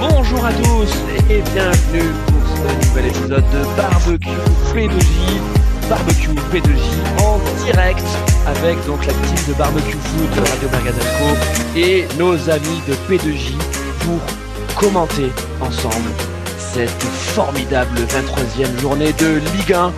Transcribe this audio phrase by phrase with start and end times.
[0.00, 0.90] Bonjour à tous
[1.30, 4.28] et bienvenue pour ce nouvel épisode de Barbecue
[4.72, 5.40] P2J.
[5.88, 8.04] Barbecue P2J en direct
[8.46, 11.36] avec donc la team de Barbecue Food de Radio Magazenco
[11.76, 13.54] et nos amis de P2J
[14.00, 14.20] pour
[14.76, 16.10] commenter ensemble
[16.56, 19.92] cette formidable 23e journée de Ligue 1.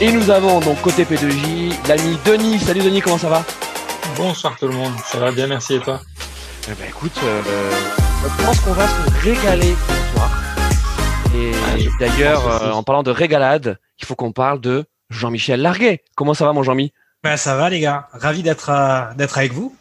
[0.00, 2.58] Et nous avons donc côté P2J l'ami Denis.
[2.58, 3.44] Salut Denis, comment ça va?
[4.16, 6.00] Bonsoir tout le monde, ça va bien, merci et toi?
[6.68, 7.42] Eh ben écoute, euh,
[8.22, 10.30] je pense qu'on va se régaler ce soir.
[11.34, 16.02] Et Ah, d'ailleurs, euh, en parlant de régalade, il faut qu'on parle de Jean-Michel Larguet.
[16.16, 16.92] Comment ça va mon Jean-Mi?
[17.24, 19.74] Bah ça va les gars, ravi d'être euh, d'être avec vous.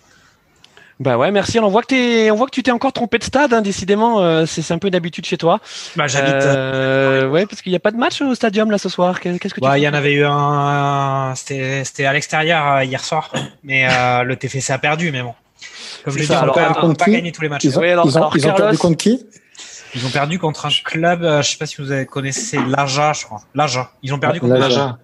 [0.99, 1.59] Bah ouais, merci.
[1.59, 3.53] On voit que t'es, on voit que tu t'es encore trompé de stade.
[3.53, 5.59] Hein, décidément, euh, c'est c'est un peu d'habitude chez toi.
[5.97, 6.33] Bah j'habite.
[6.33, 9.19] euh, Euh, ouais, parce qu'il n'y a pas de match au stadium là ce soir.
[9.19, 12.65] Qu'est- Qu'est-ce que tu bah, il y en avait eu un, c'était c'était à l'extérieur
[12.77, 13.29] euh, hier soir,
[13.63, 15.33] mais euh, le TFC a perdu, mais bon.
[16.05, 17.63] Comme je l'ai dit, on alors, peut pas gagner tous les matchs.
[17.65, 19.25] Ils ont, alors- ils ont, alors, ils ont Carlos- perdu contre qui?
[19.95, 23.13] Ils ont perdu contre un club, euh, je sais pas si vous avez- connaissez l'Aja,
[23.13, 23.41] je crois.
[23.53, 23.91] L'Aja.
[24.03, 24.97] Ils ont perdu Ah, contre l'Aja.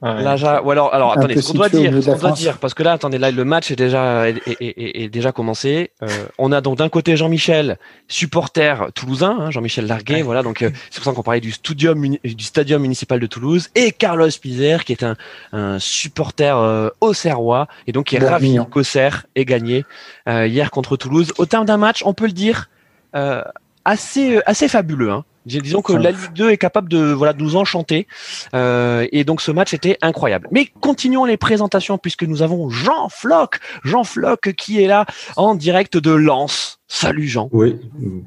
[0.00, 0.22] Ouais.
[0.22, 2.84] Là, ou alors, alors attendez, ce qu'on doit dire, ce qu'on doit dire, parce que
[2.84, 5.90] là, attendez, là, le match est déjà, est, est- est- est déjà commencé.
[6.04, 6.06] Euh,
[6.38, 10.22] on a donc d'un côté Jean-Michel, supporter toulousain, hein, Jean-Michel Larguet, Ouais.
[10.22, 13.70] voilà, donc euh, c'est pour ça qu'on parlait du stadium, du stadium municipal de Toulouse,
[13.74, 15.16] et Carlos Pizer, qui est un,
[15.52, 19.84] un supporter euh, auxerrois, et donc qui est ravi qu'Auxerre ait gagné
[20.28, 21.32] euh, hier contre Toulouse.
[21.38, 22.68] Au terme d'un match, on peut le dire,
[23.14, 23.42] euh,
[23.84, 25.10] assez, assez fabuleux.
[25.10, 25.24] Hein.
[25.48, 28.06] Dis- Disons que la Ligue 2 est capable de voilà de nous enchanter
[28.54, 30.46] euh, et donc ce match était incroyable.
[30.52, 35.54] Mais continuons les présentations puisque nous avons Jean Floc, Jean Floc qui est là en
[35.54, 36.78] direct de Lens.
[36.86, 37.48] Salut Jean.
[37.52, 37.76] Oui,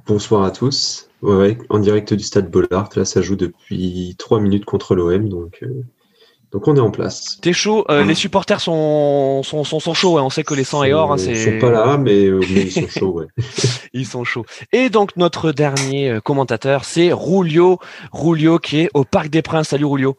[0.08, 1.08] bonsoir à tous.
[1.22, 2.89] Ouais, ouais, en direct du stade Bollard.
[2.95, 5.67] Là, ça joue depuis trois minutes contre l'OM, donc, euh,
[6.52, 7.38] donc on est en place.
[7.41, 10.17] T'es chaud Euh, Les supporters sont sont, sont, sont chauds.
[10.17, 10.23] hein.
[10.23, 12.61] On sait que les 100 et or, hein, Ils sont pas là, mais, euh, mais
[12.63, 13.27] ils sont chauds, ouais.
[13.94, 14.45] ils sont chauds.
[14.73, 17.79] Et donc notre dernier euh, commentateur, c'est Rulio,
[18.12, 19.69] Rulio qui est au Parc des Princes.
[19.69, 20.17] Salut Rulio.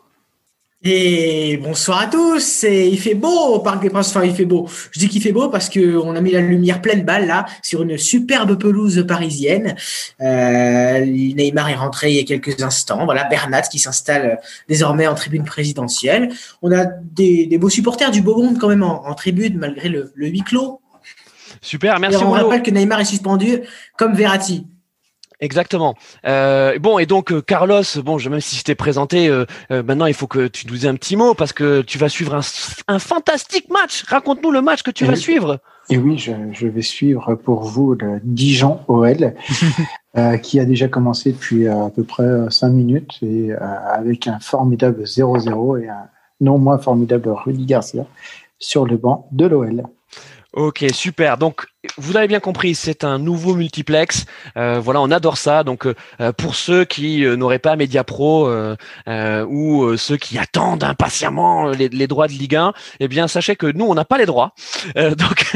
[0.84, 2.64] Et bonsoir à tous.
[2.64, 4.08] Et il fait beau au Parc des Princes.
[4.10, 4.68] Enfin, il fait beau.
[4.90, 7.46] Je dis qu'il fait beau parce que on a mis la lumière pleine balle là
[7.62, 9.76] sur une superbe pelouse parisienne.
[10.20, 13.04] Euh, Neymar est rentré il y a quelques instants.
[13.04, 14.36] Voilà, Bernat qui s'installe euh,
[14.68, 16.30] désormais en tribune présidentielle.
[16.62, 19.88] On a des, des beaux supporters du beau monde quand même en, en tribune malgré
[19.88, 20.80] le, le huis clos.
[21.60, 22.46] Super, Et merci on Rulio.
[22.46, 23.60] rappelle que Neymar est suspendu
[23.96, 24.66] comme Verratti.
[25.42, 25.96] Exactement.
[26.24, 30.06] Euh, bon et donc euh, Carlos, bon, je, même si je t'ai présenté, euh, maintenant
[30.06, 32.40] il faut que tu nous dises un petit mot parce que tu vas suivre un,
[32.86, 34.04] un fantastique match.
[34.06, 35.58] Raconte-nous le match que tu vas suivre.
[35.90, 39.34] Et oui, je, je vais suivre pour vous le Dijon OL,
[40.42, 45.02] qui a déjà commencé depuis à peu près euh, cinq minutes et avec un formidable
[45.02, 46.08] 0-0 et un
[46.40, 48.06] non moins formidable Rudy Garcia
[48.60, 49.82] sur le banc de l'OL.
[50.52, 51.36] Ok, super.
[51.36, 51.66] Donc,
[51.98, 54.24] vous avez bien compris, c'est un nouveau multiplex.
[54.56, 55.64] Euh, voilà, on adore ça.
[55.64, 58.76] Donc, euh, pour ceux qui euh, n'auraient pas Media Pro euh,
[59.08, 63.26] euh, ou euh, ceux qui attendent impatiemment les, les droits de Ligue 1, eh bien,
[63.28, 64.52] sachez que nous, on n'a pas les droits.
[64.96, 65.52] Euh, donc,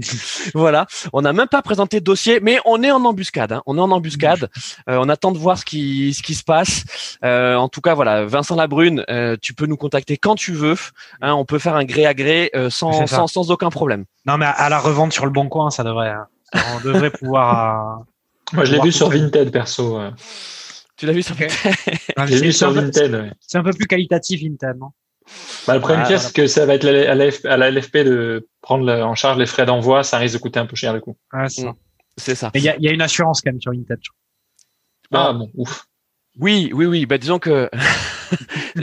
[0.54, 3.52] voilà, on n'a même pas présenté de dossier, mais on est en embuscade.
[3.52, 3.62] hein.
[3.66, 4.48] On est en embuscade.
[4.88, 6.84] Euh, on attend de voir ce qui ce qui se passe.
[7.24, 10.76] Euh, en tout cas, voilà, Vincent Labrune, euh, tu peux nous contacter quand tu veux.
[11.20, 14.04] Hein, on peut faire un gré à gré euh, sans, sans sans aucun problème.
[14.26, 16.10] Non mais à, à la revente sur le bon coin, ça devrait.
[16.10, 16.26] hein.
[16.74, 18.04] On devrait pouvoir.
[18.52, 19.08] Moi, je l'ai vu sur.
[19.08, 19.98] Vinted, perso.
[19.98, 20.10] ouais.
[20.96, 21.34] Tu l'as vu sur.
[21.36, 23.14] Je l'ai vu sur Vinted.
[23.14, 23.32] ouais.
[23.40, 24.40] c'est un peu plus qualitatif
[24.78, 24.90] non?
[25.66, 29.14] Bah, le problème Ah, c'est que ça va être à la, LFP de prendre en
[29.14, 30.04] charge les frais d'envoi.
[30.04, 31.16] Ça risque de coûter un peu cher, du coup.
[31.32, 31.70] Ouais, c'est ça.
[31.70, 31.76] Mm.
[32.16, 32.50] C'est ça.
[32.54, 33.80] Mais il y a, il y a une assurance quand même sur je
[35.10, 35.28] crois.
[35.28, 35.86] Ah, bon, ouf.
[36.38, 37.06] Oui, oui, oui.
[37.06, 37.68] Bah, disons que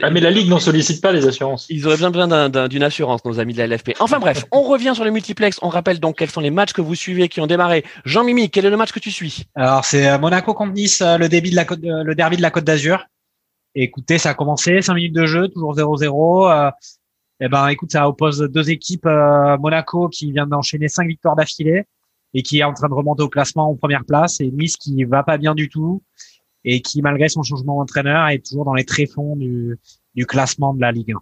[0.02, 1.66] Ah, mais la Ligue n'en sollicite pas les assurances.
[1.70, 3.94] ils auraient bien besoin d'un- d'un- d'une assurance, nos amis de la LFP.
[4.00, 5.58] Enfin bref, on revient sur le multiplex.
[5.62, 7.84] On rappelle donc quels sont les matchs que vous suivez qui ont démarré.
[8.06, 9.46] Jean-Mimi, quel est le match que tu suis?
[9.56, 12.38] Alors c'est euh, Monaco contre Nice, euh, le début de la côte, euh, le derby
[12.38, 13.06] de la Côte d'Azur.
[13.76, 16.50] Écoutez, ça a commencé, 5 minutes de jeu, toujours 0-0.
[16.52, 16.70] Euh,
[17.40, 19.06] et ben, écoute, ça oppose deux équipes.
[19.08, 21.84] euh, Monaco qui vient d'enchaîner cinq victoires d'affilée
[22.36, 25.04] et qui est en train de remonter au classement en première place, et Nice qui
[25.04, 26.02] va pas bien du tout
[26.66, 29.78] et qui, malgré son changement d'entraîneur, est toujours dans les tréfonds du,
[30.16, 31.14] du classement de la Ligue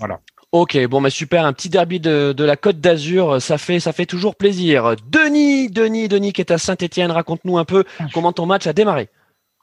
[0.00, 0.18] 1.
[0.52, 3.92] Ok, bon, bah super, un petit derby de, de la Côte d'Azur, ça fait, ça
[3.92, 4.94] fait toujours plaisir.
[5.10, 7.84] Denis, Denis, Denis qui est à Saint-Etienne, raconte-nous un peu
[8.14, 9.08] comment ton match a démarré.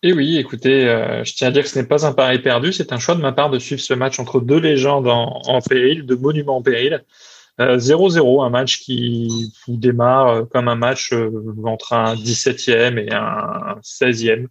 [0.04, 2.72] Et oui, écoutez, euh, je tiens à dire que ce n'est pas un pari perdu.
[2.72, 5.62] C'est un choix de ma part de suivre ce match entre deux légendes en, en
[5.62, 7.04] péril, deux monuments en péril.
[7.62, 11.32] Euh, 0-0, un match qui démarre euh, comme un match euh,
[11.64, 14.48] entre un 17e et un 16e.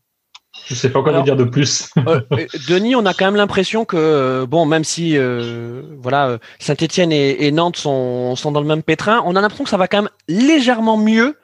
[0.66, 1.90] Je sais pas quoi Alors- vous dire de plus.
[1.98, 6.38] Euh, euh, Denis, on a quand même l'impression que euh, bon, même si euh, voilà,
[6.58, 9.76] Saint-Étienne et, et Nantes sont, sont dans le même pétrin, on a l'impression que ça
[9.76, 11.36] va quand même légèrement mieux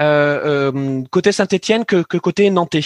[0.00, 2.84] euh, côté Saint-Étienne que, que côté Nantais.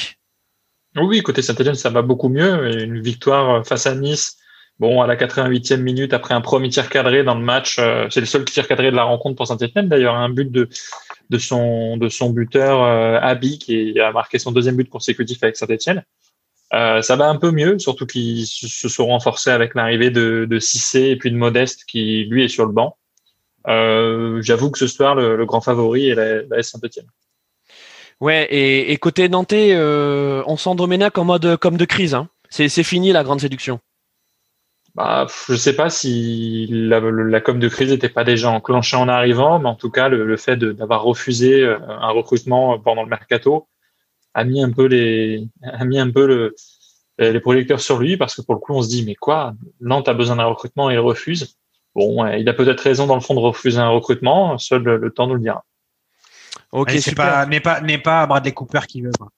[0.97, 2.69] Oui, côté Saint-Etienne, ça va beaucoup mieux.
[2.71, 4.39] Et une victoire face à Nice,
[4.81, 7.79] bon, à la 88e minute, après un premier tir cadré dans le match,
[8.11, 10.69] c'est le seul tir cadré de la rencontre pour Saint-Etienne d'ailleurs, un but de,
[11.31, 15.57] de, son, de son buteur euh, Abi qui a marqué son deuxième but consécutif avec
[15.57, 16.05] Saint-Etienne.
[16.75, 20.59] Euh, ça va un peu mieux, surtout qu'ils se sont renforcés avec l'arrivée de, de
[20.59, 22.97] Cissé et puis de Modeste qui, lui, est sur le banc.
[23.69, 27.07] Euh, J'avoue que ce soir, le, grand favori est la, la Saint-Etienne.
[28.21, 32.15] Ouais, et, et côté Nantais, euh, on sent en mode comme de crise.
[32.15, 32.29] Hein.
[32.49, 33.81] C'est fini la grande séduction.
[34.97, 39.09] Bah, je sais pas si la, la com de crise n'était pas déjà enclenchée en
[39.09, 43.03] arrivant, mais en tout cas, le, le fait de- d'avoir refusé euh, un recrutement pendant
[43.03, 43.69] le mercato
[44.33, 46.55] a mis un peu les, a mis un peu le,
[47.19, 50.09] les projecteurs sur lui parce que pour le coup, on se dit, mais quoi, Nantes
[50.09, 51.57] a besoin d'un recrutement et il refuse.
[51.95, 54.97] Bon, ouais, il a peut-être raison dans le fond de refuser un recrutement, seul le,
[54.97, 55.63] le temps nous le dira.
[56.73, 57.25] Ok, c'est super.
[57.27, 59.13] pas, n'est pas, n'est pas Bradley Cooper qui veut.
[59.19, 59.29] quoi.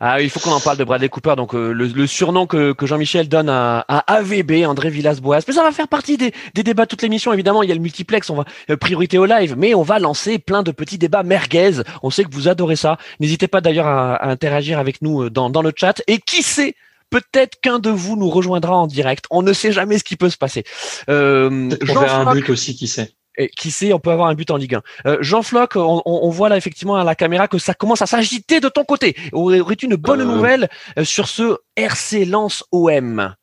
[0.00, 2.72] Ah, il faut qu'on en parle de Bradley Cooper, donc euh, le, le surnom que,
[2.72, 5.40] que Jean-Michel donne à, à AVB, André Villas-Boas.
[5.46, 7.32] Mais ça va faire partie des, des débats de toute l'émission.
[7.32, 9.98] Évidemment, il y a le multiplex, on va euh, priorité au live, mais on va
[9.98, 11.82] lancer plein de petits débats merguez.
[12.02, 12.98] On sait que vous adorez ça.
[13.20, 16.02] N'hésitez pas d'ailleurs à, à interagir avec nous euh, dans, dans le chat.
[16.06, 16.74] Et qui sait
[17.10, 19.24] Peut-être qu'un de vous nous rejoindra en direct.
[19.30, 20.62] On ne sait jamais ce qui peut se passer.
[21.08, 23.10] Euh, verra un but aussi, qui sait.
[23.40, 24.82] Et qui sait, on peut avoir un but en Ligue 1.
[25.06, 28.60] Euh, Jean Floch, on, voit là effectivement à la caméra que ça commence à s'agiter
[28.60, 29.16] de ton côté.
[29.32, 30.24] Aurais-tu une bonne Euh.
[30.24, 33.34] nouvelle euh, sur ce RC Lens OM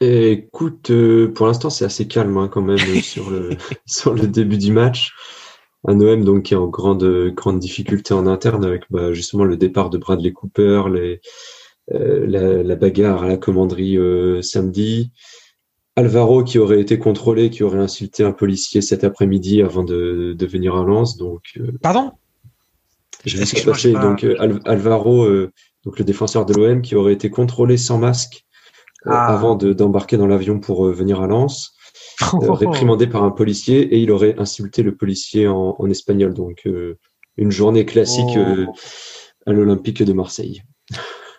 [0.00, 3.50] écoute, euh, pour l'instant, c'est assez calme hein, quand même sur le
[3.86, 5.12] sur le début du match.
[5.86, 9.56] Un OM donc qui est en grande grande difficulté en interne avec bah, justement le
[9.56, 11.20] départ de Bradley Cooper, les
[11.94, 15.10] euh, la, la bagarre à la commanderie euh, samedi,
[15.98, 20.46] Alvaro qui aurait été contrôlé, qui aurait insulté un policier cet après-midi avant de, de
[20.46, 21.16] venir à Lens.
[21.16, 22.12] Donc euh, Pardon?
[23.24, 23.92] je vais se passer.
[23.92, 25.50] pas- Donc euh, Al- Alvaro, euh,
[25.84, 28.44] donc le défenseur de l'OM, qui aurait été contrôlé sans masque
[29.06, 29.34] euh, Ah.
[29.34, 31.72] avant de- d'embarquer dans l'avion pour euh, venir à Lens,
[32.34, 36.32] euh, réprimandé par un policier, et il aurait insulté le policier en, en espagnol.
[36.34, 36.98] Donc euh,
[37.36, 38.38] une journée classique Oh.
[38.38, 38.66] euh,
[39.46, 40.62] à l'Olympique de Marseille.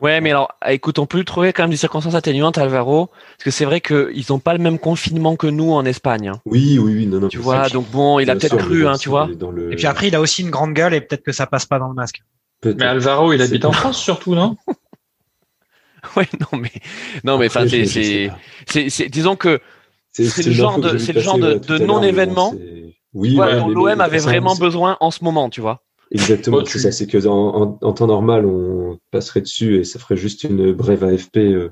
[0.02, 3.44] Ouais, mais alors, ah, écoute, on peut trouver quand même des circonstances atténuantes, Alvaro, parce
[3.44, 6.30] que c'est vrai qu'ils n'ont pas le même confinement que nous en Espagne.
[6.30, 6.42] hein.
[6.46, 7.28] Oui, oui, oui, non, non.
[7.28, 9.28] Tu vois, donc bon, il a peut-être cru, hein, tu vois.
[9.28, 11.66] le- Et puis après, il a aussi une grande gueule et peut-être que ça passe
[11.66, 12.22] pas dans le masque.
[12.66, 14.56] Mais Alvaro, il habite en France surtout, non?
[16.16, 16.72] Ouais, non, mais
[17.26, 18.30] non, mais enfin, c'est,
[18.90, 19.60] c'est, disons que
[20.14, 21.56] C'est le genre de- c'est le genre de-
[21.86, 22.52] non-événement.
[22.52, 25.84] bon, c'est- Oui, voilà, l'OM avait vraiment besoin en ce moment, tu vois.
[26.12, 26.92] Exactement, c'est ça.
[26.92, 30.74] C'est que dans- en, en temps normal, on passerait dessus et ça ferait juste une
[30.74, 31.70] brève AFP euh,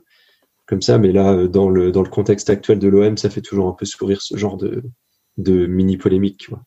[0.68, 1.00] comme ça.
[1.00, 3.74] Mais là, euh, dans le, dans le contexte actuel de l'OM, ça fait toujours un
[3.74, 4.84] peu sourire ce genre de,
[5.38, 6.40] de mini polémique.
[6.40, 6.64] Tu vois.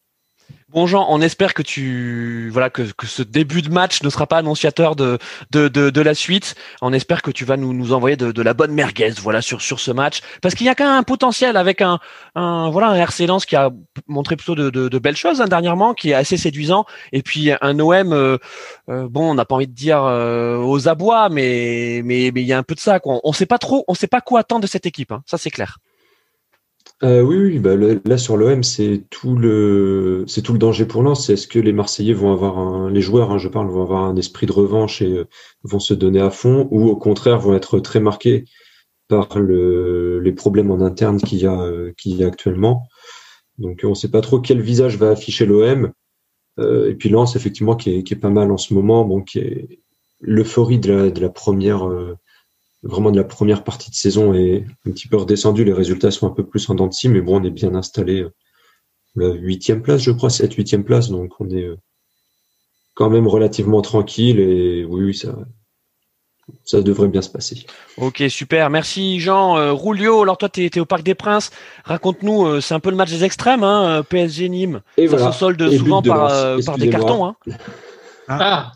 [0.72, 4.94] Bon on espère que tu voilà que, ce début de match ne sera pas annonciateur
[4.94, 5.19] de
[5.50, 6.55] de, de, la suite.
[6.81, 9.81] On espère que tu vas nous, nous envoyer de, la bonne merguez voilà sur sur
[9.81, 11.99] ce match parce qu'il y a quand même un potentiel avec un
[12.37, 13.70] un voilà un RC Lens qui a
[14.06, 17.81] montré plutôt de, de, belles choses hein, dernièrement, qui est assez séduisant et puis un
[17.81, 18.38] OM euh,
[18.88, 22.46] euh, bon on n'a pas envie de dire euh, aux abois mais mais mais il
[22.46, 23.14] y a un peu de ça quoi.
[23.14, 25.11] On, on sait pas trop, on sait pas quoi attendre de cette équipe.
[25.11, 25.23] hein.
[25.26, 25.78] Ça c'est clair.
[27.02, 30.26] Euh, oui, oui, bah, là sur l'OM, c'est tout le,
[30.59, 31.30] danger pour Lens.
[31.30, 34.16] Est-ce que les Marseillais vont avoir un, les joueurs, hein, je parle, vont avoir un
[34.16, 35.25] esprit de revanche et euh,
[35.62, 38.45] vont se donner à fond, ou au contraire vont être très marqués
[39.09, 42.87] par le, les problèmes en interne qu'il y a, euh, qu'il y a actuellement?
[43.59, 45.92] Donc on ne sait pas trop quel visage va afficher l'OM.
[46.59, 49.23] Euh, et puis Lens, effectivement, qui est, qui est pas mal en ce moment, bon,
[49.23, 49.80] qui est
[50.21, 52.16] l'euphorie de la, de la première, euh,
[52.82, 55.64] vraiment de la première partie de saison est un petit peu redescendu.
[55.64, 57.75] Les résultats sont un peu plus en dents de scie, mais bon, on est bien
[57.75, 58.20] installé.
[58.22, 58.32] euh,
[59.16, 61.76] La huitième place, je crois, cette huitième place, donc on est euh,
[62.94, 65.34] quand même relativement tranquille et oui, oui, ça,
[66.64, 67.66] ça devrait bien se passer.
[67.96, 68.70] Ok, super.
[68.70, 69.56] Merci Jean.
[69.56, 71.50] Euh, Roulio, alors toi, tu es, au Parc des Princes.
[71.84, 74.80] Raconte-nous, euh, c'est un peu le match des extrêmes, hein, PSG Nîmes.
[74.96, 75.32] Et Ça voilà.
[75.32, 76.32] se solde Et souvent de par, Lens.
[76.34, 77.25] euh, par des cartons.
[77.26, 77.37] Hein.
[78.28, 78.72] Ah,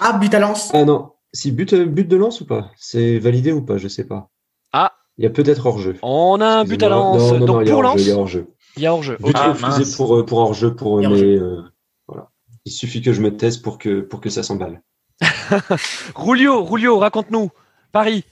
[0.00, 0.70] Ah, but à lance.
[0.72, 2.70] Ah non, si but, euh, but de lance ou pas?
[2.76, 3.76] C'est validé ou pas?
[3.78, 4.28] Je sais pas.
[4.72, 4.92] Ah.
[5.18, 5.96] Il y a peut-être hors-jeu.
[6.02, 6.88] On a un but à.
[6.88, 8.46] Non, non, Donc non, il pour Lens, il y a hors-jeu.
[8.76, 9.16] il y a hors-jeu.
[9.20, 11.62] But Ah, refusé pour, pour hors-jeu, pour, mais euh,
[12.08, 12.30] voilà.
[12.64, 14.82] Il suffit que je me taise pour que, pour que ça s'emballe.
[16.14, 17.50] Roulio, Roulio, raconte-nous.
[17.92, 18.24] Paris.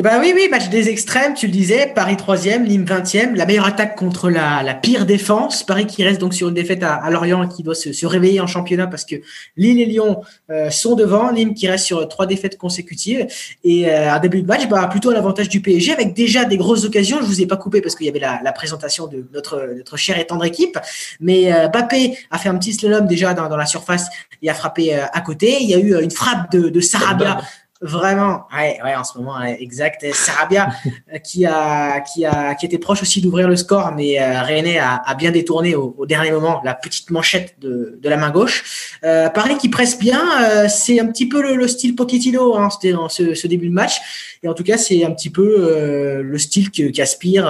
[0.00, 3.44] Eh ben oui, oui, match des extrêmes, tu le disais, Paris 3e, Nîmes 20e, la
[3.44, 6.94] meilleure attaque contre la, la pire défense, Paris qui reste donc sur une défaite à,
[6.94, 9.16] à Lorient et qui doit se, se, réveiller en championnat parce que
[9.58, 13.26] Lille et Lyon euh, sont devant, Nîmes qui reste sur trois défaites consécutives.
[13.62, 16.56] Et euh, un début de match bah, plutôt à l'avantage du PSG avec déjà des
[16.56, 19.28] grosses occasions, je vous ai pas coupé parce qu'il y avait la, la, présentation de
[19.34, 20.78] notre, notre chère et tendre équipe,
[21.20, 24.08] mais euh, Bappé a fait un petit slalom déjà dans, dans la surface
[24.40, 27.42] et a frappé euh, à côté, il y a eu une frappe de, de Sarabia
[27.82, 30.04] Vraiment, ouais, ouais, en ce moment, exact.
[30.12, 30.68] Sarabia
[31.14, 34.78] euh, qui a, qui a, qui était proche aussi d'ouvrir le score, mais euh, René
[34.78, 38.30] a, a, bien détourné au, au, dernier moment la petite manchette de, de la main
[38.30, 38.98] gauche.
[39.02, 42.68] Euh, Paris qui presse bien, euh, c'est un petit peu le, le style Pochettino, hein,
[42.68, 43.98] c'était dans ce, ce, début de match,
[44.42, 47.46] et en tout cas c'est un petit peu euh, le style qu'aspire.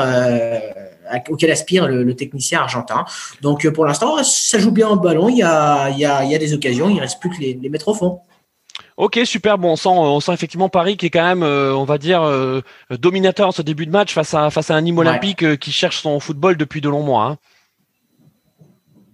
[1.29, 3.05] auquel aspire le, le, technicien argentin.
[3.43, 5.29] Donc pour l'instant, ça joue bien au ballon.
[5.29, 6.89] Il y a, il y a, il y a des occasions.
[6.89, 8.21] Il reste plus que les, les mettre au fond.
[9.01, 9.57] Ok, super.
[9.57, 12.23] Bon, on sent, on sent effectivement Paris qui est quand même, euh, on va dire,
[12.23, 15.57] euh, dominateur en ce début de match face à face à un Nîmes olympique euh,
[15.57, 17.25] qui cherche son football depuis de longs mois.
[17.25, 17.39] Hein.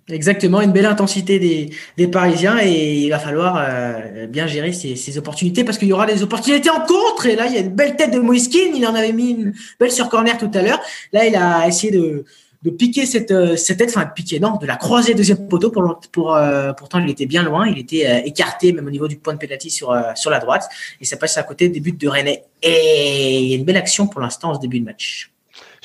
[0.08, 4.96] Exactement, une belle intensité des, des Parisiens et il va falloir euh, bien gérer ces,
[4.96, 7.60] ces opportunités parce qu'il y aura des opportunités en contre et là il y a
[7.60, 10.62] une belle tête de Moiskin, il en avait mis une belle sur corner tout à
[10.62, 10.80] l'heure.
[11.12, 12.24] Là il a essayé de
[12.66, 15.72] de piquer cette, cette tête, enfin de piquer, non, de la croiser deuxième poteau.
[15.76, 19.34] Euh, pourtant, il était bien loin, il était euh, écarté, même au niveau du point
[19.34, 20.68] de pénalty sur, euh, sur la droite.
[21.00, 22.42] Et ça passe à côté des buts de René.
[22.62, 25.30] Et il y a une belle action pour l'instant en ce début de match.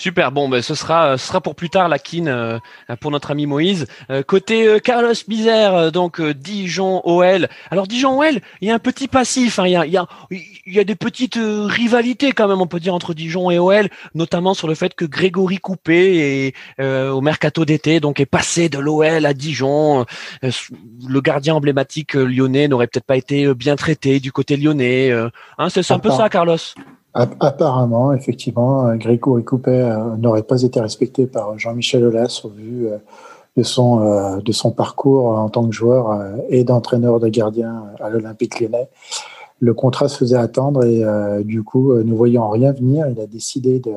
[0.01, 2.57] Super, bon, ben, ce, sera, ce sera pour plus tard la kin euh,
[3.01, 3.85] pour notre ami Moïse.
[4.09, 7.47] Euh, côté euh, Carlos Bizère, donc Dijon OL.
[7.69, 9.97] Alors Dijon OL, il y a un petit passif, hein, il, y a, il, y
[9.97, 13.59] a, il y a des petites rivalités quand même, on peut dire, entre Dijon et
[13.59, 16.47] OL, notamment sur le fait que Grégory Coupé
[16.79, 20.07] est, au mercato d'été donc est passé de l'OL à Dijon.
[20.41, 25.11] le gardien emblématique lyonnais n'aurait peut-être pas été bien traité du côté lyonnais.
[25.59, 26.57] Hein, c'est un peu ça, Carlos?
[27.13, 32.97] Apparemment, effectivement, Grégory Coupé euh, n'aurait pas été respecté par Jean-Michel Aulas au vu euh,
[33.57, 38.09] de son, euh, de son parcours en tant que joueur et d'entraîneur de gardien à
[38.09, 38.87] l'Olympique lyonnais.
[39.59, 41.03] Le contrat se faisait attendre et
[41.43, 43.93] du coup, ne voyant rien venir, il a décidé de,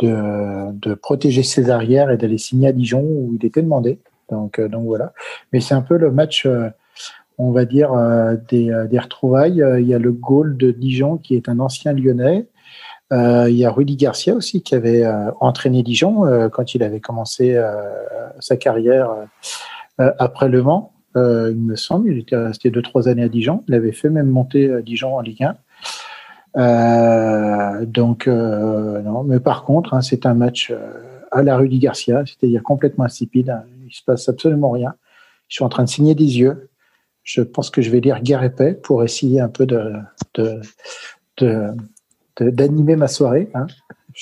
[0.00, 4.00] de, de protéger ses arrières et d'aller signer à Dijon où il était demandé.
[4.28, 5.12] Donc, donc voilà.
[5.52, 6.48] Mais c'est un peu le match
[7.38, 9.62] on va dire, euh, des, euh, des, retrouvailles.
[9.62, 12.48] Euh, il y a le goal de Dijon qui est un ancien lyonnais.
[13.14, 15.04] Il y a Rudy Garcia aussi qui avait
[15.38, 17.62] entraîné Dijon quand il avait commencé
[18.40, 19.10] sa carrière
[19.98, 20.94] après Le Mans.
[21.14, 23.64] il me semble, il était resté deux trois années à Dijon.
[23.68, 25.46] Il avait fait même monter Dijon en Ligue
[26.54, 27.84] 1.
[27.84, 30.72] donc non, mais par contre, hein, c'est un match
[31.30, 33.50] à la Rudy Garcia, c'est-à-dire complètement insipide.
[33.50, 33.64] Hein.
[33.86, 34.94] Il se passe absolument rien.
[35.48, 36.70] Je suis en train de signer des yeux
[37.22, 39.92] je pense que je vais lire Guerre et Paix pour essayer un peu de,
[40.34, 40.60] de,
[41.38, 41.70] de,
[42.38, 43.50] d'animer ma soirée.
[43.54, 43.66] Hein.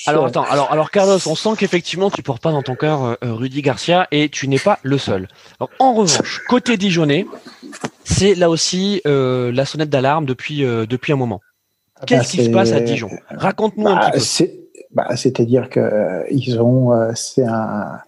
[0.07, 3.15] Alors attends, alors, alors Carlos, on sent qu'effectivement tu portes pas dans ton cœur euh,
[3.33, 5.27] Rudy Garcia et tu n'es pas le seul.
[5.59, 7.25] Alors, en revanche, côté Dijonais,
[8.05, 11.41] c'est là aussi euh, la sonnette d'alarme depuis euh, depuis un moment.
[12.07, 13.09] Qu'est-ce bah, qui se passe à Dijon?
[13.29, 14.19] Raconte-nous bah, un petit peu.
[14.19, 14.59] C'est,
[14.91, 17.99] bah, c'est-à-dire que euh, ils ont, euh, c'est un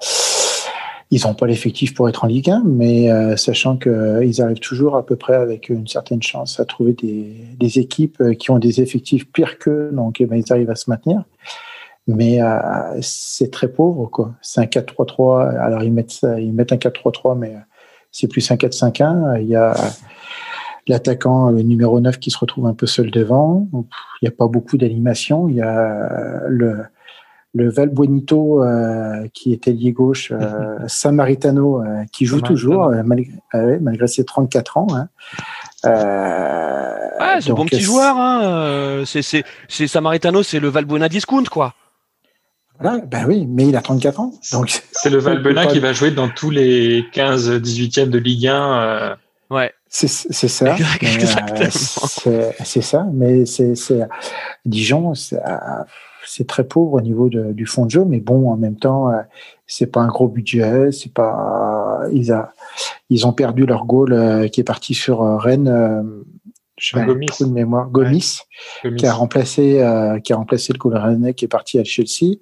[1.13, 4.60] ils n'ont pas l'effectif pour être en Ligue 1, mais euh, sachant qu'ils euh, arrivent
[4.60, 8.50] toujours à peu près avec une certaine chance à trouver des, des équipes euh, qui
[8.50, 11.24] ont des effectifs pires qu'eux, donc eh ben, ils arrivent à se maintenir.
[12.08, 12.58] Mais euh,
[13.01, 14.34] c'est très pauvre, quoi.
[14.41, 15.55] C'est un 4-3-3.
[15.55, 17.55] Alors ils mettent ils mettent un 4-3-3, mais
[18.12, 19.39] c'est plus un 4-5-1.
[19.39, 19.75] Il y a
[20.88, 23.67] l'attaquant, le numéro 9, qui se retrouve un peu seul devant.
[23.74, 25.48] Il n'y a pas beaucoup d'animation.
[25.48, 26.84] Il y a le
[27.54, 33.32] le Valbuenito euh, qui était lié gauche, euh, Samaritano euh, qui joue toujours euh, malgré,
[33.54, 34.88] euh, malgré, ses 34 ans.
[34.92, 35.08] Hein.
[35.84, 38.18] ah, c'est un bon petit joueur.
[38.18, 39.04] Hein.
[39.06, 41.74] C'est Samaritano, c'est le Valbuena discount quoi.
[42.80, 44.32] Voilà, ben oui, mais il a 34 ans.
[44.52, 49.16] Donc c'est le Valbuena qui va jouer dans tous les 15 18e de Ligue 1.
[49.52, 49.72] Ouais.
[49.90, 50.76] C'est ça.
[52.64, 53.76] C'est ça, mais c'est
[54.66, 55.38] Dijon, c'est
[56.48, 59.22] très pauvre au niveau de, du fond de jeu, mais bon, en même temps, euh,
[59.68, 62.53] c'est pas un gros budget, c'est pas, ils, a,
[63.10, 66.24] ils ont perdu leur goal euh, qui est parti sur euh, Rennes.
[66.77, 67.27] je vais Gomis.
[67.39, 67.89] de mémoire.
[67.89, 68.39] Gomis,
[68.84, 68.96] ouais.
[68.96, 69.84] qui a remplacé,
[70.24, 72.38] qui a remplacé le goal Rennes qui est parti à Chelsea.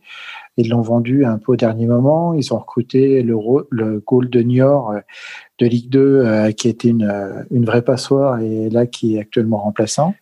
[0.58, 2.34] Ils l'ont vendu un peu au dernier moment.
[2.34, 3.36] Ils ont recruté le,
[3.70, 4.94] le goal de Niort
[5.62, 9.58] de Ligue 2 euh, qui était une, une vraie passoire et là qui est actuellement
[9.58, 10.16] remplaçant.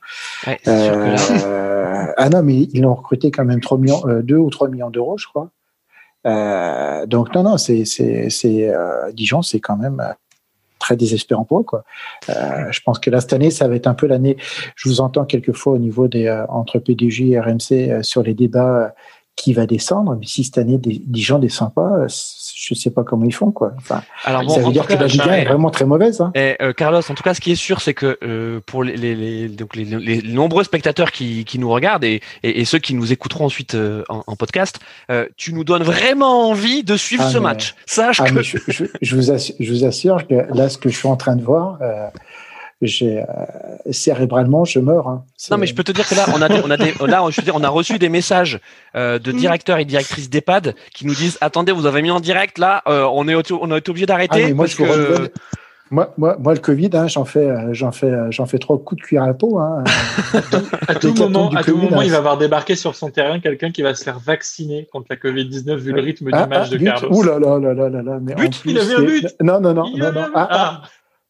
[0.45, 2.13] Ouais, euh, là...
[2.17, 4.89] ah non, mais ils l'ont recruté quand même 3 millions, euh, 2 ou 3 millions
[4.89, 5.49] d'euros, je crois.
[6.27, 7.83] Euh, donc non, non, c'est
[9.13, 10.03] Dijon, c'est quand même
[10.77, 11.63] très désespérant pour eux.
[11.63, 11.83] Quoi.
[12.29, 14.37] Euh, je pense que là, cette année, ça va être un peu l'année.
[14.75, 18.93] Je vous entends quelquefois au niveau des entre PDG et RMC sur les débats
[19.41, 20.17] qui va descendre.
[20.19, 23.51] Mais si cette année, des, des gens descendent pas, je sais pas comment ils font
[23.51, 23.71] quoi.
[23.77, 26.21] Enfin, Alors ça veut dire que la Ligue est vraiment très mauvaise.
[26.21, 26.31] Hein.
[26.35, 28.97] Et, euh, Carlos, en tout cas, ce qui est sûr, c'est que euh, pour les,
[28.97, 32.79] les, les, donc les, les, nombreux spectateurs qui, qui nous regardent et, et, et, ceux
[32.79, 34.79] qui nous écouteront ensuite euh, en, en, podcast,
[35.35, 37.75] tu nous donnes vraiment envie de suivre ah, ce match.
[37.85, 40.89] Sache ah, que je, je, je, vous assure, je vous assure que là, ce que
[40.89, 41.79] je suis en train de voir
[42.81, 43.23] j'ai euh,
[43.91, 45.07] cérébralement je meurs.
[45.07, 45.23] Hein.
[45.51, 47.25] Non mais je peux te dire que là on a des, on a des, là
[47.29, 48.59] je veux dire on a reçu des messages
[48.95, 49.37] euh, de mm.
[49.37, 53.07] directeurs et directrices d'EHPAD qui nous disent attendez vous avez mis en direct là euh,
[53.11, 55.29] on est on a été obligé d'arrêter ah, moi, parce que
[55.91, 58.77] moi, moi, moi, le Covid, hein, j'en fais, euh, j'en fais, euh, j'en fais trois
[58.77, 59.57] coups de cuir à peau.
[59.57, 59.83] Hein,
[60.87, 63.81] à tout moment, à tout moment, il va avoir débarqué sur son terrain quelqu'un qui
[63.81, 66.77] va se faire vacciner contre la Covid-19 vu le rythme ah, du match ah, de
[66.77, 67.09] Carlos.
[67.11, 68.19] Ouh là là là là là là.
[68.21, 69.35] Mais but, il avait un but.
[69.41, 70.27] Non non non non non.
[70.35, 70.83] Ah,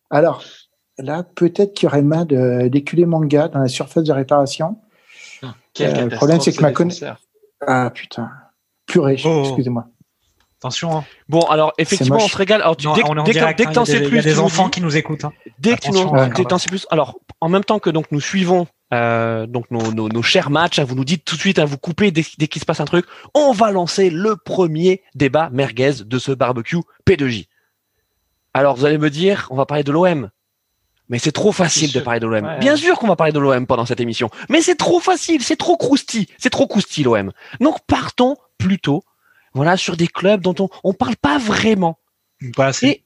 [0.09, 0.43] Alors,
[0.99, 4.77] là, peut-être qu'il y aurait main d'éculé manga dans la surface de réparation.
[5.41, 7.17] Ah, euh, le problème, c'est que ma connaissance.
[7.65, 8.29] Ah putain,
[8.85, 9.43] purée, oh.
[9.45, 9.87] excusez-moi.
[10.59, 10.97] Attention.
[10.97, 11.05] Hein.
[11.29, 12.61] Bon, alors effectivement, on se régale.
[12.61, 13.03] Alors, tu, dès,
[13.53, 15.23] dès, que t'en sais plus, il y a des enfants qui nous écoutent.
[15.23, 15.31] Hein.
[15.59, 19.45] Dès que tu t'en sais plus, alors en même temps que donc nous suivons euh,
[19.45, 21.77] donc nos, nos, nos, chers matchs, hein, vous nous dites tout de suite, à vous
[21.77, 26.03] couper dès, dès qu'il se passe un truc, on va lancer le premier débat merguez
[26.05, 27.47] de ce barbecue P2J.
[28.53, 30.29] Alors vous allez me dire, on va parler de l'OM.
[31.09, 32.57] Mais c'est trop facile de parler de l'OM.
[32.59, 35.55] Bien sûr qu'on va parler de l'OM pendant cette émission, mais c'est trop facile, c'est
[35.55, 37.31] trop croustillant, c'est trop croustillant l'OM.
[37.59, 39.03] Donc partons plutôt,
[39.53, 41.97] voilà, sur des clubs dont on on parle pas vraiment.
[42.55, 43.03] Pas Et,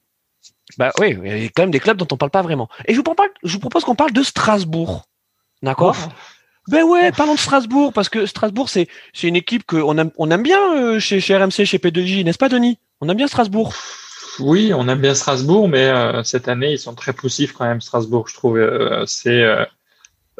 [0.77, 2.69] bah oui, il y a quand même des clubs dont on parle pas vraiment.
[2.85, 5.05] Et je vous propose, je vous propose qu'on parle de Strasbourg,
[5.61, 5.95] d'accord?
[5.97, 6.11] Oh.
[6.69, 10.11] Ben ouais, parlons de Strasbourg parce que Strasbourg c'est c'est une équipe que on aime
[10.17, 12.79] on aime bien euh, chez chez RMC, chez P2J, n'est-ce pas Denis?
[13.01, 13.73] On aime bien Strasbourg.
[14.39, 17.81] Oui, on aime bien Strasbourg, mais euh, cette année, ils sont très poussifs quand même,
[17.81, 18.57] Strasbourg, je trouve.
[18.57, 19.65] Euh, c'est euh,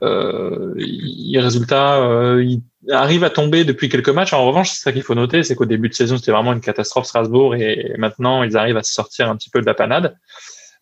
[0.01, 1.99] euh, les résultats,
[2.39, 4.33] ils arrivent à tomber depuis quelques matchs.
[4.33, 6.61] En revanche, c'est ça qu'il faut noter, c'est qu'au début de saison, c'était vraiment une
[6.61, 10.17] catastrophe Strasbourg, et maintenant, ils arrivent à se sortir un petit peu de la panade.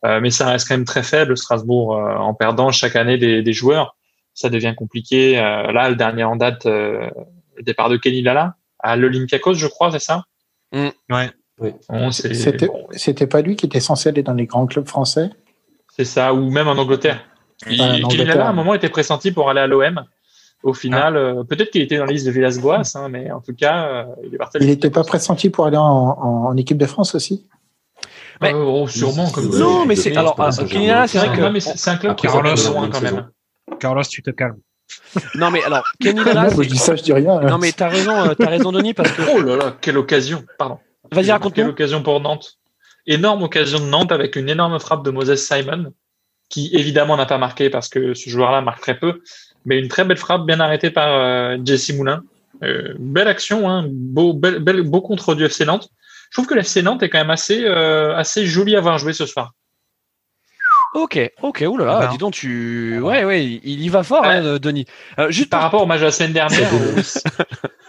[0.04, 3.96] mais ça reste quand même très faible, Strasbourg, en perdant chaque année des, des, joueurs.
[4.34, 5.36] Ça devient compliqué.
[5.36, 7.12] là, le dernier en date, le
[7.62, 10.24] départ de Kenny Lala à l'Olympiakos, je crois, c'est ça?
[10.72, 10.90] Mmh.
[11.10, 11.30] Ouais.
[12.92, 15.30] C'était pas lui qui était censé aller dans les grands clubs français?
[15.96, 17.22] C'est ça, ou même en Angleterre.
[17.70, 20.04] Il, à un moment était pressenti pour aller à l'OM.
[20.64, 21.20] Au final, ah.
[21.20, 24.04] euh, peut-être qu'il était dans la liste de Villas-Boas, hein, mais en tout cas, euh,
[24.24, 24.58] il est parti.
[24.62, 27.48] Il n'était pas pressenti pour aller en, équipe de France aussi?
[28.42, 29.30] Mais, euh, oh, sûrement.
[29.32, 33.02] Comme non, mais c'est alors c'est vrai que c'est un club qui a besoin quand
[33.02, 33.30] même.
[33.80, 34.58] Carlos, tu te calmes.
[35.36, 37.40] Non mais alors Kenny Lala, je dis ça, je dis rien.
[37.42, 39.22] Non mais t'as raison, t'as raison Denis parce que.
[39.34, 40.80] Oh là là, quelle occasion, pardon.
[41.12, 41.68] Vas-y, raconte-nous.
[41.68, 42.58] occasion pour Nantes.
[43.06, 45.94] Énorme occasion de Nantes avec une énorme frappe de Moses Simon,
[46.50, 49.22] qui évidemment n'a pas marqué parce que ce joueur-là marque très peu,
[49.66, 52.24] mais une très belle frappe bien arrêtée par euh, Jesse Moulin.
[52.64, 55.90] Euh, belle action, hein, beau, beau contre du FC Nantes.
[56.30, 59.14] Je trouve que l'FC Nantes est quand même assez, euh, assez joli à voir jouer
[59.14, 59.54] ce soir.
[60.94, 64.86] Ok, ok, oulala, là, dis donc, tu, ouais, ouais, il y va fort, hein, Denis.
[65.30, 66.70] juste par rapport au match de la semaine dernière.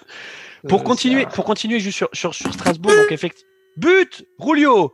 [0.69, 3.49] Pour euh, continuer, pour continuer juste sur, sur, sur Strasbourg, donc effectivement.
[3.77, 4.93] But Rulio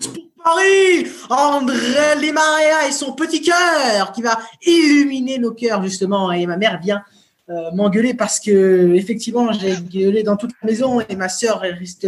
[0.00, 6.30] Pour Paris André Limaria et son petit cœur qui va illuminer nos cœurs, justement.
[6.32, 7.02] Et ma mère vient
[7.50, 12.06] euh, m'engueuler parce que, effectivement, j'ai gueulé dans toute la maison et ma sœur risque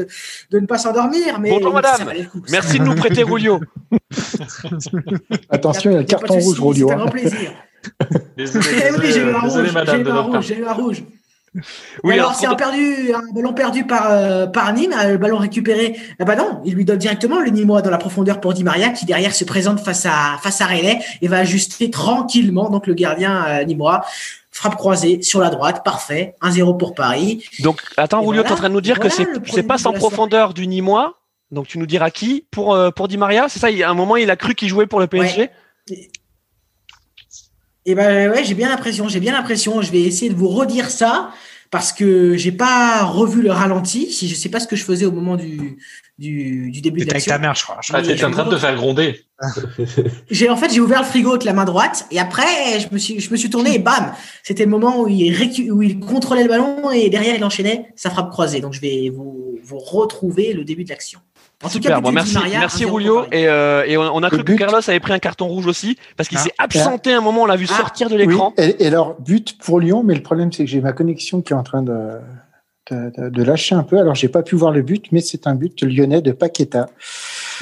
[0.51, 1.41] de ne pas s'endormir.
[1.41, 2.13] Mais Bonjour, madame.
[2.51, 3.61] Merci de nous prêter Rulio.
[5.51, 6.89] Attention, il y a le carton rouge, Rulio.
[6.89, 7.53] C'est un grand plaisir.
[8.37, 8.67] Désolé,
[8.99, 10.43] oui, j'ai eu un rouge.
[10.43, 11.03] J'ai eu un rouge.
[12.05, 15.39] Oui, alors, c'est un, perdu, un ballon perdu par, euh, par Nîmes, euh, le ballon
[15.39, 15.97] récupéré.
[16.19, 18.91] Ah bah non, il lui donne directement le Nîmois dans la profondeur pour Di Maria,
[18.91, 22.71] qui derrière se présente face à face à Relais et va ajuster tranquillement.
[22.71, 24.05] Donc le gardien euh, Nîmois
[24.51, 27.45] frappe croisée sur la droite, parfait, 1-0 pour Paris.
[27.61, 29.93] Donc attends, Julio, tu es en train de nous dire que c'est c'est pas sans
[29.93, 31.15] profondeur du Nîmois.
[31.51, 33.71] Donc tu nous diras qui pour euh, pour Di Maria, c'est ça.
[33.71, 35.51] Il, à un moment, il a cru qu'il jouait pour le PSG.
[37.87, 39.81] Et ben ouais, j'ai bien l'impression, j'ai bien l'impression.
[39.81, 41.31] Je vais essayer de vous redire ça
[41.71, 44.13] parce que j'ai pas revu le ralenti.
[44.13, 45.79] Si je sais pas ce que je faisais au moment du
[46.19, 47.79] du, du début de avec ta mère, je crois.
[47.93, 49.25] Ah, en train de te faire gronder.
[50.31, 52.99] j'ai en fait j'ai ouvert le frigo avec la main droite et après je me
[52.99, 56.43] suis je me suis tourné et bam, c'était le moment où il où il contrôlait
[56.43, 58.61] le ballon et derrière il enchaînait sa frappe croisée.
[58.61, 61.21] Donc je vais vous vous retrouver le début de l'action.
[61.65, 63.25] En tout cas, merci, merci Rulio.
[63.33, 66.29] Et, euh, et on, a cru que Carlos avait pris un carton rouge aussi parce
[66.29, 66.43] qu'il ah.
[66.43, 67.43] s'est absenté un moment.
[67.43, 67.77] On l'a vu ah.
[67.77, 68.53] sortir de l'écran.
[68.59, 71.57] Et, alors but pour Lyon, mais le problème c'est que j'ai ma connexion qui est
[71.57, 72.19] en train de,
[72.91, 73.99] de, de, lâcher un peu.
[73.99, 76.91] Alors j'ai pas pu voir le but, mais c'est un but lyonnais de Paqueta.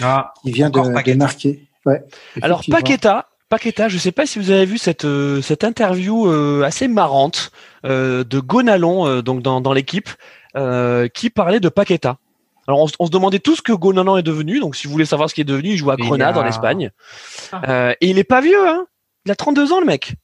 [0.02, 1.68] Ah, il vient de, de, marquer.
[1.86, 2.02] Ouais,
[2.42, 6.26] Alors Paqueta, Paqueta, je ne sais pas si vous avez vu cette, euh, cette interview
[6.26, 7.52] euh, assez marrante
[7.84, 10.08] euh, de Gonalon donc dans, dans l'équipe
[11.14, 12.18] qui parlait de Paqueta.
[12.66, 14.60] Alors on, on, se demandait tous ce que Gonalon est devenu.
[14.60, 16.90] Donc si vous voulez savoir ce qu'il est devenu, il joue à Grenade en Espagne.
[17.52, 17.94] Ah.
[18.00, 18.86] et il est pas vieux, hein
[19.26, 20.14] Il a 32 ans le mec.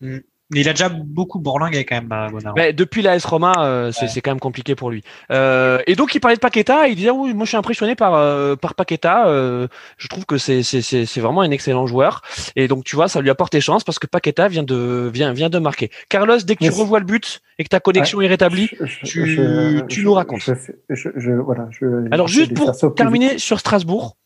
[0.00, 0.18] Mm.
[0.50, 2.54] Mais il a déjà beaucoup bourlingué quand même, Gonalon.
[2.56, 5.02] Mais depuis l'AS Roma, euh, c'est quand même compliqué pour lui.
[5.32, 7.96] Euh, et donc il parlait de Paqueta, et il disait oui, moi je suis impressionné
[7.96, 9.26] par euh, par Paqueta.
[9.26, 9.66] Euh,
[9.98, 12.22] je trouve que c'est c'est c'est vraiment un excellent joueur.
[12.54, 15.32] Et donc tu vois, ça lui apporte des chances parce que Paqueta vient de vient
[15.32, 15.90] vient de marquer.
[16.08, 18.70] Carlos, dès que tu revois le but et que ta connexion est rétablie,
[19.02, 19.40] tu
[19.88, 20.48] tu nous racontes.
[20.88, 21.68] Je, voilà,
[22.12, 24.16] Alors juste pour terminer sur Strasbourg.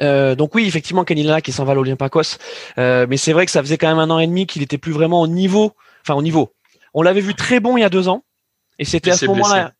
[0.00, 2.38] Euh, donc oui, effectivement, Canilla qui s'en va à l'Olympiakos.
[2.78, 4.78] Euh, mais c'est vrai que ça faisait quand même un an et demi qu'il était
[4.78, 5.72] plus vraiment au niveau.
[6.02, 6.52] Enfin, au niveau.
[6.94, 8.24] On l'avait vu très bon il y a deux ans.
[8.78, 9.72] Et c'était à ce moment-là.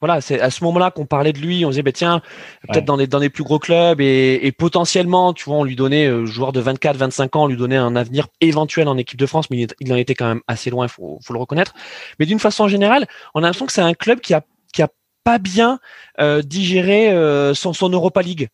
[0.00, 1.64] Voilà, c'est à ce moment-là qu'on parlait de lui.
[1.64, 2.20] On disait, bah, tiens,
[2.68, 5.76] peut-être dans les dans les plus gros clubs et, et, potentiellement, tu vois, on lui
[5.76, 9.18] donnait euh, joueur de 24, 25 ans, on lui donnait un avenir éventuel en équipe
[9.18, 11.72] de France, mais il, en était quand même assez loin, faut faut le reconnaître.
[12.18, 14.42] Mais d'une façon générale, on a l'impression que c'est un club qui a
[14.74, 14.88] qui a
[15.22, 15.78] pas bien
[16.20, 18.48] euh, digéré euh, son son Europa League.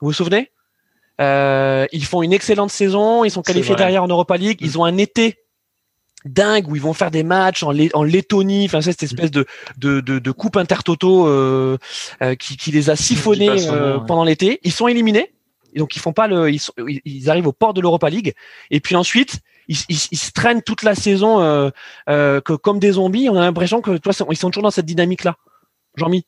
[0.00, 0.50] Vous vous souvenez?
[1.20, 4.80] Euh, Ils font une excellente saison, ils sont qualifiés derrière en Europa League, ils mm.
[4.80, 5.38] ont un été
[6.26, 9.46] dingue où ils vont faire des matchs en, en Lettonie, enfin cette espèce de
[9.78, 11.78] de, de, de coupe intertoto euh,
[12.22, 14.58] euh, qui, qui les a siphonnés euh, pendant l'été.
[14.64, 15.32] Ils sont éliminés,
[15.74, 16.60] donc ils font pas le, ils,
[17.04, 18.34] ils arrivent au port de l'Europa League
[18.70, 21.70] et puis ensuite ils, ils, ils, se traînent toute la saison euh,
[22.08, 23.28] euh, que comme des zombies.
[23.28, 25.36] On a l'impression que toi ils sont toujours dans cette dynamique là.
[25.96, 26.26] Jean-Mi.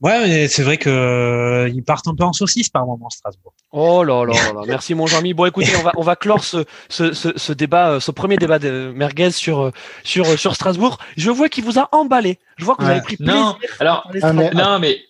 [0.00, 3.52] Ouais, mais c'est vrai que euh, ils partent un peu en saucisse par moment Strasbourg.
[3.70, 5.34] Oh là là là, merci mon Jean-Mi.
[5.34, 8.38] Bon écoutez, on va on va clore ce ce, ce, ce débat, euh, ce premier
[8.38, 10.98] débat de merguez sur euh, sur sur Strasbourg.
[11.18, 12.38] Je vois qu'il vous a emballé.
[12.56, 13.34] Je vois que vous avez pris plaisir.
[13.34, 15.00] Non, alors ah, mais, non mais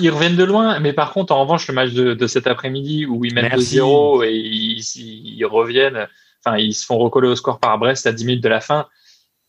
[0.00, 3.04] ils reviennent de loin, mais par contre en revanche le match de, de cet après-midi
[3.04, 4.80] où ils mènent 2-0 et ils,
[5.36, 6.08] ils, reviennent,
[6.44, 8.86] enfin ils se font recoller au score par Brest à 10 minutes de la fin.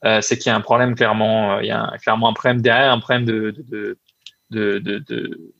[0.04, 2.62] Euh, c'est qu'il y a un problème clairement, il y a un, clairement un problème
[2.62, 3.98] derrière, un problème de, de,
[4.56, 5.54] de de, de, de,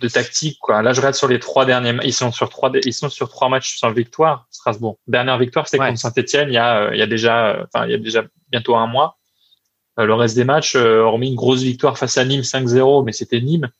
[0.00, 0.58] de, tactique.
[0.60, 0.82] Quoi.
[0.82, 3.48] Là, je regarde sur les trois derniers Ils sont sur trois, ils sont sur trois
[3.48, 4.98] matchs sans victoire, Strasbourg.
[5.06, 7.94] Dernière victoire, c'était contre Saint-Etienne il y a, il y a déjà, enfin, il y
[7.94, 9.18] a déjà bientôt un mois.
[9.98, 13.12] Euh, le reste des matchs, euh, hormis une grosse victoire face à Nîmes 5-0, mais
[13.12, 13.70] c'était Nîmes.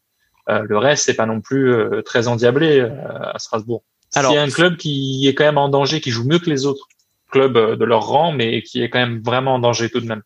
[0.49, 1.75] Euh, le reste, c'est pas non plus
[2.05, 3.83] très endiablé à Strasbourg.
[4.15, 6.67] Alors, c'est un club qui est quand même en danger, qui joue mieux que les
[6.67, 6.87] autres
[7.31, 10.23] clubs de leur rang, mais qui est quand même vraiment en danger tout de même.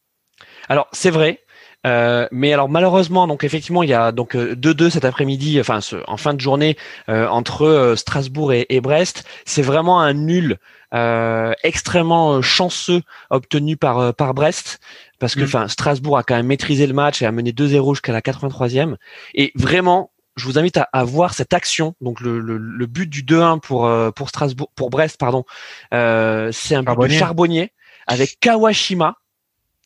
[0.69, 1.41] Alors, c'est vrai,
[1.87, 5.81] euh, mais alors malheureusement, donc effectivement, il y a donc 2-2 euh, cet après-midi, enfin
[5.81, 6.77] ce, en fin de journée
[7.09, 9.25] euh, entre Strasbourg et, et Brest.
[9.45, 10.59] C'est vraiment un nul
[11.63, 14.81] extrêmement chanceux obtenu par par Brest
[15.19, 15.45] parce que mm.
[15.45, 18.97] enfin Strasbourg a quand même maîtrisé le match et a mené 2-0 jusqu'à la 83e.
[19.35, 21.95] Et vraiment, je vous invite à, à voir cette action.
[22.01, 25.45] Donc le, le, le but du 2-1 pour pour Strasbourg, pour Brest, pardon,
[25.93, 27.73] c'est un but de charbonnier
[28.07, 29.19] avec Kawashima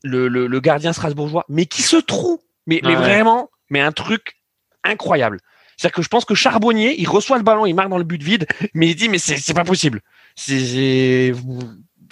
[0.02, 4.36] le, le, le, gardien strasbourgeois, mais qui se trouve, mais, mais vraiment, mais un truc
[4.84, 5.38] incroyable.
[5.76, 8.22] C'est-à-dire que je pense que Charbonnier, il reçoit le ballon, il marque dans le but
[8.22, 10.00] vide, mais il dit mais c'est pas possible.
[10.36, 11.32] C'est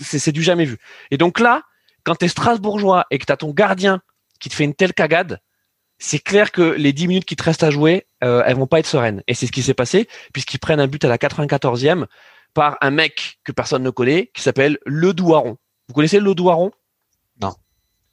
[0.00, 0.78] c'est du jamais vu.
[1.10, 1.62] Et donc là,
[2.04, 4.00] quand tu es strasbourgeois et que tu as ton gardien
[4.40, 5.40] qui te fait une telle cagade,
[5.98, 8.78] c'est clair que les 10 minutes qui te restent à jouer, euh, elles vont pas
[8.78, 9.22] être sereines.
[9.26, 12.06] Et c'est ce qui s'est passé, puisqu'ils prennent un but à la 94e
[12.54, 15.58] par un mec que personne ne connaît, qui s'appelle Le Douaron.
[15.88, 16.72] Vous connaissez Le Douaron?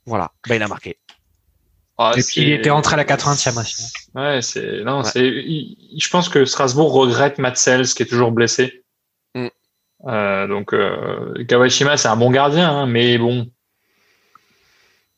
[0.08, 0.98] Voilà, ben, il a marqué.
[2.00, 3.92] Ah, et puis il était rentré à la 80e aussi.
[4.16, 5.30] Ouais, c'est non, c'est.
[5.30, 8.84] Je pense que Strasbourg regrette Matsels qui est toujours blessé.
[9.36, 9.48] Mm.
[10.06, 13.50] Euh, donc euh, Kawashima, c'est un bon gardien, hein, mais bon,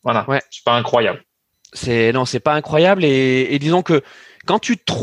[0.04, 0.42] voilà, ouais.
[0.50, 1.24] c'est pas incroyable.
[1.74, 4.02] C'est non, c'est pas incroyable et, et, disons que
[4.48, 4.94] quand tu te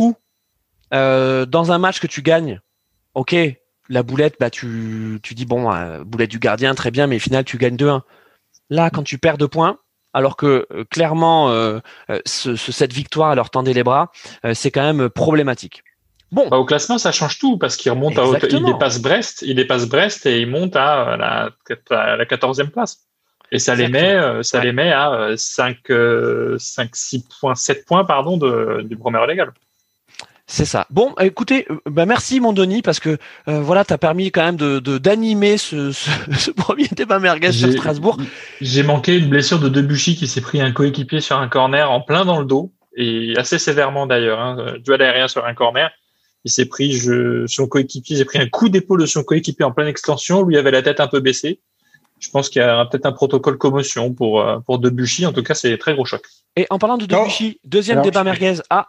[0.93, 2.61] euh, dans un match que tu gagnes,
[3.15, 3.37] ok,
[3.89, 7.21] la boulette, bah tu tu dis bon, euh, boulette du gardien, très bien, mais au
[7.21, 8.01] final tu gagnes 2-1.
[8.71, 9.79] Là, quand tu perds deux points,
[10.17, 14.11] alors que euh, clairement euh, euh, ce, cette victoire leur tendait les bras,
[14.55, 15.85] c'est quand même problématique.
[16.33, 16.49] Bon.
[16.49, 19.87] Bah, au classement, ça change tout parce qu'il remonte à il dépasse Brest, il dépasse
[19.87, 21.51] Brest et il monte à la,
[21.91, 23.03] à la 14e place.
[23.53, 25.79] Et ça les met, ça les met à 5,
[26.59, 29.53] 5, 6 points, 7 points, pardon, de, du premier légal.
[30.49, 30.87] C'est ça.
[30.91, 34.57] Bon, écoutez, euh, bah merci mon Denis parce que euh, voilà, t'as permis quand même
[34.57, 38.19] de d'animer ce, ce, ce, premier débat merguez sur Strasbourg.
[38.61, 42.01] J'ai manqué une blessure de Debuchy qui s'est pris un coéquipier sur un corner en
[42.01, 44.41] plein dans le dos et assez sévèrement d'ailleurs.
[44.41, 45.91] Hein, duel aérien sur un corner.
[46.45, 49.73] Il s'est pris, je, son coéquipier, j'ai pris un coup d'épaule de son coéquipier en
[49.73, 50.45] pleine extension.
[50.45, 51.61] Lui avait la tête un peu baissée.
[52.21, 55.27] Je pense qu'il y a peut-être un protocole commotion pour euh, pour Debuchy.
[55.27, 56.23] En tout cas, c'est très gros choc.
[56.55, 58.61] Et en parlant de Debuchy, deuxième débat merguez.
[58.71, 58.89] Ah,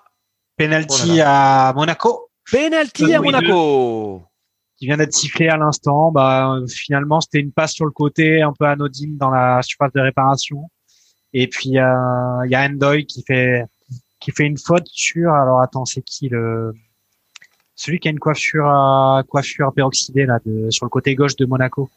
[0.58, 2.30] Penalty à Monaco.
[2.52, 4.24] Penalty à Monaco.
[4.78, 6.12] qui vient d'être sifflé à l'instant.
[6.12, 9.94] Bah, euh, finalement, c'était une passe sur le côté, un peu anodine dans la surface
[9.94, 10.70] de réparation.
[11.34, 13.66] Et puis, euh, il y a Endoy qui fait,
[14.20, 16.74] qui fait une faute sur, alors attends, c'est qui le,
[17.78, 21.46] celui qui a une coiffure, euh, coiffure peroxydée, là, de, sur le côté gauche de
[21.46, 21.90] Monaco.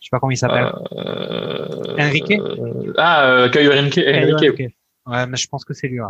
[0.00, 0.72] Je sais pas comment il s'appelle.
[0.92, 3.98] Euh, Enrique euh, Ah, euh, Caio Enrique.
[3.98, 4.74] Enrique.
[5.06, 6.00] Ouais, mais je pense que c'est lui.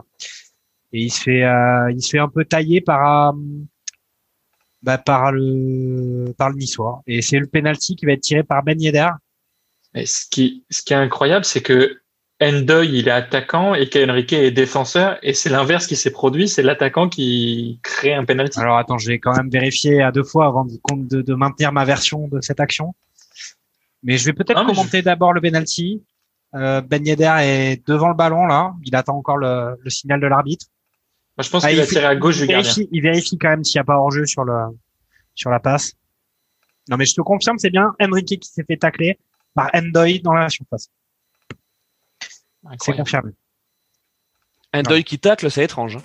[0.93, 3.39] Et il se fait, euh, il se fait un peu tailler par, euh,
[4.83, 7.03] bah, par le, par le niçois.
[7.07, 9.09] Et c'est le penalty qui va être tiré par Ben Yedder.
[9.95, 12.01] Et ce qui, ce qui est incroyable, c'est que
[12.43, 15.19] Endoy, il est attaquant et Caio Enrique est défenseur.
[15.23, 16.49] Et c'est l'inverse qui s'est produit.
[16.49, 18.59] C'est l'attaquant qui crée un penalty.
[18.59, 21.71] Alors attends, je vais quand même vérifier à deux fois avant de, de, de maintenir
[21.73, 22.95] ma version de cette action.
[24.03, 26.03] Mais je vais peut-être commenter d'abord le penalty.
[26.55, 28.73] Euh, ben Yedder est devant le ballon là.
[28.85, 30.67] Il attend encore le, le signal de l'arbitre.
[31.41, 32.71] Moi, je pense Ah, qu'il il va fait- tirer à gauche il du gardien.
[32.71, 34.53] vérifie, il vérifie quand même s'il n'y a pas hors-jeu sur le
[35.35, 35.95] sur la passe.
[36.91, 39.19] Non mais je te confirme, c'est bien Enrique qui s'est fait tacler
[39.55, 40.89] par Endoy dans la surface.
[42.83, 43.33] C'est confirmé.
[44.87, 45.97] Deuil qui tacle, c'est étrange.
[45.97, 46.03] hein.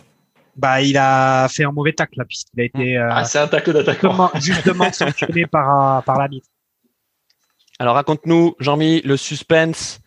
[0.55, 3.47] Bah il a fait un mauvais tacle là puisqu'il a été euh, Ah, c'est un
[3.49, 4.31] tacle d'attaquant.
[4.35, 6.47] justement, sanctionné par euh, par l'arbitre.
[7.77, 9.99] Alors raconte-nous, Jean-Mi, le suspense.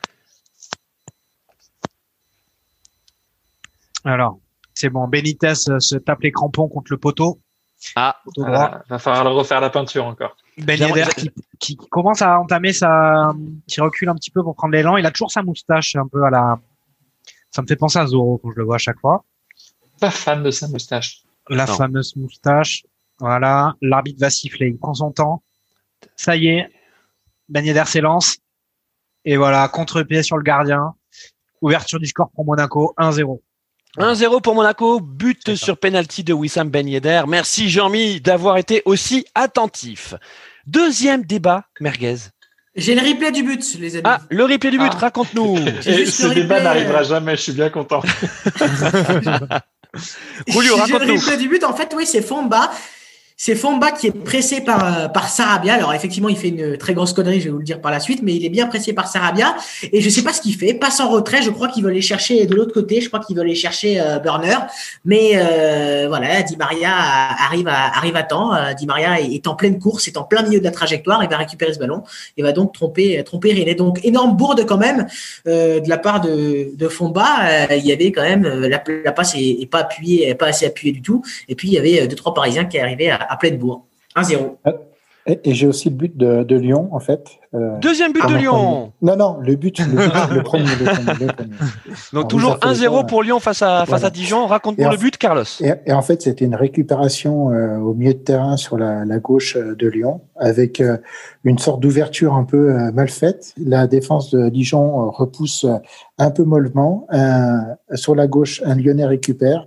[4.04, 4.38] Alors
[4.78, 7.40] c'est bon, Benitez euh, se tape les crampons contre le poteau.
[7.96, 8.48] Ah, droit.
[8.48, 10.36] Ah, va falloir le refaire la peinture encore.
[10.58, 13.32] Ben Yedder qui, qui commence à entamer sa,
[13.66, 14.96] qui recule un petit peu pour prendre l'élan.
[14.96, 16.60] Il a toujours sa moustache un peu à la,
[17.50, 19.24] ça me fait penser à Zoro quand je le vois à chaque fois.
[20.00, 21.22] Pas fan de sa moustache.
[21.48, 21.74] La Non.
[21.74, 22.84] fameuse moustache.
[23.18, 23.74] Voilà.
[23.82, 24.68] L'arbitre va siffler.
[24.68, 25.42] Il prend son temps.
[26.14, 26.68] Ça y est.
[27.48, 28.38] Ben Yedder s'élance.
[29.24, 29.66] Et voilà.
[29.68, 30.94] Contre-pied sur le gardien.
[31.62, 32.94] Ouverture du score pour Monaco.
[32.96, 33.40] 1-0.
[33.96, 37.22] 1-0 pour Monaco, but sur penalty de Wissam Ben Yedder.
[37.26, 40.14] Merci Jean-Mi d'avoir été aussi attentif.
[40.66, 42.16] Deuxième débat, merguez.
[42.76, 44.02] J'ai le replay du but, les amis.
[44.04, 44.98] Ah, le replay du but, Ah.
[44.98, 45.56] raconte-nous.
[45.82, 48.02] Ce débat n'arrivera euh, jamais, je suis bien content.
[50.46, 51.14] Julio, J'ai le raconte-nous.
[51.18, 51.64] replay du but.
[51.64, 52.70] En fait, oui, c'est Fomba.
[53.40, 55.74] C'est Fomba qui est pressé par, euh, par Sarabia.
[55.74, 58.00] Alors, effectivement, il fait une très grosse connerie, je vais vous le dire par la
[58.00, 59.54] suite, mais il est bien pressé par Sarabia.
[59.92, 60.74] Et je sais pas ce qu'il fait.
[60.74, 61.40] Passe en retrait.
[61.40, 63.00] Je crois qu'il veut aller chercher de l'autre côté.
[63.00, 64.56] Je crois qu'il veut aller chercher euh, Burner.
[65.04, 68.52] Mais euh, voilà, Di Maria arrive à, arrive à temps.
[68.52, 71.22] Euh, Di Maria est, en pleine course, est en plein milieu de la trajectoire.
[71.22, 72.02] Il va récupérer ce ballon
[72.36, 73.76] et va donc tromper, tromper René.
[73.76, 75.06] Donc, énorme bourde quand même
[75.46, 77.68] euh, de la part de, de Fomba.
[77.70, 80.46] Euh, il y avait quand même, euh, la, la passe est, est pas appuyée, pas
[80.46, 81.22] assez appuyée du tout.
[81.48, 83.84] Et puis, il y avait euh, deux, trois Parisiens qui arrivaient à, à pleine bourre.
[84.16, 84.56] 1-0.
[85.30, 87.26] Et, et j'ai aussi le but de, de Lyon, en fait.
[87.54, 88.52] Euh, Deuxième but Ah, de mon Lyon.
[88.54, 88.92] premier.
[89.02, 91.52] Non, non, le but, le, but, le premier, le premier, le premier.
[92.14, 93.04] Donc Ah, toujours oui, ça fait 1-0 ça.
[93.04, 94.46] pour Lyon face à, face à Dijon.
[94.46, 95.42] Raconte-nous le but, Carlos.
[95.60, 99.18] Et, et en fait, c'était une récupération euh, au milieu de terrain sur la, la
[99.18, 100.96] gauche euh, de Lyon, avec euh,
[101.44, 103.52] une sorte d'ouverture un peu euh, mal faite.
[103.62, 105.66] La défense de Dijon repousse
[106.16, 107.06] un peu mollement.
[107.10, 109.66] Un- sur la gauche, un Lyonnais récupère,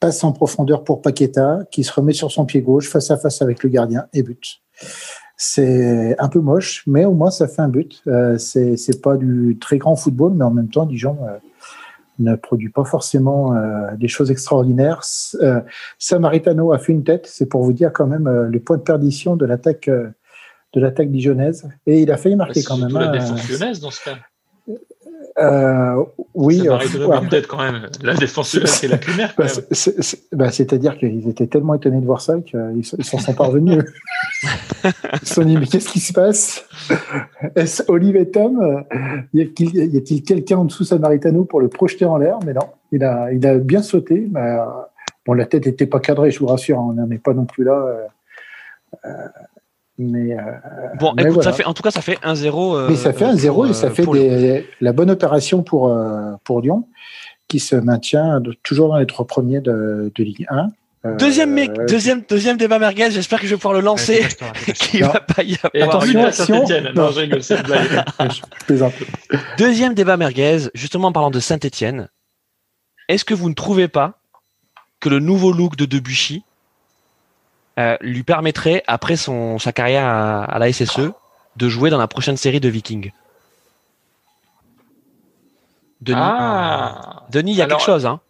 [0.00, 3.42] passe en profondeur pour Paqueta, qui se remet sur son pied gauche, face à face
[3.42, 4.60] avec le gardien, et but.
[5.36, 8.02] C'est un peu moche, mais au moins ça fait un but.
[8.06, 11.36] Euh, c'est c'est pas du très grand football, mais en même temps, Dijon euh,
[12.18, 15.02] ne produit pas forcément euh, des choses extraordinaires.
[15.42, 15.60] Euh,
[15.98, 19.36] Samaritano a fait une tête, c'est pour vous dire quand même le point de perdition
[19.36, 19.90] de l'attaque
[20.76, 21.68] de l'attaque dijonnaise.
[21.86, 22.92] Et il a failli marquer quand même.
[22.92, 23.12] la hein.
[23.12, 24.16] défense lyonnaise dans ce cas.
[25.38, 26.02] Euh,
[26.34, 27.88] oui, Ça euh, de ouais, quand même.
[28.02, 29.46] La défense c'est la primaire bah,
[30.32, 33.84] bah, C'est-à-dire qu'ils étaient tellement étonnés de voir ça qu'ils s'en sont parvenus.
[34.84, 36.64] ils se sont dit, mais qu'est-ce qui se passe?
[37.54, 42.06] Est-ce Olive et Tom euh, Y a-t-il quelqu'un en dessous de Samaritano pour le projeter
[42.06, 42.38] en l'air?
[42.46, 44.28] Mais non, il a, il a bien sauté.
[44.30, 44.64] Mais, euh,
[45.26, 47.44] bon, la tête n'était pas cadrée, je vous rassure, hein, on n'en est pas non
[47.44, 48.08] plus là.
[49.04, 49.08] euh,
[49.98, 50.42] mais, euh,
[50.98, 51.50] Bon, mais écoute, voilà.
[51.50, 52.76] ça fait, en tout cas, ça fait 1-0.
[52.76, 54.12] euh, mais ça fait un pour, zéro et euh, ça fait Lyon.
[54.14, 56.88] des, la bonne opération pour, euh, pour Lyon,
[57.48, 60.68] qui se maintient de- toujours dans les trois premiers de, de Ligue 1.
[61.04, 63.10] Euh, Deuxième, mec, deuxième, deuxième débat merguez.
[63.12, 64.24] J'espère que je vais pouvoir le lancer.
[65.00, 65.08] Non.
[65.08, 65.96] va pas y avoir.
[66.00, 67.10] attention, attention, non.
[68.70, 68.92] Non.
[69.58, 72.08] Deuxième débat merguez, justement en parlant de Saint-Etienne.
[73.08, 74.18] Est-ce que vous ne trouvez pas
[75.00, 76.44] que le nouveau look de Debuchy
[77.78, 81.12] euh, lui permettrait, après son, sa carrière à, à la SSE,
[81.56, 83.12] de jouer dans la prochaine série de Vikings
[86.00, 88.20] Denis, Ah Denis, il y a Alors, quelque chose, hein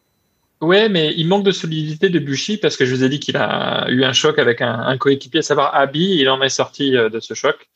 [0.61, 3.37] Ouais, mais il manque de solidité de Buchy parce que je vous ai dit qu'il
[3.37, 6.17] a eu un choc avec un, un coéquipier, à savoir Abi.
[6.19, 7.69] Il en est sorti euh, de ce choc.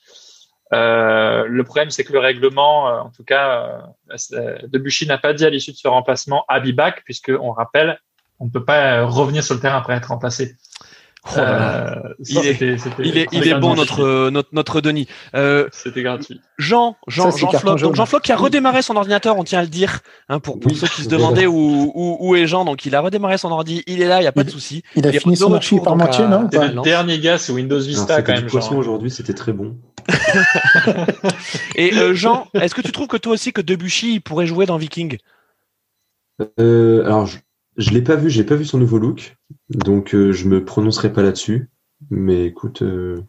[0.72, 3.82] Euh, le problème, c'est que le règlement, euh, en tout cas,
[4.32, 8.00] euh, Debuchy n'a pas dit à l'issue de ce remplacement Abi back, puisque on rappelle,
[8.38, 10.56] on ne peut pas euh, revenir sur le terrain après être remplacé.
[11.26, 12.02] Oh là là.
[12.08, 13.92] Euh, Il est- c'était- c'était- Il est, il c'était est bon gratuit.
[14.00, 15.06] notre notre notre Denis.
[15.34, 16.40] Euh, C'était gratuit.
[16.58, 17.78] Jean, Jean, Ça, c'est Jean Floc.
[17.80, 20.58] Donc Jean Floc qui a redémarré son ordinateur, on tient à le dire, hein, pour,
[20.58, 20.78] pour Oui.
[20.78, 22.64] ceux qui se demandaient où, où, où est Jean.
[22.64, 24.82] Donc il a redémarré son ordi, il est là, il y a pas de souci.
[24.96, 27.52] Il a Il fini son retour, archi par moitié, non C'est le dernier gars sous
[27.52, 28.46] Windows Vista quand même.
[28.46, 29.76] poisson aujourd'hui, c'était très bon.
[31.76, 34.64] Et euh, Jean, est-ce que tu trouves que toi aussi que Debuchy il pourrait jouer
[34.66, 35.18] dans Viking?
[36.58, 37.36] Euh, alors, je,
[37.80, 39.36] je l'ai pas vu, j'ai pas vu son nouveau look,
[39.70, 41.68] donc euh, je me prononcerai pas là-dessus.
[42.10, 43.20] Mais écoute, euh,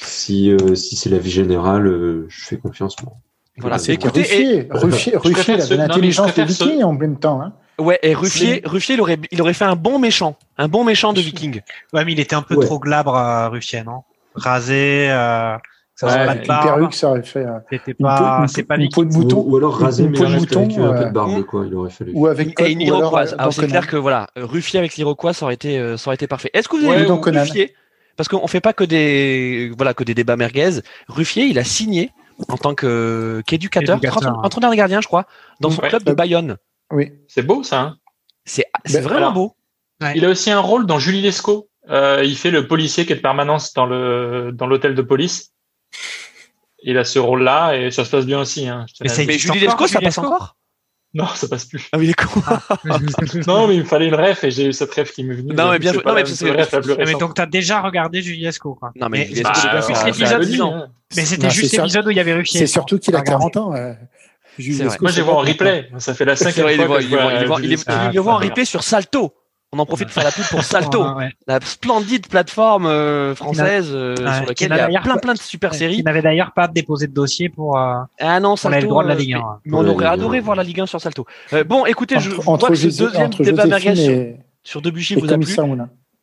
[0.00, 3.12] si euh, si c'est la vie générale, euh, je fais confiance moi.
[3.58, 3.78] Voilà.
[3.78, 6.92] C'est Écoutez, et- Ruffier, Ruffier, Ruffier, il ce- avait l'intelligence de préfère ce- Viking en
[6.92, 7.40] même temps.
[7.42, 7.52] Hein.
[7.78, 11.12] ouais, et Ruffier, Ruffier, il aurait, il aurait fait un bon méchant, un bon méchant
[11.12, 11.62] de Viking.
[11.92, 12.66] Ouais, mais il était un peu Ouais.
[12.66, 14.02] trop glabre, euh, Ruffier, non?
[14.34, 15.56] Rasé, euh,
[15.96, 16.66] ça Ouais, Une barbe.
[16.66, 17.44] perruque, ça aurait fait.
[17.46, 18.94] euh, une, pas, peau, une, pas une Viking.
[18.94, 19.38] peau de mouton.
[19.46, 21.10] Ou, ou alors raser, une mais peau de juste avec mouton, un peu euh, de
[21.12, 21.64] barbe, quoi.
[21.66, 22.12] Il aurait fallu.
[22.14, 23.32] Ou avec Et une Iroquoise.
[23.32, 26.14] euh, Alors c'est clair que voilà, Ruffier avec l'Iroquois, ça aurait été, euh, ça aurait
[26.16, 26.50] été parfait.
[26.54, 27.40] Est-ce que vous Ouais, avez vu ou dans Conan.
[27.42, 27.74] Ruffier?
[28.16, 30.80] Parce qu'on fait pas que des, voilà, que des débats merguez.
[31.08, 32.10] Ruffier, il a signé
[32.48, 34.76] en tant que qu'éducateur, Éducateur, entraîneur ouais.
[34.76, 35.24] de gardien, je crois,
[35.60, 35.88] dans son Ouais.
[35.88, 36.56] club de Bayonne.
[36.92, 37.12] Oui.
[37.28, 37.80] C'est beau ça.
[37.80, 37.96] Hein
[38.44, 39.52] C'est c'est Ben, vraiment alors, beau.
[40.14, 41.68] Il a aussi un rôle dans Julie Lescaut.
[41.90, 45.52] Euh, il fait le policier qui est de permanence dans le dans l'hôtel de police.
[46.82, 48.68] Il a ce rôle-là et ça se passe bien aussi.
[48.68, 50.56] Hein, je Mais le Julie Lescaut, ça passe encore?
[51.14, 51.88] Non, ça passe plus.
[51.92, 52.28] Ah, mais il est con.
[53.46, 55.54] Non, mais il me fallait une ref et j'ai eu cette ref qui m'est venue.
[55.54, 56.02] Non, mais bien joué.
[56.04, 57.20] Non, mais c'est ref la plus Ah, mais récente.
[57.20, 58.92] donc t'as déjà regardé Julie Lescaut, quoi.
[58.96, 60.88] Non, mais mais, Julie Bah, Lescaut, mais le hein.
[61.16, 62.60] mais c'était juste l'épisode où il y avait Ruffier.
[62.60, 63.50] C'est surtout qu'il a Regardez.
[63.52, 63.74] 40 ans.
[63.74, 64.00] euh, Moi,
[64.58, 65.88] j'ai c'est vu en replay.
[65.98, 67.30] Ça fait la cinquième fois que je est vois
[68.12, 69.32] le voit en replay sur Salto.
[69.76, 71.30] On en profite pour faire la pub pour Salto, Ouais, ouais.
[71.46, 75.38] la splendide plateforme euh, française euh, Ouais, sur laquelle il y a plein plein de
[75.38, 75.96] super Ouais, séries.
[75.98, 77.76] Il n'avait d'ailleurs pas déposé de dossier pour.
[77.78, 78.80] euh, Ah non, On Salto.
[78.80, 79.58] le droit de la Ligue 1, mais- hein.
[79.66, 80.40] Mais on aurait adoré 1.
[80.40, 81.26] voir la Ligue 1 sur Salto.
[81.52, 84.80] Euh, bon, écoutez, je Entre, vois entre, que ce deuxième débat merguez sur, et, sur
[84.82, 85.54] Debuchy vous a plu.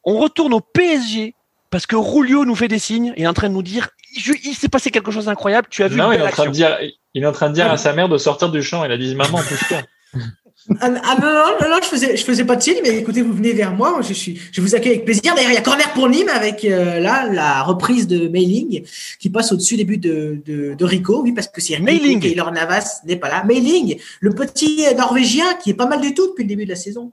[0.04, 1.36] On retourne au PSG
[1.70, 4.34] parce que Rulio nous fait des signes et est en train de nous dire je-
[4.44, 5.68] il s'est passé quelque chose d'incroyable.
[5.70, 6.78] Tu as vu Non, une il est en train de dire,
[7.14, 8.84] il est en train de dire à sa mère de sortir du champ.
[8.86, 9.78] Il a dit maman, pousse-toi.
[10.80, 13.22] Ah, ah, non, non, non, non, je faisais, je faisais pas de signe, mais écoutez,
[13.22, 15.36] vous venez vers moi, je suis, je vous accueille avec plaisir.
[15.36, 18.84] D'ailleurs, il y a corner pour Nîmes avec euh, là la reprise de Mailing
[19.20, 22.20] qui passe au-dessus des buts de, de, de Rico, oui, parce que c'est Mailing.
[22.20, 23.44] Keylor Navas n'est pas là.
[23.44, 26.70] Mailing, le petit euh, Norvégien qui est pas mal du tout depuis le début de
[26.70, 27.12] la saison.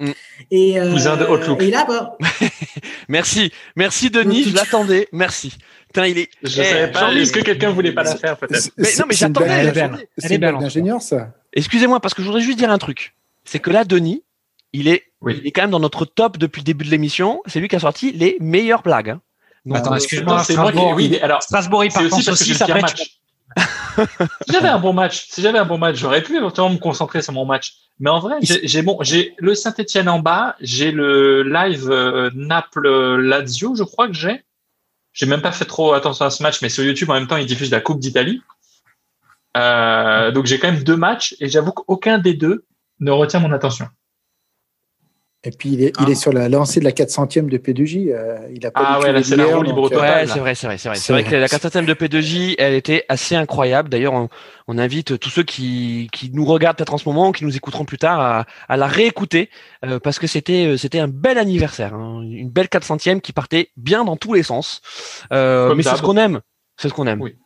[0.00, 0.10] Mm.
[0.50, 1.62] Et, euh, Cousin de Outlook.
[1.62, 2.16] et là, bah,
[3.08, 5.08] Merci, merci Denis, je l'attendais.
[5.12, 5.54] Merci.
[5.88, 6.30] Putain, il est.
[6.42, 7.00] Je Eh, savais pas.
[7.00, 9.66] Jean-Luc, Est-ce que quelqu'un voulait pas la faire peut-être Mais non, mais j'attendais, blague- Elle
[9.68, 9.74] est belle.
[9.84, 10.02] j'attendais.
[10.02, 11.28] Elle C'est est une belle, blague d'ingénieur, ça.
[11.52, 13.14] Excusez-moi parce que je voudrais juste dire un truc.
[13.44, 14.24] C'est que là, Denis,
[14.72, 15.38] il est, Oui.
[15.40, 17.42] il est quand même dans notre top depuis le début de l'émission.
[17.46, 19.10] C'est lui qui a sorti les meilleures blagues.
[19.10, 19.20] hein.
[19.64, 20.78] Donc, Attends, euh, excuse-moi, Non, c'est moi qui.
[20.78, 21.42] Strasbourg, Oui, alors.
[21.42, 23.02] Strasbourg, il C'est part aussi en parce que tu- match.
[24.46, 27.22] Si j'avais un bon match, si j'avais un bon match, j'aurais pu éventuellement me concentrer
[27.22, 27.74] sur mon match.
[28.00, 34.08] Mais en vrai, j'ai le Saint-Etienne en bas, j'ai le live euh, Naples-Lazio, je crois
[34.08, 34.44] que j'ai.
[35.12, 37.36] J'ai même pas fait trop attention à ce match, mais sur YouTube en même temps,
[37.36, 38.42] ils diffusent la Coupe d'Italie.
[39.56, 42.64] Euh, donc j'ai quand même deux matchs et j'avoue qu'aucun des deux
[42.98, 43.86] ne retient mon attention.
[45.46, 48.10] Et puis, il est, il est sur la lancée de la 400e de P2J.
[48.10, 50.24] euh, il a pas Ah ouais, là, c'est la roue libre donc, totale.
[50.24, 50.96] Ouais, c'est vrai, c'est vrai, c'est vrai.
[50.96, 53.90] C'est vrai que la quatrième de P2J, elle était assez incroyable.
[53.90, 54.30] D'ailleurs, on,
[54.68, 57.84] on invite tous ceux qui, qui nous regardent peut-être en ce moment, qui nous écouteront
[57.84, 59.50] plus tard, à, à la réécouter
[59.84, 62.22] euh, parce que c'était euh, c'était un bel anniversaire, hein.
[62.22, 64.80] une belle 400e qui partait bien dans tous les sens.
[65.32, 66.40] Euh, mais c'est ce qu'on aime,
[66.78, 67.20] c'est ce qu'on aime.
[67.20, 67.36] Oui.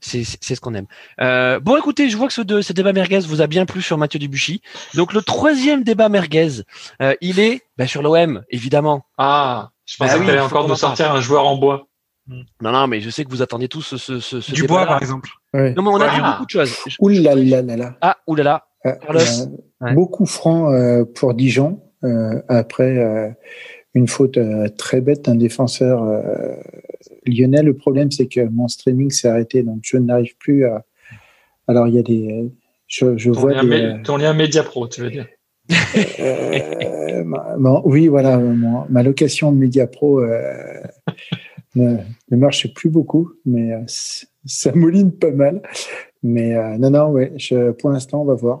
[0.00, 0.86] C'est c'est- c'est ce qu'on aime.
[1.20, 3.82] Euh, bon, écoutez, je vois que ce, de, ce débat merguez vous a bien plu
[3.82, 4.60] sur Mathieu Debuchy.
[4.94, 6.62] Donc le troisième débat merguez,
[7.02, 9.04] euh, il est bah, sur l'OM, évidemment.
[9.18, 11.88] Ah, je pensais Bah que oui, t'allais faut encore nous sortir un joueur en bois.
[12.28, 14.84] Non, non, mais je sais que vous attendez tous ce, ce, ce, ce Du bois,
[14.84, 15.30] par exemple.
[15.54, 15.74] ouais.
[15.74, 16.30] Non, mais on a Voilà.
[16.32, 16.74] beaucoup de choses.
[16.98, 17.96] Ouh là là là là.
[18.00, 18.66] Ah, oulala.
[18.84, 19.20] Euh, Carlos.
[19.20, 19.46] euh,
[19.82, 19.92] Ouais.
[19.92, 21.82] Beaucoup franc euh, pour Dijon.
[22.04, 23.28] euh, après euh,
[23.96, 26.54] une faute euh, très bête d'un défenseur euh,
[27.26, 27.62] lyonnais.
[27.62, 30.84] Le problème, c'est que mon streaming s'est arrêté, donc je n'arrive plus à.
[31.66, 32.52] Alors, il y a des.
[32.86, 33.68] Je, je Ton vois lien, des.
[33.68, 35.26] mé- ton lien Média Pro, tu veux dire.
[36.20, 40.82] euh, ma- ma- oui, voilà, ma location Media Pro euh,
[41.74, 41.96] ne,
[42.30, 43.80] ne marche plus beaucoup, mais euh,
[44.44, 45.62] ça mouline pas mal.
[46.22, 48.60] Mais euh, non, non, ouais, je, pour l'instant, on va voir.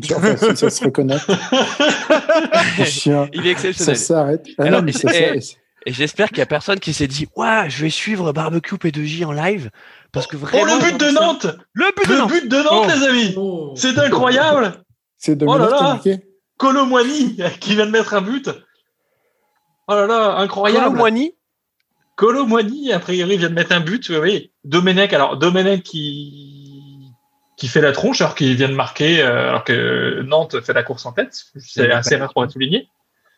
[0.00, 0.08] Si
[0.56, 0.84] ça se.
[2.84, 3.96] Chien, Il est ça exceptionnel.
[3.96, 4.46] s'arrête.
[4.58, 5.56] Ah Alors, non, mais ça eh, s'arrête.
[5.84, 9.24] Et j'espère qu'il y a personne qui s'est dit, ouais, je vais suivre Barbecue P2J
[9.26, 9.70] en live.
[10.12, 10.76] Parce que Oh, vraiment.
[10.76, 12.90] le but de Nantes Le but de Le Nantes but de Nantes, Oh.
[12.94, 13.72] les amis oh.
[13.76, 14.84] C'est incroyable
[15.18, 16.00] C'est Oh là
[16.58, 18.48] Colomwani qui vient de mettre un but.
[19.88, 20.84] Oh là là, incroyable.
[20.86, 21.34] Colomboigny
[22.14, 24.08] Colomwani, a priori, vient de mettre un but.
[24.10, 24.52] Oui, oui.
[24.64, 26.61] Domenech, alors Domenech qui
[27.62, 30.82] qui fait la tronche alors qu'il vient de marquer euh, alors que Nantes fait la
[30.82, 31.44] course en tête.
[31.60, 32.88] C'est assez rare pour être souligné.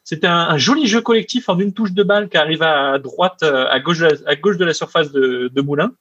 [0.03, 3.79] C'était un, joli jeu collectif en une touche de balle qui arrive à droite, à
[3.81, 5.93] gauche, de la, à gauche de la surface de, de Moulin.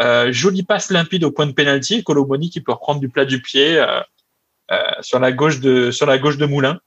[0.00, 3.40] Euh, jolie passe limpide au point de pénalty, Colomoni qui peut reprendre du plat du
[3.40, 4.00] pied euh,
[4.72, 6.80] euh, sur la gauche de sur la gauche de Moulin.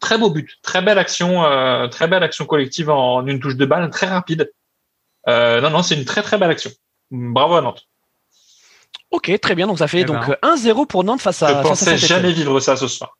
[0.00, 3.64] Très beau but, très belle action, euh, très belle action collective en une touche de
[3.64, 4.52] balle, très rapide.
[5.28, 6.72] Euh, non, non, c'est une très très belle action.
[7.12, 7.86] Bravo à Nantes.
[9.10, 9.66] Ok, très bien.
[9.66, 10.14] Donc ça fait Eh ben.
[10.14, 11.48] donc 1-0 pour Nantes face à.
[11.48, 13.16] Je face pensais jamais vivre ça ce soir.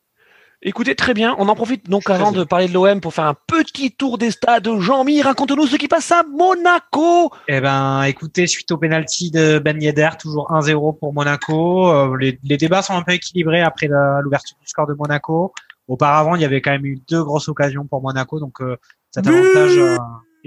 [0.60, 1.36] Écoutez, très bien.
[1.38, 4.32] On en profite donc avant de parler de l'OM pour faire un petit tour des
[4.32, 4.68] stades.
[4.80, 7.30] Jean-Mi, raconte-nous ce qui passe à Monaco.
[7.46, 11.92] Eh ben, écoutez, suite au penalty de Ben Yedder, toujours 1-0 pour Monaco.
[11.92, 15.52] Euh, les, les débats sont un peu équilibrés après l'ouverture du score de Monaco.
[15.86, 18.76] Auparavant, il y avait quand même eu deux grosses occasions pour Monaco, donc euh,
[19.10, 19.96] cet avantage euh,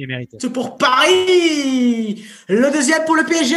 [0.03, 0.37] est mérité.
[0.39, 2.23] C'est pour Paris.
[2.47, 3.55] Le deuxième pour le PSG.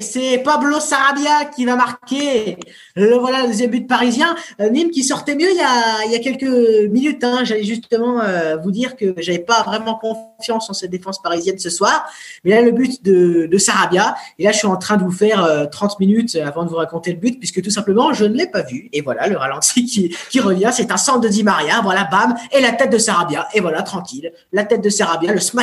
[0.00, 2.56] C'est Pablo Sarabia qui va marquer.
[2.96, 4.34] Le voilà, le deuxième but parisien.
[4.60, 7.24] Euh, Nîmes qui sortait mieux il y a, il y a quelques minutes.
[7.24, 7.44] Hein.
[7.44, 11.70] J'allais justement euh, vous dire que j'avais pas vraiment confiance en cette défense parisienne ce
[11.70, 12.04] soir.
[12.44, 14.16] Mais là, le but de, de Sarabia.
[14.38, 16.76] Et là, je suis en train de vous faire euh, 30 minutes avant de vous
[16.76, 18.88] raconter le but, puisque tout simplement, je ne l'ai pas vu.
[18.92, 20.70] Et voilà, le ralenti qui, qui revient.
[20.72, 21.80] C'est un centre de Di Maria.
[21.82, 22.34] Voilà, bam.
[22.52, 23.48] Et la tête de Sarabia.
[23.54, 24.32] Et voilà, tranquille.
[24.52, 25.59] La tête de Sarabia, le smash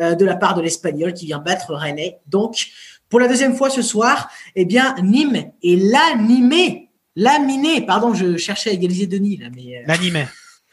[0.00, 2.18] euh, de la part de l'Espagnol qui vient battre Rennais.
[2.26, 2.66] Donc,
[3.08, 6.90] pour la deuxième fois ce soir, eh bien, Nîmes est l'animé.
[7.18, 9.78] Laminé, pardon, je cherchais à égaliser Denis, là, mais.
[9.78, 10.26] euh, L'animé.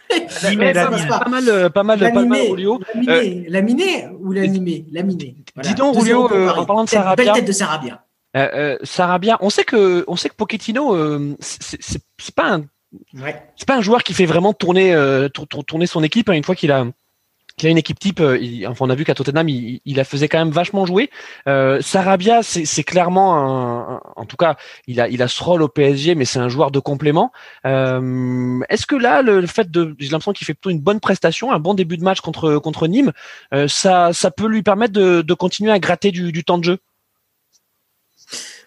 [0.43, 1.19] L'animé, passe pas.
[1.19, 2.79] Pas mal, euh, pas mal, pas mal, Laminé, Julio.
[2.93, 5.37] laminé, laminé ou l'animé Laminé.
[5.63, 7.23] dis donc, 2-0 Julio, euh, en parlant de Sarabia.
[7.25, 8.03] Belle tête de Sarabia.
[8.35, 12.65] Euh, euh, Sarabia, on sait que, on sait que Pochettino, euh, c'est pas un,
[13.19, 13.41] Ouais.
[13.55, 16.29] c'est pas un joueur qui fait vraiment tourner, euh, tour- tour- tourner son équipe.
[16.29, 16.85] hein, une fois qu'il a,
[17.57, 19.95] qu'il a une équipe type, euh, il- enfin, on a vu qu'à Tottenham, il, il
[19.97, 21.09] la faisait quand même vachement jouer.
[21.47, 24.55] Euh, Sarabia, c'est clairement, un, en tout cas,
[24.87, 27.31] il a, il a ce rôle au PSG, mais c'est un joueur de complément.
[27.65, 31.51] Euh, Est-ce que là, le, fait de, j'ai l'impression qu'il fait plutôt une bonne prestation,
[31.51, 33.11] un bon début de match contre contre Nîmes,
[33.53, 36.79] euh, ça, ça peut lui permettre de, continuer à gratter du temps de jeu?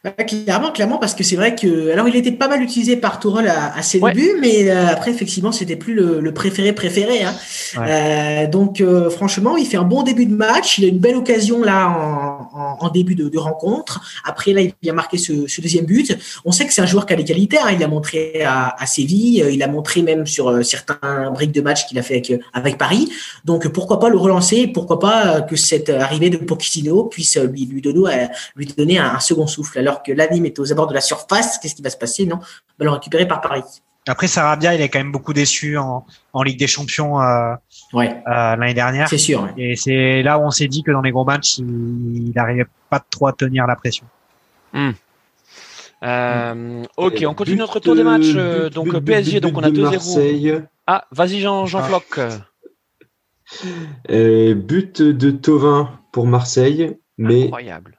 [0.05, 3.19] Ouais, clairement, clairement, parce que c'est vrai que, alors il était pas mal utilisé par
[3.19, 4.13] Tourelle à, à ses Ouais.
[4.13, 7.23] débuts, mais euh, après effectivement c'était plus le, le préféré préféré.
[7.25, 7.35] Hein.
[7.79, 11.17] Euh, donc euh, franchement, il fait un bon début de match, il a une belle
[11.17, 14.01] occasion là en, en, en début de, de rencontre.
[14.25, 16.17] Après là, il vient marquer ce, ce deuxième but.
[16.45, 17.59] On sait que c'est un joueur qui a des qualités.
[17.59, 17.71] Hein.
[17.73, 21.87] Il a montré à, à Séville, il a montré même sur certains briques de match
[21.87, 23.09] qu'il a fait avec avec Paris.
[23.45, 27.81] Donc pourquoi pas le relancer, pourquoi pas que cette arrivée de Pochettino puisse lui lui
[27.81, 29.79] donner lui donner un, un second souffle?
[29.79, 32.37] Alors que l'anime est aux abords de la surface, qu'est-ce qui va se passer Non,
[32.37, 32.41] on
[32.79, 33.63] va le récupérer par Paris.
[34.09, 37.55] Après, Sarabia, il est quand même beaucoup déçu en, en Ligue des Champions euh,
[37.93, 39.09] Ouais, euh, l'année dernière.
[39.09, 39.43] c'est sûr.
[39.43, 39.53] ouais.
[39.57, 43.01] Et c'est là où on s'est dit que dans les gros matchs, il n'arrivait pas
[43.01, 44.07] trop à tenir la pression.
[46.05, 48.33] Euh, ok, on continue notre tour des matchs.
[48.33, 49.83] but, donc but, PSG, but, donc on a de 2-0.
[49.91, 50.63] Marseille.
[50.87, 51.89] Ah, vas-y Jean, Jean Ah.
[51.89, 52.21] Floc.
[54.11, 57.96] Euh, but de Tovin pour Marseille, mais Incroyable.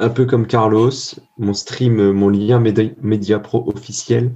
[0.00, 0.90] Un peu comme Carlos,
[1.38, 4.32] mon stream, mon lien Média, Média Pro officiel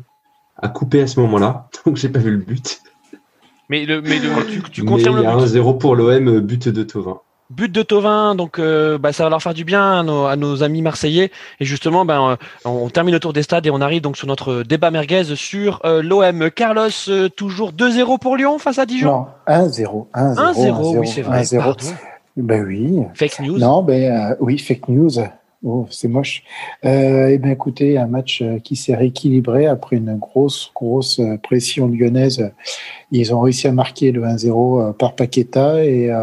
[0.61, 2.81] a coupé à ce moment-là, donc j'ai pas vu le but.
[3.69, 5.47] Mais, le, mais le, tu, tu Mais confirmes il y a le but.
[5.47, 7.21] 1-0 pour l'OM, but de Tovin.
[7.51, 10.37] But de Tovin, donc euh, bah, ça va leur faire du bien à nos, à
[10.37, 11.31] nos amis marseillais.
[11.61, 12.37] Et justement, ben, euh,
[12.67, 15.81] on termine le tour des stades et on arrive donc sur notre débat merguez sur
[15.85, 16.51] euh, l'OM.
[16.51, 19.11] Carlos, euh, toujours 2-0 pour Lyon face à Dijon.
[19.11, 20.09] Non, 1-0.
[20.15, 20.35] 1-0.
[20.35, 21.43] 1-0, oui, c'est vrai.
[21.43, 21.59] 1-0.
[21.59, 21.87] Pardon.
[22.39, 23.01] Ben oui.
[23.15, 23.59] Fake news.
[23.59, 25.11] Non, ben euh, oui, fake news.
[25.65, 26.45] Oh, c'est moche.
[26.85, 31.37] Euh, eh bien, écoutez, un match euh, qui s'est rééquilibré après une grosse, grosse euh,
[31.37, 32.53] pression lyonnaise.
[33.11, 36.15] Ils ont réussi à marquer le 1-0 euh, par Paqueta et,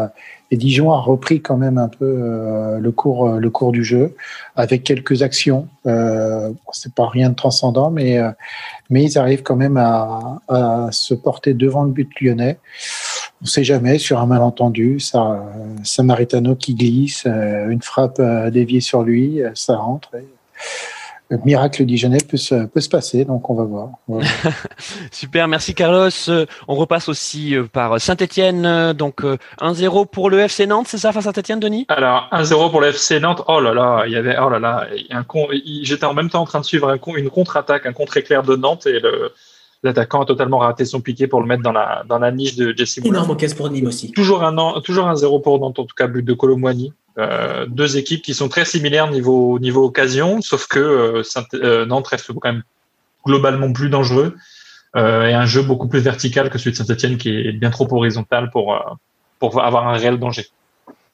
[0.50, 4.14] et Dijon a repris quand même un peu le cours, le cours du jeu
[4.54, 5.68] avec quelques actions.
[5.86, 8.18] Euh, c'est pas rien de transcendant, mais
[8.88, 12.58] mais ils arrivent quand même à, à se porter devant le but lyonnais.
[13.46, 15.40] On ne sait jamais sur un malentendu, ça,
[15.84, 20.10] Samaritano qui glisse, euh, une frappe euh, déviée sur lui, euh, ça rentre.
[20.16, 20.26] et
[21.30, 23.90] le miracle dijonnais peut se, peut se passer, donc on va voir.
[25.12, 26.08] Super, merci Carlos.
[26.66, 28.92] On repasse aussi par Saint-Etienne.
[28.94, 31.86] donc euh, 1-0 pour le FC Nantes, c'est ça face à Saint-Etienne, Denis?
[31.88, 33.42] Alors, 1-0 pour le FC Nantes.
[33.46, 35.46] Oh là là, il y avait, oh là là, un con,
[35.84, 38.56] j'étais en même temps en train de suivre un con- une contre-attaque, un contre-éclair de
[38.56, 39.32] Nantes et le,
[39.82, 42.74] l'attaquant a totalement raté son piqué pour le mettre dans la, dans la niche de
[42.76, 43.10] Jesse Moulin.
[43.18, 44.12] Énorme occasion pour Nîmes aussi.
[44.12, 46.92] Toujours un, an- toujours un 0 pour Nantes, en tout cas, but de Colomboigny.
[47.18, 51.86] Euh, deux équipes qui sont très similaires niveau, niveau occasion, sauf que euh, Saint- euh,
[51.86, 52.62] Nantes reste quand même
[53.24, 54.34] globalement plus dangereux
[54.96, 57.88] euh, et un jeu beaucoup plus vertical que celui de Saint-Etienne qui est bien trop
[57.92, 58.78] horizontal pour, euh,
[59.38, 60.46] pour avoir un réel danger.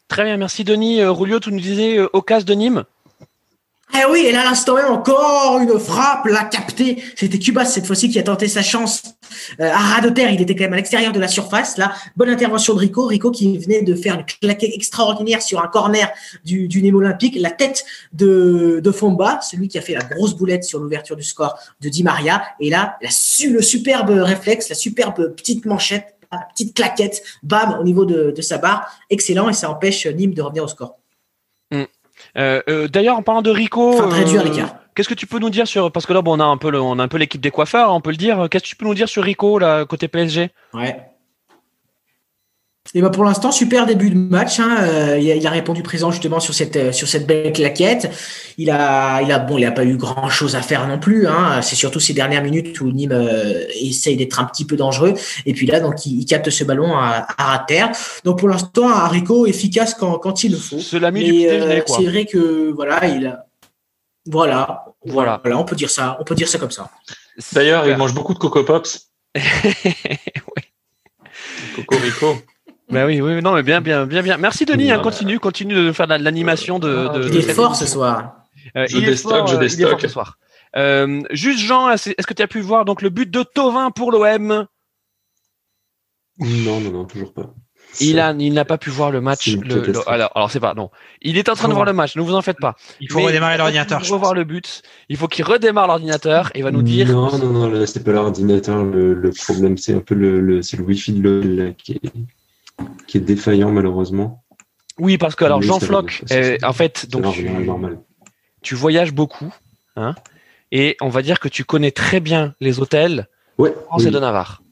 [0.08, 1.00] Très bien, merci Denis.
[1.00, 2.84] Euh, Rulio, tu nous disais euh, Ocas de Nîmes
[3.94, 7.02] Eh oui, et là, l'instant même, encore une frappe, l'a capté.
[7.14, 9.02] C'était Cubas cette fois-ci qui a tenté sa chance
[9.60, 11.76] euh, à ras de terre, il était quand même à l'extérieur de la surface.
[11.76, 13.04] Là, bonne intervention de Rico.
[13.06, 16.10] Rico qui venait de faire une claquette extraordinaire sur un corner
[16.44, 17.36] du, du Olympique.
[17.38, 17.84] La tête
[18.14, 21.88] de, de Fomba, celui qui a fait la grosse boulette sur l'ouverture du score de
[21.90, 22.42] Di Maria.
[22.60, 23.10] Et là, la,
[23.46, 28.42] le superbe réflexe, la superbe petite manchette, la petite claquette, bam, au niveau de, de
[28.42, 28.90] sa barre.
[29.10, 31.01] Excellent et ça empêche Nîmes de revenir au score.
[32.38, 34.74] Euh, euh, D'ailleurs, en parlant de Rico, Enfin, réduire euh, l'écart.
[34.94, 36.70] qu'est-ce que tu peux nous dire sur parce que là, bon, on a un peu,
[36.70, 38.48] le- on a un peu l'équipe des coiffeurs, on peut le dire.
[38.50, 40.96] Qu'est-ce que tu peux nous dire sur Rico là côté PSG Ouais.
[42.94, 44.58] Et ben pour l'instant, super début de match.
[44.60, 44.76] Hein.
[44.80, 48.10] Euh, il, a, il a répondu présent justement sur cette euh, sur cette belle claquette.
[48.58, 51.26] Il a il a bon, il a pas eu grand chose à faire non plus.
[51.26, 51.62] Hein.
[51.62, 55.14] C'est surtout ces dernières minutes où Nîmes euh, essaye d'être un petit peu dangereux.
[55.46, 57.92] Et puis là, donc il, il capte ce ballon à, terre.
[58.24, 60.80] Donc pour l'instant, Haricot efficace quand quand il le faut.
[60.80, 63.46] C'est l'ami du euh, c'est vrai que voilà, il a
[64.26, 65.40] voilà, Voilà.
[65.42, 66.90] voilà, on peut dire ça, on peut dire ça comme ça.
[67.52, 69.08] D'ailleurs, il mange beaucoup de Coco Pops.
[71.74, 72.36] Coco Rico.
[72.92, 74.36] Bah oui, oui, non, mais bien, bien, bien, bien.
[74.36, 74.90] Merci Denis.
[74.90, 77.08] hein, continue, continue de faire de l'animation de.
[77.08, 78.36] de, Il est fort ce soir.
[78.76, 80.00] Euh, Je il est déstocke, fort, je euh, il est fort déstocke.
[80.02, 80.38] ce soir.
[80.76, 83.90] Euh, juste Jean, est-ce est-ce que tu as pu voir donc le but de Tovin
[83.90, 84.66] pour l'OM
[86.38, 87.54] Non, non, non, toujours pas.
[88.00, 89.48] Il a, il n'a pas pu voir le match.
[89.54, 90.88] Le- le- alors, alors c'est pas non.
[91.20, 91.86] Il est en train de Faut voir voir.
[91.86, 92.16] le match.
[92.16, 92.74] Ne vous en faites pas.
[93.00, 94.02] Il faut Mais redémarrer il faut l'ordinateur.
[94.02, 94.38] je revoir pense.
[94.38, 94.82] le but.
[95.10, 97.08] Il faut qu'il redémarre l'ordinateur et va nous dire.
[97.08, 98.82] Non, non, non, là, c'est pas l'ordinateur.
[98.82, 102.00] Le, le problème, c'est un peu le, le, c'est le Wi-Fi de l'OL qui est,
[103.06, 104.44] qui est défaillant, malheureusement.
[104.98, 107.24] Oui, parce que alors Oui, Jean Floch, euh, en fait, donc
[108.62, 109.52] tu, voyages beaucoup,
[109.96, 110.14] hein,
[110.70, 113.28] et on va dire que tu connais très bien les hôtels
[113.58, 113.74] Ouais.
[113.86, 114.62] France et de Navarre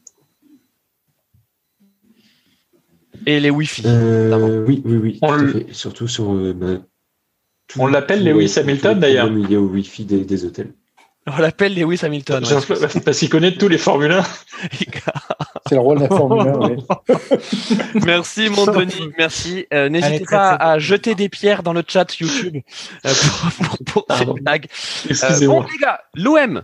[3.26, 3.82] et les Wi-Fi.
[3.86, 5.18] Euh, oui, oui, oui.
[5.22, 5.72] On.
[5.72, 6.32] Surtout sur.
[6.32, 6.78] euh, bah,
[7.66, 9.26] tout- On l'appelle tout- Lewis les Hamilton, d'ailleurs.
[9.26, 10.72] problèmes liés au Wi-Fi des, des hôtels.
[11.26, 12.42] On l'appelle Lewis Hamilton.
[12.42, 12.50] ouais.
[12.50, 14.22] Jean- Parce qu'il connaît tous les Formule 1.
[15.68, 16.58] C'est le rôle de la Formule 1.
[16.58, 16.76] ouais.
[18.04, 19.66] Merci mon Denis, merci.
[19.72, 22.56] Euh, N'hésitez pas à jeter des pierres dans le chat YouTube
[23.06, 24.34] euh, pour, pour, pour Pardon.
[24.34, 24.66] cette blague.
[25.10, 26.62] Euh, bon les gars, l'OM.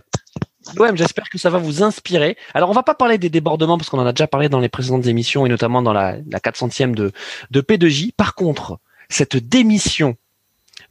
[0.75, 2.35] L'OM, j'espère que ça va vous inspirer.
[2.53, 4.69] Alors on va pas parler des débordements parce qu'on en a déjà parlé dans les
[4.69, 7.11] précédentes émissions et notamment dans la, la 400e de,
[7.51, 8.11] de P2J.
[8.17, 8.79] Par contre,
[9.09, 10.15] cette démission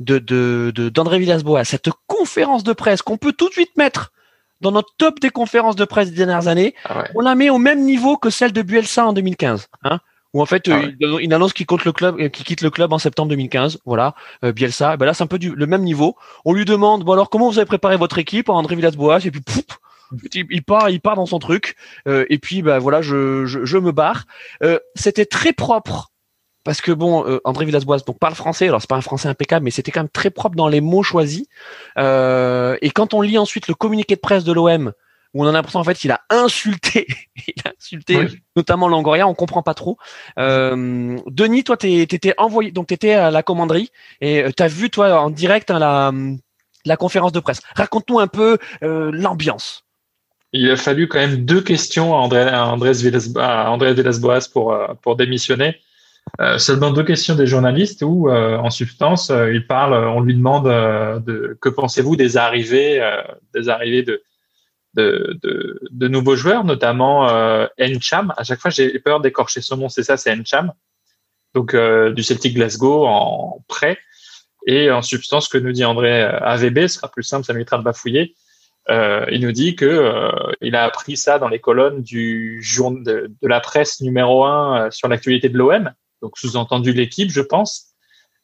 [0.01, 4.13] de de de- d'André Villas-Boas, cette conférence de presse qu'on peut tout de suite mettre
[4.61, 7.11] dans notre top des conférences de presse des dernières années, Ah ouais.
[7.15, 10.01] on la met au même niveau que celle de Bielsa en 2015, hein
[10.33, 10.95] où en fait Ah euh, ouais.
[11.01, 13.79] il, il annonce qu'il compte le club, euh, qu'il quitte le club en septembre 2015.
[13.87, 14.93] Voilà, euh, Bielsa.
[14.95, 16.17] eh Ben là, c'est un peu du, le même niveau.
[16.45, 19.41] On lui demande, bon alors comment vous avez préparé votre équipe, André Villas-Boas, et puis
[19.41, 19.65] pouf,
[20.35, 21.75] il, part, il part dans son truc.
[22.09, 24.25] Euh, et puis bah voilà, je, je, je me barre.
[24.63, 26.11] Euh, C'était très propre.
[26.67, 28.67] Parce que bon, euh, André Villas-Boas donc parle français.
[28.67, 31.05] Alors c'est pas un français impeccable, mais c'était quand même très propre dans les mots
[31.05, 31.47] choisis.
[31.97, 34.93] Euh, et quand on lit ensuite le communiqué de presse de l'OM,
[35.33, 37.07] où on a l'impression en fait qu'il a insulté,
[37.47, 38.41] il a insulté Oui.
[38.57, 39.97] notamment Longoria, on comprend pas trop.
[40.41, 45.31] Euh, Denis, toi, t'étais envoyé, donc t'étais à la commanderie et t'as vu toi en
[45.31, 46.11] direct hein, la,
[46.85, 47.61] la conférence de presse.
[47.77, 49.85] Raconte-nous un peu l'ambiance.
[50.53, 55.77] Il a fallu quand même deux questions à André, à Andrés Villas-Boas pour, pour démissionner.
[56.41, 60.35] Euh, seulement deux questions des journalistes où, euh, en substance, euh, il parle, on lui
[60.35, 63.01] demande de, que pensez-vous des arrivées,
[63.55, 64.05] des arrivées
[64.95, 68.35] de, nouveaux joueurs, notamment euh, Encham.
[68.37, 70.73] À chaque fois, j'ai peur d'écorcher son nom, c'est ça, c'est Encham.
[71.55, 73.99] Donc, du Celtic Glasgow en prêt.
[74.67, 77.79] Et en substance, ce que nous dit André AVB, ce sera plus simple, ça m'évitera
[77.79, 78.35] de bafouiller.
[78.89, 80.13] Euh, il nous dit que
[80.61, 84.91] il a appris ça dans les colonnes du jour de, la presse numéro un euh,
[84.91, 85.93] sur l'actualité de l'OM,
[86.27, 87.95] donc sous-entendu l'équipe, je pense,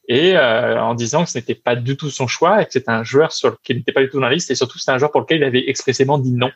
[0.07, 2.93] et euh, en disant que ce n'était pas du tout son choix et que c'était
[2.93, 4.99] un joueur sur qui n'était pas du tout dans la liste et surtout c'est un
[4.99, 6.53] joueur pour lequel il avait expressément dit non.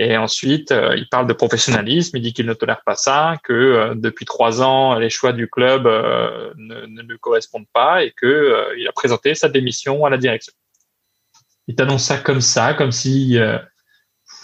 [0.00, 3.52] Et ensuite, euh, il parle de professionnalisme, il dit qu'il ne tolère pas ça, que
[3.52, 8.88] euh, depuis trois ans, les choix du club ne, lui correspondent pas et que il
[8.88, 10.52] a présenté sa démission à la direction.
[11.68, 13.38] Il t'annonce ça comme ça, comme si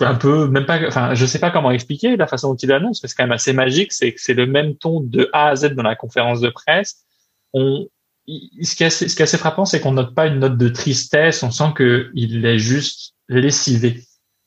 [0.00, 3.02] un peu, même pas, enfin, je sais pas comment expliquer la façon dont il l'annonce,
[3.02, 5.56] mais c'est quand même assez magique, c'est que c'est le même ton de A à
[5.56, 7.04] Z dans la conférence de presse.
[7.52, 7.86] On,
[8.26, 10.56] ce qui est assez, ce qui est assez frappant, c'est qu'on note pas une note
[10.56, 14.02] de tristesse, on sent que il est juste lessivé.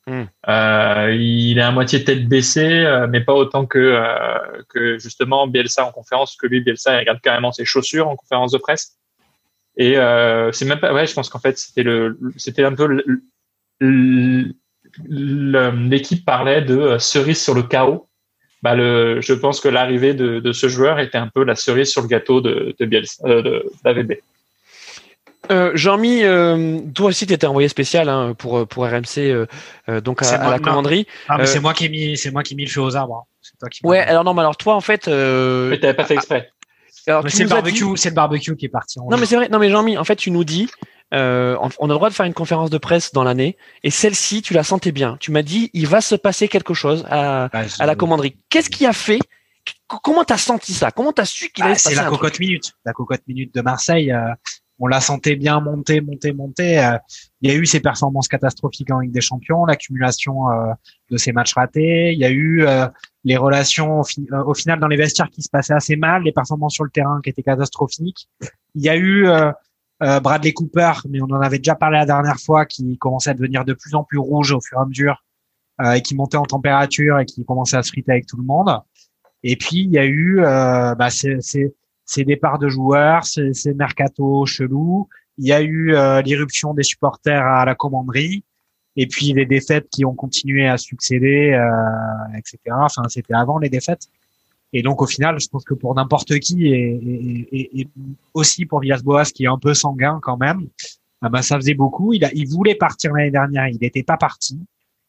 [0.06, 0.24] Hmm.
[0.48, 5.46] Euh, il est à moitié tête baissée, euh, mais pas autant que euh, que justement
[5.46, 8.96] Bielsa en conférence, que lui Bielsa il regarde carrément ses chaussures en conférence de presse.
[9.76, 12.86] Et euh, c'est même pas, ouais, je pense qu'en fait c'était le, c'était un peu
[12.86, 13.04] le-
[13.80, 14.54] le-
[15.08, 18.08] l'équipe parlait de euh, cerise sur le chaos.
[18.62, 21.90] Bah le, je pense que l'arrivée de, de ce joueur était un peu la cerise
[21.90, 24.14] sur le gâteau de, de Bielsa, euh, de d'AVB.
[25.50, 29.18] Euh, Jean-Mi, euh, toi aussi, tu étais envoyé spécial hein, pour pour RMC,
[29.88, 31.06] euh, donc à, la commanderie.
[31.28, 32.80] Ah, mais Euh, c'est moi qui ai mis, c'est moi qui ai mis le feu
[32.82, 33.24] aux arbres.
[33.24, 33.26] hein.
[33.40, 35.94] C'est toi qui m'as- Ouais, alors non, mais alors toi, en fait, euh, Mais t'avais
[35.94, 36.50] pas fait exprès.
[37.06, 38.98] alors Mais tu c'est le barbecue, dit- c'est le barbecue qui est parti.
[38.98, 39.48] en Non, mais c'est vrai.
[39.48, 40.68] Non, mais Jean-Mi, en fait, tu nous dis,
[41.14, 44.42] euh, on a le droit de faire une conférence de presse dans l'année, et celle-ci,
[44.42, 45.16] tu la sentais bien.
[45.20, 48.36] Tu m'as dit, il va se passer quelque chose à, Bah, à la commanderie.
[48.50, 49.20] Qu'est-ce qui a fait
[50.02, 50.90] Comment t'as senti ça?
[50.90, 52.20] Comment t'as su qu'il Bah, allait se c'est la un truc?
[52.20, 52.72] cocotte minute.
[52.84, 54.32] La cocotte minute de Marseille, euh,
[54.78, 56.78] on la sentait bien monter, monter, monter.
[56.78, 56.96] euh,
[57.40, 60.72] il y a eu ces performances catastrophiques en Ligue des Champions, l'accumulation euh,
[61.10, 62.12] de ces matchs ratés.
[62.12, 62.86] Il y a eu euh,
[63.24, 66.22] les relations au, fi- euh, au final dans les vestiaires qui se passaient assez mal,
[66.22, 68.28] les performances sur le terrain qui étaient catastrophiques.
[68.74, 69.26] Il y a eu
[70.02, 73.34] euh, Bradley Cooper, mais on en avait déjà parlé la dernière fois, qui commençait à
[73.34, 75.24] devenir de plus en plus rouge au fur et à mesure
[75.80, 78.44] euh, et qui montait en température et qui commençait à se friter avec tout le
[78.44, 78.80] monde.
[79.42, 84.46] Et puis il y a eu euh, bah, ces départs de joueurs, ces, ces mercato
[84.46, 85.08] chelous.
[85.36, 88.44] Il y a eu euh, l'irruption des supporters à la commanderie.
[88.96, 92.58] Et puis les défaites qui ont continué à succéder, euh, etc.
[92.72, 94.08] Enfin, c'était avant les défaites.
[94.72, 97.88] Et donc au final, je pense que pour n'importe qui et, et, et, et
[98.34, 100.66] aussi pour Villas-Boas qui est un peu sanguin quand même,
[101.22, 102.12] ah ben, ça faisait beaucoup.
[102.12, 104.58] Il, a, il voulait partir l'année dernière, il n'était pas parti.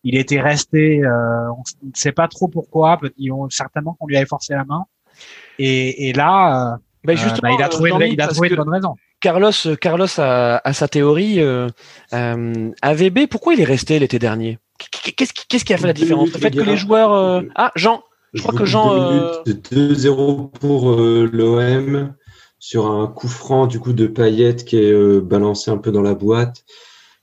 [0.06, 3.00] Il était resté, euh, on ne sait pas trop pourquoi.
[3.18, 4.86] Ils ont certainement qu'on lui avait forcé la main.
[5.60, 8.22] Et, et là, euh, Bah, euh, justement, bah, il a euh, trouvé, une, Jean-Mi, il
[8.22, 8.96] a trouvé que une bonne raison.
[9.20, 9.52] Carlos,
[9.82, 11.42] Carlos a, a sa théorie.
[11.42, 11.68] Euh,
[12.14, 14.58] euh, AVB, pourquoi il est resté l'été dernier?
[15.18, 16.32] Qu'est-ce qui, qu'est-ce qui a fait la différence?
[16.32, 17.12] Le fait que les joueurs.
[17.12, 18.02] euh, Ah, Jean,
[18.34, 18.96] je crois que Jean.
[18.96, 22.14] deux euh, minutes, 2-0 pour euh, l'OM
[22.60, 26.02] sur un coup franc du coup de Payet qui est euh, balancé un peu dans
[26.02, 26.66] la boîte.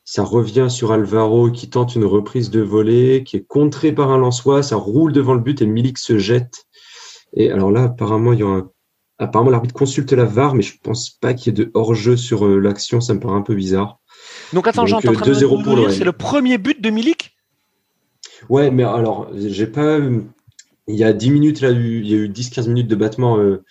[0.05, 4.19] Ça revient sur Alvaro qui tente une reprise de volée, qui est contré par un
[4.19, 4.63] Lançois.
[4.63, 6.67] Ça roule devant le but et Milik se jette.
[7.35, 8.71] Et alors là, apparemment, il y a un-
[9.19, 12.47] apparemment l'arbitre consulte la VAR, mais je pense pas qu'il y ait de hors-jeu sur
[12.47, 13.01] l'action.
[13.01, 13.99] Ça me paraît un peu bizarre.
[14.53, 17.37] Donc attends, en euh, train de 2-0 nous pour c'est le premier but de Milik?
[18.49, 19.99] Ouais, mais alors, j'ai pas.
[20.89, 23.64] Il y a 10 minutes, là, il y a eu 10-15 minutes de battement euh,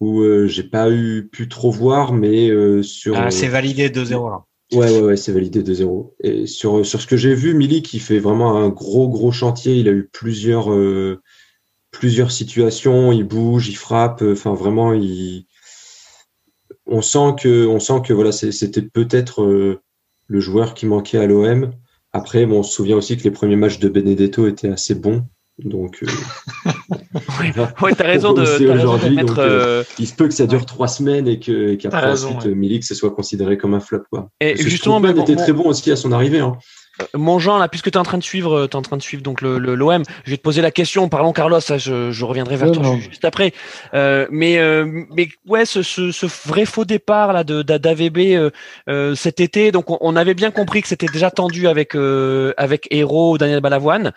[0.00, 3.16] où euh, j'ai pas eu pu trop voir, mais euh, sur.
[3.16, 4.44] Ah, euh, c'est validé 2-0 là.
[4.72, 6.14] Ouais, ouais, ouais, c'est validé 2-0.
[6.22, 9.74] Et sur, sur ce que j'ai vu, Milik, il fait vraiment un gros, gros chantier.
[9.74, 10.68] Il a eu plusieurs,
[11.90, 13.10] plusieurs situations.
[13.10, 14.22] Il bouge, il frappe.
[14.22, 15.46] Enfin, vraiment, il.
[16.86, 19.42] On sent que, on sent que voilà, c'était peut-être
[20.28, 21.72] le joueur qui manquait à l'OM.
[22.12, 25.24] Après, bon, on se souvient aussi que les premiers matchs de Benedetto étaient assez bons.
[25.64, 26.06] Donc, euh,
[27.40, 27.52] Oui,
[27.82, 29.34] ouais, t'as raison de, t'as raison de mettre.
[29.34, 32.44] donc, euh, euh, il se peut que ça dure trois semaines et que, qu'après, ensuite,
[32.44, 32.54] ouais.
[32.54, 34.30] Milik, ce soit considéré comme un flop, quoi.
[34.40, 36.56] et Parce justement, bon, était bon, très bon aussi à son arrivée, hein.
[37.14, 39.02] Mon Jean, là, puisque tu es en train de suivre, euh, t'es en train de
[39.02, 41.08] suivre donc le l'OM, je vais te poser la question.
[41.08, 42.96] Parlons Carlos, ça, je, je reviendrai vers toi non.
[42.96, 43.52] juste après.
[43.94, 48.50] Euh, mais euh, mais ouais, ce, ce, ce vrai faux départ là de d'AVB
[48.88, 52.52] euh, cet été, donc on, on avait bien compris que c'était déjà tendu avec euh,
[52.56, 54.12] avec Hero ou Daniel Balavoine.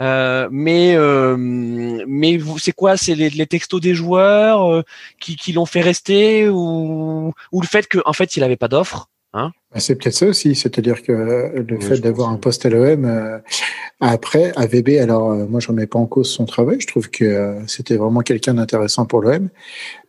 [0.00, 2.96] Euh, mais euh, mais vous, c'est quoi?
[2.96, 4.82] C'est les, les textos des joueurs euh,
[5.20, 8.68] qui qui l'ont fait rester ou ou le fait que en fait il avait pas
[8.68, 9.08] d'offre?
[9.72, 13.04] Bah, C'est peut-être ça aussi, c'est-à-dire que euh, le fait d'avoir un poste à l'OM,
[13.04, 13.38] euh,
[14.00, 17.24] après, AVB, alors euh, moi je remets pas en cause son travail, je trouve que
[17.24, 19.50] euh, c'était vraiment quelqu'un d'intéressant pour l'OM,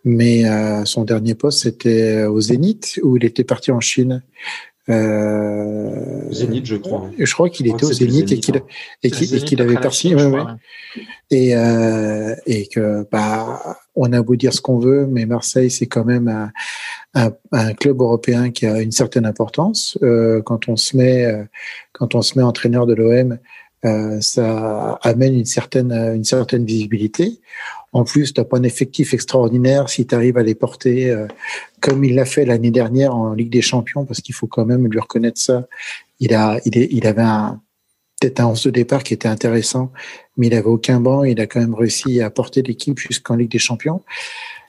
[0.05, 4.23] mais euh, son dernier poste c'était au Zénith où il était parti en Chine.
[4.89, 7.03] Euh, Zénith, je crois.
[7.07, 7.11] hein.
[7.17, 8.61] je crois qu'il était au Zénith et Zénith, qu'il hein.
[9.03, 10.15] et qu'il- et qu'il avait parti.
[10.15, 10.41] Ouais, ouais.
[11.29, 15.85] Et, euh, et que bah on a beau dire ce qu'on veut, mais Marseille c'est
[15.87, 16.51] quand même un,
[17.13, 19.97] un, un club européen qui a une certaine importance.
[20.01, 21.43] Euh, quand on se met euh,
[21.93, 23.37] quand on se met entraîneur de l'OM,
[23.85, 27.39] euh, ça amène une certaine une certaine visibilité.
[27.93, 31.27] En plus, tu n'as pas un effectif extraordinaire si tu arrives à les porter euh,
[31.81, 34.87] comme il l'a fait l'année dernière en Ligue des Champions, parce qu'il faut quand même
[34.87, 35.67] lui reconnaître ça.
[36.19, 37.27] Il avait
[38.19, 39.91] peut-être un 11 de départ qui était intéressant,
[40.37, 41.23] mais il avait aucun banc.
[41.23, 44.01] Il a quand même réussi à porter l'équipe jusqu'en Ligue des Champions.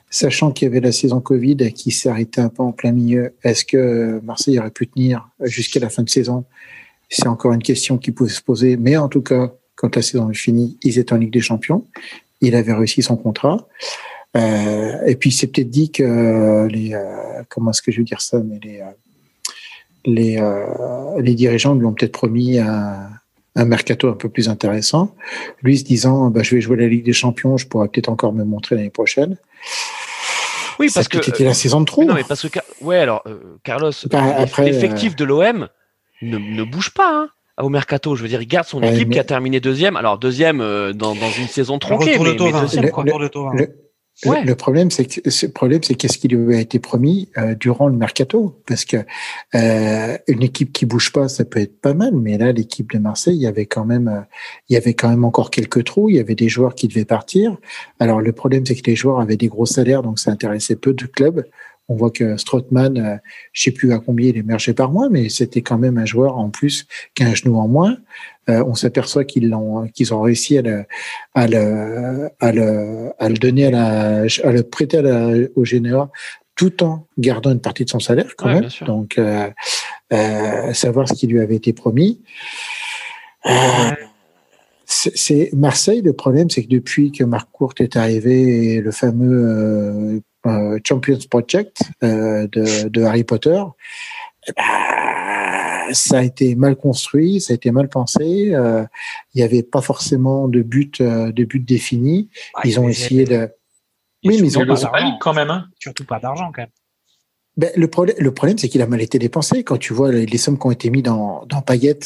[0.09, 3.33] Sachant qu'il y avait la saison Covid qui s'est arrêtée un peu en plein milieu,
[3.43, 6.45] est-ce que Marseille aurait pu tenir jusqu'à la fin de saison?
[7.09, 8.75] C'est encore une question qui peut se poser.
[8.75, 11.85] Mais en tout cas, quand la saison est finie, ils étaient en Ligue des Champions.
[12.43, 13.57] Il avait réussi son contrat.
[14.35, 18.21] Euh, et puis, c'est peut-être dit que les, euh, comment est-ce que je veux dire
[18.21, 18.85] ça, mais les, euh,
[20.05, 23.09] les, euh, les dirigeants lui ont peut-être promis un,
[23.55, 25.15] un mercato un peu plus intéressant.
[25.61, 28.33] Lui se disant, bah, je vais jouer la Ligue des Champions, je pourrais peut-être encore
[28.33, 29.37] me montrer l'année prochaine.
[30.79, 32.01] Oui, parce que été la saison de trop.
[32.01, 35.69] Mais non, mais parce que ouais, alors euh, Carlos, Bah, l'effectif de l'OM
[36.21, 37.29] ne, ne bouge pas hein,
[37.61, 38.15] au mercato.
[38.15, 39.95] Je veux dire, il garde son Ouais, équipe mais- qui a terminé deuxième.
[39.95, 43.03] Alors deuxième euh, dans, dans une saison tronquée, mais, mais deuxième quoi.
[44.25, 44.45] Ouais.
[44.45, 47.87] Le problème, c'est que ce problème, c'est qu'est-ce qui lui a été promis euh, durant
[47.87, 48.97] le mercato, parce que
[49.55, 52.99] euh, une équipe qui bouge pas, ça peut être pas mal, mais là, l'équipe de
[52.99, 54.21] Marseille, il y avait quand même, euh,
[54.69, 56.09] il y avait quand même encore quelques trous.
[56.09, 57.57] Il y avait des joueurs qui devaient partir.
[57.99, 60.93] Alors le problème, c'est que les joueurs avaient des gros salaires, donc ça intéressait peu
[60.93, 61.43] de clubs.
[61.89, 63.17] On voit que Strootman, euh,
[63.51, 66.37] je sais plus à combien il émergeait par mois, mais c'était quand même un joueur
[66.37, 67.97] en plus qu'un genou en moins.
[68.49, 70.85] Euh, on s'aperçoit qu'ils l'ont, qu'ils ont réussi à le,
[71.33, 75.65] à le, à le, à le donner à la, à le prêter à la, au
[75.65, 76.09] Généra
[76.55, 78.69] tout en gardant une partie de son salaire quand Ouais, même.
[78.85, 79.49] Donc, euh,
[80.13, 82.21] euh, savoir ce qui lui avait été promis.
[83.45, 83.51] Euh,
[84.85, 86.01] c'est c'est- Marseille.
[86.01, 90.79] Le problème, c'est que depuis que Marc Court est arrivé, et le fameux euh, euh,
[90.87, 93.61] Champions Project euh, de, de Harry Potter,
[94.55, 98.53] ben, ça a été mal construit, ça a été mal pensé.
[98.53, 98.83] euh,
[99.33, 102.29] Il n'y avait pas forcément de but, euh, de but défini.
[102.63, 103.49] Ils ont essayé de.
[104.25, 104.99] Oui, mais ils ont pas.
[105.01, 105.49] League quand même.
[105.49, 105.65] Hein.
[105.79, 106.69] Surtout pas d'argent quand même.
[107.55, 109.63] Ben, le problème, le problème, c'est qu'il a mal été dépensé.
[109.63, 111.99] Quand tu vois les, les sommes qui ont été mises dans, dans Payet,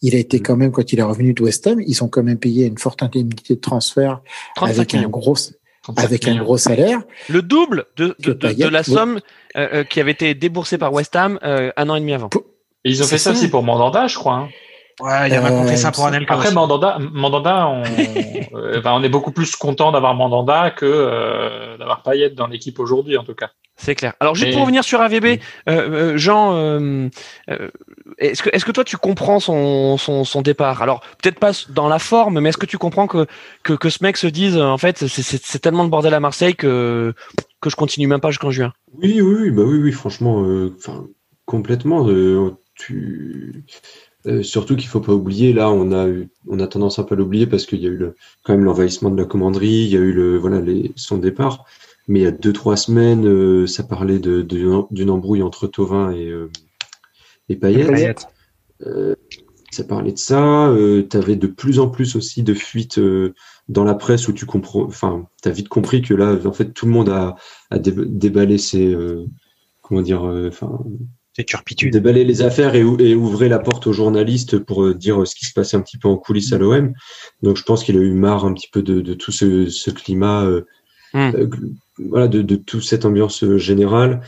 [0.00, 2.22] il a été quand même, quand il est revenu de West Ham, ils ont quand
[2.22, 4.22] même payé une forte indemnité de transfert
[4.54, 5.55] 35 avec un gros, 35
[5.96, 7.00] avec un gros salaire.
[7.28, 9.20] Le double de, de, de- de Payet, la somme
[9.56, 12.30] euh, euh, qui avait été déboursée par West Ham euh, un an et demi avant.
[12.84, 13.38] Et ils ont fait ça ça.
[13.38, 14.34] aussi pour Mandanda, je crois.
[14.34, 14.48] hein.
[14.98, 16.32] Ouais, il y a Euh, fait ça pour me Anelka.
[16.34, 16.54] Après aussi.
[16.54, 17.82] Mandanda, Mandanda, on,
[18.56, 22.78] euh, enfin, on est beaucoup plus content d'avoir Mandanda que euh, d'avoir Payet dans l'équipe
[22.78, 23.50] aujourd'hui, en tout cas.
[23.76, 24.14] C'est clair.
[24.20, 25.36] Alors juste Mais- pour revenir sur AVB, euh,
[25.68, 27.08] euh, Jean, euh,
[27.50, 27.68] euh,
[28.18, 30.82] est-ce que est-ce que toi tu comprends son départ?
[30.82, 33.26] Alors peut-être pas dans la forme, mais est-ce que tu comprends que
[33.62, 37.14] que, ce mec se dise en fait c'est- tellement de bordel à Marseille que
[37.60, 38.72] que je continue même pas jusqu'en juin?
[39.02, 40.74] Oui, oui, bah oui, oui, franchement, euh,
[41.44, 42.08] complètement.
[42.08, 43.64] euh, tu...
[44.26, 47.14] euh, surtout qu'il faut pas oublier, là, on a eu, on a tendance un peu
[47.14, 48.00] à l'oublier parce qu'il y a eu
[48.44, 50.60] quand même l'envahissement de la commanderie, il y a eu le, voilà,
[50.96, 51.64] son départ.
[52.08, 54.42] Mais il y a deux, trois semaines, ça parlait de,
[54.90, 56.32] d'une embrouille entre Tovin et,
[57.48, 57.86] et Payet.
[57.86, 58.14] Payet.
[58.86, 59.14] Euh,
[59.70, 60.68] ça parlait de ça.
[60.68, 63.34] Euh, tu avais de plus en plus aussi de fuites euh,
[63.68, 64.84] dans la presse où tu comprends.
[64.84, 67.36] Enfin, tu as vite compris que là, en fait, tout le monde a,
[67.70, 68.96] a dé- déballé ses.
[69.82, 70.78] comment dire Enfin,
[71.36, 71.92] C'est turpitude.
[71.92, 75.52] déballer les affaires et, et ouvrir la porte aux journalistes pour dire ce qui se
[75.52, 76.92] passait un petit peu en coulisses à l'OM.
[77.42, 79.90] Donc, je pense qu'il a eu marre un petit peu de, de tout ce, ce
[79.90, 80.48] climat.
[81.14, 84.20] gl- voilà, de, de toute cette ambiance générale,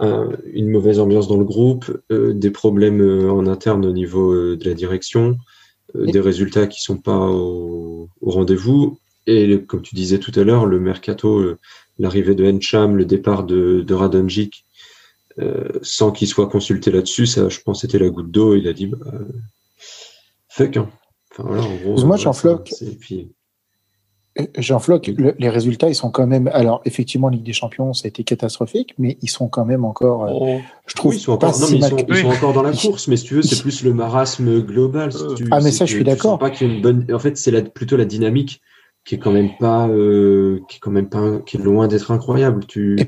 [0.00, 4.56] une mauvaise ambiance dans le groupe, euh, des problèmes euh, en interne au niveau euh,
[4.56, 5.36] de la direction,
[5.94, 8.98] euh, des résultats qui sont pas au, au rendez-vous.
[9.26, 11.58] Et le- comme tu disais tout à l'heure, le mercato, euh,
[11.98, 14.64] l'arrivée de Encham, le départ de, de Radonjic,
[15.38, 18.54] euh, sans qu'il soit consulté là-dessus, ça, je pense, c'était la goutte d'eau.
[18.54, 19.18] Il a dit, bah, euh,
[20.48, 20.76] fuck.
[20.76, 20.88] Hein.
[21.32, 21.92] Enfin, voilà, en gros.
[21.92, 22.68] Excuse-moi, euh, Jean-Floc.
[22.72, 23.28] c'est- et puis,
[24.58, 26.48] Jean Floc, le- les résultats, ils sont quand même.
[26.52, 30.24] Alors, effectivement, Ligue des Champions, ça a été catastrophique, mais ils sont quand même encore.
[30.24, 30.60] euh, Oh.
[30.86, 32.52] je trouve Oui, ils sont encore, non, si mais ils sont, que- ils sont encore
[32.52, 35.12] dans la course, mais si tu veux, c'est plus le marasme global.
[35.12, 36.38] si tu- Ah, mais ça, je suis d'accord.
[36.38, 37.06] pas qu'il y a une bonne.
[37.12, 38.60] En fait, c'est la- plutôt la dynamique
[39.04, 42.10] qui est quand même pas, euh, qui est quand même pas, qui est loin d'être
[42.10, 42.66] incroyable.
[42.66, 42.98] Tu,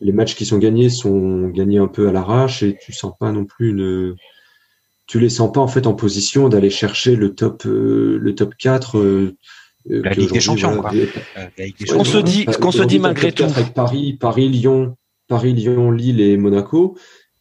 [0.00, 3.30] les matchs qui sont gagnés sont gagnés un peu à l'arrache et tu sens pas
[3.30, 4.16] non plus une.
[5.06, 8.54] Tu les sens pas en fait en position d'aller chercher le top, euh, le top
[8.58, 9.36] 4 euh, euh,
[9.86, 10.90] La qui Ligue des Champions, voilà, quoi.
[10.92, 11.02] des-
[11.36, 13.44] Euh, la Ligue des se dit- qu'on se dit malgré tout.
[13.44, 14.96] Avec Paris, Paris, Lyon,
[15.28, 16.96] Paris, Lyon, Lille et Monaco.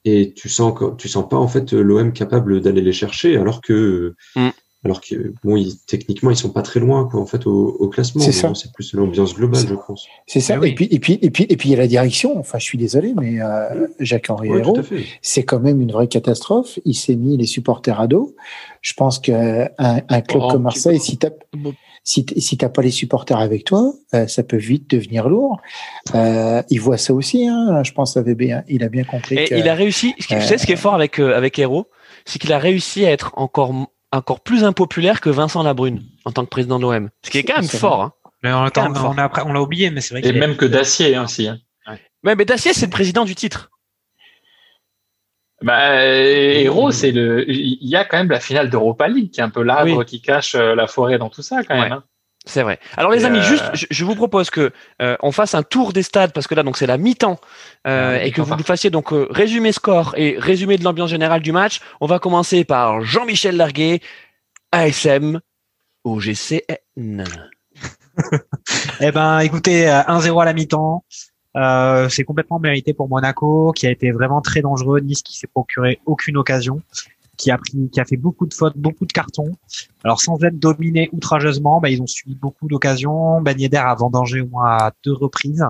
[0.06, 4.16] Et tu sens, tu sens pas en fait l'OM capable d'aller les chercher, alors que,
[4.36, 4.50] Mm.
[4.84, 7.88] alors que bon, ils, techniquement ils sont pas très loin quoi en fait au, au
[7.88, 8.22] classement.
[8.22, 8.50] C'est ça.
[8.50, 10.06] bon, C'est plus l'ambiance globale, je pense.
[10.28, 10.56] C'est ça.
[10.56, 10.70] Eh oui.
[10.72, 12.38] Et puis, et puis, et puis, et puis, il y a la direction.
[12.38, 15.06] Enfin, je suis désolé, mais euh, Ouais, tout à fait.
[15.22, 16.80] c'est quand même une vraie catastrophe.
[16.84, 18.36] Il s'est mis les supporters à dos.
[18.82, 21.74] Je pense qu'un un club Oh, comme Marseille, t'as Bon.
[22.04, 25.62] Si si t'as pas les supporters avec toi, euh, ça peut vite devenir lourd.
[26.16, 27.47] Euh, il voit ça aussi.
[27.47, 28.51] Hein, je pense à VB.
[28.51, 28.64] hein.
[28.68, 29.36] Il a bien compris.
[29.36, 30.14] Et que, il a réussi.
[30.20, 31.88] Ce qui, tu sais, ce qui est fort avec euh, avec Hero,
[32.26, 33.74] c'est qu'il a réussi à être encore
[34.12, 37.10] encore plus impopulaire que Vincent Labrune en tant que président de l'OM.
[37.24, 38.01] Ce qui est quand même fort.
[38.04, 38.14] Hein.
[38.43, 38.66] Mais on a
[39.24, 41.47] après- on l'a oublié, mais c'est vrai Et même que Dacier hein, aussi.
[41.47, 41.58] hein.
[42.26, 43.70] Ouais, mais Dacier, c'est le président du titre.
[45.64, 47.49] Bah, euh, Héros, c'est le.
[47.49, 50.05] Il y a quand même la finale d'Europa League qui est un peu l'arbre Oui.
[50.05, 51.91] qui cache euh, la forêt dans tout ça quand même.
[51.91, 52.03] Hein.
[52.45, 52.78] C'est vrai.
[52.97, 55.64] Alors les Et, amis, euh, juste, je, je vous propose que euh, on fasse un
[55.64, 57.39] tour des stades parce que là donc c'est la mi-temps
[57.88, 61.41] euh, et que vous nous fassiez donc euh, résumé score et résumé de l'ambiance générale
[61.41, 61.80] du match.
[62.01, 64.01] On va commencer par Jean-Michel Larguet,
[64.74, 65.39] ASM,
[66.03, 67.24] OGCN.
[69.01, 71.03] Eh ben, écoutez, euh, 1-0 à la mi-temps.
[71.56, 74.99] Euh, c'est complètement mérité pour Monaco, qui a été vraiment très dangereux.
[74.99, 76.82] Nice qui s'est procuré aucune occasion,
[77.38, 79.51] qui a pris, qui a fait beaucoup de fautes, beaucoup de cartons.
[80.04, 83.41] Alors sans être dominé outrageusement, bah, ils ont subi beaucoup d'occasions.
[83.41, 85.66] Ben Yedder a vendangé au moins à deux reprises.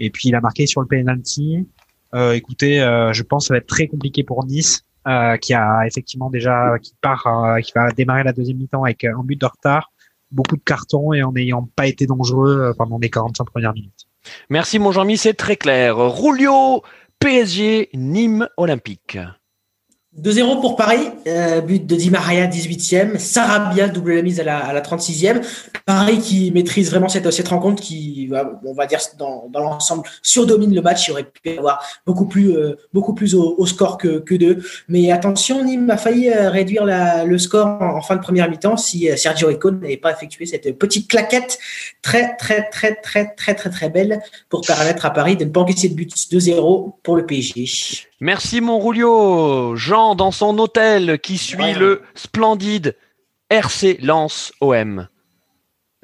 [0.00, 1.66] Et puis il a marqué sur le penalty.
[2.14, 5.54] Euh, écoutez, euh, je pense que ça va être très compliqué pour Nice, euh, qui
[5.54, 9.40] a effectivement déjà, qui part, euh, qui va démarrer la deuxième mi-temps avec un but
[9.40, 9.92] de retard,
[10.30, 14.06] beaucoup de cartons et en n'ayant pas été dangereux pendant les 45 premières minutes.
[14.50, 15.96] Merci mon Jean-Mi, c'est très clair.
[15.96, 16.82] Roulio,
[17.18, 19.18] PSG, Nîmes Olympique.
[20.20, 24.58] 2-0 pour Paris, euh, but de Di Maria 18e, Sarabia double la mise à la,
[24.58, 25.42] à la 36e.
[25.86, 28.28] Paris qui maîtrise vraiment cette, rencontre, qui
[28.64, 31.06] on va dire dans, l'ensemble surdomine le match.
[31.06, 34.58] Il aurait pu avoir beaucoup plus euh, beaucoup plus au, score que, que deux.
[34.88, 39.08] Mais attention, Nîmes a failli euh, réduire le score en, fin de première mi-temps si
[39.08, 41.58] euh, Sergio Rico n'avait pas effectué cette petite claquette
[42.02, 45.60] très très très très très très très belle pour permettre à Paris de ne pas
[45.60, 47.66] encaisser de but 2-0 pour le PSG.
[48.20, 49.76] Merci mon Roulio.
[49.76, 51.78] Jean dans son hôtel qui suit ouais.
[51.78, 52.96] le splendide
[53.50, 55.08] RC Lens OM.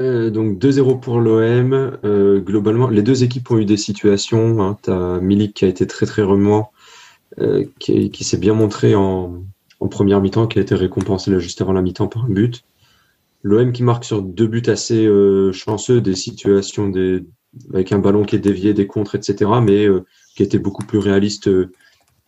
[0.00, 1.98] Euh, donc 2-0 pour l'OM.
[2.04, 4.62] Euh, globalement, les deux équipes ont eu des situations.
[4.62, 4.78] Hein.
[4.82, 6.70] Tu as Milik qui a été très très remuant,
[7.40, 9.42] euh, qui, qui s'est bien montré en,
[9.80, 12.62] en première mi-temps, qui a été récompensé là juste avant la mi-temps par un but.
[13.42, 17.24] L'OM qui marque sur deux buts assez euh, chanceux, des situations des,
[17.72, 19.50] avec un ballon qui est dévié, des contres, etc.
[19.62, 20.04] Mais euh,
[20.36, 21.48] qui était beaucoup plus réaliste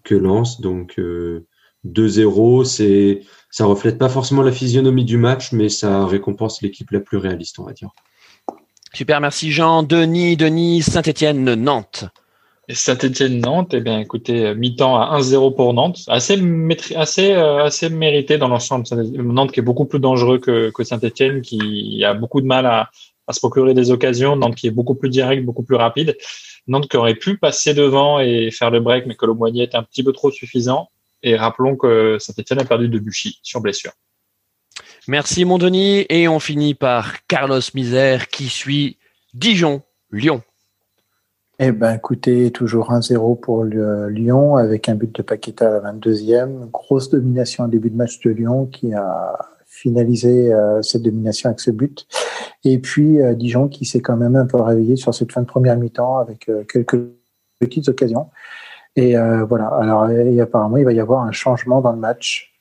[0.04, 0.60] que Lens.
[0.60, 1.46] Donc euh,
[1.86, 7.00] 2-0, c'est ça reflète pas forcément la physionomie du match, mais ça récompense l'équipe la
[7.00, 7.90] plus réaliste, on va dire.
[8.92, 9.82] Super, merci Jean.
[9.82, 12.04] Denis, Denis, Saint-Etienne, Nantes.
[12.70, 16.40] Saint-Etienne, Nantes, eh bien, écoutez, mi-temps à 1-0 pour Nantes, assez,
[16.96, 18.86] assez, euh, assez mérité dans l'ensemble.
[19.16, 22.88] Nantes qui est beaucoup plus dangereux que, que Saint-Etienne, qui a beaucoup de mal à,
[23.26, 24.36] à se procurer des occasions.
[24.36, 26.16] Nantes qui est beaucoup plus direct, beaucoup plus rapide.
[26.66, 29.74] Nantes qui aurait pu passer devant et faire le break, mais que le moignet est
[29.74, 30.88] un petit peu trop suffisant.
[31.22, 33.92] Et rappelons que Saint-Etienne a perdu de Buchy sur blessure.
[35.08, 36.06] Merci mon Denis.
[36.08, 38.98] Et on finit par Carlos Misère qui suit
[39.32, 40.42] Dijon, Lyon.
[41.60, 45.92] Eh ben, écoutez, toujours 1-0 pour le Lyon avec un but de Paqueta à la
[45.92, 46.70] 22e.
[46.70, 49.38] Grosse domination en début de match de Lyon qui a
[49.74, 52.06] finalisé euh, cette domination avec ce but.
[52.64, 55.46] Et puis euh, Dijon qui s'est quand même un peu réveillé sur cette fin de
[55.46, 56.98] première mi-temps avec euh, quelques
[57.58, 58.30] petites occasions.
[58.96, 59.16] Et
[59.48, 59.66] voilà.
[59.66, 62.54] Alors, et apparemment, il va y avoir un changement dans le match.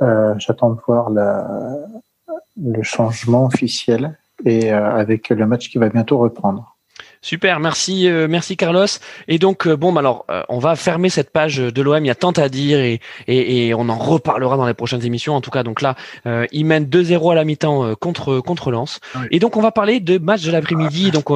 [0.00, 6.77] J'attends de voir le changement officiel et avec le match qui va bientôt reprendre.
[7.20, 8.86] Super, merci, euh, merci Carlos.
[9.26, 12.04] Et donc euh, bon, bah alors euh, on va fermer cette page de l'OM.
[12.04, 15.04] Il y a tant à dire et, et, et, on en reparlera dans les prochaines
[15.04, 15.34] émissions.
[15.34, 15.96] En tout cas, donc là,
[16.26, 19.00] euh, ils mènent 2-0 à la mi-temps contre contre Lens.
[19.16, 19.26] Oui.
[19.32, 21.10] Et donc on va parler de match de l'après-midi.
[21.10, 21.28] Donc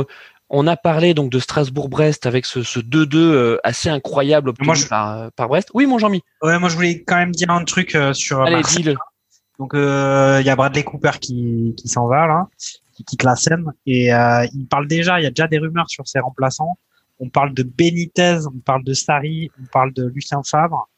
[0.51, 4.87] on a parlé donc de Strasbourg-Brest avec ce, ce 2-2 assez incroyable obtenu moi, je...
[4.87, 5.71] par, par Brest.
[5.75, 6.23] Oui, mon Jean-Mi.
[6.43, 8.43] Ouais, moi je voulais quand même dire un truc sur.
[8.43, 8.95] Allez, dis-le.
[9.59, 12.47] Donc il y a Bradley Cooper qui qui s'en va là
[12.93, 13.73] qui quitte la scène.
[13.87, 16.79] Et euh, il parle déjà, il y a déjà des rumeurs sur ses remplaçants.
[17.21, 20.89] On parle de Benitez, on parle de Sari, on parle de Lucien Favre.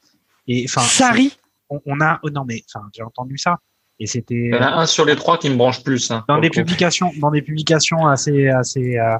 [0.46, 1.36] Et enfin, Sari
[1.70, 3.58] on, on, a, oh non mais, enfin, j'ai entendu ça.
[3.98, 4.34] Et c'était.
[4.34, 6.10] Il y en a un sur les trois qui me branche plus.
[6.10, 9.16] Hein, dans des publications, dans des publications assez, assez euh,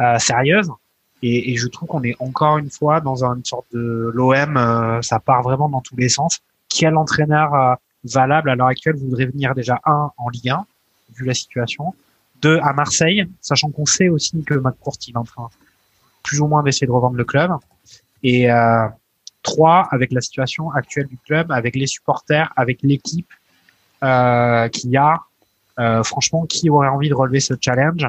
[0.00, 0.70] euh, sérieuses.
[1.22, 4.56] Et, et, je trouve qu'on est encore une fois dans une sorte de l'OM.
[4.56, 6.40] Euh, ça part vraiment dans tous les sens.
[6.68, 10.66] Quel entraîneur euh, valable à l'heure actuelle voudrait venir déjà un en Ligue 1
[11.16, 11.94] vu la situation?
[12.44, 15.48] Deux à Marseille, sachant qu'on sait aussi que McCourt il est en train
[16.22, 17.50] plus ou moins d'essayer de revendre le club.
[18.22, 18.86] Et euh,
[19.42, 23.32] trois, avec la situation actuelle du club, avec les supporters, avec l'équipe
[24.02, 25.20] euh, qu'il y a,
[25.78, 28.06] euh, franchement, qui aurait envie de relever ce challenge?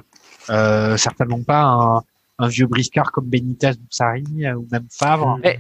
[0.50, 2.02] Euh, Certainement pas un,
[2.40, 4.26] un, vieux briscard comme Benitez Boussari
[4.58, 5.40] ou même Favre.
[5.44, 5.60] Eh,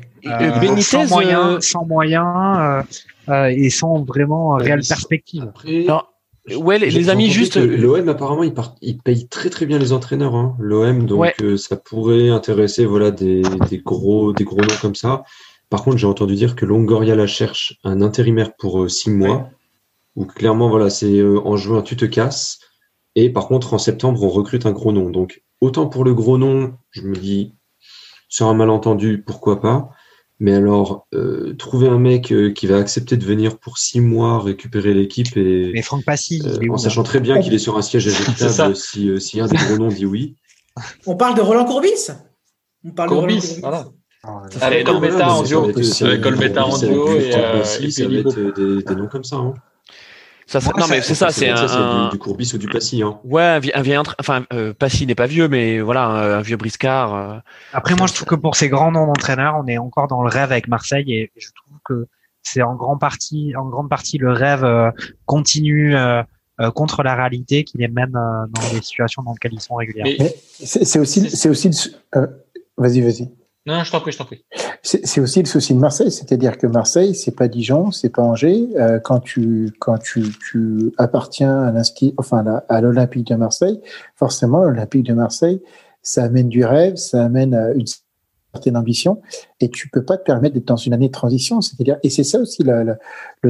[0.61, 2.85] Benitez, sans moyens, sans moyens
[3.27, 5.43] et sans vraiment réelle perspective.
[5.43, 5.83] Après...
[5.83, 6.01] Non.
[6.53, 7.57] Ouais, les, les amis, juste.
[7.57, 10.35] L'OM, apparemment, il, part, il, paye très très bien les entraîneurs.
[10.35, 11.33] Hein, L'OM, donc ouais.
[11.41, 15.23] euh, ça pourrait intéresser voilà, des, des, gros, des gros noms comme ça.
[15.69, 19.37] Par contre, j'ai entendu dire que Longoria la cherche un intérimaire pour euh, six mois.
[19.37, 19.43] Ouais.
[20.17, 22.59] Où clairement, voilà, c'est euh, en juin, tu te casses.
[23.15, 25.09] Et par contre, en septembre, on recrute un gros nom.
[25.09, 27.53] Donc, autant pour le gros nom, je me dis,
[28.29, 29.89] sur un malentendu, pourquoi pas.
[30.39, 34.41] Mais alors, euh, trouver un mec euh, qui va accepter de venir pour six mois
[34.41, 37.81] récupérer l'équipe et mais Franck Passy, euh, en sachant très bien qu'il est sur un
[37.81, 40.35] siège éjectable si, euh, si un des gros noms dit oui.
[41.05, 42.09] On parle de Roland Courbis
[42.83, 43.59] On parle Courbis, de Roland Courbis.
[43.61, 43.87] Voilà.
[44.23, 45.69] Ah, avec en duo.
[46.01, 49.37] Avec en duo et, et, ça va être des, des noms comme ça.
[49.37, 49.53] Hein.
[50.47, 52.05] Ça, ouais, non mais c'est ça, c'est un, un...
[52.05, 53.01] Du, du, Courbis ou du Passy.
[53.01, 53.19] Hein.
[53.23, 56.57] Ouais, un, un vieil, enfin euh, Passy n'est pas vieux, mais voilà, un, un vieux
[56.57, 57.15] briscard.
[57.15, 57.37] Euh,
[57.73, 60.29] Après, moi, je trouve que pour ces grands noms d'entraîneurs, on est encore dans le
[60.29, 62.07] rêve avec Marseille et je trouve que
[62.45, 64.91] c'est en grande partie, en grande partie le rêve euh,
[65.25, 66.21] continu euh,
[66.61, 70.29] euh, contre la réalité qui les mène dans les situations dans lesquelles ils sont régulièrement.
[70.63, 71.69] C'est aussi, c'est aussi,
[72.77, 73.29] vas-y, vas-y.
[73.67, 74.45] Non, je t'en prie, je t'en prie.
[74.83, 78.67] C'est aussi le souci de Marseille, c'est-à-dire que Marseille, c'est pas Dijon, c'est pas Angers.
[79.03, 81.81] quand tu quand tu, tu appartiens à
[82.17, 83.81] enfin à l'Olympique de Marseille,
[84.15, 85.61] forcément l'Olympique de Marseille,
[86.03, 87.87] ça amène du rêve, ça amène une
[88.55, 89.21] certaine ambition
[89.59, 91.61] et tu peux pas te permettre d'être dans une année de transition.
[91.61, 92.97] C'est-à-dire, et c'est ça aussi le,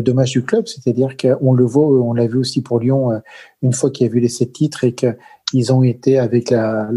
[0.02, 3.20] dommage du club, c'est-à-dire qu'on le voit, on l'a vu aussi pour Lyon euh,
[3.62, 6.90] une fois qu'il y a vu les sept titres et qu'ils ont été avec la,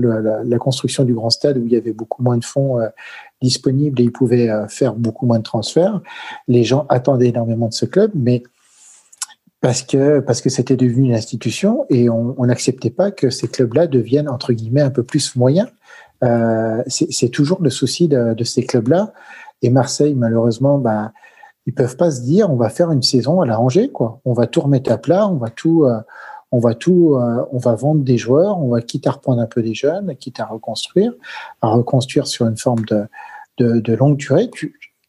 [0.58, 2.88] construction du grand stade où il y avait beaucoup moins de fonds euh,
[3.42, 6.00] disponibles et ils pouvaient euh, faire beaucoup moins de transferts.
[6.48, 8.42] Les gens attendaient énormément de ce club, mais
[9.60, 13.88] parce que parce que c'était devenu une institution et on n'acceptait pas que ces clubs-là
[13.88, 15.68] deviennent entre guillemets un peu plus moyens
[16.24, 19.12] euh, c'est toujours le souci de, de ces clubs-là.
[19.62, 21.12] Et Marseille, malheureusement, bah,
[21.66, 24.20] ils peuvent pas se dire on va faire une saison à la rangée, quoi.
[24.24, 26.00] On va tout remettre à plat, on va tout, euh,
[26.50, 29.46] on va tout, euh, on va vendre des joueurs, on va quitte à reprendre un
[29.46, 31.12] peu des jeunes, quitte à reconstruire,
[31.60, 33.06] à reconstruire sur une forme de,
[33.58, 34.50] de, de longue durée.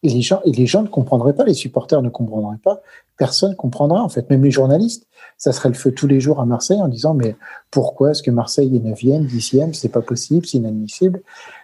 [0.02, 2.80] Les gens, et les gens ne comprendraient pas, les supporters ne comprendraient pas,
[3.18, 5.06] personne comprendra en fait, même les journalistes
[5.40, 7.34] ça serait le feu tous les jours à Marseille en disant mais
[7.70, 11.22] pourquoi est-ce que Marseille est 9e, 10e, c'est pas possible, c'est inadmissible.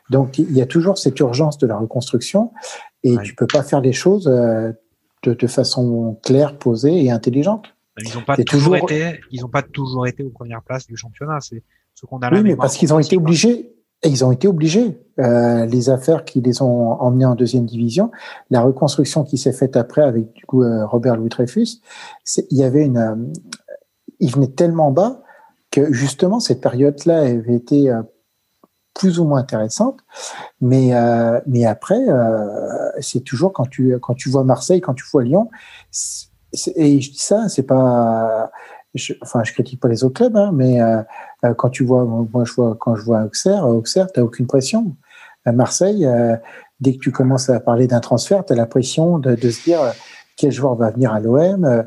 [0.09, 2.53] Donc il y a toujours cette urgence de la reconstruction
[3.05, 4.73] et tu peux pas faire les choses euh,
[5.25, 7.67] de, de, façon claire, posée et intelligente.
[8.03, 11.41] Ils n'ont pas toujours, été, ils ont pas toujours été aux premières places du championnat.
[11.41, 11.63] C'est
[11.95, 12.33] ce qu'on a.
[12.33, 13.76] Oui, mais parce qu'ils ont été obligés.
[14.07, 15.01] Ils ont été obligés.
[15.19, 18.11] Euh, les affaires qui les ont emmenés en deuxième division,
[18.51, 21.81] la reconstruction qui s'est faite après avec du coup euh, Robert Louis Dreyfus,
[22.51, 23.15] il y avait une, euh,
[24.21, 25.23] il venait tellement bas
[25.71, 28.03] que justement cette période-là avait été euh,
[28.93, 30.01] plus ou moins intéressante,
[30.61, 32.01] mais euh, mais après
[33.01, 35.49] c'est toujours quand tu quand tu vois Marseille, quand tu vois Lyon,
[36.75, 38.51] et je dis ça, c'est pas,
[38.95, 40.79] je, enfin je critique pas les autres clubs, hein, mais
[41.57, 44.97] quand tu vois, moi je vois quand je vois Auxerre, Auxerre t'as aucune pression.
[45.45, 46.09] À Marseille,
[46.81, 49.63] dès que tu commences à parler d'un transfert, tu as la pression de, de, se
[49.65, 49.81] dire
[50.37, 51.85] quel joueur va venir à l'OM,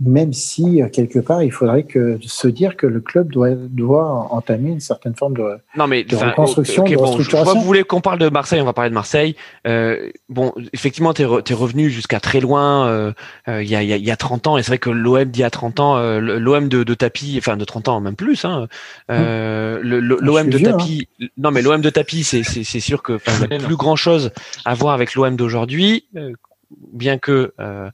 [0.00, 4.28] même si euh, quelque part il faudrait que se dire que le club doit doit
[4.30, 7.54] entamer une certaine forme de, non, mais, de reconstruction, de restructuration.
[7.58, 9.34] vous voulez qu'on parle de Marseille, on va parler de Marseille.
[9.66, 13.12] Euh, bon, effectivement, tu es, es, revenu jusqu'à très loin euh,
[13.48, 15.24] euh, il y, a, y, a, y a 30 ans, et c'est vrai que l'OM
[15.24, 18.16] d'il y a 30 ans, euh, l'OM de, de tapis, enfin de 30 ans, même
[18.16, 18.68] plus, hein,
[19.10, 21.26] euh, l'OM de tapis, hein.
[21.36, 22.42] non mais l'OM de tapis, c'est
[22.80, 24.30] sûr que il n'y a plus grand chose
[24.64, 26.04] à voir avec l'OM d'aujourd'hui
[26.70, 27.90] bien que euh,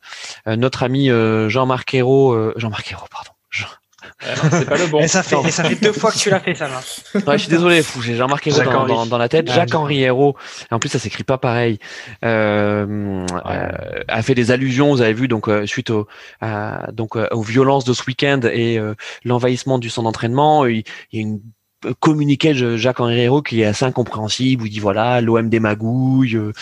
[0.47, 3.31] euh, notre ami euh, Jean-Marc Hérault, Jean-Marc Hérault, pardon.
[4.21, 5.01] c'est pas le bon.
[5.03, 6.81] Et ça fait, et ça fait deux fois que tu l'as fait, ça va.
[7.27, 8.03] Ouais, je suis désolé, fou.
[8.03, 9.51] J'ai Jean-Marc Hérault dans, dans, dans, la tête.
[9.51, 10.37] Jacques-Henri Hérault.
[10.71, 11.79] En plus, ça s'écrit pas pareil.
[12.25, 13.69] Euh, euh,
[14.09, 16.07] a fait des allusions, vous avez vu, donc suite au,
[16.93, 18.79] donc aux violences de ce week-end et
[19.25, 20.67] l'envahissement du centre d'entraînement.
[20.67, 21.41] Il, il y a une
[22.01, 26.53] communiqué Jacques Henri qui est assez incompréhensible où il dit voilà l'OM des magouilles euh,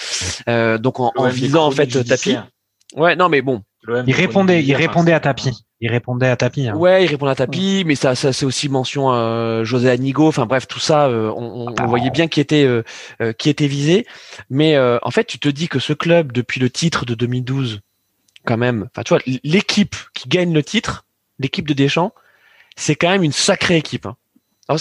[0.49, 2.37] euh donc en, en visant en fait Tapi
[2.97, 3.63] ouais non mais bon.
[4.07, 5.51] Il répondait il répondait à Tapi
[5.81, 6.77] il répondait à Tapi hein.
[6.77, 10.29] ouais il répondait à Tapi mais ça ça c'est aussi mention euh, José Anigo.
[10.29, 14.07] Enfin bref tout ça euh, on, on, voyait bien qui était euh, qui était visé.
[14.51, 17.81] Mais en fait tu te dis que ce club depuis le titre de 2012
[18.45, 21.05] quand même enfin tu vois l'équipe qui gagne le titre
[21.39, 22.13] l'équipe de Deschamps
[22.77, 24.17] c'est quand même une sacrée équipe hein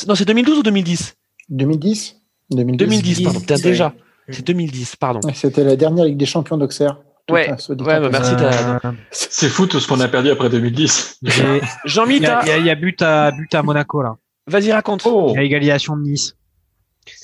[0.07, 1.15] non, c'est 2012 ou 2010
[1.49, 2.21] 2010
[2.51, 3.41] 2010, pardon.
[3.63, 3.93] déjà.
[4.29, 5.19] C'est 2010, pardon.
[5.33, 6.97] C'était la dernière Ligue des Champions d'Auxerre.
[7.29, 8.33] Ouais, ouais bah, merci.
[8.37, 8.79] Euh...
[9.11, 11.19] C'est fou tout ce qu'on a perdu après 2010.
[11.85, 14.17] Jean-Mi, il y a, il y a but, à, but à Monaco là.
[14.47, 15.03] Vas-y, raconte.
[15.05, 15.27] Oh.
[15.29, 16.35] Il y a égalisation de Nice.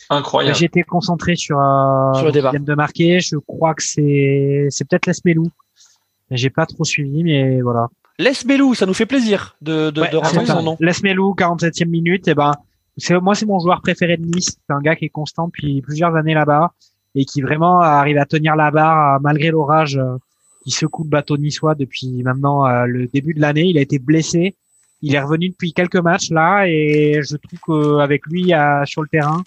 [0.09, 0.55] Incroyable.
[0.55, 2.51] J'étais concentré sur, euh, sur le débat.
[2.51, 3.19] de marquer.
[3.19, 5.47] Je crois que c'est c'est peut-être l'Esmelou.
[6.31, 7.87] J'ai pas trop suivi, mais voilà.
[8.19, 10.77] Melou, ça nous fait plaisir de, de, de son nom.
[10.79, 12.53] Melou, 47e minute, et eh ben,
[12.97, 14.57] c'est, moi, c'est mon joueur préféré de Nice.
[14.67, 16.73] C'est un gars qui est constant depuis plusieurs années là-bas
[17.15, 20.17] et qui vraiment arrive à tenir la barre euh, malgré l'orage euh,
[20.63, 23.65] qui secoue le bateau niçois depuis maintenant euh, le début de l'année.
[23.65, 24.55] Il a été blessé.
[25.01, 27.59] Il est revenu depuis quelques matchs là et je trouve
[27.97, 28.51] qu'avec lui
[28.85, 29.43] sur le terrain,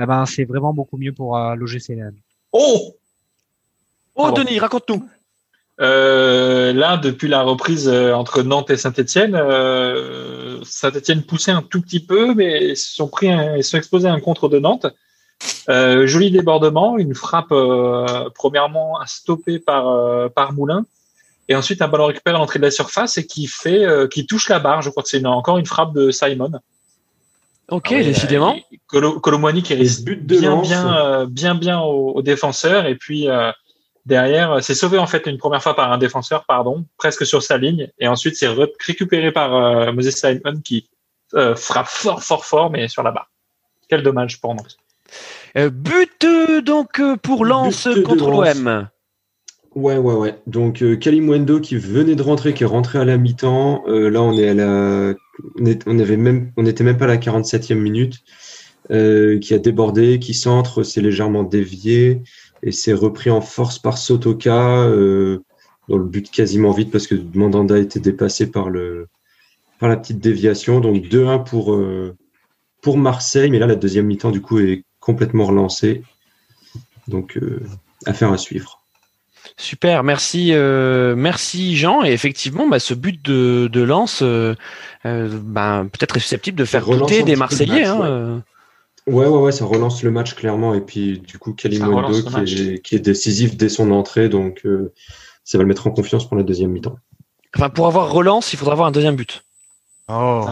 [0.00, 1.98] eh ben, c'est vraiment beaucoup mieux pour l'OGC.
[2.52, 2.94] Oh!
[4.14, 5.06] Oh, Denis, raconte-nous.
[5.78, 11.82] Euh, là, depuis la reprise euh, entre Nantes et Saint-Etienne, euh, Saint-Etienne poussait un tout
[11.82, 14.86] petit peu, mais ils sont pris, ils sont exposés à un contre de Nantes.
[15.68, 20.86] Euh, joli débordement, une frappe euh, premièrement stoppée par euh, par Moulin,
[21.48, 24.48] et ensuite un ballon récupéré à l'entrée de la surface et qui fait, qui touche
[24.48, 24.82] la barre.
[24.82, 26.52] Je crois que c'est encore une frappe de Simon.
[27.68, 28.56] Ok, ah décidément.
[28.86, 33.28] Colomboigny qui risque bien, bien, bien, bien, aux, aux, défenseurs et puis
[34.06, 37.58] Derrière, c'est sauvé en fait une première fois par un défenseur, pardon, presque sur sa
[37.58, 38.46] ligne, et ensuite c'est
[38.86, 40.88] récupéré par euh, Moses Simon qui
[41.34, 43.28] euh, frappe fort, fort, fort, mais sur la barre.
[43.88, 44.76] Quel dommage pour Nantes.
[45.56, 46.24] Euh, but
[46.64, 48.88] donc pour Lens contre l'OM.
[49.74, 50.38] Ouais, ouais, ouais.
[50.46, 53.82] Donc Kalimwendo qui venait de rentrer, qui est rentré à la mi-temps.
[53.88, 55.14] là, on est à la,
[55.86, 58.22] on, avait même, on n'était même pas à la 47e minute.
[58.88, 62.22] qui a débordé, qui centre, c'est légèrement dévié
[62.66, 65.38] et c'est repris en force par Sotoka euh,
[65.88, 69.06] dans le but quasiment vite parce que Mandanda a été dépassé par le
[69.78, 70.80] par la petite déviation.
[70.80, 72.16] Donc 2-1 pour euh,
[72.82, 76.02] pour Marseille, mais là la deuxième mi-temps du coup est complètement relancée.
[77.06, 77.62] Donc euh,
[78.04, 78.82] affaire à suivre.
[79.56, 82.02] Super, merci, merci Jean.
[82.02, 84.24] Et effectivement, bah, ce but de, de Lens,
[85.04, 87.84] bah, peut-être est susceptible de faire douter des Marseillais.
[87.84, 88.42] Hein, Ouais,
[89.06, 90.74] ouais, ouais, ça relance le match clairement.
[90.74, 94.28] Et puis, du coup, Kalimundo qui est, qui est, décisif dès son entrée.
[94.28, 94.92] Donc, euh,
[95.44, 96.98] ça va le mettre en confiance pour la deuxième mi-temps.
[97.56, 99.44] Enfin, pour avoir relance, il faudra avoir un deuxième but.
[100.08, 100.46] Oh.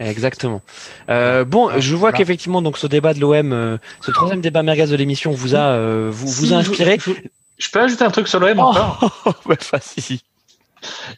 [0.00, 0.60] Exactement.
[1.08, 4.86] Euh, bon, je vois qu'effectivement, donc ce débat de l'OM, euh, ce troisième débat merguez
[4.86, 5.78] de l'émission vous a,
[6.10, 6.98] vous, vous a inspiré.
[7.58, 9.36] Je, peux ajouter un truc sur l'OM encore?
[9.46, 10.18] Ouais, facile.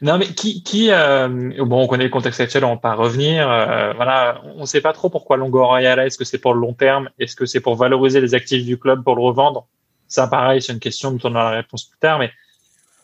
[0.03, 1.29] Non, mais qui, qui euh,
[1.64, 3.51] bon, on connaît le contexte actuel, on va pas revenir.
[3.51, 6.73] Euh, voilà, on ne sait pas trop pourquoi Longoria Est-ce que c'est pour le long
[6.73, 9.67] terme Est-ce que c'est pour valoriser les actifs du club pour le revendre?
[10.09, 12.19] Ça, pareil, c'est une question dont on aura la réponse plus tard.
[12.19, 12.31] Mais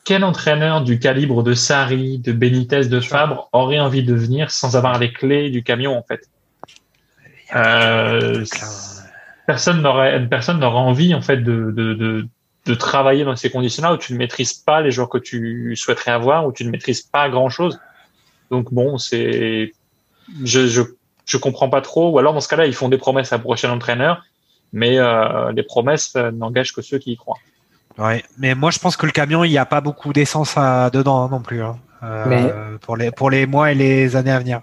[0.05, 4.77] quel entraîneur du calibre de Sarri, de Benitez, de Fabre aurait envie de venir sans
[4.77, 6.29] avoir les clés du camion, en fait?
[7.55, 8.45] Euh,
[9.47, 12.29] Personne n'aurait, personne n'aurait envie, en fait, de, de, de
[12.67, 16.13] de travailler dans ces conditions-là où tu ne maîtrises pas les joueurs que tu souhaiterais
[16.13, 17.81] avoir, où tu ne maîtrises pas grand-chose.
[18.51, 19.73] Donc bon, c'est,
[20.45, 20.83] je, je,
[21.27, 22.11] je comprends pas trop.
[22.11, 24.23] Ou alors dans ce cas-là, ils font des promesses à prochain entraîneur,
[24.73, 27.39] mais euh, les promesses euh, n'engagent que ceux qui y croient.
[27.99, 31.29] Ouais, mais moi je pense que le camion, il n'y a pas beaucoup d'essence dedans
[31.29, 31.79] non plus, hein.
[32.03, 34.63] euh, pour les pour les mois et les années à venir.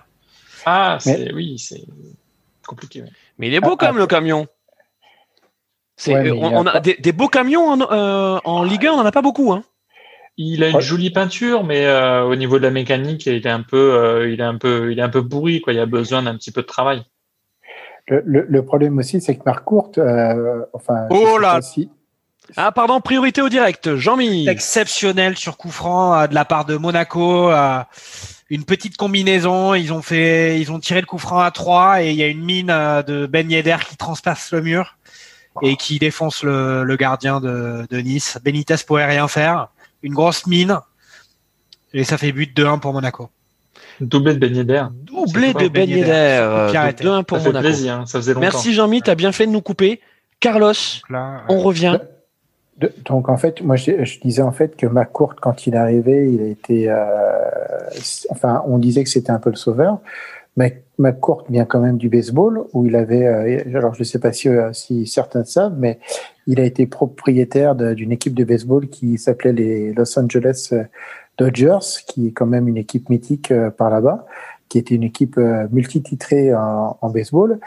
[0.66, 1.84] Ah, c'est oui, c'est
[2.66, 3.04] compliqué.
[3.38, 4.48] Mais il est beau ah, quand même le camion.
[6.08, 9.22] Euh, on, a, des, beaux camions en, euh, en Ligue 1, on n'en a pas
[9.22, 9.52] beaucoup.
[9.52, 9.64] Hein.
[10.38, 13.62] Il a une jolie peinture, mais euh, au niveau de la mécanique, il est un
[13.62, 15.60] peu, il est un peu, il est un peu bourri.
[15.60, 15.74] Quoi.
[15.74, 17.04] Il a besoin d'un petit peu de travail.
[18.08, 20.00] Le, problème aussi, c'est que Marc Courte,
[20.74, 21.60] enfin, oh là.
[22.58, 24.48] Ah pardon, priorité au direct, Jean-Mi.
[24.48, 27.52] Exceptionnel sur coup franc de la part de Monaco.
[28.50, 32.10] une petite combinaison, ils ont fait, ils ont tiré le coup franc à 3 et
[32.10, 32.74] il y a une mine
[33.06, 34.96] de Ben Yedder qui transpasse le mur
[35.62, 38.38] et qui défonce le, gardien de, Nice.
[38.44, 39.70] Benitez pouvait rien faire.
[40.04, 40.80] Une grosse mine.
[41.94, 43.30] Et ça fait but 2-1 pour Monaco.
[44.00, 47.60] Doublé de Ben Doublé de Ben 2-1 pour Monaco.
[47.60, 50.00] Plaisir, ça faisait Merci Jean-Mi, tu as bien fait de nous couper.
[50.40, 50.74] Carlos,
[51.50, 52.00] on revient.
[53.06, 56.42] donc en fait, moi je, disais en fait que McCourt, quand il est arrivé, il
[56.42, 56.96] a été, euh,
[58.30, 60.00] enfin, on disait que c'était un peu le sauveur.
[61.00, 64.34] McCourt vient quand même du baseball, où il avait, euh, alors je ne sais pas
[64.34, 66.00] si, euh, si, certains savent, mais
[66.46, 70.84] il a été propriétaire d'une équipe de baseball qui s'appelait les Los Angeles euh,
[71.38, 74.26] Dodgers, qui est quand même une équipe mythique par là-bas,
[74.68, 75.38] qui était une équipe
[75.72, 77.60] multititrée en, en baseball.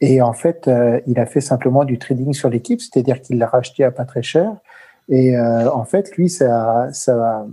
[0.00, 0.70] Et en fait,
[1.08, 4.22] il a fait simplement du trading sur l'équipe, c'est-à-dire qu'il l'a racheté à pas très
[4.22, 4.54] cher.
[5.08, 7.48] Et en fait, lui, ça, ça,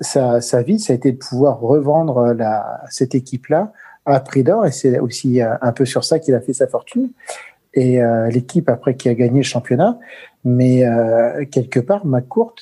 [0.00, 3.72] sa, sa, vie, ça a été de pouvoir revendre la, cette équipe-là
[4.08, 6.66] à prix d'or, et c'est aussi euh, un peu sur ça qu'il a fait sa
[6.66, 7.10] fortune.
[7.74, 9.98] Et euh, l'équipe après qui a gagné le championnat,
[10.44, 12.54] mais euh, quelque part, McCourt,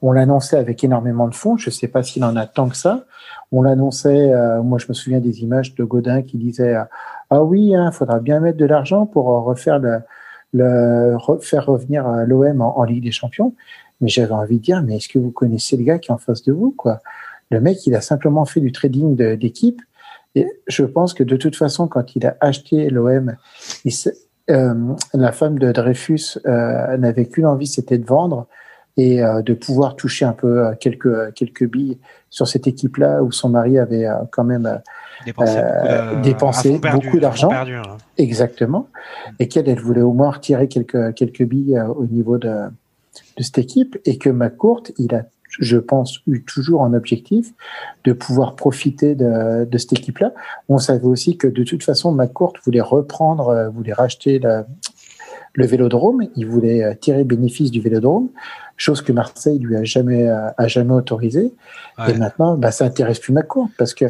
[0.00, 1.56] on l'annonçait avec énormément de fonds.
[1.56, 3.04] Je ne sais pas s'il en a tant que ça.
[3.52, 4.32] On l'annonçait.
[4.62, 6.74] Moi, je me souviens des images de Godin qui disait
[7.30, 9.78] ah oui, il hein, faudra bien mettre de l'argent pour refaire
[10.52, 13.54] le, faire revenir l'OM en, Ligue des Champions.
[14.02, 16.18] Mais j'avais envie de dire, mais est-ce que vous connaissez le gars qui est en
[16.18, 17.00] face de vous, quoi?
[17.50, 19.80] Le mec, il a simplement fait du trading d'équipe.
[20.34, 23.36] Et je pense que de toute façon, quand il a acheté l'OM,
[24.50, 24.74] euh,
[25.14, 28.46] la femme de Dreyfus euh, n'avait qu'une envie, c'était de vendre
[28.96, 31.98] et euh, de pouvoir toucher un peu quelques quelques billes
[32.28, 34.80] sur cette équipe-là où son mari avait quand même
[36.22, 37.50] dépensé beaucoup d'argent.
[37.52, 37.96] Hein.
[38.18, 38.88] Exactement.
[39.38, 42.68] Et qu'elle, elle voulait au moins retirer quelques quelques billes au niveau de
[43.36, 45.24] de cette équipe et que McCourt, il a,
[45.58, 47.52] je pense, eu toujours un objectif
[48.04, 50.32] de pouvoir profiter de, de cette équipe-là.
[50.68, 54.66] On savait aussi que de toute façon, McCourt voulait reprendre, euh, voulait racheter la,
[55.54, 58.28] le vélodrome, il voulait euh, tirer bénéfice du vélodrome,
[58.78, 61.52] chose que Marseille lui a jamais euh, a jamais autorisé.
[62.08, 64.06] Et maintenant, bah, ça intéresse plus McCourt parce que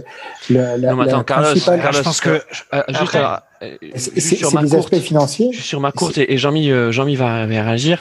[0.48, 2.40] le, la, non, attends, Carlos, Carlos, je pense que
[2.88, 3.18] juste,
[3.96, 5.52] c'est des aspects financiers.
[5.52, 7.98] Sur McCourt et, et Jean-Mi Jean va, va réagir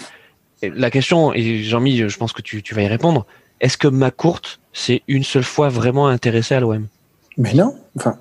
[0.70, 3.26] la question, et Jean-Mi, je pense que tu, tu vas y répondre,
[3.60, 4.42] est-ce que McCourt
[4.74, 6.88] s'est une seule fois vraiment intéressé à l'OM
[7.38, 7.76] Mais non.
[7.98, 8.18] Enfin,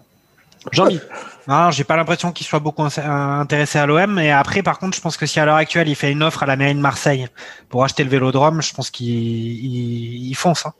[0.72, 1.00] Jean-Mi
[1.48, 4.18] Non, j'ai pas l'impression qu'il soit beaucoup ins- intéressé à l'OM.
[4.18, 6.42] Et après, par contre, je pense que si à l'heure actuelle il fait une offre
[6.42, 7.26] à la mairie de Marseille
[7.68, 10.66] pour acheter le Vélodrome, je pense qu'il il, il fonce.
[10.66, 10.72] hein.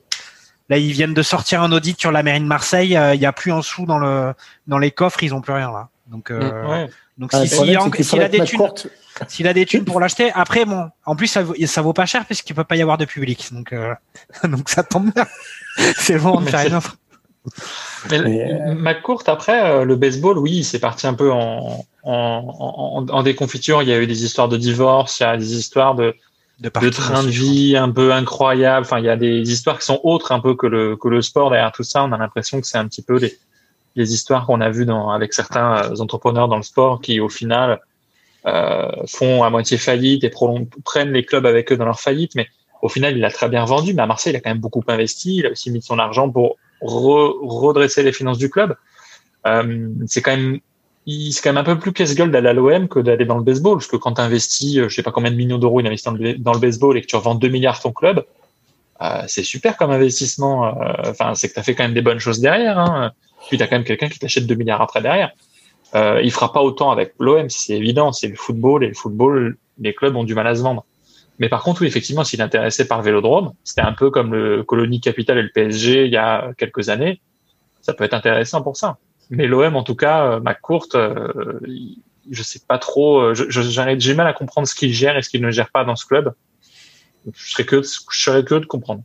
[0.69, 2.95] Là, ils viennent de sortir un audit sur la mairie de Marseille.
[2.95, 4.33] euh, Il y a plus en sous dans le
[4.67, 5.89] dans les coffres, ils ont plus rien là.
[6.07, 6.89] Donc, euh, Ouais.
[7.17, 7.77] donc ah, si, s'il problème,
[8.25, 8.59] a, des thunes,
[9.27, 12.05] s'il a des thunes pour l'acheter, après bon, en plus ça vaut, ça vaut pas
[12.05, 13.49] cher puisqu'il peut pas y avoir de public.
[13.51, 13.93] Donc, euh,
[14.43, 15.25] donc ça tombe bien.
[15.95, 16.97] C'est bon faire c'est- une offre.
[18.11, 22.13] Mais Mais, euh, McCourt, après, euh, le baseball, oui, c'est parti un peu en, en,
[22.59, 23.81] en, en déconfiture.
[23.81, 26.13] Il y a eu des histoires de divorce, il y a des histoires de,
[26.59, 28.85] De, de train de vie un peu incroyable.
[28.85, 31.21] Enfin, il y a des histoires qui sont autres un peu que le, que le
[31.23, 32.03] sport derrière tout ça.
[32.03, 33.35] On a l'impression que c'est un petit peu les,
[33.95, 37.71] les histoires qu'on a vues dans, avec certains entrepreneurs dans le sport qui, au final,
[37.71, 37.75] euh,
[38.43, 40.31] font à moitié faillite et
[40.83, 42.35] prennent les clubs avec eux dans leur faillite.
[42.35, 42.47] Mais
[42.81, 43.93] au final, il a très bien vendu.
[43.93, 45.37] Mais à Marseille, il a quand même beaucoup investi.
[45.37, 48.75] Il a aussi mis de son argent pour re- redresser les finances du club.
[49.45, 50.59] Euh, c'est quand même
[51.07, 53.77] c'est quand même un peu plus casse-gueule d'aller à l'OM que d'aller dans le baseball,
[53.77, 56.05] parce que quand tu investis, euh, je sais pas combien de millions d'euros il investit
[56.39, 58.23] dans le, baseball et que tu revends 2 milliards ton club,
[59.01, 60.67] euh, c'est super comme investissement.
[60.67, 62.77] euh, Enfin, c'est que tu as fait quand même des bonnes choses derrière.
[62.77, 63.11] Hein.
[63.47, 65.31] Puis tu as quand même quelqu'un qui t'achète 2 milliards après derrière.
[65.95, 68.11] Euh, il fera pas autant avec l'OM, c'est évident.
[68.11, 70.85] C'est le football et le football, les clubs ont du mal à se vendre.
[71.39, 74.63] Mais par contre, oui, effectivement, s'il est intéressé par Vélodrome, c'était un peu comme le
[74.63, 77.19] Colonie Capital et le PSG il y a quelques années.
[77.81, 78.97] Ça peut être intéressant pour ça.
[79.31, 81.97] Mais l'OM, en tout cas, euh, McCourt, euh, il-
[82.29, 83.19] je sais pas trop.
[83.21, 85.95] euh, J'ai mal à comprendre ce qu'il gère et ce qu'il ne gère pas dans
[85.95, 86.33] ce club.
[87.33, 89.03] Je serais que, je serais que de comprendre.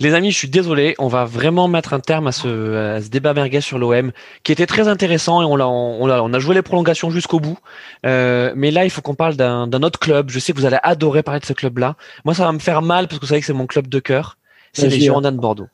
[0.00, 3.08] Les amis, je suis désolé, on va vraiment mettre un terme à ce, à ce
[3.08, 6.54] débat merguez sur l'OM, qui était très intéressant et on l'a, on on a joué
[6.54, 7.58] les prolongations jusqu'au bout.
[8.06, 10.30] Euh, mais là, il faut qu'on parle d'un, autre club.
[10.30, 11.96] Je sais que vous allez adorer parler de ce club-là.
[12.24, 13.98] Moi, ça va me faire mal parce que vous savez que c'est mon club de
[13.98, 14.36] cœur.
[14.72, 15.04] C'est les JA.
[15.04, 15.68] Girondins de Bordeaux.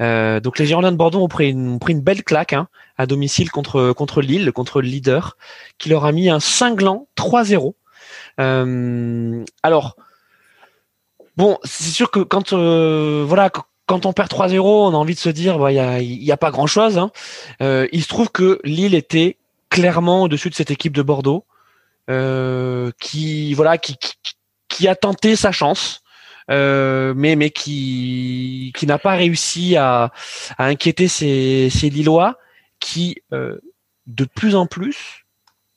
[0.00, 2.68] Euh, donc les Girondins de Bordeaux ont pris une, ont pris une belle claque hein,
[2.98, 5.38] à domicile contre contre Lille, contre le leader,
[5.78, 7.72] qui leur a mis un cinglant 3-0.
[8.38, 9.96] Euh, alors,
[11.40, 15.14] bon, c'est sûr que quand euh, voilà, qu- quand on perd 3-0, on a envie
[15.14, 16.98] de se dire, bah, il y a, y a pas grand chose.
[16.98, 17.10] Hein.
[17.62, 19.38] Euh, il se trouve que Lille était
[19.70, 21.44] clairement au-dessus de cette équipe de Bordeaux,
[22.10, 24.12] euh, qui voilà, qui, qui,
[24.68, 26.02] qui a tenté sa chance.
[26.50, 30.10] Euh, mais mais qui qui n'a pas réussi à,
[30.58, 32.38] à inquiéter ces, ces Lillois
[32.80, 33.60] qui euh,
[34.08, 35.26] de plus en plus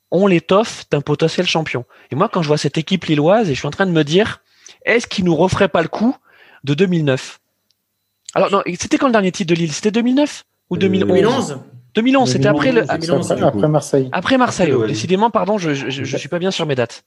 [0.10, 1.85] ont l'étoffe d'un potentiel champion.
[2.11, 4.03] Et moi, quand je vois cette équipe lilloise, et je suis en train de me
[4.03, 4.41] dire,
[4.85, 6.15] est-ce qu'ils nous referait pas le coup
[6.64, 7.39] de 2009
[8.35, 9.72] Alors non, c'était quand le dernier titre de Lille?
[9.72, 11.60] C'était 2009 ou Euh, 2011 2011
[11.95, 14.10] 2011, c'était après le, c'est 2011, ça, après, après Marseille.
[14.11, 14.72] après Marseille.
[14.72, 14.88] Après, ouais.
[14.88, 17.03] Décidément, pardon, je, je, je, je suis pas bien sur mes dates.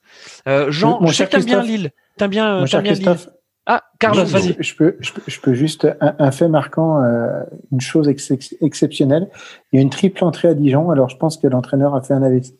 [0.47, 1.61] Euh, Jean, Mon je sais cher que t'aimes bien.
[1.61, 1.91] Lille.
[2.17, 3.03] T'aimes bien, Mon t'aimes cher bien Lille.
[3.05, 3.33] Christophe,
[3.65, 4.55] Ah, Carlos, je, vas-y.
[4.61, 7.43] je peux, je, peux, je peux juste un, un fait marquant, euh,
[7.73, 9.27] une chose ex- ex- exceptionnelle.
[9.73, 10.89] Il y a une triple entrée à Dijon.
[10.89, 12.57] Alors je pense que l'entraîneur a fait un investissement.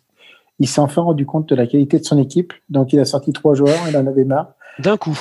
[0.60, 3.31] Il s'est enfin rendu compte de la qualité de son équipe, donc il a sorti
[3.31, 3.80] trois joueurs.
[3.88, 4.53] Il en avait marre.
[4.79, 5.19] D'un coup.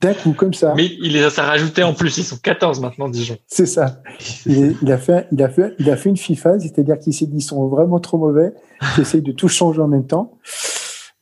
[0.00, 0.74] D'un coup, comme ça.
[0.76, 2.18] Mais il les a ça rajouté en plus.
[2.18, 3.36] Ils sont 14 maintenant, Dijon.
[3.46, 4.02] C'est ça.
[4.46, 7.26] Il, il a fait, il a fait, il a fait une FIFA, c'est-à-dire qu'il s'est
[7.26, 8.52] dit ils sont vraiment trop mauvais.
[8.96, 10.38] J'essaye de tout changer en même temps.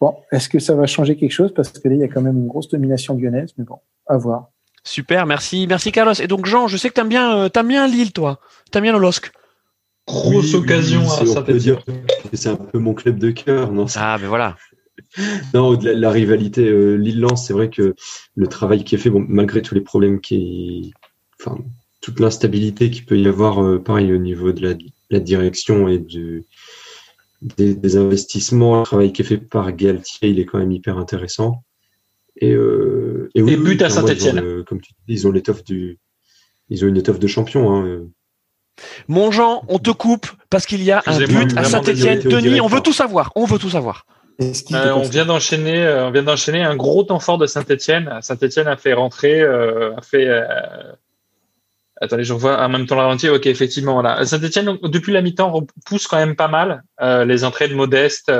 [0.00, 1.52] Bon, est-ce que ça va changer quelque chose?
[1.54, 3.76] Parce que là, il y a quand même une grosse domination lyonnaise, mais bon,
[4.06, 4.48] à voir.
[4.82, 6.14] Super, merci, merci Carlos.
[6.14, 8.40] Et donc Jean, je sais que t'aimes bien, euh, t'aimes bien Lille, toi.
[8.72, 9.30] T'aimes bien le LOSC.
[10.08, 11.92] Grosse Oui, occasion oui, à dire que
[12.32, 13.70] C'est un peu mon club de cœur.
[13.72, 14.56] Non, c'est- Ah, ben voilà.
[15.54, 17.94] Non au-delà de la rivalité euh, Lille-Lens, c'est vrai que
[18.34, 20.92] le travail qui est fait, bon, malgré tous les problèmes qui,
[21.40, 21.58] enfin,
[22.00, 24.74] toute l'instabilité qu'il peut y avoir, euh, pareil au niveau de la,
[25.10, 26.44] la direction et du,
[27.42, 30.98] des, des investissements, le travail qui est fait par Galtier, il est quand même hyper
[30.98, 31.64] intéressant.
[32.36, 35.98] Et, euh, et, oui, Et but à le- Comme tu dis, ils ont l'étoffe du,
[36.68, 37.72] ils ont une étoffe de champion.
[37.72, 37.86] Hein.
[37.86, 38.06] euh.
[39.08, 42.20] Mon Jean, on te coupe parce qu'il y a un but à Saint-Etienne.
[42.20, 43.30] Denis, on veut tout savoir.
[43.34, 44.06] On veut tout savoir.
[44.40, 47.46] Euh, était on comme vient d'enchaîner, euh, on vient d'enchaîner un gros temps fort de
[47.46, 48.18] Saint-Etienne.
[48.22, 50.28] Saint-Etienne a fait rentrer, euh, a fait.
[52.00, 53.28] Attendez, je revois en même temps le ralenti.
[53.28, 54.24] Ok, effectivement, voilà.
[54.24, 56.82] Saint-Etienne depuis la mi-temps pousse quand même pas mal
[57.26, 58.32] les entrées de Modeste.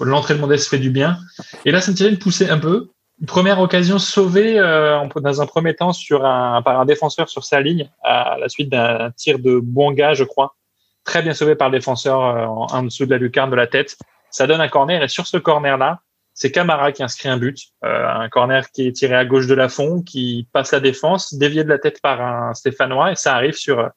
[0.00, 1.16] L'entrée de Modeste fait du bien.
[1.64, 2.90] Et là, Saint-Etienne poussait un peu.
[3.18, 7.44] Une première occasion sauvée en- dans un premier temps sur un, par un défenseur sur
[7.44, 10.54] sa ligne à la suite d'un tir de Bonga, je crois.
[11.02, 13.96] Très bien sauvé par le défenseur en, en dessous de la lucarne de la tête.
[14.36, 16.02] Ça donne un corner et sur ce corner-là,
[16.34, 17.56] c'est Camara qui inscrit un but.
[17.86, 21.32] Euh, un corner qui est tiré à gauche de la fond, qui passe la défense,
[21.32, 23.88] dévié de la tête par un Stéphanois et ça arrive sur,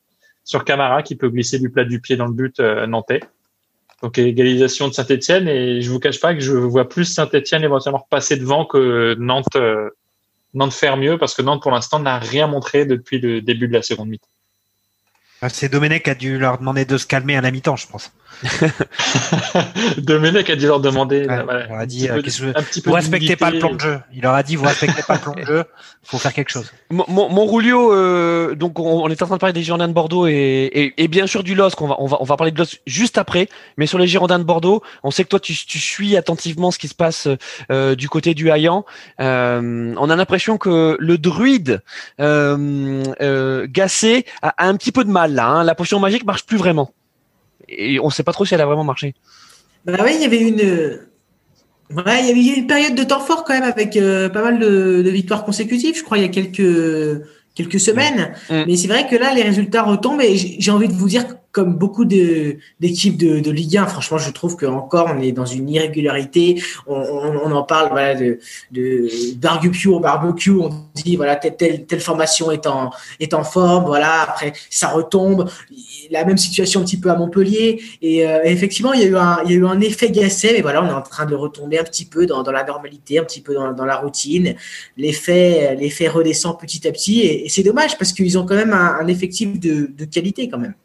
[0.46, 3.20] sur Camara qui peut glisser du plat du pied dans le but euh, nantais.
[4.02, 8.08] Donc égalisation de Saint-Etienne et je vous cache pas que je vois plus Saint-Etienne éventuellement
[8.10, 9.90] passer devant que Nantes, euh,
[10.54, 13.74] Nantes faire mieux parce que Nantes pour l'instant n'a rien montré depuis le début de
[13.74, 14.30] la seconde mi-temps.
[15.42, 17.88] Ah, c'est Domenech qui a dû leur demander de se calmer à la mi-temps, je
[17.88, 18.12] pense.
[19.98, 21.26] Domenech a dû leur demander.
[21.28, 22.96] Ouais, voilà, il leur a dit, euh, peu qu'est-ce de- que- un petit peu Vous
[22.96, 24.00] respectez pas le plan de jeu.
[24.14, 25.64] Il leur a dit, vous respectez pas le plan de jeu.
[26.04, 26.72] Faut faire quelque chose.
[26.90, 29.88] Mon, mon, mon Rulio, euh, donc on, on est en train de parler des Girondins
[29.88, 32.38] de Bordeaux et, et, et bien sûr du LOSC, on va, on, va, on va
[32.38, 33.48] parler de LOSC juste après,
[33.78, 36.80] mais sur les Girondins de Bordeaux, on sait que toi tu, tu suis attentivement ce
[36.80, 37.28] qui se passe
[37.72, 38.86] euh, du côté du Hayan.
[39.20, 41.82] Euh, on a l'impression que le druide
[42.22, 45.64] euh, euh, Gassé a, a un petit peu de mal là, hein.
[45.64, 46.92] la potion magique marche plus vraiment.
[47.68, 49.14] Et on sait pas trop si elle a vraiment marché.
[49.86, 51.00] Bah ouais, il y avait une.
[51.96, 54.44] Ouais, il y avait eu une période de temps fort quand même avec euh, pas
[54.44, 57.24] mal de, de victoires consécutives, je crois, il y a quelques
[57.56, 58.34] quelques semaines.
[58.50, 58.64] Mm.
[58.68, 61.76] Mais c'est vrai que là, les résultats retombent et j'ai envie de vous dire, comme
[61.76, 66.62] beaucoup d'équipes de, Ligue 1, franchement, je trouve que encore on est dans une irrégularité.
[66.88, 70.52] On, en parle, voilà, de barbecue au barbecue.
[70.52, 73.86] On dit voilà, telle telle, formation est en est en forme.
[73.86, 75.50] Voilà, après ça retombe.
[76.12, 77.82] La même situation un petit peu à Montpellier.
[78.02, 80.54] Et euh, effectivement, il y a eu un il y a eu un effet Gasset,
[80.54, 83.18] mais voilà, on est en train de retomber un petit peu dans, dans la normalité,
[83.18, 84.56] un petit peu dans, dans la routine.
[84.98, 85.76] L'effet
[86.08, 89.08] redescend petit à petit et, et c'est dommage parce qu'ils ont quand même un, un
[89.08, 90.76] effectif de, de qualité quand même.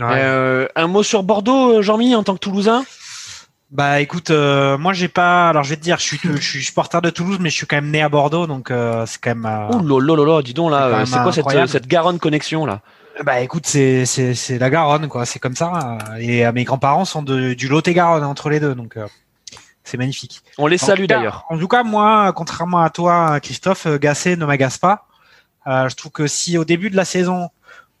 [0.00, 2.84] Euh, un mot sur Bordeaux, Jean-Mi, en tant que Toulousain?
[3.70, 5.50] Bah écoute, euh, moi j'ai pas.
[5.50, 7.66] Alors je vais te dire, je suis, je suis supporter de Toulouse, mais je suis
[7.66, 9.44] quand même né à Bordeaux, donc euh, c'est quand même.
[9.44, 12.80] euh, Ouh là, dis donc là, c'est quoi cette, Garonne connexion là?
[13.24, 15.98] Bah écoute, c'est c'est c'est la Garonne quoi, c'est comme ça.
[16.12, 19.06] euh, Et euh, mes grands-parents sont de, du Lot-et-Garonne entre les deux, donc euh,
[19.84, 20.42] c'est magnifique.
[20.56, 21.44] On les salue d'ailleurs.
[21.50, 25.08] En tout cas, moi, contrairement à toi, Christophe, euh, Gasset ne m'agace pas.
[25.66, 27.50] Euh, je trouve que si au début de la saison,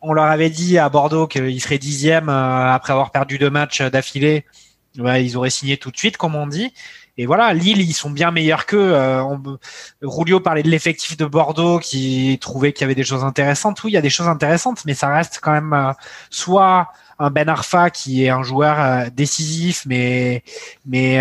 [0.00, 3.82] on leur avait dit à Bordeaux qu'ils seraient dixième euh, après avoir perdu deux matchs
[3.82, 4.44] d'affilée,
[4.94, 6.72] ils auraient signé tout de suite, comme on dit.
[7.20, 8.92] Et voilà, Lille, ils sont bien meilleurs qu'eux.
[8.94, 9.24] Euh,
[10.02, 13.82] Rulio parlait de l'effectif de Bordeaux qui trouvait qu'il y avait des choses intéressantes.
[13.82, 15.92] Oui, il y a des choses intéressantes, mais ça reste quand même euh,
[16.30, 20.44] soit un Ben Arfa qui est un joueur euh, décisif, mais
[20.86, 21.16] mais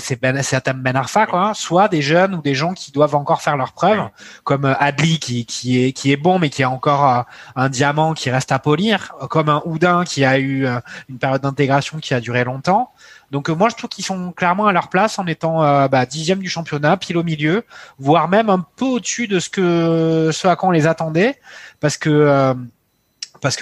[0.00, 1.52] c'est ben, c'est Ben Arfa quoi.
[1.52, 4.08] Soit des jeunes ou des gens qui doivent encore faire leurs preuves,
[4.44, 8.30] comme Adli qui qui est qui est bon, mais qui a encore un diamant qui
[8.30, 10.66] reste à polir, comme un Houdin qui a eu
[11.10, 12.90] une période d'intégration qui a duré longtemps.
[13.30, 16.06] Donc euh, moi je trouve qu'ils sont clairement à leur place en étant euh, bah,
[16.06, 17.64] dixième du championnat, pile au milieu,
[17.98, 21.38] voire même un peu au-dessus de ce que ce à quoi on les attendait,
[21.80, 22.54] parce que euh,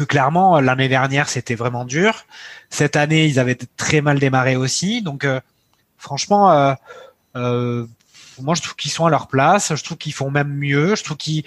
[0.09, 2.25] clairement l'année dernière c'était vraiment dur.
[2.71, 5.27] Cette année ils avaient très mal démarré aussi, donc
[5.99, 6.77] franchement.
[8.41, 9.77] Moi, je trouve qu'ils sont à leur place.
[9.77, 10.97] Je trouve qu'ils font même mieux.
[10.97, 11.45] Je trouve qu'ils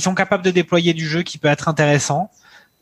[0.00, 2.30] sont capables de déployer du jeu qui peut être intéressant.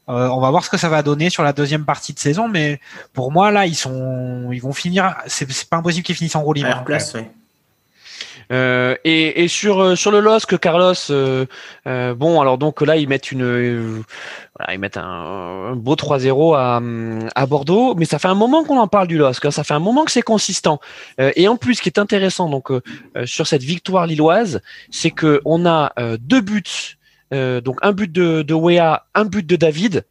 [0.08, 2.48] Euh, on va voir ce que ça va donner sur la deuxième partie de saison,
[2.48, 2.80] mais
[3.12, 5.16] pour moi là, ils sont, ils vont finir.
[5.26, 6.68] C'est c'est pas impossible qu'ils finissent en roue libre.
[6.68, 7.30] À leur place, ouais.
[8.52, 11.46] Euh, et, et sur euh, sur le LOSC, Carlos, euh,
[11.88, 14.02] euh, bon alors donc là ils mettent une euh,
[14.56, 16.80] voilà, ils mettent un, un beau 3-0 à,
[17.34, 19.74] à Bordeaux, mais ça fait un moment qu'on en parle du LOSC, hein, ça fait
[19.74, 20.78] un moment que c'est consistant.
[21.20, 22.82] Euh, et en plus, ce qui est intéressant donc euh,
[23.16, 24.60] euh, sur cette victoire lilloise,
[24.90, 26.96] c'est que on a euh, deux buts,
[27.32, 30.04] euh, donc un but de, Wea, un but de David,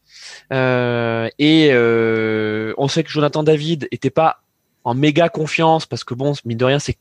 [0.52, 4.42] Euh, et euh, on sait que Jonathan David était pas
[4.84, 6.98] en méga confiance parce que bon, mine de rien, c'est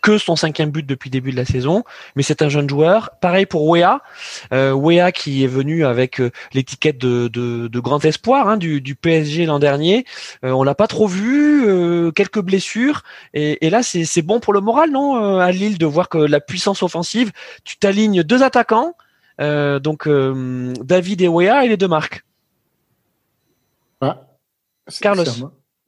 [0.00, 1.82] que son cinquième but depuis le début de la saison,
[2.14, 3.10] mais c'est un jeune joueur.
[3.20, 4.00] Pareil pour Wea,
[4.52, 6.20] Wea qui est venu avec
[6.52, 10.04] l'étiquette de, grand espoir hein, du, PSG l'an dernier.
[10.42, 13.02] On l'a pas trop vu, quelques blessures,
[13.34, 16.40] et, et là c'est bon pour le moral, non, à Lille de voir que la
[16.40, 17.32] puissance offensive,
[17.64, 18.94] tu t'alignes deux attaquants,
[19.40, 22.24] euh, donc euh, David et Wea et les deux marques.
[24.00, 24.20] Ah,
[25.00, 25.24] Carlos.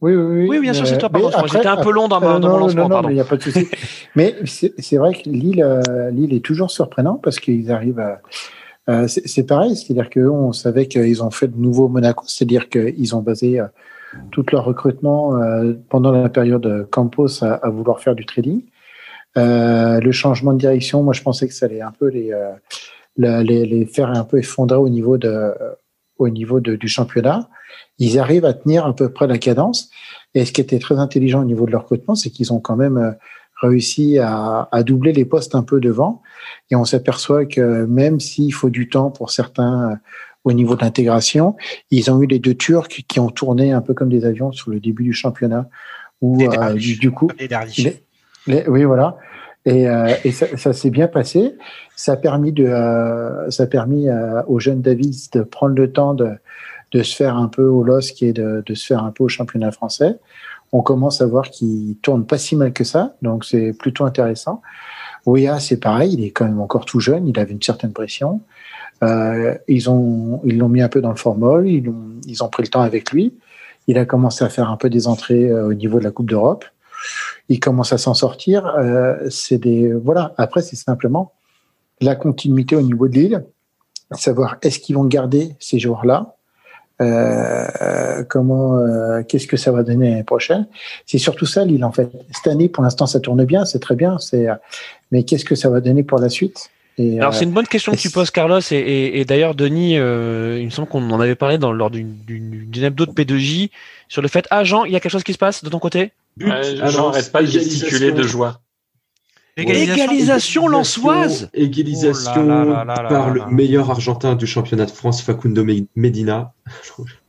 [0.01, 0.47] Oui, oui, oui.
[0.49, 1.11] Oui, bien sûr, c'est toi.
[1.11, 2.83] Pardon, j'étais un peu long dans, ma, mon lancement.
[2.83, 3.09] non, non, pardon.
[3.09, 3.69] mais il n'y a pas de souci.
[4.17, 8.21] mais c'est vrai que Lille, euh, Lille est toujours surprenant parce qu'ils arrivent à.
[8.89, 13.21] euh, c'est pareil, c'est-à-dire qu'on savait qu'ils ont fait de nouveau Monaco, c'est-à-dire qu'ils ont
[13.21, 13.67] basé euh,
[14.31, 18.63] tout leur recrutement euh, pendant la période Campos à, à vouloir faire du trading.
[19.37, 22.35] Le changement de direction, moi je pensais que ça allait un peu les,
[23.17, 25.53] la- les, les faire un peu effondrer au niveau, de,
[26.19, 27.49] au niveau de, du championnat.
[27.99, 29.91] Ils arrivent à tenir à peu près la cadence.
[30.35, 32.77] Et ce qui était très intelligent au niveau de leur recrutement, c'est qu'ils ont quand
[32.77, 33.11] même euh,
[33.63, 36.23] réussi à, à doubler les postes un peu devant.
[36.71, 39.95] Et on s'aperçoit que même s'il faut du temps pour certains euh,
[40.45, 41.57] au niveau de l'intégration,
[41.91, 44.71] ils ont eu les deux Turcs qui ont tourné un peu comme des avions sur
[44.71, 45.69] le début du championnat.
[46.23, 47.49] Où, euh, du, coup, Les
[47.83, 48.03] les-
[48.47, 49.17] les- oui, voilà.
[49.67, 51.55] Et, euh, et ça, ça s'est bien passé.
[52.01, 54.41] Ça a permis, de, euh, ça a permis euh,
[54.77, 56.31] David de prendre le temps de,
[56.93, 59.29] de se faire un peu au LOSC et de, de se faire un peu au
[59.29, 60.19] championnat français.
[60.73, 64.63] On commence à voir qu'il tourne pas si mal que ça, donc c'est plutôt intéressant.
[65.27, 68.41] Oya, c'est pareil, il est quand même encore tout jeune, il avait une certaine pression.
[69.03, 72.49] Euh, ils ont, ils l'ont mis un peu dans le formol, ils ont, ils ont
[72.49, 73.35] pris le temps avec lui.
[73.89, 76.31] Il a commencé à faire un peu des entrées euh, au niveau de la Coupe
[76.31, 76.65] d'Europe.
[77.51, 78.65] Il commence à s'en sortir.
[78.79, 80.33] Euh, c'est des, voilà.
[80.39, 81.33] Après, c'est simplement
[82.01, 83.45] la continuité au niveau de l'île,
[84.13, 86.37] savoir est-ce qu'ils vont garder ces joueurs-là.
[87.01, 90.67] Euh, comment, euh, qu'est-ce que ça va donner l'année prochaine
[91.07, 92.11] C'est surtout ça l'île en fait.
[92.31, 94.19] Cette année, pour l'instant, ça tourne bien, c'est très bien.
[94.19, 94.49] C'est,
[95.11, 96.71] mais qu'est-ce que ça va donner pour la suite?
[97.19, 100.71] Alors c'est une bonne question que tu poses, Carlos, et, d'ailleurs Denis, euh, il me
[100.71, 102.17] semble qu'on en avait parlé dans, lors d'une
[102.75, 103.71] hebdo de P2J
[104.09, 105.79] sur le fait, ah Jean, il y a quelque chose qui se passe de ton
[105.79, 106.13] côté?
[106.39, 108.61] Jean n'arrête pas de gesticuler de joie.
[109.57, 115.65] Égalisation, lançoise Égalisation oh par le meilleur Argentin du championnat de France, Facundo
[115.97, 116.55] Medina.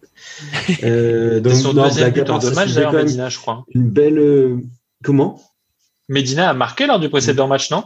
[0.83, 3.65] euh, donc, son deuxième but en deux matchs, d'ailleurs, Medina, je crois.
[3.73, 4.19] Une belle...
[4.19, 4.57] Euh,
[5.03, 5.41] comment?
[6.09, 7.85] Medina a marqué lors du précédent match, non?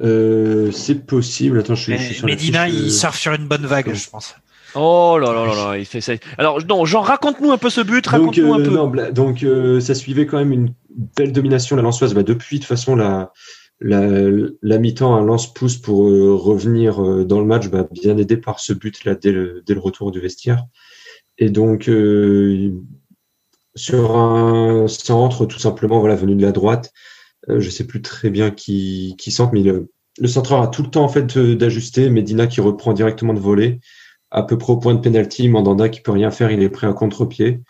[0.00, 1.60] Euh, c'est possible.
[1.60, 4.34] Attends, je, suis sur Medina, il surfe sur une bonne vague, je pense.
[4.74, 6.14] Oh là là là là, il fait ça.
[6.38, 9.12] Alors, non, Jean, raconte-nous un peu ce but, raconte-nous un euh, peu.
[9.12, 10.72] donc, euh, ça suivait quand même une
[11.16, 12.14] belle domination la Lançoise.
[12.14, 13.32] Bah, depuis, de toute façon, la,
[13.80, 14.06] la,
[14.62, 18.72] la mi-temps, un lance pousse pour revenir dans le match, bah, bien aidé par ce
[18.72, 20.64] but là dès le, dès le retour du vestiaire.
[21.38, 21.90] Et donc,
[23.74, 26.92] sur un centre, tout simplement, voilà, venu de la droite,
[27.48, 29.90] euh, je sais plus très bien qui, qui centre, mais le,
[30.20, 32.10] le centreur a tout le temps en fait d'ajuster.
[32.10, 33.80] Medina qui reprend directement de voler,
[34.30, 35.48] à peu près au point de penalty.
[35.48, 37.60] Mandanda qui peut rien faire, il est prêt à contre-pied.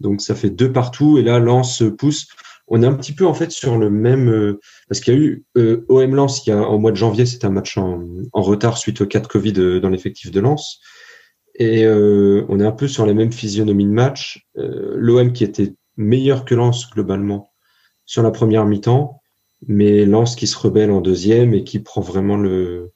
[0.00, 1.16] Donc ça fait deux partout.
[1.16, 2.26] Et là, Lance pousse.
[2.68, 5.20] On est un petit peu en fait sur le même euh, parce qu'il y a
[5.20, 8.42] eu euh, OM Lance qui a au mois de janvier, c'était un match en, en,
[8.42, 10.80] retard suite au cas Covid dans l'effectif de Lance.
[11.58, 14.46] Et on est un peu sur la même physionomie de match.
[14.56, 17.50] L'OM qui était meilleur que Lance globalement
[18.04, 19.22] sur la première mi-temps,
[19.66, 22.92] mais Lens qui se rebelle en deuxième et qui prend vraiment le,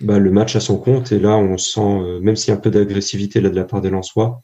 [0.00, 1.12] bah, match à son compte.
[1.12, 3.80] Et là, on sent, euh, même s'il y a un peu d'agressivité de la part
[3.80, 4.40] des Lensois,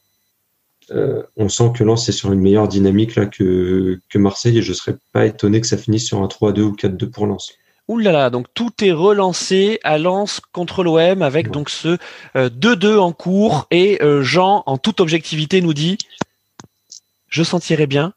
[0.91, 4.61] euh, on sent que Lens est sur une meilleure dynamique là que, que Marseille et
[4.61, 7.53] je serais pas étonné que ça finisse sur un 3-2 ou 4-2 pour Lens.
[7.89, 11.97] Ouh là là, donc tout est relancé à Lens contre l'OM avec donc ce
[12.35, 15.97] 2-2 euh, en cours et Jean en toute objectivité nous dit
[17.27, 18.13] je sentirais bien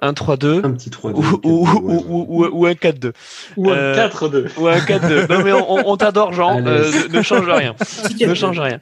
[0.00, 1.12] un 3-2 un petit 3-2
[1.44, 3.12] ou, ou, ou, un 4-2
[3.56, 7.22] ou un 4-2 euh, ou un 4-2 non mais on, on t'adore Jean euh, ne,
[7.22, 7.74] change rien.
[8.20, 8.80] Ne change rien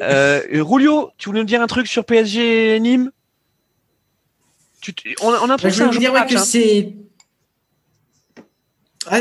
[0.00, 3.10] euh, Rulio tu voulais nous dire un truc sur PSG Nîmes?
[4.80, 6.38] Tu, on, on, a trouvé bah, je dire que hein.
[6.38, 6.94] c'est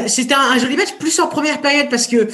[0.07, 2.27] c'était un, joli match, plus en première période parce que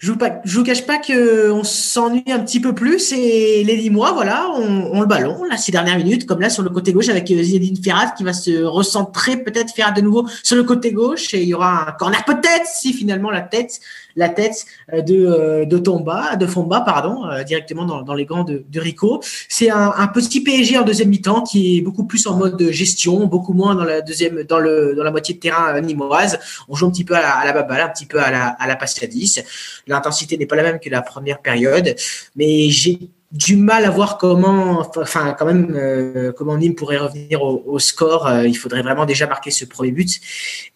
[0.00, 4.12] je vous, vous cache pas que on s'ennuie un petit peu plus et les mois,
[4.12, 7.08] voilà, on, on, le ballon là ces dernières minutes, comme là sur le côté gauche
[7.08, 10.92] avec euh, Zinedine Ferrat qui va se recentrer peut-être faire de nouveau sur le côté
[10.92, 13.80] gauche et il y aura un corner peut-être si finalement la tête
[14.20, 18.44] la tête euh, de, euh, de Tomba, de Fomba, pardon, euh, directement dans, les gants
[18.44, 19.20] de, de Rico.
[19.48, 23.54] C'est un, petit PSG en deuxième mi-temps qui est beaucoup plus en mode gestion, beaucoup
[23.54, 26.38] moins dans la moitié de terrain nimoise.
[26.68, 28.76] On joue un petit peu à la, à un petit peu à la, à la
[28.76, 29.42] passe à 10.
[29.86, 31.94] L'intensité n'est pas la même que la première période,
[32.36, 37.42] mais j'ai du mal à voir comment, enfin quand même, euh, comment Nîmes pourrait revenir
[37.42, 38.28] au, score.
[38.44, 40.20] il faudrait vraiment déjà marquer ce premier but.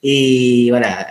[0.03, 1.07] Et voilà,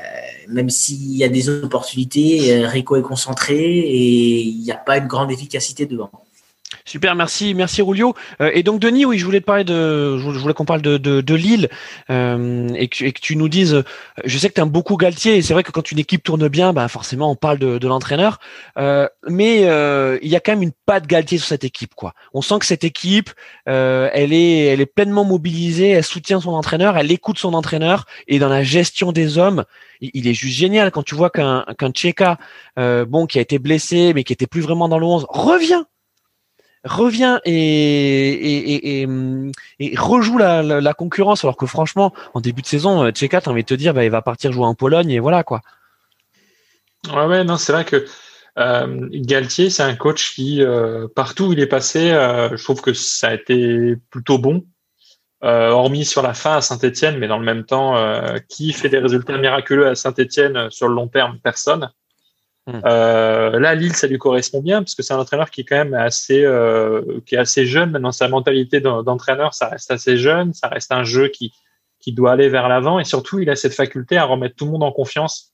[0.48, 4.98] même s'il y a des opportunités, euh, Rico est concentré et il n'y a pas
[4.98, 6.12] une grande efficacité devant.
[6.86, 8.14] Super, merci, merci Rulio.
[8.42, 10.98] Euh, et donc Denis, oui, je voulais te parler de, je voulais qu'on parle de,
[10.98, 11.70] de, Lille
[12.10, 13.84] euh, et, que, tu nous dises.
[14.26, 16.48] Je sais que tu aimes beaucoup Galtier et c'est vrai que quand une équipe tourne
[16.50, 18.40] bien, bah forcément on parle de, l'entraîneur.
[18.78, 22.14] Euh, mais euh, il y a quand même une patte Galtier sur cette équipe, quoi.
[22.34, 23.30] On sent que cette équipe,
[23.70, 28.06] euh, elle est, elle est pleinement mobilisée, elle soutient son entraîneur, elle écoute son entraîneur
[28.28, 29.64] et dans la gestion des hommes,
[30.02, 34.26] il, est juste génial quand tu vois qu'un qu'un bon, qui a été blessé mais
[34.26, 35.84] qui était plus vraiment dans le 11, revient
[36.84, 39.06] revient et,
[39.98, 43.74] rejoue la, concurrence, alors que franchement, en début de saison, Tcheka, t'as envie de te
[43.74, 45.62] dire, bah, il va partir jouer en Pologne et voilà quoi.
[47.12, 48.06] Ouais, ouais, non, c'est vrai que
[48.60, 52.82] euh, Galtier, c'est un coach qui, euh, partout où il est passé, euh, je trouve
[52.82, 54.64] que ça a été plutôt bon.
[55.44, 58.88] Euh, hormis sur la fin à Saint-Etienne, mais dans le même temps, euh, qui fait
[58.88, 61.38] des résultats miraculeux à Saint-Etienne sur le long terme?
[61.44, 61.92] Personne.
[62.66, 62.80] Hmm.
[62.86, 65.76] Euh, là, Lille, ça lui correspond bien parce que c'est un entraîneur qui est quand
[65.76, 67.92] même assez, euh, qui est assez jeune.
[67.92, 70.54] Maintenant, sa mentalité d'entraîneur, ça reste assez jeune.
[70.54, 71.54] Ça reste un jeu qui,
[72.00, 74.72] qui doit aller vers l'avant et surtout, il a cette faculté à remettre tout le
[74.72, 75.53] monde en confiance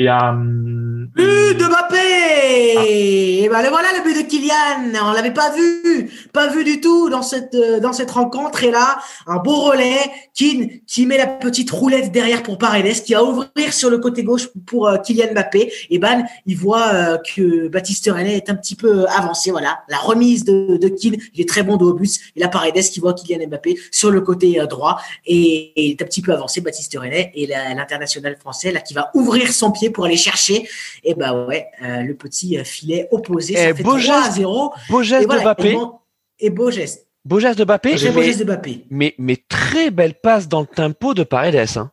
[0.00, 0.30] Et à.
[0.30, 4.92] hum, But de Mbappé Et ben le voilà le but de Kylian.
[5.02, 8.62] On l'avait pas vu, pas vu du tout dans cette euh, dans cette rencontre.
[8.62, 9.98] Et là, un beau relais,
[10.34, 14.22] Keane qui met la petite roulette derrière pour Paredes, qui va ouvrir sur le côté
[14.22, 15.72] gauche pour euh, Kylian Mbappé.
[15.90, 19.50] Et Ban, il voit euh, que Baptiste René est un petit peu avancé.
[19.50, 22.20] Voilà, la remise de, de Keane, il est très bon de haut but.
[22.36, 26.02] Et là, Paredes qui voit Kylian Mbappé sur le côté euh, droit et, et est
[26.02, 29.87] un petit peu avancé, Baptiste René et l'international français là qui va ouvrir son pied
[29.90, 30.68] pour aller chercher.
[31.04, 34.22] Et bah ouais, euh, le petit euh, filet opposé, ça Eh, fait beau 3 à
[34.24, 34.36] geste.
[34.36, 34.72] 0.
[34.88, 35.68] Beau geste et de Mbappé.
[35.70, 35.92] Et, bon-
[36.40, 37.06] et beau geste.
[37.24, 37.96] Beau geste de Mbappé.
[37.96, 38.84] Très beau mais, geste de Mbappé.
[38.90, 41.76] mais, mais très belle passe dans le tempo de Paredes.
[41.76, 41.90] Hein.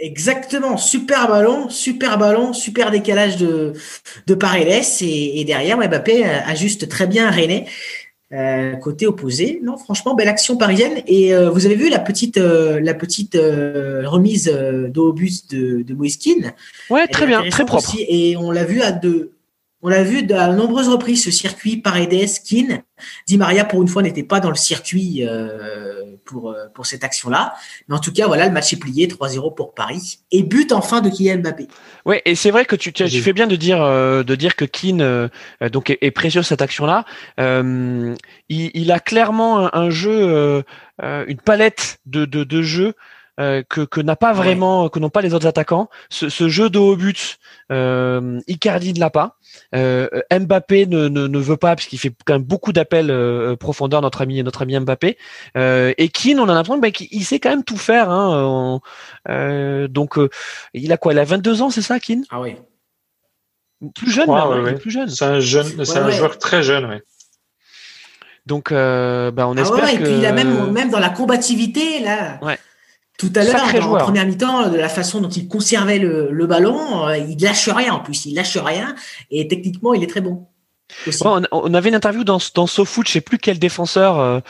[0.00, 3.72] Exactement, super ballon, super ballon, super décalage de,
[4.28, 7.66] de Paredes et, et derrière Mbappé euh, ajuste très bien René.
[8.30, 12.36] Euh, côté opposé, non franchement belle action parisienne et euh, vous avez vu la petite
[12.36, 16.52] euh, la petite euh, remise euh, de de, Keane
[16.90, 17.88] Ouais, très bien, très propre.
[17.88, 18.04] aussi.
[18.06, 19.32] et on l'a vu à deux.
[19.80, 22.82] On l'a vu à nombreuses reprises ce circuit Paredes Keane.
[23.28, 27.04] Di Maria pour une fois n'était pas dans le circuit euh, pour euh, pour cette
[27.04, 27.54] action-là.
[27.86, 31.00] Mais en tout cas voilà le match est plié 3-0 pour Paris et but enfin
[31.00, 31.68] de Kylian Mbappé.
[32.04, 34.64] Ouais, et c'est vrai que tu, tu, fais bien de dire euh, de dire que
[34.64, 35.28] Keane euh,
[35.70, 37.04] donc est, est précieux cette action-là.
[37.38, 38.16] Euh,
[38.48, 40.64] il, il a clairement un, un jeu,
[41.00, 42.94] une palette de, de, de jeux
[43.38, 45.88] euh, que, que n'a pas vraiment, que n'ont pas les autres attaquants.
[46.10, 47.38] Ce, ce jeu de haut but,
[47.70, 49.36] euh, Icardi ne l'a pas.
[49.74, 54.02] Euh, Mbappé ne, ne, ne veut pas puisqu'il fait quand même beaucoup d'appels euh, profondeur
[54.02, 55.16] notre ami notre ami Mbappé.
[55.56, 58.10] Euh, et Keane, on a l'impression bah, qu'il il sait quand même tout faire.
[58.10, 58.80] Hein, on-
[59.28, 60.28] euh, donc euh,
[60.74, 62.24] il a quoi Il a 22 ans, c'est ça, Keane?
[62.30, 62.56] Ah oui.
[63.94, 64.78] Plus jeune, crois, même, ouais, hein, ouais.
[64.80, 65.08] plus jeune.
[65.08, 66.12] C'est un jeune, c'est Ouais, un ouais.
[66.12, 67.02] joueur très jeune, ouais.
[68.46, 70.04] Donc, euh, bah, on Ah espère ouais, et que.
[70.04, 72.38] puis il a même, même dans la combativité, là.
[72.42, 72.58] Ouais.
[73.18, 77.08] Tout à l'heure, en première mi-temps, de la façon dont il conservait le, le ballon,
[77.08, 78.94] euh, il lâche rien en plus, il lâche rien,
[79.30, 80.46] et techniquement, il est très bon.
[81.52, 84.40] On, avait une interview dans, dans SoFoot, je sais plus quel défenseur euh,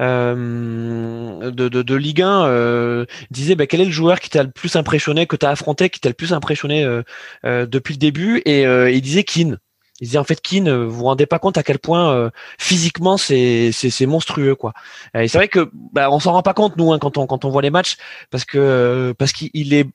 [0.00, 4.42] euh, de, de, de Ligue 1 euh, disait bah, quel est le joueur qui t'a
[4.42, 7.02] le plus impressionné, que tu as affronté, qui t'a le plus impressionné euh,
[7.44, 9.58] euh, depuis le début, et euh, il disait Keane.
[10.00, 12.30] Il disait en fait Keane, euh, vous vous rendez pas compte à quel point euh,
[12.58, 14.74] physiquement c'est c'est c'est monstrueux quoi.
[15.14, 17.44] Et c'est vrai que bah, on s'en rend pas compte nous hein, quand on quand
[17.46, 17.96] on voit les matchs
[18.30, 19.88] parce que euh, parce qu'il il est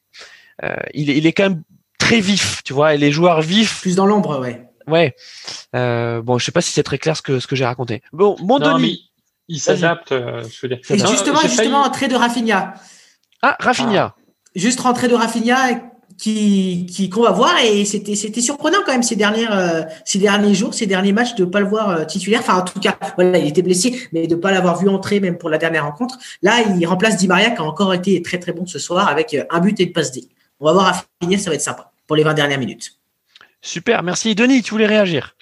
[0.63, 1.63] euh, il est il est quand même
[2.11, 2.95] très vif, tu vois.
[2.95, 4.67] Et les joueurs vifs, Plus dans l'ombre, ouais.
[4.87, 5.15] ouais.
[5.75, 8.01] Euh, bon, je sais pas si c'est très clair ce que ce que j'ai raconté.
[8.11, 9.11] Bon, mon Denis.
[9.47, 10.79] il s'adapte, euh, je veux dire.
[10.89, 12.73] Et justement, justement, entrée de Rafinha.
[13.41, 14.15] Ah, Rafinha.
[14.55, 15.79] Juste rentrée de Rafinha
[16.21, 17.53] qui qui qu'on va voir.
[17.63, 21.35] Et c'était c'était surprenant quand même ces dernières euh, ces derniers jours ces derniers matchs
[21.35, 22.41] de pas le voir euh, titulaire.
[22.41, 25.37] Enfin en tout cas voilà il était blessé mais de pas l'avoir vu entrer même
[25.37, 26.17] pour la dernière rencontre.
[26.41, 29.33] Là il remplace Di Maria qui a encore été très très bon ce soir avec
[29.33, 30.29] euh, un but et une passe D.
[30.59, 32.97] On va voir Rafinha ça va être sympa pour les 20 dernières minutes.
[33.61, 34.35] Super, merci.
[34.35, 35.35] Denis, tu voulais réagir?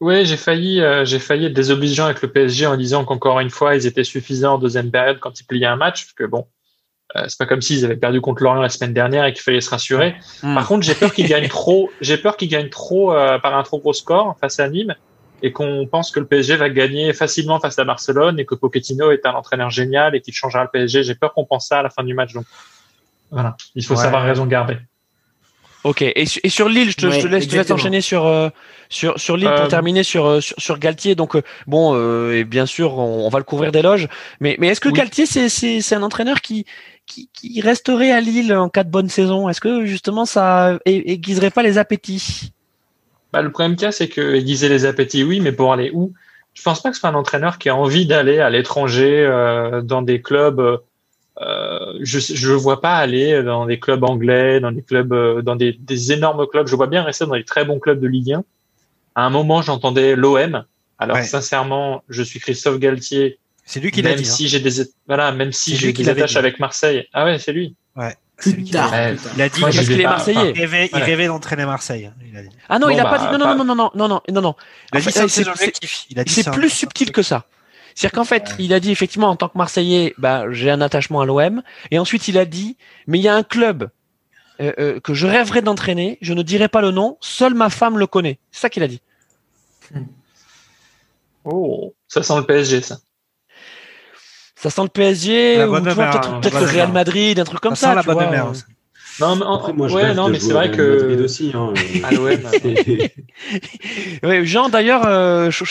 [0.00, 3.50] Oui, j'ai failli, euh, j'ai failli être désobligeant avec le PSG en disant qu'encore une
[3.50, 6.46] fois, ils étaient suffisants en deuxième période quand ils pliaient un match, parce que bon,
[7.16, 9.60] euh, c'est pas comme s'ils avaient perdu contre Lorient la semaine dernière et qu'il fallait
[9.60, 10.14] se rassurer.
[10.42, 10.54] Hmm.
[10.54, 13.62] Par contre, j'ai peur qu'ils gagnent trop, j'ai peur qu'ils gagnent trop euh, par un
[13.62, 14.94] trop gros score face à Nîmes
[15.42, 19.10] et qu'on pense que le PSG va gagner facilement face à Barcelone et que Pochettino
[19.10, 21.02] est un entraîneur génial et qu'il changera le PSG.
[21.02, 22.32] J'ai peur qu'on pense ça à la fin du match.
[22.32, 22.46] Donc
[23.30, 24.00] voilà, il faut Ouais.
[24.02, 24.76] savoir raison garder.
[25.84, 26.02] Ok.
[26.02, 28.50] Et, su- et sur Lille, je te, Ouais, je te laisse, te enchaîner sur euh,
[28.88, 31.16] sur sur Lille pour terminer sur, sur sur Galtier.
[31.16, 34.06] Donc euh, bon, euh, et bien sûr, on, on va le couvrir d'éloges.
[34.38, 34.94] Mais mais est-ce que Oui.
[34.94, 36.66] Galtier, c'est c'est c'est un entraîneur qui
[37.12, 41.12] qui, qui resterait à Lille en cas de bonne saison Est-ce que justement ça ai-
[41.12, 42.52] aiguiserait pas les appétits?
[43.32, 45.90] Bah, le problème qu'il y a, c'est que aiguiser les appétits, oui, mais pour aller
[45.92, 46.12] où?
[46.54, 49.80] Je pense pas que ce soit un entraîneur qui a envie d'aller à l'étranger, euh,
[49.82, 50.60] dans des clubs.
[51.40, 55.40] euh, je je le vois pas aller dans des clubs anglais, dans des clubs, euh,
[55.42, 56.66] dans des, des énormes clubs.
[56.66, 58.44] Je vois bien rester dans des très bons clubs de Ligue 1.
[59.14, 60.64] À un moment, j'entendais l'OM.
[60.98, 61.22] Alors Ouais.
[61.24, 63.38] sincèrement, je suis Christophe Galtier.
[63.72, 64.22] C'est lui qui l'a dit.
[64.28, 64.30] hein.
[64.30, 64.70] si j'ai des
[65.06, 67.08] voilà, même si C'est j'ai lui qui des attaches avec Marseille.
[67.14, 67.74] Ah ouais, c'est lui.
[67.96, 68.14] Ouais.
[68.36, 68.94] C'est plus lui qui l'a tard.
[69.34, 70.02] Il a dit Parce qu'il est.
[70.02, 70.52] Marseillais.
[70.52, 71.02] Rêvait, il Ouais.
[71.04, 72.10] rêvait d'entraîner Marseille.
[72.30, 72.50] Il a, dit.
[72.68, 73.24] Ah non, Bon, il a bah, pas dit.
[73.32, 74.54] Non, non, non, non, non, non, non, non, non.
[74.92, 75.26] Il a En dit fait, ça,
[76.26, 77.46] c'est- plus subtil que ça.
[77.94, 81.22] C'est-à-dire qu'en fait, il a dit effectivement en tant que Marseillais, bah, j'ai un attachement
[81.22, 81.62] à l'OM.
[81.90, 82.76] Et ensuite, il a dit,
[83.06, 83.88] mais il y a un club
[84.60, 86.18] euh, euh, que je rêverais d'entraîner.
[86.20, 87.16] Je ne dirai pas le nom.
[87.22, 88.38] Seule ma femme le connaît.
[88.50, 89.00] C'est ça qu'il a dit.
[91.44, 92.98] Oh, ça sent le PSG, ça.
[94.62, 96.92] Ça sent le PSG ou peut-être hein, le bonne Real.
[96.92, 97.88] Madrid, un truc comme Ça ça.
[97.90, 98.30] sent la tu bonne vois.
[98.30, 98.52] mère.
[99.20, 101.52] Non, mais, Après, moi, je ouais, non, mais c'est vrai que Madrid aussi.
[101.54, 101.74] Hein,
[102.04, 102.30] à l'OM.
[104.22, 105.64] Ouais, Jean, d'ailleurs, euh, je,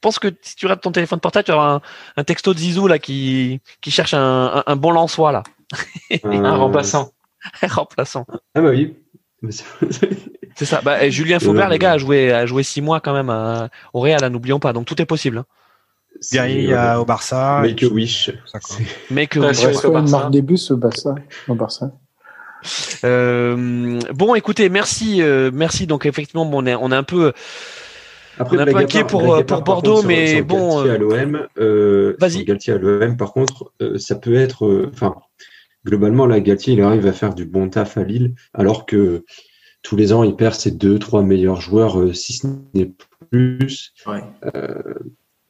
[0.00, 1.80] pense que si tu regardes ton téléphone portable, tu auras un,
[2.16, 5.42] un texto de Zizou là qui, qui cherche un, un, un bon Lançois là,
[6.24, 7.12] un remplaçant.
[7.62, 8.26] remplaçant.
[8.54, 8.96] Ah bah oui.
[10.56, 10.80] C'est ça.
[10.82, 13.68] Bah, et Julien Faubert, les gars, a joué, a joué six mois quand même à-
[13.92, 14.72] au Real, hein, n'oublions pas.
[14.72, 15.38] Donc tout est possible.
[15.38, 15.44] hein.
[16.32, 17.60] Derrière C'est, euh, au Barça.
[17.62, 18.30] Make a wish.
[18.46, 18.76] Ça, quoi.
[19.10, 20.18] Mais que Ouais, Il sur- reste sur une Barça.
[20.18, 21.14] marque des bus au Barça.
[21.48, 21.92] Au Barça.
[23.04, 25.86] Euh, bon, écoutez, merci, euh, merci.
[25.86, 27.32] Donc effectivement, bon, on est, on est un peu.
[28.40, 30.94] Après, On est un peu inquiet pour, euh, Bordeaux, contre, mais sur bon, Galtier euh,
[30.94, 32.44] à l'OM, euh, vas-y.
[32.44, 35.16] Galtier à l'OM, par contre, euh, ça peut être, euh, enfin,
[35.84, 39.24] globalement, là, Galtier, il arrive à faire du bon taf à Lille, alors que
[39.82, 42.92] tous les ans, il perd ses deux, trois meilleurs joueurs, euh, si ce n'est
[43.30, 43.92] plus.
[44.06, 44.22] Ouais.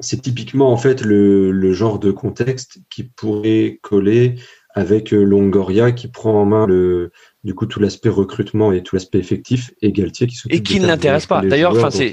[0.00, 4.36] C'est typiquement, en fait, le, le genre de contexte qui pourrait coller
[4.74, 7.10] avec euh, Longoria qui prend en main le,
[7.42, 10.78] du coup, tout l'aspect recrutement et tout l'aspect effectif, et Galtier qui s'occupe Et qui
[10.78, 11.42] ne l'intéresse pas.
[11.42, 12.12] D'ailleurs, enfin, c'est-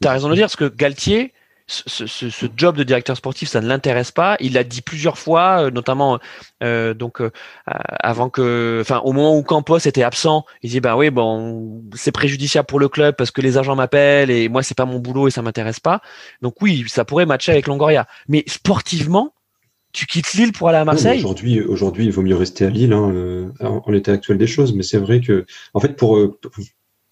[0.00, 1.32] T'as raison de le dire, parce que Galtier,
[1.68, 4.36] ce, ce- ce job de directeur sportif, ça ne l'intéresse pas.
[4.40, 6.18] Il l'a dit plusieurs fois, euh, notamment
[6.64, 7.30] euh, donc euh,
[7.66, 12.10] avant que, enfin au moment où Campos était absent, il dit bah oui bon c'est
[12.10, 15.28] préjudiciable pour le club parce que les agents m'appellent et moi c'est pas mon boulot
[15.28, 16.00] et ça m'intéresse pas.
[16.42, 18.06] Donc oui, ça pourrait matcher avec Longoria.
[18.28, 19.34] Mais sportivement,
[19.92, 21.18] tu quittes Lille pour aller à Marseille?
[21.18, 24.46] Aujourd'hui, aujourd'hui, il vaut mieux rester à Lille hein, euh, en, en l'état actuel des
[24.46, 24.74] choses.
[24.74, 26.18] Mais c'est vrai que, en fait, pour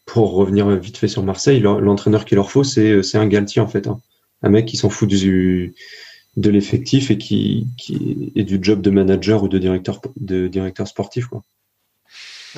[0.06, 3.66] pour revenir vite fait sur Marseille, l'entraîneur qu'il leur faut, c'est c'est un Galtier en
[3.66, 3.98] fait, hein.
[4.42, 5.74] Un mec qui s'en fout du
[6.36, 10.86] de l'effectif et qui qui est du job de manager ou de directeur de directeur
[10.86, 11.42] sportif quoi.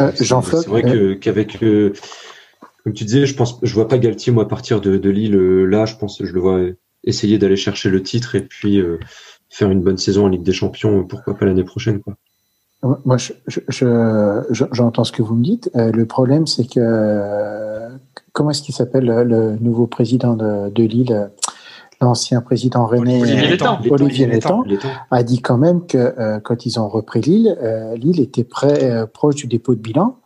[0.00, 1.92] Euh, C'est Jean c'est Floc, vrai que qu'avec euh,
[2.84, 5.64] comme tu disais, je pense, je vois pas Galtier moi partir de, de Lille euh,
[5.64, 5.84] là.
[5.86, 6.60] Je pense, je le vois
[7.04, 8.98] essayer d'aller chercher le titre et puis euh,
[9.50, 11.04] faire une bonne saison en Ligue des Champions.
[11.04, 12.16] Pourquoi pas l'année prochaine quoi.
[13.04, 15.68] Moi, je, je, je- je- j'entends ce que vous me dites.
[15.74, 17.88] Euh, le problème, c'est que euh,
[18.32, 21.26] comment est-ce qu'il s'appelle le, nouveau président de, de Lille, euh,
[22.00, 23.78] l'ancien président René Olivier euh, Létang.
[23.90, 24.62] Olivier Létang.
[24.62, 24.88] Létang, Les temps.
[25.10, 28.84] a dit quand même que euh, quand ils ont repris Lille, euh, Lille était près,
[28.90, 30.16] euh, proche du dépôt de bilan.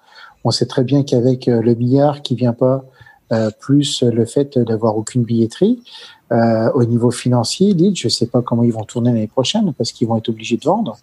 [0.44, 2.84] On sait très bien qu'avec euh, le milliard qui vient pas,
[3.32, 5.82] euh, plus le fait d'avoir aucune billetterie,
[6.32, 9.92] euh, au niveau financier, Lille, je sais pas comment ils vont tourner l'année prochaine parce
[9.92, 10.96] qu'ils vont être obligés de vendre.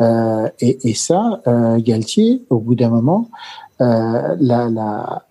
[0.00, 3.28] Euh, et, et ça, euh, Galtier, au bout d'un moment,
[3.80, 5.22] euh, la, la, la-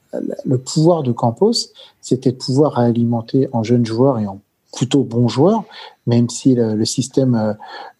[0.46, 1.54] le pouvoir de Campos,
[2.02, 4.40] c'était de pouvoir alimenter en jeunes joueurs et en
[4.72, 5.64] plutôt bons joueurs,
[6.08, 7.54] même si le, le système euh,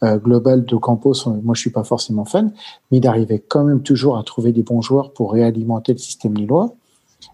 [0.04, 2.54] euh, global de Campos, euh, moi je suis pas forcément fan,
[2.90, 6.34] mais il arrivait quand même toujours à trouver des bons joueurs pour réalimenter le système
[6.34, 6.74] lillois.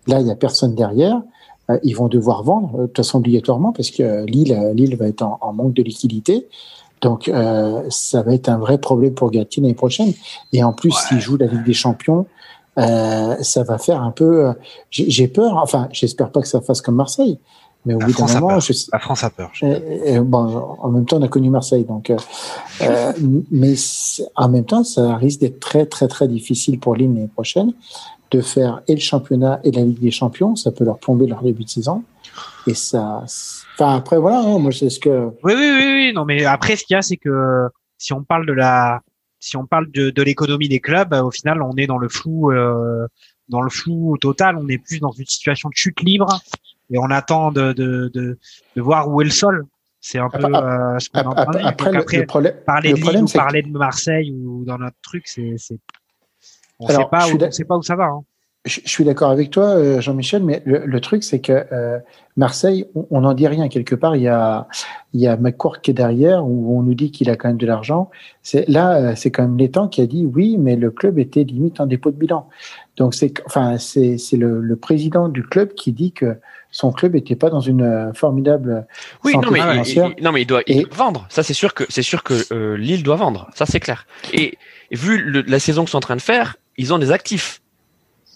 [0.08, 1.22] Là, il y a personne derrière.
[1.70, 4.96] Euh, ils vont devoir vendre, euh, de toute façon obligatoirement, parce que euh, Lille, Lille
[4.96, 6.48] va être en, en manque de liquidité.
[7.02, 10.14] Donc, euh, ça va être un vrai problème pour Galtier l'année prochaine.
[10.52, 12.26] Et en plus, s'il joue la Ligue des Champions,
[12.80, 14.48] euh, ça va faire un peu.
[14.48, 14.54] euh,
[14.90, 15.58] j'ai peur.
[15.58, 17.38] Enfin, j'espère pas que ça fasse comme Marseille,
[17.88, 19.52] mais au La bout d'un France a moment, je, La France a peur.
[19.64, 22.10] et- et bon, en même temps, on a connu Marseille, donc.
[22.10, 22.18] euh,
[22.82, 23.12] euh,
[23.50, 23.74] mais
[24.36, 27.72] en même temps, ça risque d'être très, très, très difficile pour Lille l'année prochaine
[28.32, 30.56] de faire et le championnat et la Ligue des Champions.
[30.56, 32.04] Ça peut leur plomber leur début de saison.
[32.68, 33.24] Et ça.
[33.76, 34.40] Enfin, après, voilà.
[34.42, 35.28] hein, moi, c'est ce que.
[35.44, 36.14] Oui, oui, oui, oui.
[36.14, 39.00] Non, mais après, ce qu'il y a, c'est que si on parle de la,
[39.40, 42.10] si on parle de, de l'économie des clubs, euh, au final, on est dans le
[42.10, 43.08] flou, euh,
[43.50, 44.58] dans le flou total.
[44.62, 46.28] On est plus dans une situation de chute libre
[46.92, 48.38] et on attend de, de, de,
[48.76, 49.66] de voir où est le sol.
[50.00, 52.56] C'est un peu euh, ce qu'on de Après, après, le, le problème.
[52.66, 55.56] parler le de Lille ou c'est que- parler de Marseille ou dans notre truc, c'est,
[55.58, 55.80] c'est,
[56.80, 58.06] on Alors, sait pas où, on sait pas où ça va.
[58.06, 58.22] Hein.
[58.68, 61.98] Je, je suis d'accord avec toi, euh, Jean-Michel, mais le, le truc, c'est que euh,
[62.36, 64.16] Marseille, on n'en dit rien quelque part.
[64.16, 64.68] Il y a,
[65.14, 67.58] il y a McCourt qui est derrière, où on nous dit qu'il a quand même
[67.58, 68.10] de l'argent.
[68.44, 71.44] C'est là, euh, c'est quand même l'étang qui a dit oui, mais le club était
[71.44, 72.48] limite en dépôt de bilan.
[72.98, 76.38] Donc c'est, enfin, c'est, c'est le, le président du club qui dit que
[76.70, 78.86] son club n'était pas dans une formidable
[79.24, 80.14] Oui, santé non mais, financière.
[80.18, 81.26] il, non mais il doit, il Et- doit vendre.
[81.30, 83.50] Ça c'est sûr que c'est sûr que euh, Lille doit vendre.
[83.56, 84.06] Ça c'est clair.
[84.34, 84.58] Et,
[84.92, 87.62] et vu le- la saison qu'ils sont en train de faire, ils ont des actifs.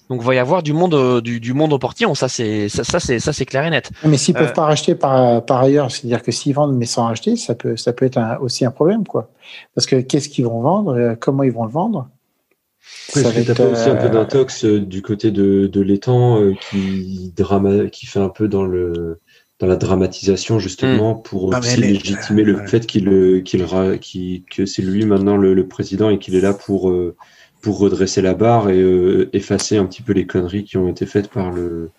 [0.09, 2.15] Donc il va y avoir du monde euh, du, du monde au portillon.
[2.15, 3.89] Ça c'est ça, ça c'est ça c'est clair et net.
[4.05, 7.05] Mais s'ils peuvent Euh, pas racheter par, par ailleurs, c'est-à-dire que s'ils vendent mais sans
[7.05, 9.29] racheter, ça peut, ça peut être un- aussi un problème, quoi.
[9.73, 12.09] Parce que qu'est-ce qu'ils vont vendre, euh, comment ils vont le vendre?
[13.15, 17.33] Va être, pas aussi un peu d'intox euh, du côté de, de l'étang euh, qui
[17.37, 19.19] drama, qui fait un peu dans le
[19.59, 22.67] dans la dramatisation justement pour Ah, aussi légitimer le ouais.
[22.67, 23.63] fait qu'il qu'il
[24.01, 27.15] qu'il- que c'est lui maintenant le, le président et qu'il est là pour euh,
[27.61, 31.05] pour redresser la barre et euh, effacer un petit peu les conneries qui ont été
[31.05, 31.89] faites par le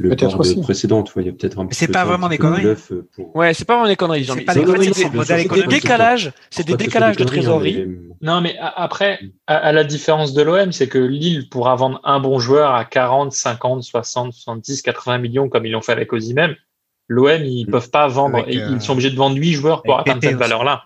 [0.00, 0.60] le board aussi.
[0.60, 1.02] précédent.
[1.02, 2.76] Tu vois, il y a peut-être un petit c'est peu pas vraiment petit des conneries.
[3.16, 4.24] pour- Ouais, c'est pas vraiment des conneries.
[4.26, 6.32] C'est pas des conneries, c'est des- décalages.
[6.50, 7.84] C'est des décalages de trésorerie.
[8.22, 9.18] Non, mais a- après,
[9.48, 13.32] à, la différence de l'OM, c'est que Lille pourra vendre un bon joueur à 40,
[13.32, 16.54] 50, 60, 70, 80 millions comme ils l'ont fait avec Osimhen.
[17.08, 17.70] L'OM, ils Mm.
[17.72, 20.36] peuvent pas vendre, et euh, ils sont obligés de vendre 8 joueurs pour atteindre cette
[20.36, 20.84] valeur-là.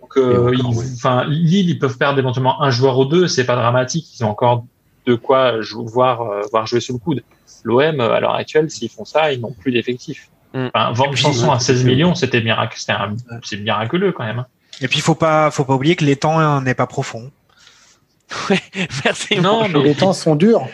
[0.00, 4.06] Donc, euh, ils- Lille, ils peuvent perdre éventuellement un joueur ou deux, c'est pas dramatique.
[4.18, 4.64] Ils ont encore
[5.06, 5.54] de quoi
[5.84, 7.22] voir, voir jouer sous le coude.
[7.64, 10.28] L'OM, à l'heure actuelle, s'ils font ça, ils n'ont plus d'effectifs.
[10.54, 10.66] Mm.
[10.74, 12.42] Enfin, vendre Sanson à 16 millions, c'était
[13.42, 14.40] c'est miraculeux quand même.
[14.40, 14.46] Hein.
[14.80, 17.30] Et puis, faut pas, faut pas oublier que les temps n'est pas profond.
[18.50, 18.60] Ouais,
[19.04, 19.40] merci.
[19.40, 20.66] Non, mais les temps sont durs.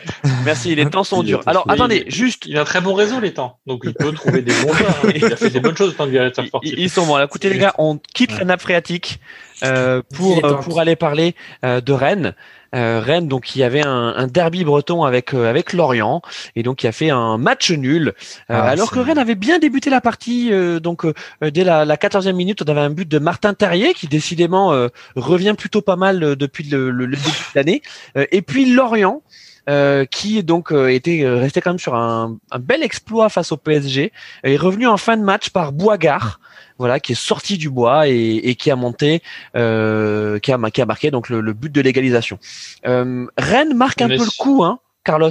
[0.44, 1.42] Merci, les temps sont durs.
[1.46, 2.46] Alors, attendez, juste.
[2.46, 3.58] Il a un très bon réseau, les temps.
[3.66, 4.96] Donc, il peut trouver des bons joueurs.
[5.04, 5.10] Hein.
[5.14, 6.74] Il a fait des bonnes choses tant que directeur sportif.
[6.76, 7.16] Ils sont bons.
[7.16, 9.20] Alors, écoutez, les gars, on quitte la nappe phréatique
[9.64, 12.34] euh, pour, pour aller parler euh, de Rennes.
[12.74, 16.20] Euh, Rennes donc qui avait un, un derby breton avec euh, avec Lorient.
[16.54, 18.08] Et donc qui a fait un match nul.
[18.08, 18.12] Euh,
[18.48, 20.50] ah, alors que Rennes avait bien débuté la partie
[20.82, 21.06] donc
[21.40, 25.54] dès la, la 14e minute on avait un but de Martin Terrier qui décidément revient
[25.56, 27.82] plutôt pas mal depuis le, le, début de l'année.
[28.16, 29.22] Et puis Lorient
[29.68, 34.12] euh, qui donc était resté quand même sur un, un, bel exploit face au PSG
[34.42, 36.40] est revenu en fin de match par Boisgard
[36.78, 39.22] voilà, qui est sorti du bois et, qui a monté,
[39.56, 42.38] euh, qui, a, qui a marqué donc le, but de l'égalisation.
[42.86, 45.30] Euh, Rennes marque un peu le coup, hein, Carlos.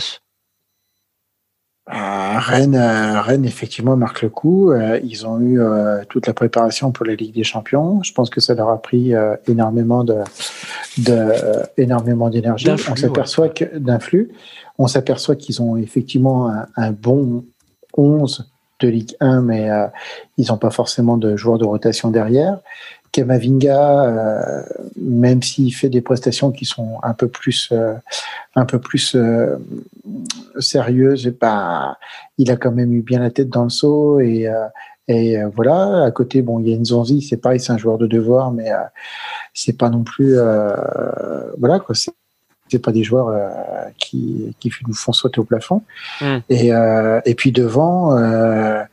[1.90, 4.74] Euh, Rennes, Rennes, effectivement, marque le coup.
[5.04, 5.60] ils ont eu
[6.10, 8.04] toute la préparation pour la Ligue des Champions.
[8.04, 9.14] Je pense que ça leur a pris
[9.48, 10.18] énormément de,
[10.98, 11.32] de
[11.78, 12.70] énormément d'énergie.
[12.70, 14.32] On s'aperçoit que d'influx.
[14.78, 17.46] On s'aperçoit qu'ils ont effectivement un, un bon
[17.96, 19.88] 11 de Ligue 1, mais euh,
[20.38, 22.60] ils n'ont pas forcément de joueurs de rotation derrière.
[23.12, 24.64] Kamavinga, euh,
[24.98, 27.96] même s'il fait des prestations qui sont un peu plus, euh,
[28.56, 29.16] un peu plus
[30.60, 31.98] sérieuses, pas,
[32.38, 34.50] il a quand même eu bien la tête dans le saut et
[35.10, 38.08] et voilà, à côté, bon, il y a Nzonzi, c'est pareil, c'est un joueur de
[38.08, 38.70] devoir, mais
[39.54, 40.36] c'est pas non plus,
[41.58, 41.96] voilà quoi,
[42.70, 43.50] c'est pas des joueurs euh,
[43.98, 45.84] qui, qui nous font sauter au plafond.
[46.50, 48.84] Et, euh, et puis devant, euh,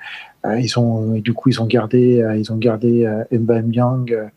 [0.58, 4.30] ils ont du coup ils ont gardé ils ont gardé Mbamyang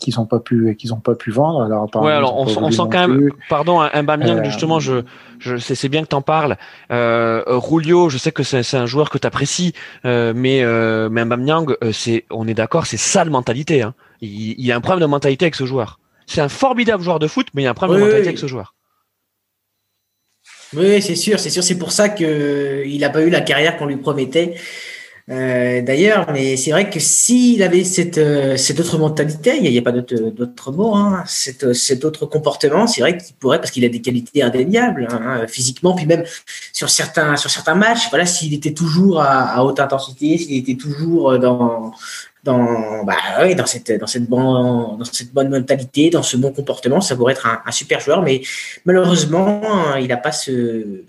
[0.00, 1.62] qu'ils n'ont pas pu qu'ils ont pas pu vendre.
[1.62, 5.02] Alors, ouais, alors on, on, sent quand même, pardon, Mbamyang justement, je,
[5.38, 6.56] je c'est bien que tu en parles.
[6.90, 11.22] Euh, Rulio, je sais que c'est un joueur que tu apprécies, euh, mais euh, mais
[11.92, 13.82] c'est on est d'accord, c'est ça de mentalité.
[13.82, 13.94] Hein.
[14.22, 16.00] Il, il, y a un problème de mentalité avec ce joueur.
[16.26, 18.38] C'est un formidable joueur de foot, mais il y a un problème de mentalité avec
[18.38, 18.74] ce joueur.
[20.74, 21.64] Oui, c'est sûr, c'est sûr.
[21.64, 24.54] C'est pour ça que il n'a pas eu la carrière qu'on lui promettait.
[25.28, 29.78] Euh, D'ailleurs, mais c'est vrai que s'il avait cette, euh, cette autre mentalité, il n'y
[29.78, 33.84] a, pas d'autre mot, hein, cet, cet autre comportement, c'est vrai qu'il pourrait, parce qu'il
[33.84, 36.24] a des qualités indéniables, hein, physiquement, puis même
[36.72, 41.38] sur certains, sur certains matchs, voilà, s'il était toujours à haute intensité, s'il était toujours
[41.38, 41.92] dans,
[42.42, 46.52] dans, bah, oui, dans cette, dans cette bonne, dans cette bonne mentalité, dans ce bon
[46.52, 48.42] comportement, ça pourrait être un, un super joueur, mais
[48.84, 51.02] malheureusement, il n'a pas ce,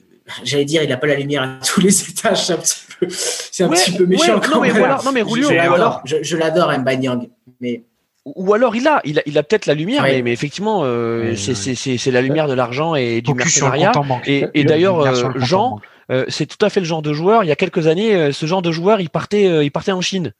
[0.43, 3.07] j'allais dire, il n'a pas la lumière à tous les étages, c'est un petit peu,
[3.09, 4.39] c'est un petit peu méchant.
[4.39, 7.29] Ouais, non, mais voilà, non, mais Rulio, je, l'adore, je, je l'adore, Mbanyang,
[7.59, 7.83] mais
[8.23, 11.35] ou alors il a, il a, il a peut-être la lumière, mais, mais, effectivement, euh,
[11.35, 13.91] c'est, c'est, c'est, la lumière de l'argent et du mercenariat.
[14.27, 15.79] Et, et d'ailleurs, euh, Jean,
[16.11, 17.43] euh, c'est tout à fait le genre de joueur.
[17.43, 20.33] Il y a quelques années, ce genre de joueur, il partait, il partait en Chine.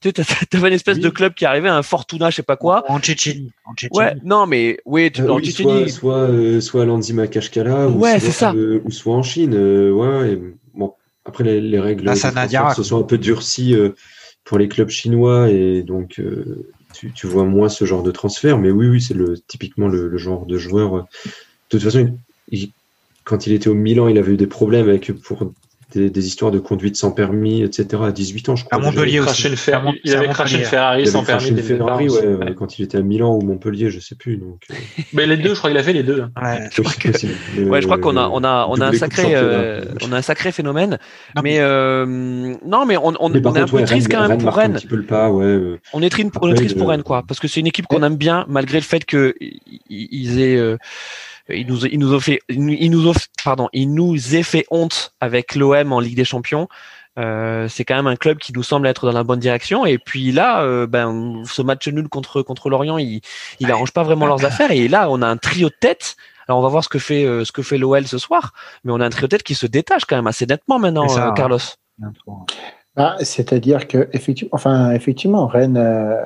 [0.00, 2.84] Tu sais, t'avais une espèce de club qui arrivait, un Fortuna, je sais pas quoi.
[2.88, 3.50] En Tchétchénie.
[3.92, 5.90] Ouais, non, mais oui, tu, euh, en Tchétchénie.
[5.90, 9.54] Soit, soit, euh, soit ou, ouais, soit, euh, ou soit en Chine.
[9.54, 10.40] Euh, ouais,
[10.74, 10.94] bon,
[11.24, 13.90] après, les, les règles se sont un peu durcies euh,
[14.44, 16.22] pour les clubs chinois, et donc
[16.94, 18.56] tu, tu, vois moins ce genre de transfert.
[18.58, 20.92] Mais oui, oui, c'est le, typiquement le, le, genre de joueur.
[20.92, 21.04] De
[21.68, 22.16] toute façon,
[22.50, 22.70] il,
[23.24, 25.52] quand il était au Milan, il avait eu des problèmes avec pour
[25.92, 28.02] des, des, histoires de conduite sans permis, etc.
[28.04, 28.78] à 18 ans, je crois.
[28.78, 29.48] À Montpellier aussi.
[29.48, 29.82] Le fer...
[30.04, 31.48] Il avait craché une Ferrari sans permis.
[31.48, 34.36] Une Ferrari, ouais, ouais, quand il était à Milan ou Montpellier, je sais plus.
[34.36, 34.64] Donc.
[34.70, 34.74] Euh.
[35.14, 36.24] Mais les deux, je crois qu'il a fait les deux.
[36.40, 37.08] Ouais, je crois que...
[37.62, 40.22] ouais, je crois qu'on a, on a, on a un sacré, euh, on a un
[40.22, 40.98] sacré phénomène.
[41.34, 44.38] Non, mais euh, non, mais on, on, mais on est un peu triste quand même
[44.38, 44.72] pour Rennes.
[44.72, 45.78] Un petit peu le pas, ouais.
[45.94, 48.02] On est triste, on est triste pour Rennes, quoi, parce que c'est une équipe qu'on
[48.02, 49.34] aime bien, malgré le fait que
[49.88, 50.76] ils aient
[51.48, 53.14] il nous, il nous a fait, il nous a,
[53.44, 56.68] pardon, il nous a fait honte avec l'OM en Ligue des Champions.
[57.18, 59.84] Euh, c'est quand même un club qui nous semble être dans la bonne direction.
[59.84, 63.20] Et puis là, euh, ben, ce match nul contre contre Lorient, il,
[63.58, 64.70] il arrange pas vraiment leurs affaires.
[64.70, 66.16] Et là, on a un trio de tête.
[66.46, 68.52] Alors on va voir ce que fait euh, ce que fait l'OL ce soir,
[68.84, 71.08] mais on a un trio de tête qui se détache quand même assez nettement maintenant,
[71.08, 71.58] ça, euh, Carlos.
[73.00, 76.20] Ah, C'est-à-dire que effectivement, effectivement, Rennes, euh,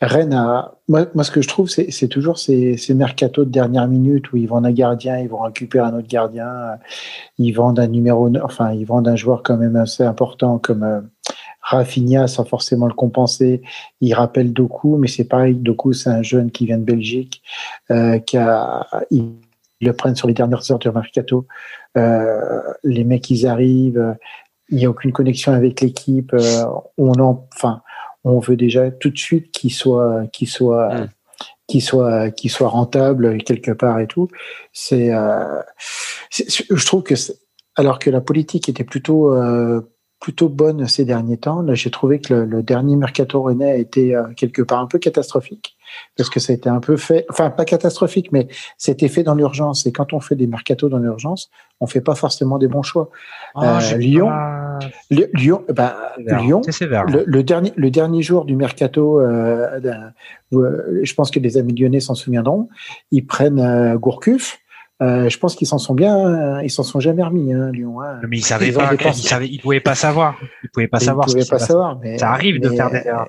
[0.00, 0.74] Rennes a.
[0.88, 4.66] Moi, ce que je trouve, c'est toujours ces, mercatos de dernière minute où ils vendent
[4.66, 6.78] un gardien, ils vont récupérer un autre gardien,
[7.38, 11.00] ils vendent un numéro, enfin ils vendent un joueur quand même assez important comme euh,
[11.60, 13.62] Rafinha sans forcément le compenser.
[14.00, 17.40] Ils rappellent Doku, mais c'est pareil, Doku c'est un jeune qui vient de Belgique,
[17.92, 19.34] euh, qui a, ils
[19.80, 21.46] le prennent sur les dernières heures du mercato.
[21.96, 24.16] Euh, les mecs, ils arrivent,
[24.70, 26.32] il n'y a aucune connexion avec l'équipe.
[26.34, 26.64] Euh,
[26.96, 27.82] on en, enfin,
[28.24, 31.08] on veut déjà tout de suite qu'il soit, qu'il soit, mm.
[31.66, 34.28] qui soit qui soit rentable quelque part et tout.
[34.72, 35.62] C'est, euh,
[36.30, 37.14] je trouve que
[37.76, 39.80] alors que la politique était plutôt euh,
[40.20, 44.16] plutôt bonne ces derniers temps, là j'ai trouvé que le, dernier mercato rennais a été
[44.16, 45.77] euh, quelque part un peu catastrophique
[46.16, 49.34] parce que ça a été un peu fait, enfin pas catastrophique, mais c'était fait dans
[49.34, 49.86] l'urgence.
[49.86, 51.50] Et quand on fait des mercatos dans l'urgence,
[51.80, 53.10] on fait pas forcément des bons choix.
[53.56, 54.30] Euh, Lyon,
[55.10, 55.64] Lyon,
[56.18, 59.80] Lyon, le, le, dernier, le dernier jour du mercato, euh,
[60.52, 62.68] euh, je pense que les amis lyonnais s'en souviendront.
[63.10, 64.58] Ils prennent Gourcuff.
[65.00, 68.00] Euh, je pense qu'ils s'en sont bien, ils s'en sont jamais remis, hein, Lyon.
[68.02, 68.20] Hein.
[68.28, 70.36] Mais ils savaient pas, ils, savaient, ils pouvaient pas savoir.
[70.64, 71.26] Ils pouvaient pas savoir.
[71.26, 71.98] Pouvaient pas savoir.
[72.00, 73.28] Mais, ça arrive de faire des erreurs.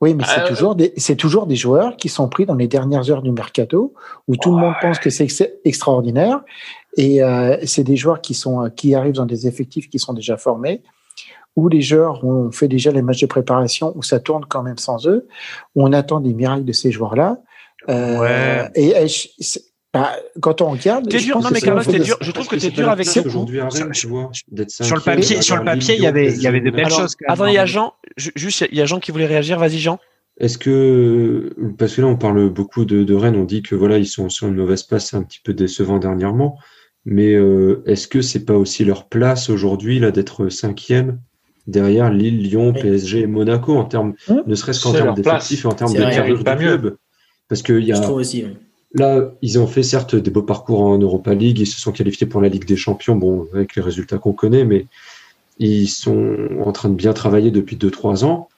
[0.00, 3.10] Oui, mais c'est toujours des c'est toujours des joueurs qui sont pris dans les dernières
[3.10, 3.92] heures du mercato
[4.28, 6.40] où tout le monde pense que c'est extraordinaire.
[6.96, 10.36] Et euh, c'est des joueurs qui sont qui arrivent dans des effectifs qui sont déjà
[10.36, 10.82] formés
[11.56, 14.78] où les joueurs ont fait déjà les matchs de préparation où ça tourne quand même
[14.78, 15.28] sans eux.
[15.74, 17.38] Où on attend des miracles de ces joueurs là
[17.88, 18.70] euh, ouais.
[18.74, 18.94] et
[19.92, 21.40] bah, quand on regarde, t'es dur.
[21.40, 22.16] Non mais Carlos, t'es dur.
[22.20, 23.22] Je trouve que t'es dur avec ça.
[23.24, 23.60] Aujourd'hui,
[23.92, 24.30] tu vois,
[24.68, 27.16] sur le papier, sur le papier, il y avait, il y avait des belles choses.
[27.26, 27.94] Attends, il y a Jean.
[28.16, 29.58] Juste, il y a Jean qui voulait réagir.
[29.58, 29.98] Vas-y, Jean.
[30.38, 33.98] Est-ce que, parce que là, on parle beaucoup de, de Rennes, on dit que voilà,
[33.98, 36.58] ils sont sur une mauvaise place, c'est un petit peu décevant dernièrement.
[37.04, 41.20] Mais euh, est-ce que c'est pas aussi leur place aujourd'hui là d'être cinquième
[41.66, 45.68] derrière Lille, Lyon, PSG et Monaco en termes, hum ne serait-ce qu'en termes d'effectifs et
[45.68, 46.96] en termes de carrière du club?
[47.48, 48.56] Parce que il y a, aussi, oui.
[48.94, 52.26] Là, ils ont fait certes des beaux parcours en Europa League, ils se sont qualifiés
[52.26, 54.86] pour la Ligue des Champions, bon, avec les résultats qu'on connaît, mais
[55.58, 58.48] ils sont en train de bien travailler depuis 2-3 ans.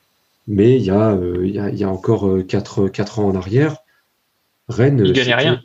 [0.49, 3.29] Mais il y a, euh, il y a, il y a encore 4, 4 ans
[3.29, 3.77] en arrière,
[4.69, 5.03] Rennes.
[5.05, 5.61] Ils gagnaient rien.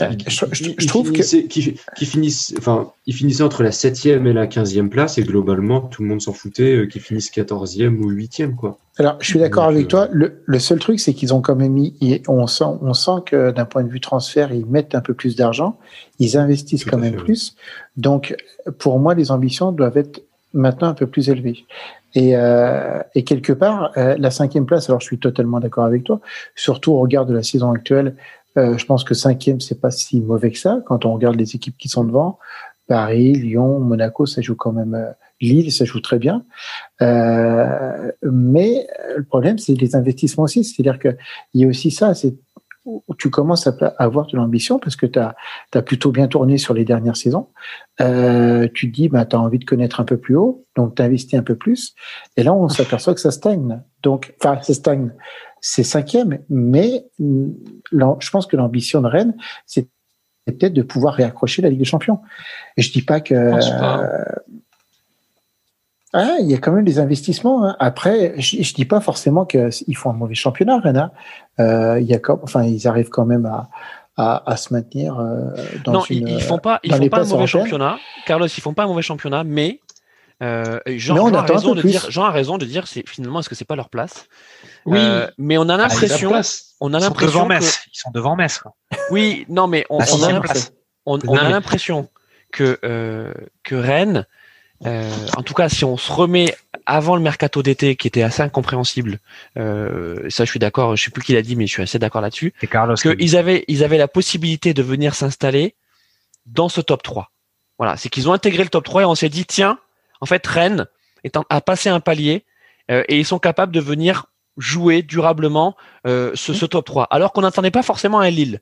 [0.00, 4.26] Euh, je, je, je trouve que qui, qui finissent, enfin, ils finissaient entre la 7e
[4.26, 7.98] et la 15e place et globalement tout le monde s'en foutait euh, qu'ils finissent 14e
[7.98, 8.78] ou 8e quoi.
[8.98, 10.08] Alors, je suis d'accord avec toi.
[10.12, 12.22] Le, le, seul truc, c'est qu'ils ont quand même mis.
[12.28, 15.36] On sent, on sent que d'un point de vue transfert, ils mettent un peu plus
[15.36, 15.78] d'argent.
[16.18, 17.24] Ils investissent Tout quand même fait, oui.
[17.24, 17.56] plus.
[17.96, 18.36] Donc,
[18.78, 20.22] pour moi, les ambitions doivent être
[20.52, 21.64] maintenant un peu plus élevées.
[22.14, 24.90] Et, euh, et quelque part, euh, la cinquième place.
[24.90, 26.20] Alors, je suis totalement d'accord avec toi.
[26.54, 28.16] Surtout au regard de la saison actuelle,
[28.56, 31.54] euh, je pense que cinquième, c'est pas si mauvais que ça quand on regarde les
[31.54, 32.38] équipes qui sont devant.
[32.86, 34.94] Paris, Lyon, Monaco, ça joue quand même.
[34.94, 36.44] euh, Lille, ça joue très bien.
[37.00, 38.86] Euh, mais
[39.16, 40.64] le problème, c'est les investissements aussi.
[40.64, 41.16] C'est-à-dire que
[41.54, 42.14] il y a aussi ça.
[42.14, 42.34] C'est
[43.18, 45.34] tu commences à avoir de l'ambition parce que tu as,
[45.82, 47.48] plutôt bien tourné sur les dernières saisons.
[48.00, 51.02] Euh, tu dis, bah, tu as envie de connaître un peu plus haut, donc tu
[51.02, 51.94] investis un peu plus.
[52.36, 53.82] Et là, on s'aperçoit que ça stagne.
[54.02, 55.12] Donc, enfin, ça stagne.
[55.60, 59.34] C'est cinquième, mais je pense que l'ambition de Rennes,
[59.66, 59.88] c'est
[60.46, 62.20] peut-être de pouvoir réaccrocher la Ligue des Champions.
[62.76, 63.34] Et je dis pas que.
[63.34, 64.24] euh,
[66.12, 67.64] ah, il y a quand même des investissements.
[67.64, 67.76] hein.
[67.78, 70.96] Après, je, je dis pas forcément qu'ils font un mauvais championnat, Rennes.
[70.96, 71.12] hein.
[71.60, 73.68] Euh, il y a comme, enfin, ils arrivent quand même à,
[74.16, 75.50] à, à se maintenir euh,
[75.84, 76.26] dans non, une.
[76.26, 77.98] ils, ils font pas, ils font pas un mauvais championnat.
[78.26, 79.80] Carlos, ils font pas un mauvais championnat, mais
[80.42, 83.54] euh, Jean, a raison de dire, Jean a raison de dire, c'est finalement est-ce que
[83.54, 84.26] c'est pas leur place?
[84.86, 84.98] Oui.
[85.00, 86.30] Euh, mais on a Ah, l'impression,
[86.80, 87.80] on a Ils sont l'impression devant que- Metz.
[87.92, 88.58] Ils sont devant Metz.
[88.58, 88.74] quoi.
[89.10, 90.72] oui, non, mais on, on a l'impression, place.
[91.06, 92.08] on, Non, on a mais- l'impression
[92.52, 94.26] que euh, que Rennes,
[94.86, 96.56] euh, en tout cas, si on se remet
[96.86, 99.18] avant le mercato d'été, qui était assez incompréhensible,
[99.58, 100.96] euh, ça, je suis d'accord.
[100.96, 102.54] Je sais plus qui l'a dit, mais je suis assez d'accord là-dessus.
[103.18, 105.74] Qu'ils avaient, ils avaient la possibilité de venir s'installer
[106.46, 107.30] dans ce top 3.
[107.78, 109.78] Voilà, c'est qu'ils ont intégré le top 3 et on s'est dit, tiens,
[110.20, 110.86] en fait, Rennes
[111.24, 112.44] est en- a passé un palier
[112.90, 114.26] euh, et ils sont capables de venir
[114.56, 115.76] jouer durablement
[116.06, 117.04] euh, ce, ce top 3.
[117.10, 118.60] Alors qu'on n'attendait pas forcément un Lille,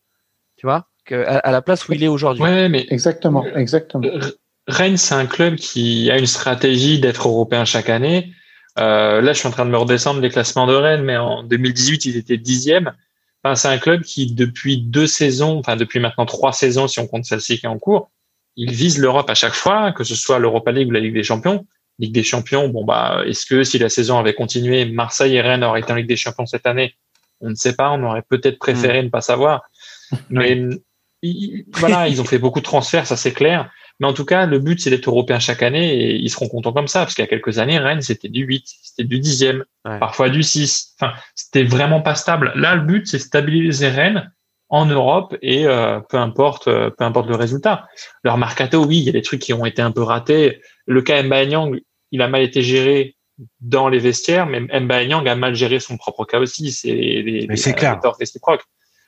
[0.56, 2.42] tu vois, que, à, à la place où il est aujourd'hui.
[2.42, 4.06] Ouais, mais Exactement, exactement.
[4.06, 4.34] R-
[4.68, 8.32] Rennes, c'est un club qui a une stratégie d'être européen chaque année.
[8.78, 11.42] Euh, là, je suis en train de me redescendre les classements de Rennes, mais en
[11.42, 12.92] 2018, ils étaient dixième.
[13.42, 17.06] Enfin, c'est un club qui, depuis deux saisons, enfin depuis maintenant trois saisons, si on
[17.06, 18.10] compte celle-ci qui est en cours,
[18.58, 21.22] il vise l'Europe à chaque fois, que ce soit l'Europa League ou la Ligue des
[21.22, 21.64] Champions.
[22.00, 25.64] Ligue des Champions, bon bah, est-ce que si la saison avait continué, Marseille et Rennes
[25.64, 26.94] auraient été en Ligue des Champions cette année?
[27.40, 27.90] On ne sait pas.
[27.92, 29.62] On aurait peut-être préféré ne pas savoir.
[30.30, 30.60] Mais
[31.22, 33.70] ils- voilà, ils ont fait beaucoup de transferts, ça c'est clair.
[34.00, 36.72] Mais en tout cas, le but, c'est d'être européen chaque année et ils seront contents
[36.72, 39.64] comme ça, parce qu'il y a quelques années, Rennes, c'était du 8, c'était du 10e,
[39.84, 39.98] Ouais.
[39.98, 40.94] parfois du 6.
[41.00, 42.52] Enfin, c'était vraiment pas stable.
[42.54, 44.30] Là, le but, c'est stabiliser Rennes
[44.70, 47.86] en Europe et euh, peu importe euh, peu importe le résultat.
[48.22, 50.60] Leur mercato, oui, il y a des trucs qui ont été un peu ratés.
[50.86, 51.80] Le cas Mbanyang,
[52.12, 53.16] il a mal été géré
[53.60, 56.72] dans les vestiaires, mais Mbanyang a mal géré son propre cas aussi.
[56.72, 57.98] C'est les, les, les- clair.
[58.00, 58.64] torts réciproques.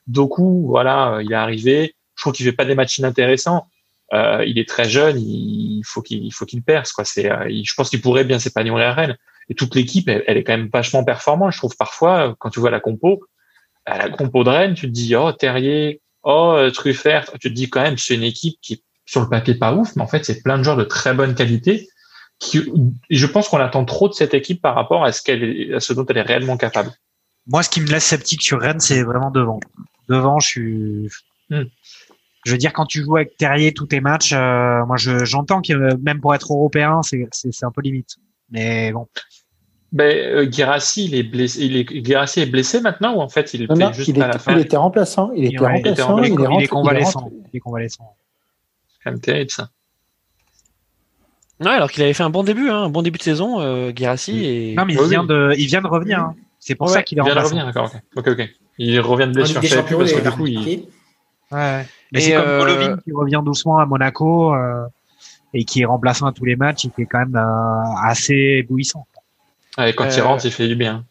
[0.06, 1.94] Doku, voilà, euh, il est arrivé.
[2.16, 3.66] Je trouve qu'il fait pas des matchs inintéressants.
[4.12, 7.04] Euh, il est très jeune, il faut qu'il il faut qu'il perce quoi.
[7.04, 9.16] C'est, euh, je pense qu'il pourrait bien s'épanouir à Rennes.
[9.48, 11.52] Et toute l'équipe, elle, elle est quand même vachement performante.
[11.52, 13.22] Je trouve parfois, euh, quand tu vois la compo,
[13.86, 17.55] à la compo de Rennes, tu te dis, oh, Terrier, oh, euh, Truffert, tu te
[17.55, 20.24] dis quand même, c'est une équipe qui, sur le papier, pas ouf, mais en fait,
[20.24, 21.89] c'est plein de joueurs de très bonne qualité.
[22.39, 22.73] Qui,
[23.11, 25.81] je pense qu'on attend trop de cette équipe par rapport à ce, qu'elle est, à
[25.81, 26.90] ce dont elle est réellement capable.
[27.47, 29.61] Moi, ce qui me laisse sceptique sur Rennes, c'est vraiment devant.
[30.09, 31.09] Devant, je suis.
[31.51, 31.65] Hmm.
[32.47, 35.61] Je veux dire, quand tu joues avec Terrier tous tes matchs, euh, moi, je, j'entends
[35.61, 38.16] que même pour être européen, c'est, c'est, c'est un peu limite.
[38.51, 39.07] Mais bon.
[39.92, 41.64] Ben, euh, Guirassi, il est blessé.
[41.64, 41.90] Il est,
[42.38, 44.52] est blessé maintenant ou en fait il Non, non, juste il, à la est, fin?
[44.54, 45.30] il était remplaçant.
[45.34, 46.14] Il était Ouais, il était remplaçant.
[46.14, 47.30] en- il, est il est convalescent.
[47.32, 48.14] il est est convalescent.
[48.88, 49.68] C'est quand même terrible ça.
[51.60, 53.90] Ouais, alors qu'il avait fait un bon début, hein, un bon début de saison, euh,
[53.90, 54.44] Guirassi.
[54.44, 54.74] Et...
[54.76, 56.20] Non, mais il Oui, vient de, il vient de revenir.
[56.20, 56.34] hein.
[56.58, 57.56] C'est pour Ouais, ça qu'il est il vient de remplaçant.
[57.66, 58.00] revenir, d'accord.
[58.16, 58.38] Ok, ok.
[58.40, 58.50] ok.
[58.78, 59.60] Il revient de blessure.
[59.60, 60.86] Parce il que est du coup, il.
[61.52, 61.84] Ouais.
[62.12, 64.86] Mais Et, c'est comme euh, Golovin qui revient doucement à Monaco euh,
[65.52, 69.06] et qui est remplaçant à tous les matchs, il est quand même euh, assez éblouissant.
[69.78, 71.05] Ouais, quand il Euh, rentre, il fait du bien.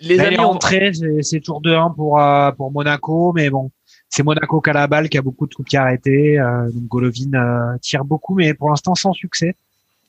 [0.00, 3.70] Les amis, rentré, c'est- c'est tour 2-1 pour euh, pour Monaco, mais bon,
[4.08, 6.38] c'est Monaco qui a la balle, qui a beaucoup de coups de pied arrêtés.
[6.38, 9.54] Euh, donc Golovin euh, tire beaucoup, mais pour l'instant sans succès,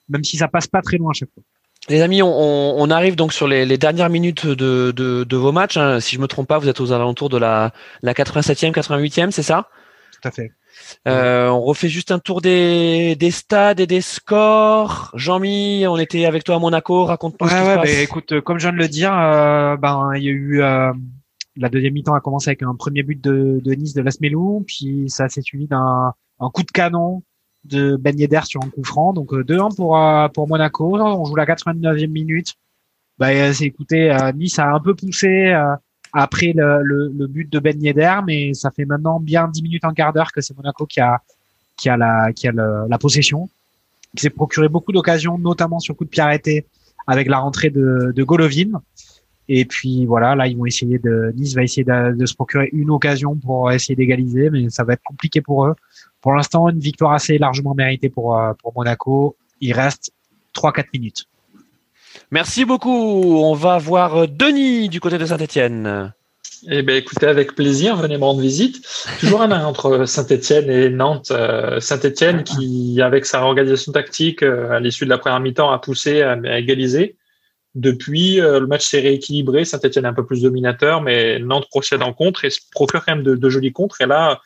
[0.07, 1.43] même si ça passe pas très loin à chaque fois.
[1.89, 5.37] Les amis, on, on- on arrive donc sur les, les dernières minutes de, de, de
[5.37, 5.77] vos matchs.
[5.77, 5.99] hein.
[5.99, 9.43] Si je me trompe pas, vous êtes aux alentours de la, la 87e, 88e, c'est
[9.43, 9.67] ça?
[10.21, 10.51] Tout à fait.
[11.07, 15.11] Euh, On refait juste un tour des, des stades et des scores.
[15.15, 17.05] Jean-Mi, on était avec toi à Monaco.
[17.05, 17.99] Raconte-nous ce qui ouais, se bah, passe.
[17.99, 20.91] écoute, euh, comme je viens de le dire, euh, ben il y a eu euh,
[21.55, 25.05] la deuxième mi-temps a commencé avec un premier but de, de Nice de Lasmelou, puis
[25.09, 27.21] ça s'est suivi d'un un coup de canon
[27.65, 30.97] de Ben Yedder sur un coup franc, donc euh, 2-1 pour euh, pour Monaco.
[30.97, 32.55] On joue la 89e minute.
[33.17, 35.75] Bah, c'est écoutez, Nice a un peu poussé euh,
[36.13, 39.83] après le, le, le but de Ben Yedder, mais ça fait maintenant bien 10 minutes,
[39.85, 41.21] un quart d'heure que c'est Monaco qui a
[41.77, 43.49] qui a la qui a le- la possession,
[44.15, 46.65] qui s'est procuré beaucoup d'occasions, notamment sur coup de pied arrêté
[47.07, 48.81] avec la rentrée de, de Golovin.
[49.51, 52.69] Et puis voilà, là ils vont essayer de Nice va essayer de, de se procurer
[52.73, 55.75] une occasion pour essayer d'égaliser, mais ça va être compliqué pour eux.
[56.21, 59.35] Pour l'instant, une victoire assez largement méritée pour euh, pour Monaco.
[59.61, 60.11] Il reste
[60.55, 61.25] 3-4 minutes.
[62.31, 63.41] Merci beaucoup.
[63.41, 66.13] On va voir euh, Denis du côté de Saint-Etienne.
[66.69, 68.85] Eh ben, écoutez, avec plaisir, venez me rendre visite.
[69.19, 71.31] Toujours un entre Saint-Etienne et Nantes.
[71.31, 75.79] Euh, Saint-Etienne qui, avec sa réorganisation tactique euh, à l'issue de la première mi-temps, a
[75.79, 77.17] poussé à, égaliser.
[77.73, 79.63] Depuis, le match s'est rééquilibré.
[79.63, 83.15] Saint-Etienne est un peu plus dominateur, mais Nantes procède en contre et se procure quand
[83.15, 84.01] même de, de jolis contres.
[84.01, 84.41] Et là,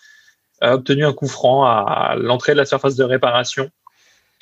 [0.62, 3.70] a obtenu un coup franc à l'entrée de la surface de réparation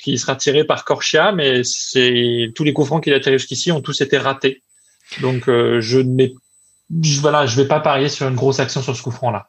[0.02, 3.70] qui sera tiré par Corchia, mais c'est tous les coups francs qu'il a tirés jusqu'ici
[3.72, 4.62] ont tous été ratés.
[5.20, 6.34] Donc, euh, je n'ai
[7.20, 9.48] voilà, je vais pas parier sur une grosse action sur ce coup franc là.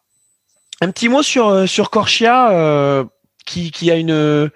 [0.81, 3.03] Un petit mot sur, euh, sur Corchia, euh,
[3.45, 4.49] qui, qui a une,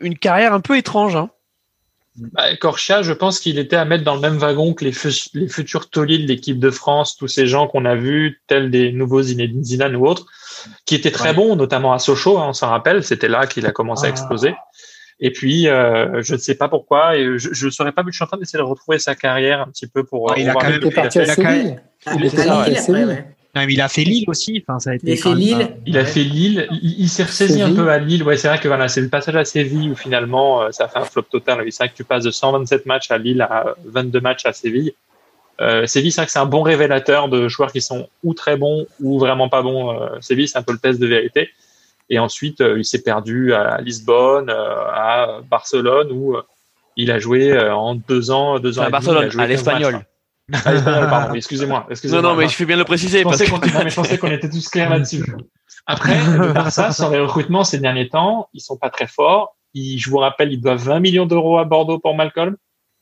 [0.00, 1.16] une carrière un peu étrange.
[1.16, 1.30] Hein.
[2.16, 5.10] Bah, Corchia, je pense qu'il était à mettre dans le même wagon que les, fu-
[5.34, 8.92] les futurs tauliers de l'équipe de France, tous ces gens qu'on a vus, tels des
[8.92, 10.26] nouveaux Zinedine Zidane ou autres,
[10.86, 11.34] qui étaient très Ouais.
[11.34, 14.10] bons, notamment à Sochaux, hein, on s'en rappelle, c'était là qu'il a commencé à Ah.
[14.10, 14.54] exploser.
[15.20, 18.16] Et puis, euh, je ne sais pas pourquoi, et je ne saurais pas, mais je
[18.16, 20.32] suis en train d'essayer de retrouver sa carrière un petit peu pour.
[20.32, 20.80] Ah, il a quand même
[22.06, 22.94] Il a fait.
[22.94, 23.24] Lille,
[23.68, 24.64] il a fait Lille aussi.
[24.66, 25.06] Enfin, ça a été.
[25.06, 25.76] Il a fait quand même, Lille.
[25.86, 28.22] Il a fait Lille, il, il s'est ressaisi un peu à Lille.
[28.24, 30.98] Ouais, c'est vrai que voilà, c'est le passage à Séville où finalement euh, ça fait
[30.98, 31.64] un flop total.
[31.70, 34.92] C'est vrai que tu passes de 127 matchs à Lille à 22 matchs à Séville.
[35.60, 38.56] Euh, Séville, c'est vrai que c'est un bon révélateur de joueurs qui sont ou très
[38.56, 39.92] bons ou vraiment pas bons.
[39.92, 41.50] Euh, Séville, c'est un peu le test de vérité.
[42.10, 46.42] Et ensuite, euh, il s'est perdu à Lisbonne, euh, à Barcelone où euh,
[46.96, 48.82] il a joué euh, en deux ans, deux ans.
[48.82, 49.92] Et à demi, Barcelone, joué à 15 l'espagnol.
[49.94, 50.02] matchs,
[50.52, 50.60] hein.
[50.66, 51.34] À l'espagnol, pardon.
[51.36, 51.86] Excusez-moi.
[52.10, 53.20] Non, non, mais je fais bien le préciser.
[53.20, 53.50] Je Parce pensais que...
[53.50, 55.24] qu'on non, mais je pensais qu'on était tous clairs là-dessus.
[55.86, 59.56] Après, le Barça, sur les recrutements ces derniers temps, ils sont pas très forts.
[59.74, 62.56] Ils, je vous rappelle, ils doivent 20 millions d'euros à Bordeaux pour Malcolm.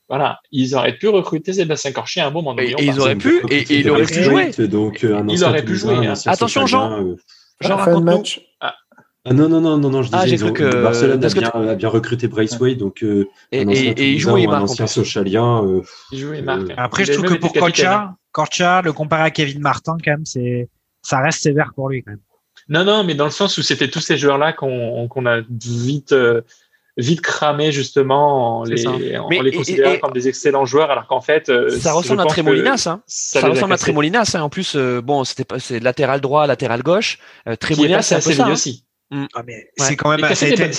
[0.09, 2.55] Voilà, ils auraient pu recruter Sébastien Corchier à un moment.
[2.57, 4.51] Et- ils auraient pu, et- et il aurait pu jouer.
[4.51, 4.67] jouer.
[4.67, 7.15] Donc, un Il ancien aurait pu jouer, Attention, Jean.
[7.61, 8.23] Raconte-nous.
[9.25, 11.33] Ah non, non, non, non, non, je Ah, disais, cru ont- que- Barcelone a parce
[11.33, 14.51] que bien, a bien recruté Braceway, donc euh, Et, un ancien et, et il un
[14.51, 14.93] marque en ancien plus.
[14.93, 15.63] Socialien.
[15.65, 15.81] euh,
[16.11, 16.69] Il marque.
[16.71, 17.53] Euh, Après, je a trouve que pour.
[17.53, 20.67] Korcha, Korcha, le comparer à Kevin Martin, quand même, c'est,
[21.01, 22.19] ça reste sévère pour lui, quand même.
[22.67, 26.11] Non, non, mais dans le sens où c'était tous ces joueurs-là qu'on qu'on a vite,
[26.11, 26.41] euh,
[26.97, 31.21] vite cramé justement en les, en les considérant et- comme des excellents joueurs, alors qu'en
[31.21, 32.83] fait, euh, Ça ressemble à Trémolinas.
[32.87, 33.01] Hein.
[33.07, 33.85] Ça, a ressemble à cassés.
[33.85, 34.31] Trémolinas.
[34.35, 34.41] Hein.
[34.41, 37.19] En plus, euh, bon, c'était pas, c'est latéral droit, latéral gauche.
[37.47, 37.55] Euh,
[37.97, 38.43] passé c'est un peu ça.
[38.47, 38.47] hein.
[39.21, 39.27] Aussi.
[39.33, 39.65] Ah, mais Ouais.
[39.77, 40.71] c'est quand même, ça a été,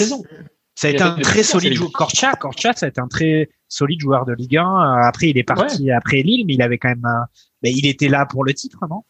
[0.77, 1.93] ça a été un très solide joueur.
[1.93, 4.63] Korcha, Korcha, ça a été un très solide joueur de Ligue 1.
[4.63, 7.25] Euh, Après, il est parti après Lille, mais il avait quand même, euh,
[7.63, 9.03] mais il était là pour le titre, non?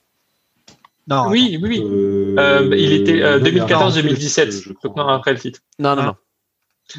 [1.06, 1.28] Non.
[1.28, 1.82] Oui, oui, oui.
[1.82, 5.02] euh, Euh, il était euh, non, il a arrêté le 2014-2017, titre, je donc crois.
[5.04, 5.60] non, après le titre.
[5.78, 6.06] Non, non, Ah.
[6.06, 6.14] non.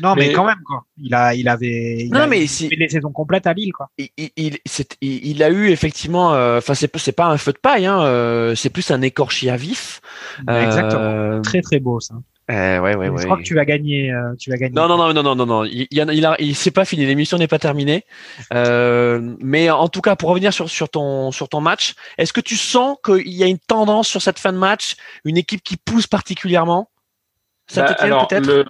[0.02, 0.84] Non, mais, Mais- quand même, quoi.
[1.02, 3.54] Il a, il avait, il Non, a mais il si- fait les saisons complètes à
[3.54, 3.90] Lille, quoi.
[3.98, 7.28] il, il, il- c'est- il- il a eu effectivement, euh, enfin c'est pas- c'est pas
[7.28, 10.02] un feu de paille, hein, euh, c'est plus un écorché à vif.
[10.50, 11.02] Exactement.
[11.02, 12.16] Euh, Très, très beau, ça.
[12.50, 13.24] euh, ouais, ouais, Je ouais.
[13.26, 14.74] crois que tu vas gagner, euh, tu vas gagner.
[14.74, 15.64] Non, non, non, non, non, non, non.
[15.66, 17.06] Il, il, y en a- il, a- il- c'est pas fini.
[17.06, 18.06] L'émission n'est pas terminée.
[18.54, 22.42] Euh, mais en tout cas, pour revenir sur, sur ton, sur ton match, est-ce que
[22.42, 24.96] tu sens qu'il y a une tendance sur cette fin de match,
[25.26, 26.90] une équipe qui pousse particulièrement?
[27.68, 28.66] Ça Bah, te tient alors, peut-être?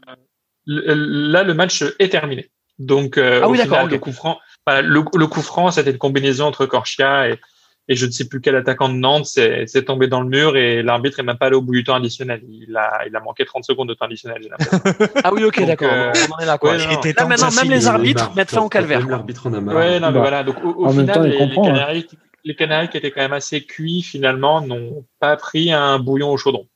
[0.66, 2.50] Là, le match est terminé.
[2.80, 4.38] Donc, euh, Ah au oui, final, le coup franc,
[4.68, 7.40] voilà, le, le coup franc, c'était une combinaison entre Korchia et,
[7.88, 10.58] et je ne sais plus quel attaquant de Nantes, c'est c'est tombé dans le mur
[10.58, 12.42] et l'arbitre est même pas allé au bout du temps additionnel.
[12.50, 14.40] Il a, il a manqué 30 secondes de temps additionnel.
[14.42, 15.08] j'ai l'impression.
[15.24, 15.88] Ah oui, ok, d'accord.
[15.92, 16.72] euh, on en est là, quoi.
[16.72, 19.08] ouais, Là, maintenant, même les arbitres mettent fin au calvaire.
[19.08, 19.76] L'arbitre en a marre.
[19.76, 20.44] Ouais, non, mais Bah, voilà.
[20.44, 21.62] Donc, au, au en même final, temps, les, les hein.
[21.64, 22.08] Canaries,
[22.44, 26.38] les Canaries qui étaient quand même assez cuits, finalement, n'ont pas pris un bouillon au
[26.38, 26.68] chaudron.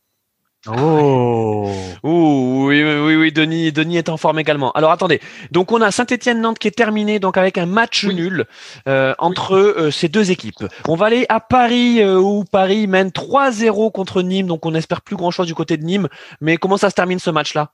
[0.68, 1.72] Oh.
[2.04, 4.72] Ouh, oui, oui, oui, oui, Denis, Denis est en forme également.
[4.74, 5.22] Alors attendez,
[5.52, 8.16] donc on a Saint-Étienne-Nantes qui est terminé, donc avec un match Oui.
[8.16, 8.46] nul
[8.88, 10.66] euh, entre euh, ces deux équipes.
[10.88, 15.02] On va aller à Paris euh, où Paris mène 3-0 contre Nîmes, donc on n'espère
[15.02, 16.10] plus grand-chose du côté de Nîmes.
[16.42, 17.72] Mais comment ça se termine ce match-là?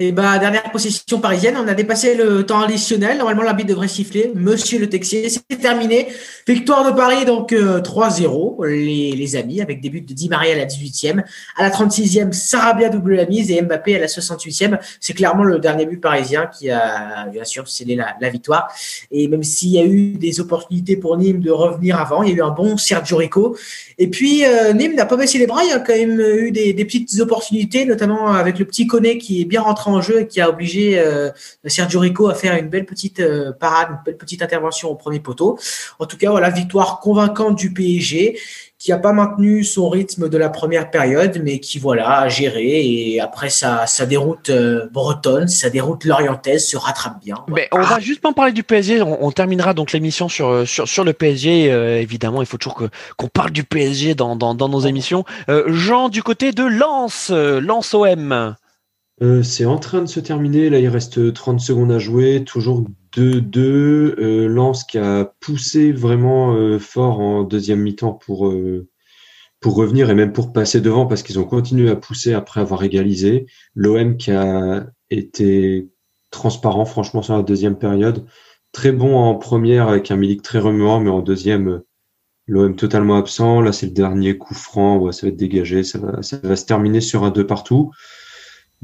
[0.00, 3.18] Et bah, dernière possession parisienne, on a dépassé le temps additionnel.
[3.18, 4.32] Normalement, l'arbitre devrait siffler.
[4.34, 6.08] Monsieur le Texier, c'est terminé.
[6.48, 10.54] Victoire de Paris, donc euh, 3-0, les, les amis, avec des buts de Di Maria
[10.54, 11.22] à la 18e.
[11.56, 14.80] À la 36e, Sarabia double la mise et Mbappé à la 68e.
[14.98, 18.74] C'est clairement le dernier but parisien qui a, bien sûr, scellé la, victoire.
[19.12, 22.32] Et même s'il y a eu des opportunités pour Nîmes de revenir avant, il y
[22.32, 23.56] a eu un bon Sergio Rico.
[23.98, 25.62] Et puis, euh, Nîmes n'a pas baissé les bras.
[25.62, 29.40] Il y a quand même eu des, petites opportunités, notamment avec le petit Koné qui
[29.40, 31.30] est bien rentré en jeu et qui a obligé euh,
[31.66, 35.20] Sergio Rico à faire une belle petite euh, parade, une belle petite intervention au premier
[35.20, 35.58] poteau.
[35.98, 38.38] En tout cas, voilà, victoire convaincante du PSG
[38.84, 42.84] qui n'a pas maintenu son rythme de la première période, mais qui voilà a géré
[42.84, 47.36] et après sa, sa déroute euh, bretonne, sa déroute lorientaise se rattrape bien.
[47.72, 49.00] On va juste pas parler du PSG.
[49.00, 51.72] On, on terminera donc l'émission sur, euh, sur sur le PSG.
[51.72, 55.24] Euh, évidemment, il faut toujours que qu'on parle du PSG dans dans, dans nos émissions.
[55.48, 58.54] Euh, Jean du côté de Lens, Lens OM.
[59.24, 60.68] Euh, c'est en train de se terminer.
[60.68, 62.44] Là, il reste 30 secondes à jouer.
[62.44, 62.84] Toujours
[63.16, 63.58] 2-2.
[63.58, 68.52] Euh, Lens qui a poussé vraiment euh, fort en deuxième mi-temps pour,
[69.60, 72.84] pour revenir et même pour passer devant parce qu'ils ont continué à pousser après avoir
[72.84, 73.46] égalisé.
[73.74, 75.88] L'OM qui a été
[76.30, 78.26] transparent, franchement, sur la deuxième période.
[78.72, 81.80] Très bon en première avec un Milik très remuant, mais en deuxième,
[82.46, 83.62] l'OM totalement absent.
[83.62, 85.10] Là, c'est le dernier coup franc.
[85.12, 85.82] Ça va être dégagé.
[85.82, 87.90] Ça va, ça va se terminer sur un 2 partout.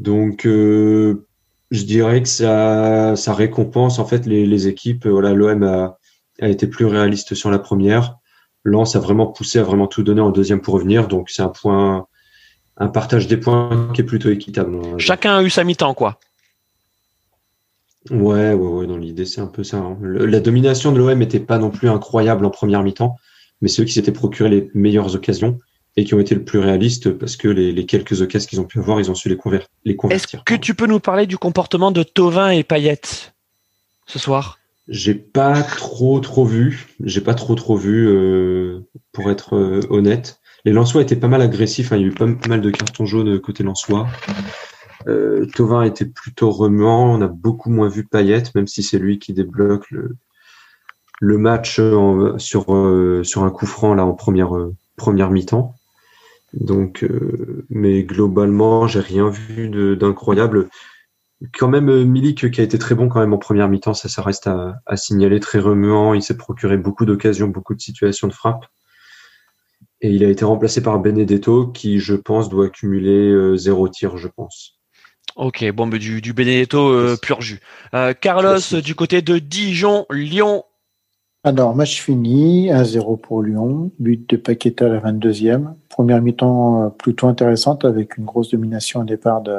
[0.00, 1.26] Donc, euh,
[1.70, 5.06] je dirais que ça, ça récompense en fait les, les équipes.
[5.06, 5.98] Voilà, l'OM a,
[6.40, 8.16] a été plus réaliste sur la première.
[8.64, 11.06] Lens a vraiment poussé, a vraiment tout donné en deuxième pour revenir.
[11.06, 12.06] Donc, c'est un point,
[12.78, 14.80] un partage des points qui est plutôt équitable.
[14.80, 14.98] dire.
[14.98, 16.18] Chacun a eu sa mi-temps, quoi.
[18.10, 18.86] Ouais, ouais, ouais.
[18.86, 19.76] Dans l'idée, c'est un peu ça.
[19.76, 19.98] hein.
[20.00, 23.16] Le- la domination de l'OM n'était pas non plus incroyable en première mi-temps,
[23.60, 25.58] mais ceux qui s'étaient procuré les meilleures occasions
[25.96, 28.64] et qui ont été le plus réalistes parce que les, les quelques occasions qu'ils ont
[28.64, 30.44] pu avoir, ils ont su les, conver- les Est-ce convertir.
[30.44, 33.00] que tu peux nous parler du comportement de Tovin et Payet
[34.06, 34.58] ce soir?
[34.88, 36.88] J'ai pas trop trop vu.
[37.04, 38.80] J'ai pas trop trop vu euh,
[39.12, 40.40] pour être euh, honnête.
[40.64, 41.92] Les Lensois étaient pas mal agressifs.
[41.92, 41.96] hein.
[41.96, 44.06] Il y a eu pas mal de cartons jaunes côté Lensois.
[45.06, 47.14] Euh, Tovin était plutôt remuant.
[47.14, 50.16] On a beaucoup moins vu Payet, même si c'est lui qui débloque le,
[51.20, 55.74] le match en- sur euh, sur un coup franc là en première euh, première mi-temps.
[56.52, 60.68] Donc, euh, mais globalement, j'ai rien vu d'incroyable
[61.54, 64.08] quand même euh, Milik qui a été très bon quand même en première mi-temps, ça,
[64.08, 66.14] ça reste à, à signaler, très remuant.
[66.14, 68.66] Il s'est procuré beaucoup d'occasions, beaucoup de situations de frappe.
[70.02, 74.16] Et il a été remplacé par Benedetto, qui, je pense, doit accumuler euh, zéro tir,
[74.16, 74.78] je pense.
[75.36, 77.60] Ok, bon, mais du, du Benedetto euh, pur jus.
[77.94, 80.64] Euh, Carlos, du côté de Dijon, Lyon.
[81.42, 85.72] Alors, match fini, 1-0 pour Lyon, but de Paqueta à la 22e.
[85.88, 89.58] Première mi-temps euh, plutôt intéressante avec une grosse domination au départ de,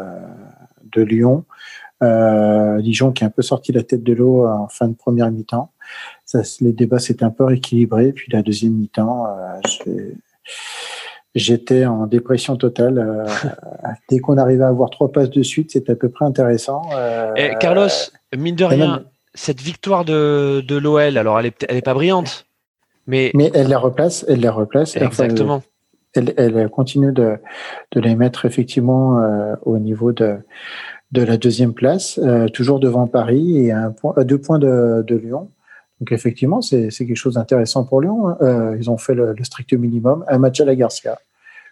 [0.91, 1.43] de Lyon.
[2.03, 5.31] Euh, Dijon qui est un peu sorti la tête de l'eau en fin de première
[5.31, 5.71] mi-temps.
[6.61, 8.11] Les débats s'étaient un peu rééquilibrés.
[8.11, 9.25] Puis la deuxième mi-temps,
[9.87, 10.11] euh,
[11.35, 12.99] j'étais en dépression totale.
[12.99, 13.25] Euh,
[14.09, 16.83] dès qu'on arrivait à avoir trois passes de suite, c'était à peu près intéressant.
[16.93, 17.87] Euh, Et Carlos,
[18.35, 19.03] mine de rien,
[19.33, 22.45] cette victoire de, de l'OL, alors elle est, elle est pas brillante,
[23.07, 24.95] mais mais elle les replace, elle les replace.
[24.97, 25.63] Enfin, exactement.
[26.13, 27.37] elle, elle continue de,
[27.93, 30.37] de les mettre effectivement euh, au niveau de,
[31.11, 34.59] de la deuxième place, euh, toujours devant Paris et à, un point, à deux points
[34.59, 35.49] de, de Lyon.
[35.99, 38.27] Donc effectivement, c'est c'est quelque chose d'intéressant pour Lyon.
[38.29, 38.37] hein.
[38.41, 41.19] Euh, ils ont fait le, le strict minimum, un match à la Garcia.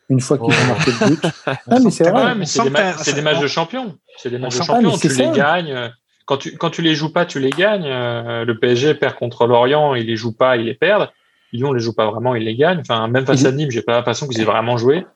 [0.10, 1.22] une fois qu'ils ont marqué le but.
[1.84, 2.34] Mais c'est vrai.
[2.36, 3.96] des, ma- des matchs de champion.
[4.18, 4.92] C'est des matchs de sent- Ah, champion.
[4.92, 5.24] mais c'est Tu ça.
[5.24, 5.92] les gagnes.
[6.30, 7.88] Quand tu, quand tu les joues pas, tu les gagnes.
[7.88, 11.10] Euh, Le PSG perd contre Lorient, il les joue pas, ils les perdent.
[11.54, 12.82] Lyon les joue pas vraiment, ils les gagnent.
[12.82, 15.08] Enfin, même face à Nîmes, j'ai pas l'impression qu'ils aient vraiment joué.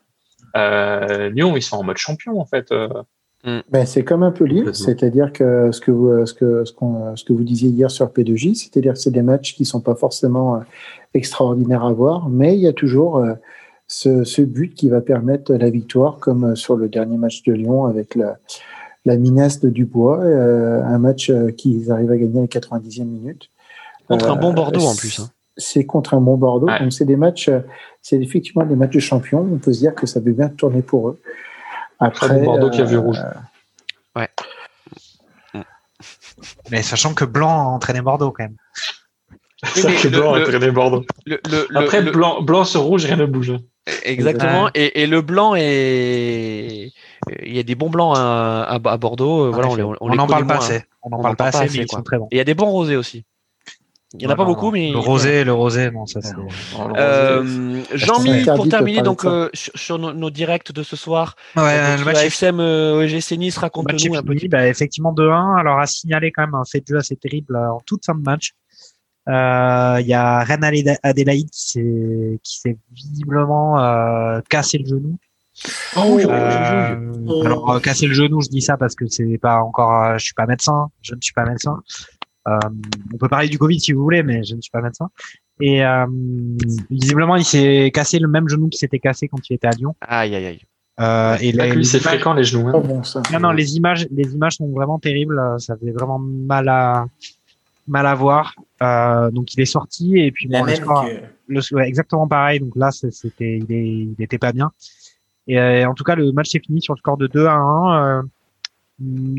[0.56, 2.72] Euh, Lyon, ils sont en mode champion, en fait.
[2.72, 2.88] Euh,
[3.70, 7.14] Ben, c'est comme un peu Lille, c'est-à-dire que ce que vous, ce que, ce, qu'on-
[7.14, 9.94] ce que vous disiez hier sur P2J, c'est-à-dire que c'est des matchs qui sont pas
[9.94, 10.62] forcément
[11.12, 13.34] extraordinaires à voir, mais il y a toujours euh,
[13.86, 17.84] ce, ce but qui va permettre la victoire, comme sur le dernier match de Lyon
[17.84, 18.38] avec la,
[19.04, 23.04] la minace de Dubois, euh, un match euh, qu'ils arrivent à gagner à la 90e
[23.04, 23.50] minute.
[24.08, 25.20] Contre un Euh, bon Bordeaux en plus.
[25.20, 25.30] hein.
[25.56, 26.80] C'est contre un bon Bordeaux, Ouais.
[26.80, 27.60] donc c'est des matchs, euh,
[28.02, 29.46] c'est effectivement des matchs de champions.
[29.52, 31.20] On peut se dire que ça veut bien tourner pour eux.
[32.00, 33.18] Après, bon Bordeaux qui a vu euh, rouge.
[36.70, 38.56] Mais sachant que Blanc a entraîné Bordeaux quand même.
[39.64, 41.04] fait le- blanc à traîner Bordeaux.
[41.26, 43.52] Le, le- le- Après, le- blanc, blanc sur rouge, rien ne bouge.
[44.04, 44.68] exactement.
[44.74, 46.92] Et, et le blanc est.
[47.44, 49.46] Il y a des bons blancs à, à- à Bordeaux.
[49.46, 50.82] euh, Voilà, on, on, On les n'en connaît parle pas assez.
[51.02, 52.26] On n'en parle en pas parle pas assez, mais ils sont très bons.
[52.30, 53.24] Et il y a des bons rosés aussi.
[54.16, 56.34] Il y en a pas beaucoup, mais Le rosé, le rosé, non, ça c'est.
[56.96, 61.62] Euh, Jean-Mi, pour terminer donc euh, sur, sur nos, nos directs de ce soir, Ouais,
[61.96, 65.58] donc, le match euh, OGC Nice, raconte-nous un petit bah, effectivement 2-1.
[65.58, 68.14] Alors à signaler quand même un fait de jeu assez terrible euh, en toute fin
[68.14, 68.52] de match.
[69.28, 74.86] Euh, Il y a Reine Adé- Adélaïde qui s'est qui s'est visiblement euh, cassé le
[74.86, 75.16] genou.
[75.96, 77.42] Oh, Euh, Oh.
[77.46, 80.04] alors euh, casser le genou, je dis ça parce que c'est pas encore.
[80.04, 81.80] euh, je suis pas médecin, je ne suis pas médecin.
[82.48, 82.58] Euh,
[83.14, 85.08] on peut parler du Covid si vous voulez, mais je ne suis pas médecin.
[85.60, 86.04] Et euh,
[86.90, 89.94] visiblement, il s'est cassé le même genou qui s'était cassé quand il était à Lyon.
[90.02, 90.60] Aïe, aïe, aïe.
[91.00, 92.68] Euh, et Là, les- lui, les c'est images- fréquent, les genoux.
[92.68, 92.80] Hein.
[92.84, 93.22] bon ça.
[93.32, 95.40] non, non, les images, les images sont vraiment terribles.
[95.58, 97.06] Ça fait vraiment mal à,
[97.88, 98.54] mal à voir.
[98.82, 101.10] Euh, donc il est sorti et puis bon, le même score- que.
[101.48, 102.60] le- ouais, exactement pareil.
[102.60, 104.70] Donc là, c'était, il, est, il était pas bien.
[105.46, 107.54] Et euh, en tout cas, le match s'est fini sur le score de 2 à
[107.54, 108.18] 1.
[108.18, 108.22] Euh,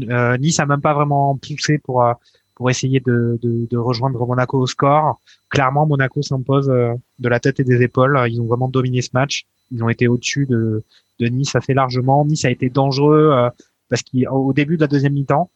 [0.09, 2.13] euh, nice a même pas vraiment poussé pour euh,
[2.55, 5.19] pour essayer de, de, de rejoindre Monaco au score.
[5.49, 8.17] Clairement, Monaco s'impose euh, de la tête et des épaules.
[8.29, 9.45] Ils ont vraiment dominé ce match.
[9.71, 10.83] Ils ont été au-dessus de,
[11.19, 12.25] de Nice assez largement.
[12.25, 13.49] Nice a été dangereux
[13.89, 15.49] parce qu'au début de la deuxième mi-temps,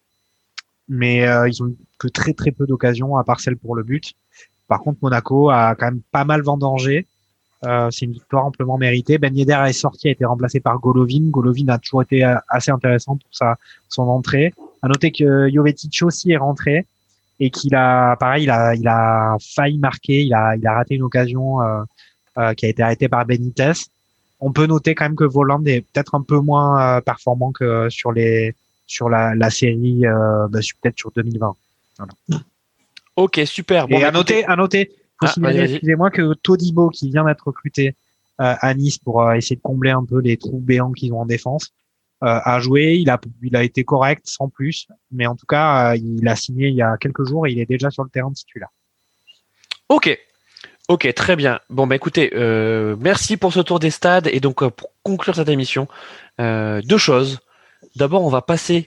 [0.89, 4.13] mais ils ont que très très peu d'occasions à part celle pour le but.
[4.67, 7.05] Par contre, Monaco a quand même pas mal vendangé.
[7.65, 9.18] Euh, c'est une victoire amplement méritée.
[9.18, 11.30] Ben Yedder est sorti, a été remplacé par Golovin.
[11.30, 13.56] Golovin a toujours été euh, assez intéressant pour sa
[13.90, 14.53] son entrée.
[14.81, 16.86] À noter que Jovetic aussi est rentré
[17.41, 20.23] et qu'il a, pareil, il a, il a failli marquer.
[20.23, 21.81] Il a, il a raté une occasion euh,
[22.38, 23.73] euh, qui a été arrêtée par Benitez.
[24.40, 27.90] On peut noter quand même que Voland est peut-être un peu moins euh, performant que
[27.90, 28.56] sur les
[28.88, 31.53] sur la, la série, euh, bah, sur- peut-être sur 2020.
[33.15, 33.88] Ok, super.
[33.88, 37.26] Bon, et bah, à noter, à noter, faut Ah, signaler, excusez-moi, que Todibo, qui vient
[37.26, 37.96] d'être recruté
[38.41, 41.22] euh, à Nice pour euh, essayer de combler un peu les trous béants qu'ils ont
[41.22, 41.74] en défense,
[42.24, 42.96] euh, a joué.
[42.96, 44.88] Il a, il a été correct, sans plus.
[45.12, 47.66] Mais en tout cas, il a signé il y a quelques jours et il est
[47.66, 48.70] déjà sur le terrain de titulaire.
[49.90, 50.18] Ok.
[50.90, 51.60] Ok, très bien.
[51.70, 54.28] Bon, bah écoutez, euh, merci pour ce tour des stades.
[54.32, 55.88] Et donc, euh, pour conclure cette émission,
[56.40, 57.40] euh, deux choses.
[57.96, 58.86] D'abord, on va passer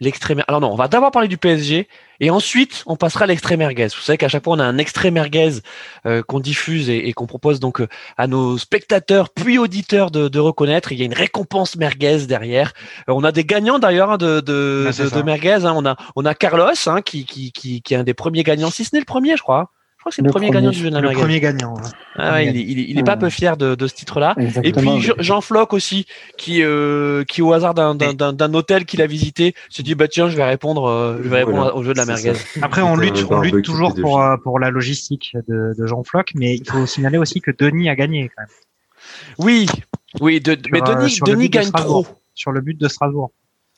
[0.00, 0.42] l'extrême.
[0.48, 1.88] Alors non, on va d'abord parler du PSG
[2.20, 3.86] et ensuite on passera à l'extrême merguez.
[3.86, 5.60] Vous savez qu'à chaque fois on a un extrait merguez
[6.06, 10.28] euh, qu'on diffuse et, et qu'on propose donc euh, à nos spectateurs puis auditeurs de,
[10.28, 10.92] de reconnaître.
[10.92, 12.72] Il y a une récompense merguez derrière.
[13.08, 15.64] Euh, on a des gagnants d'ailleurs hein, de, de, de merguez.
[15.64, 15.74] hein.
[15.76, 18.70] On a on a Carlos hein, qui, qui, qui, qui est un des premiers gagnants,
[18.70, 19.70] si ce n'est le premier, je crois.
[20.06, 21.20] Je crois que c'est le, Le premier, gagnant du jeu de la Le merguez.
[21.20, 21.74] premier gagnant.
[22.14, 24.34] Ah ouais, il, est- il, est- il est pas peu fier de, de ce titre-là.
[24.62, 26.06] Et puis Je- Jean Floc aussi,
[26.38, 29.94] qui, euh, qui au hasard d'un- d'un d'un- d'un hôtel qu'il a visité, se dit
[29.96, 32.32] bah tiens, je vais répondre, euh, je vais répondre Voilà, au jeu de la merguez.
[32.62, 36.04] Après, on lutte, on barbecue lutte toujours pour, euh, pour la logistique de, de Jean
[36.04, 38.48] Floc, mais il faut signaler aussi que Denis a gagné quand même,
[39.38, 39.66] Oui,
[40.20, 42.06] oui, de, mais Denis, gagne trop.
[42.34, 43.30] sur le but de Strasbourg.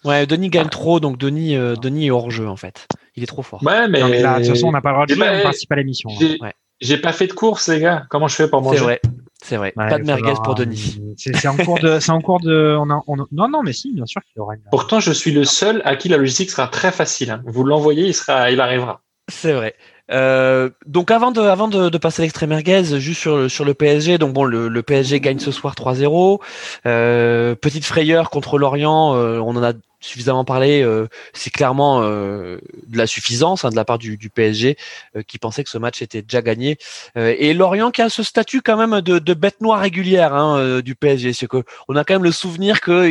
[0.05, 2.87] Ouais, Denis gagne trop, donc Denis, euh, Denis est hors jeu en fait.
[3.16, 3.62] Il est trop fort.
[3.65, 5.29] Ouais, mais, Non, mais là, de toute façon, on n'a pas le droit de jouer,
[5.41, 6.09] on participe à l'émission.
[6.11, 6.16] hein.
[6.20, 6.53] j'ai Ouais.
[6.81, 8.05] j'ai pas fait de course, les gars.
[8.09, 9.01] Comment je fais pour C'est manger vrai,
[9.43, 9.73] c'est vrai.
[9.77, 11.01] Ouais, pas de merguez pour euh, Denis.
[11.16, 13.62] C'est c'est en cours de, c'est en cours de, on a, on a- non, non,
[13.65, 14.61] mais si, bien sûr qu'il y aura une.
[14.70, 17.31] Pourtant, je suis le seul à qui la logistique sera très facile.
[17.33, 17.43] hein.
[17.47, 19.03] Vous l'envoyez, il sera, il arrivera.
[19.29, 19.75] C'est vrai.
[20.10, 23.74] Euh, donc avant de, avant de, de passer l'extrême merguez, juste sur le, sur le
[23.74, 26.40] PSG, donc bon, le, le PSG gagne ce soir 3-0.
[26.86, 30.83] Euh, petite frayeur contre Lorient, euh, on en a suffisamment parlé.
[30.83, 34.77] Euh, c'est clairement euh, de la suffisance hein, de la part du, du PSG
[35.16, 36.79] euh, qui pensait que ce match était déjà gagné.
[37.16, 40.95] et Lorient qui a ce statut quand même de, de bête noire régulière hein, du
[40.95, 41.33] PSG.
[41.33, 43.11] C'est que on a quand même le souvenir que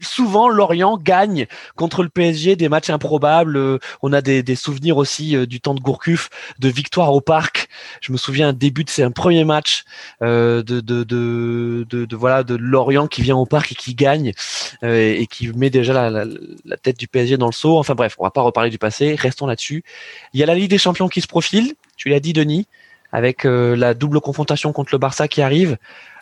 [0.00, 1.46] souvent Lorient gagne
[1.76, 3.78] contre le PSG des matchs improbables.
[4.02, 7.68] on a des, des souvenirs aussi du temps de Gourcuff, de victoire au parc.
[8.00, 9.84] Je me souviens un début de c'est un premier match
[10.20, 14.32] de, de, de, de, voilà de Lorient qui vient au parc et qui gagne
[14.82, 16.23] et qui met déjà la,
[16.82, 17.78] tête du PSG dans le saut.
[17.78, 19.84] Enfin bref, on va pas reparler du passé, restons là-dessus.
[20.32, 22.66] Il y a la Ligue des Champions qui se profile, tu l'as dit Denis,
[23.12, 25.76] avec euh, la double confrontation contre le Barça qui arrive.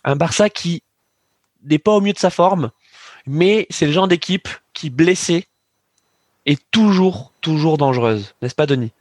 [0.05, 0.83] Un Barça qui
[1.65, 2.71] n'est pas au mieux de sa forme,
[3.27, 5.47] mais c'est le genre d'équipe qui, blessé,
[6.47, 8.35] est toujours, toujours dangereuse.
[8.43, 8.93] N'est-ce pas Denis?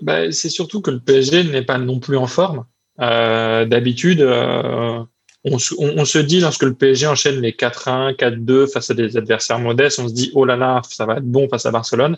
[0.00, 2.64] Bah, C'est surtout que le PSG n'est pas non plus en forme.
[3.00, 5.02] Euh, d'habitude, euh,
[5.44, 9.98] on, se dit lorsque le PSG enchaîne les 4-1, 4-2 face à des adversaires modestes,
[9.98, 12.16] on se dit oh là là, ça va être bon face à Barcelone.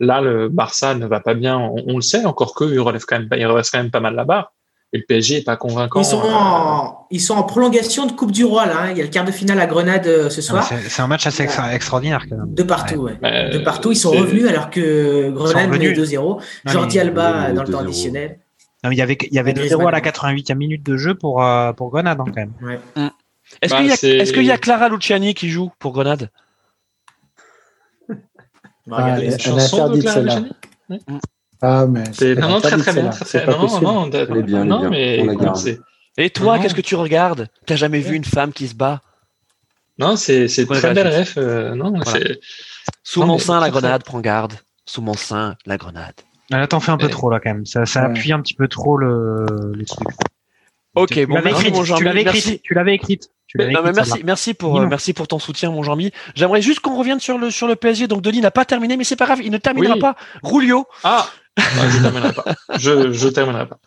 [0.00, 3.18] Là, le Barça ne va pas bien, on, le sait, encore que il relève quand
[3.18, 4.52] même, il relève quand même pas mal la barre.
[4.92, 6.00] Et le PSG est pas convaincant.
[6.00, 8.82] Ils sont en, ils sont en prolongation de Coupe du Roi là.
[8.82, 8.90] Hein.
[8.92, 10.68] Il y a le quart de finale à Grenade euh, ce soir.
[10.88, 12.54] C'est un match assez extraordinaire quand même.
[12.54, 13.50] De partout, ouais.
[13.50, 16.40] de partout, ils sont revenus alors que Grenade menait 2-0.
[16.66, 18.38] Jordi Alba dans le temps additionnel
[18.90, 21.72] il y avait, il y avait 2-0 à la 88e minute de jeu pour, euh,
[21.72, 22.52] pour Grenade, hein, quand même.
[22.94, 23.08] Mm.
[23.62, 26.30] Est-ce bah, qu'il y, y, a Clara Luciani qui joue pour Grenade?
[28.86, 30.50] Bah, ah, chanson de Clara Luciani?
[31.62, 33.10] Ah, mais c'est non, très très bien.
[33.10, 35.26] Très, non, non, non, bien, non mais
[36.16, 37.48] Et toi, qu'est-ce que tu regardes?
[37.66, 39.00] T'as jamais vu une femme qui se bat?
[39.98, 41.34] Non, c'est très belle ref.
[41.38, 41.94] Euh, non,
[43.02, 44.54] Sous mon sein, la grenade, prends garde.
[44.84, 46.14] Sous mon sein, la grenade.
[46.50, 47.66] Là, t'en fais un peu trop, là, quand même.
[47.66, 50.08] Ça, ça appuie un petit peu trop le, les trucs.
[50.94, 52.62] Ok, bon, merci, mon jean Tu l'avais écrite.
[52.62, 53.30] Tu l'avais écrite.
[53.54, 56.10] Non, mais merci, merci pour, euh, merci pour ton soutien, mon Jean-Mi.
[56.34, 58.06] J'aimerais juste qu'on revienne sur le, sur le PSG.
[58.06, 60.16] Donc, Denis n'a pas terminé, mais c'est pas grave, il ne terminera pas.
[60.42, 60.86] Rulio.
[61.04, 62.44] Ah, je terminerai pas.
[62.78, 63.78] Je, je terminerai pas.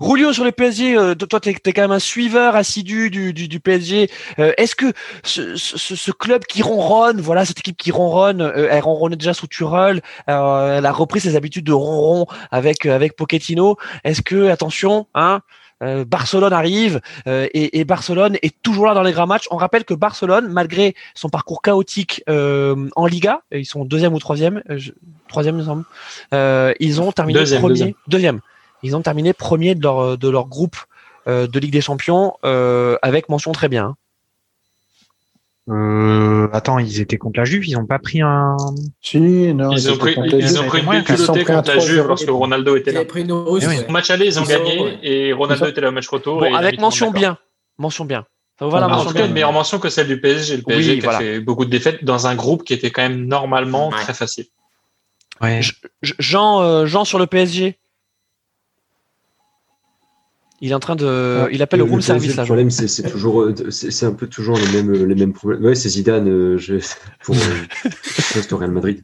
[0.00, 3.48] Rulio sur le PSG, euh, toi tu es, quand même un suiveur assidu du, du,
[3.48, 4.08] du PSG.
[4.38, 4.92] Euh, est-ce que
[5.24, 9.34] ce, ce, ce, club qui ronronne, voilà cette équipe qui ronronne, euh, elle ronronnait déjà
[9.34, 13.76] sous Turel, elle a repris ses habitudes de ronron avec avec Pochettino.
[14.04, 15.40] Est-ce que attention, hein,
[15.80, 19.46] Barcelone arrive et, et, Barcelone est toujours là dans les grands matchs.
[19.50, 24.62] On rappelle que Barcelone, malgré son parcours chaotique en Liga, ils sont deuxième ou troisième,
[25.28, 25.84] troisième il me semble,
[26.80, 28.40] ils ont terminé premier, deuxième.
[28.82, 30.76] Ils ont terminé premier de leur, de leur groupe
[31.26, 33.96] euh, de Ligue des Champions euh, avec mention très bien.
[35.68, 38.56] Euh, attends, ils étaient contre la Juve, ils n'ont pas pris un.
[39.02, 42.76] Si, non, ils, ont pris, ils ont pris une culotté contre la Juve lorsque Ronaldo
[42.76, 43.04] était là.
[43.04, 43.60] Pris une Au
[43.90, 46.40] match aller, ils ont gagné et Ronaldo était là au match retour.
[46.40, 47.36] Bon, avec mention bien.
[47.76, 48.24] Mention bien.
[48.58, 50.56] Ça vous va la mention en tout cas, une meilleure mention que celle du PSG.
[50.56, 53.02] Le PSG oui, qui a fait beaucoup de défaites dans un groupe qui était quand
[53.02, 54.46] même normalement très facile.
[55.40, 55.60] Ouais.
[56.02, 57.78] Jean, euh, Jean sur le PSG.
[60.60, 62.42] Il est en train de, il appelle le, room service là.
[62.42, 65.64] Le problème, c'est toujours, euh, c'est un peu toujours les mêmes, les mêmes problèmes.
[65.64, 66.74] Ouais, c'est Zidane euh, je,
[67.22, 69.02] pour euh, Real Madrid.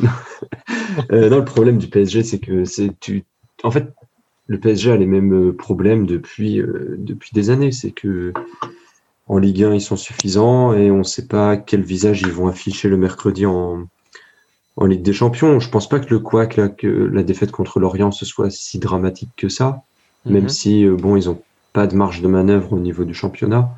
[1.12, 3.24] euh, non, le problème du PSG, c'est que c'est tu,
[3.62, 3.92] en fait,
[4.48, 6.60] le PSG a les mêmes problèmes depuis
[6.98, 7.70] depuis des années.
[7.70, 8.32] C'est que
[9.28, 12.48] en Ligue 1, ils sont suffisants et on ne sait pas quel visage ils vont
[12.48, 13.86] afficher le mercredi en
[14.76, 15.60] en Ligue des Champions.
[15.60, 19.30] Je pense pas que le quoi que la défaite contre l'Orient, ce soit si dramatique
[19.36, 19.84] que ça
[20.24, 20.48] même mhm.
[20.48, 21.40] si euh, bon, ils ont
[21.72, 23.70] pas de marge de manœuvre au niveau du championnat.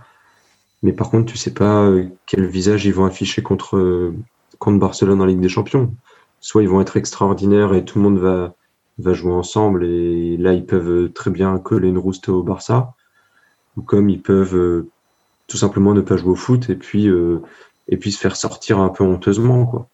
[0.83, 4.15] Mais par contre, tu sais pas euh, quel visage ils vont afficher contre, euh,
[4.59, 5.93] contre Barcelone en Ligue des Champions.
[6.41, 8.55] Soit ils vont être extraordinaires et tout le monde va,
[8.99, 12.95] va jouer ensemble et là ils peuvent très bien coller une rouste au Barça.
[13.77, 14.87] Ou comme ils peuvent
[15.47, 17.09] tout simplement ne pas jouer au foot et puis,
[17.89, 19.67] et puis se faire sortir un peu honteusement.
[19.67, 19.87] Quoi.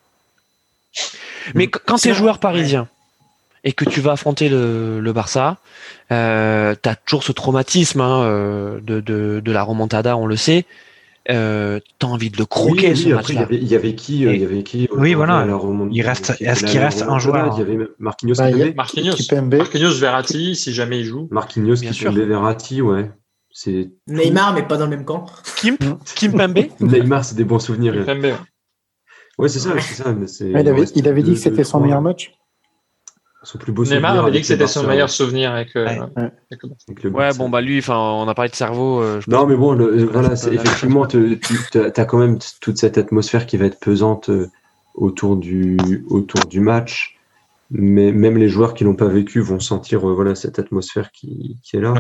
[1.55, 2.89] Mais quand tu es joueur parisien,
[3.65, 5.59] et que tu vas affronter le, le Barça,
[6.12, 10.37] euh, tu as toujours ce traumatisme hein, euh, de, de, de, la remontada, on le
[10.37, 10.66] sait.
[11.28, 13.49] Euh, t'as envie de le croquer ce match-là.
[13.51, 15.47] Il y avait qui, il y avait qui Oui, voilà.
[15.91, 17.55] Il reste, est-ce qu'il reste un joueur?
[17.57, 21.28] Il y avait Marquinhos, bah, Marquinhos, Marquinhos, Verratti, si jamais il joue.
[21.31, 23.11] Marquinhos, Kipembe, Verratti, ouais.
[23.51, 25.24] C'est Neymar, mais pas dans le même camp.
[25.57, 25.78] Kim,
[26.15, 26.66] Kim Pembe?
[26.78, 28.05] Neymar, c'est des bons souvenirs.
[28.05, 28.35] Pembe.
[29.39, 30.12] Ouais, c'est ça, c'est ça.
[30.12, 32.33] Mais il, avait, il avait dit que c'était son meilleur match
[33.47, 35.89] son plus beau Neymar avait dit que c'était son meilleur souvenir avec, euh,
[37.02, 39.01] le Ouais, bon, bah lui, enfin, on a parlé de cerveau.
[39.02, 41.39] Euh, non, mais bon, le, voilà, effectivement, tu
[41.74, 44.48] as quand même toute cette atmosphère qui va être pesante euh,
[44.94, 45.77] autour du,
[46.09, 47.12] autour du match.
[47.70, 51.77] Mais même les joueurs qui l'ont pas vécu vont sentir voilà, cette atmosphère qui, qui
[51.77, 51.94] est là.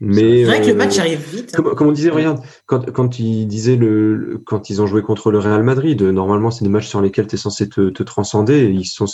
[0.00, 1.54] Mais C'est vrai que le euh, match arrive vite.
[1.54, 1.62] hein.
[1.62, 5.02] Comme, comme on disait, regarde, quand, quand ils disaient le, le- quand ils ont joué
[5.02, 7.90] contre le Real Madrid, euh, normalement c'est des matchs sur lesquels tu es censé te,
[7.90, 8.54] te transcender.
[8.64, 9.06] et Ils, sont,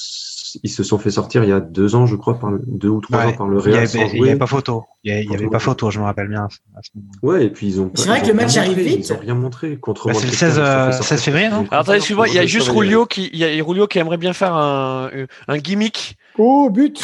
[0.62, 2.88] ils se sont fait sortir il y a deux ans, je crois, par le- deux
[2.88, 3.24] ou trois Ouais.
[3.26, 4.30] ans par le Real il y jouer.
[4.30, 4.84] avait pas photo.
[5.04, 6.44] Il y avait, pas photo, je me rappelle bien.
[6.44, 6.48] à
[6.82, 7.18] ce moment-là.
[7.22, 7.90] Ouais, et puis ils ont.
[7.94, 9.08] C'est vrai que le match arrive vite.
[9.08, 10.06] Ils ont rien montré contre.
[10.08, 11.04] Bah, c'est le Manchester, 16, ils se sont fait euh, sortir.
[11.06, 13.64] 16 février, non Alors attendez, excuse-moi, il y a juste Rulio qui, il y a
[13.64, 15.10] Rulio qui aimerait bien faire un,
[15.48, 16.16] un gimmick.
[16.38, 17.00] Oh, but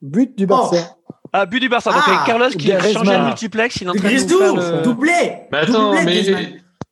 [0.00, 0.96] But du Barça.
[1.32, 1.90] Ah, but du Barça.
[1.92, 4.54] Donc Ah, avec Carlos qui a changé le multiplex, il est en train de faire
[4.54, 4.82] le...
[4.82, 5.12] doublé.
[5.52, 6.46] Mais attends, doublé, mais Griezmann.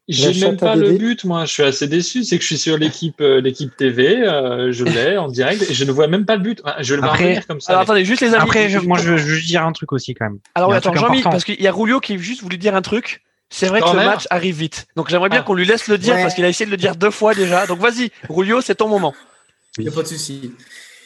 [0.09, 1.45] J'ai même pas le but, moi.
[1.47, 2.23] Je suis assez déçu.
[2.25, 5.75] C'est que je suis sur l'équipe euh, l'équipe TV, euh, je l'ai en direct et
[5.75, 6.61] je ne vois même pas le but.
[6.65, 7.73] Enfin, je vais le voir Après- venir comme ça.
[7.73, 8.43] Alors mais- attendez, juste les amis.
[8.45, 10.39] Après, je- moi, je veux, veux dire un truc aussi quand même.
[10.55, 13.23] Alors attends, Jean-Mi, parce qu'il y a Rulio qui juste voulait dire un truc.
[13.49, 14.87] C'est vrai que le match arrive vite.
[14.97, 15.45] Donc j'aimerais bien Ah.
[15.45, 16.23] qu'on lui laisse le dire Ouais.
[16.23, 17.67] parce qu'il a essayé de le dire deux fois déjà.
[17.67, 19.15] Donc vas-y, Rulio, c'est ton moment.
[19.79, 20.53] Il n'y a pas de souci.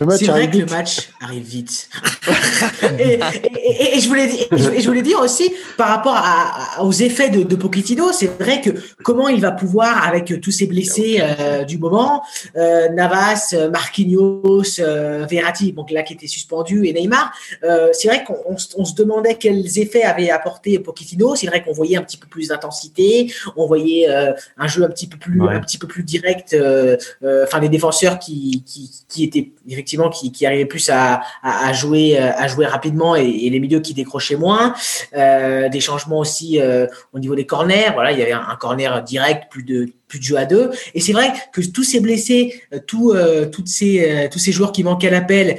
[0.01, 0.71] Le match C'est vrai arrive que le vite.
[0.73, 1.89] match arrive vite.
[2.99, 3.19] et, et-
[3.55, 6.83] et- et je voulais, dire- et je, et je voulais dire aussi, par rapport à-
[6.83, 8.71] aux effets de, de Pochettino, c'est vrai que
[9.03, 12.23] comment il va pouvoir, avec tous ces blessés euh, du moment,
[12.57, 17.33] euh, Navas, Marquinhos, euh, Verratti, donc là qui était suspendu, et Neymar,
[17.65, 18.37] euh, c'est vrai qu'on
[18.77, 21.37] on se- demandait quels effets avait apporté Pochettino.
[21.37, 24.89] C'est vrai qu'on voyait un petit peu plus d'intensité, on voyait euh, un jeu un
[24.89, 25.55] petit peu plus, Ouais.
[25.55, 26.55] un petit peu plus direct.
[26.55, 31.17] euh, euh, Enfin, des défenseurs qui, qui, qui étaient effectivement qui, qui arrivaient plus euh,
[31.43, 32.19] à jouer
[32.67, 34.75] rapidement et, les milieux qui décrochaient moins.
[35.17, 37.91] Euh, des changements aussi euh, au niveau des corners.
[37.95, 40.71] Voilà, il y avait un, corner direct, plus de plus de jeu à deux.
[40.95, 45.09] Et c'est vrai que tous ces blessés, tous euh, ces tous ces joueurs qui manquaient
[45.09, 45.59] à l'appel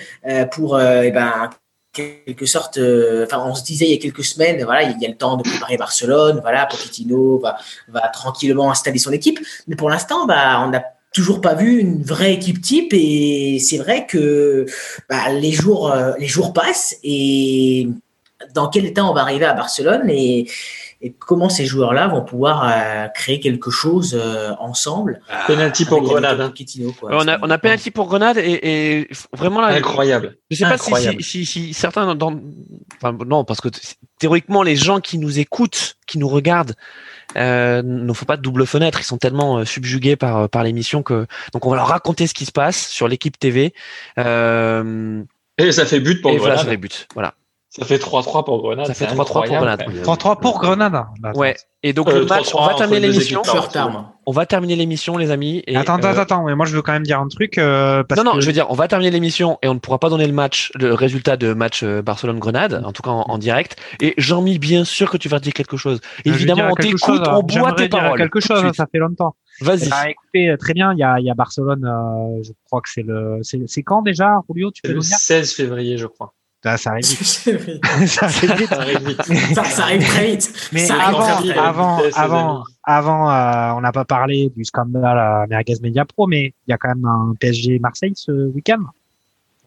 [0.52, 1.50] pour eh ben
[1.94, 5.18] quelque sorte, on se disait il y a quelques semaines, voilà, il y a le
[5.18, 7.58] temps de préparer Barcelone, voilà, Pochettino va,
[7.90, 10.84] va tranquillement installer son équipe, mais pour l'instant, bah, on n'a
[11.14, 14.66] toujours pas vu une vraie équipe type et c'est vrai que
[15.10, 17.88] bah, les jours, euh, les jours passent et
[18.56, 20.50] dans quel état on va arriver à Barcelone et,
[21.02, 25.22] et comment ces joueurs-là vont pouvoir euh, créer quelque chose euh, ensemble.
[25.48, 26.42] Penalty pour la Grenade.
[26.42, 26.54] hein.
[27.00, 27.10] Quoi.
[27.14, 30.38] on a, on a penalty pour Grenade et, et vraiment là, Incroyable.
[30.50, 31.22] Je sais pas si, Incroyable.
[31.22, 32.40] si, si, si certains dans,
[32.96, 33.70] enfin non parce que
[34.20, 36.74] théoriquement les gens qui nous écoutent, qui nous regardent,
[37.38, 39.00] euh, ne font pas de double fenêtre.
[39.00, 42.34] Ils sont tellement euh, subjugués par par l'émission que donc on va leur raconter ce
[42.34, 43.74] qui se passe sur l'équipe TV.
[44.18, 45.24] Euh,
[45.58, 46.90] Et ça fait but pour et voilà sur les buts.
[47.14, 47.34] Voilà.
[47.74, 48.86] Ça fait 3-3 pour Grenade.
[48.86, 49.84] Ça fait c'est 3-3 pour Grenade.
[49.86, 50.04] quand même.
[50.04, 50.92] 3-3 pour Grenade.
[51.22, 51.56] Bah, Ouais.
[51.84, 53.42] Et donc Euh, le match, 3-3 on va terminer l'émission.
[54.26, 55.64] On va terminer l'émission, les amis.
[55.68, 57.58] Et, attends, attends, euh, attends, mais moi je veux quand même dire un truc.
[57.58, 59.80] euh, parce non, non, que- je veux dire, on va terminer l'émission et on ne
[59.80, 63.38] pourra pas donner le match, le résultat de match Barcelone-Grenade, en tout cas en, en
[63.38, 63.78] direct.
[64.02, 66.02] Et Jean-Mi, bien sûr que tu vas dire quelque chose.
[66.26, 68.18] Évidemment, on t'écoute, on boit j'aimerais tes paroles.
[68.20, 69.36] quelque chose, ça fait longtemps.
[69.62, 69.88] Vas-y.
[69.90, 72.90] Bah, écoutez, très bien, il y a, il y a Barcelone, euh, je crois que
[72.90, 75.16] c'est le, c'est, quand déjà, Julio, tu peux le nous dire?
[75.18, 76.34] 16 février, je crois.
[76.64, 77.24] Ah, ça arrive vite.
[78.08, 78.70] ça, ça arrive vite.
[78.70, 79.24] Ça arrive vite.
[79.66, 80.70] ça arrive très vite.
[80.72, 81.58] Mais Ça avant, arrive très vite.
[81.58, 86.28] avant, Vitesse, avant, avant, euh, on n'a pas parlé du scandale à Merguez Media Pro,
[86.28, 88.80] mais il y a quand même un PSG Marseille ce week-end.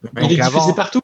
[0.04, 1.00] Il Donc est avant- diffusé partout.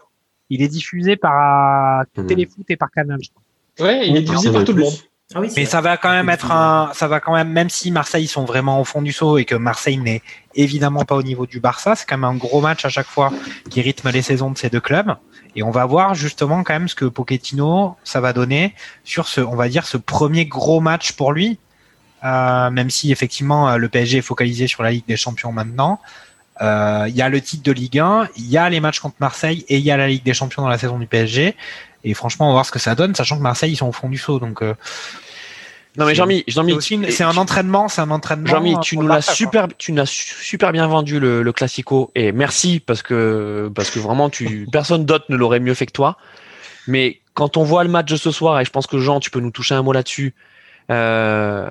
[0.49, 2.27] Il est diffusé par euh, Mhm.
[2.27, 3.19] Téléfoot et par Canal.
[3.23, 3.87] je crois.
[3.89, 4.93] Ouais, il est diffusé par tout le monde.
[5.35, 5.71] Ah oui, Mais vrai.
[5.71, 8.81] ça va quand même être un, ça va quand même, même si Marseille sont vraiment
[8.81, 10.23] au fond du saut et que Marseille n'est
[10.55, 13.33] évidemment pas au niveau du Barça, c'est quand même un gros match à chaque fois
[13.71, 15.15] qui rythme les saisons de ces deux clubs.
[15.57, 18.75] Et on va voir justement quand même ce que Pochettino ça va donner
[19.05, 21.59] sur ce, on va dire ce premier gros match pour lui.
[22.23, 26.01] Euh, même si effectivement euh, le PSG est focalisé sur la Ligue des Champions maintenant.
[26.61, 29.17] Euh, Il y a le titre de Ligue 1, il y a les matchs contre
[29.21, 31.57] Marseille et il y a la Ligue des Champions dans la saison du PSG.
[32.05, 33.93] Et franchement, on va voir ce que ça donne, sachant que Marseille ils sont au
[33.93, 34.39] fond du saut.
[34.39, 34.63] Donc
[35.97, 36.45] Non mais Jean-Mi,
[37.11, 38.47] c'est un entraînement, c'est un entraînement.
[38.47, 39.35] Jean-Mi, euh, tu nous l'as quoi.
[39.35, 43.71] super, tu nous l'as su- super bien vendu le, le classico et merci parce que
[43.75, 46.17] parce que vraiment tu personne d'autre ne l'aurait mieux fait que toi.
[46.87, 49.31] Mais quand on voit le match de ce soir et je pense que Jean, tu
[49.31, 50.35] peux nous toucher un mot là-dessus.
[50.91, 51.69] Euh,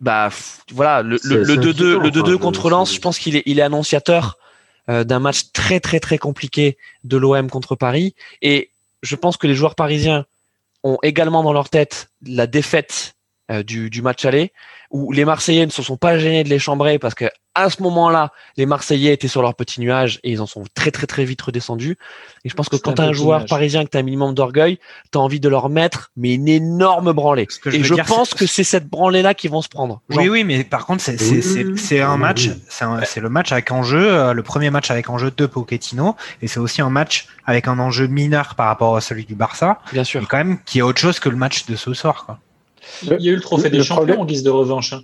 [0.00, 0.30] bah
[0.72, 3.18] voilà le C'est- le c'est le 2-2 inquiétant, le 2-2 enfin, contre Lens, je pense
[3.18, 4.36] qu'il est il est annonciateur
[4.90, 8.70] euh, d'un match très très très compliqué de l'OM contre Paris et
[9.02, 10.26] je pense que les joueurs parisiens
[10.86, 13.15] ont également dans leur tête la défaite
[13.50, 14.52] euh, du, du match aller,
[14.90, 17.26] où les Marseillais ne se sont pas gênés de les chambrer parce que
[17.58, 20.90] à ce moment-là, les Marseillais étaient sur leur petit nuage et ils en sont très
[20.90, 21.96] très très vite redescendus.
[22.44, 23.48] Et je pense que quand un t'as un joueur nuage.
[23.48, 24.78] parisien que t'as un minimum d'orgueil,
[25.10, 27.46] t'as envie de leur mettre mais une énorme branlée.
[27.48, 29.70] Ce que je et je dire, pense que c'est cette branlée là qui vont se
[29.70, 30.02] prendre.
[30.10, 34.06] Oui, oui, mais par contre, c'est un match, c'est un- c'est le match avec enjeu,
[34.06, 37.78] euh, le premier match avec enjeu de Pochettino, et c'est aussi un match avec un
[37.78, 40.26] enjeu mineur par rapport à celui du Barça, bien et sûr.
[40.28, 42.24] quand même qui est autre chose que le match de ce soir.
[42.26, 42.38] Quoi.
[43.02, 44.92] Il y a eu le trophée des Le champions problème- en guise de revanche.
[44.92, 45.02] hein.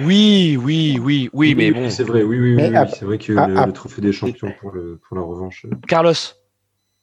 [0.00, 1.90] Oui, oui, oui, oui, mais bon.
[1.90, 3.66] C'est vrai, oui, oui, oui, Mais oui, c'est vrai que ah, le, ah.
[3.66, 5.66] le trophée des champions pour, le, pour la revanche.
[5.66, 6.12] euh, Carlos.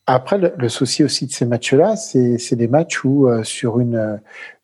[0.07, 3.95] Après, le, le souci aussi de ces matchs-là, c'est des matchs où euh, sur une
[3.95, 4.15] euh,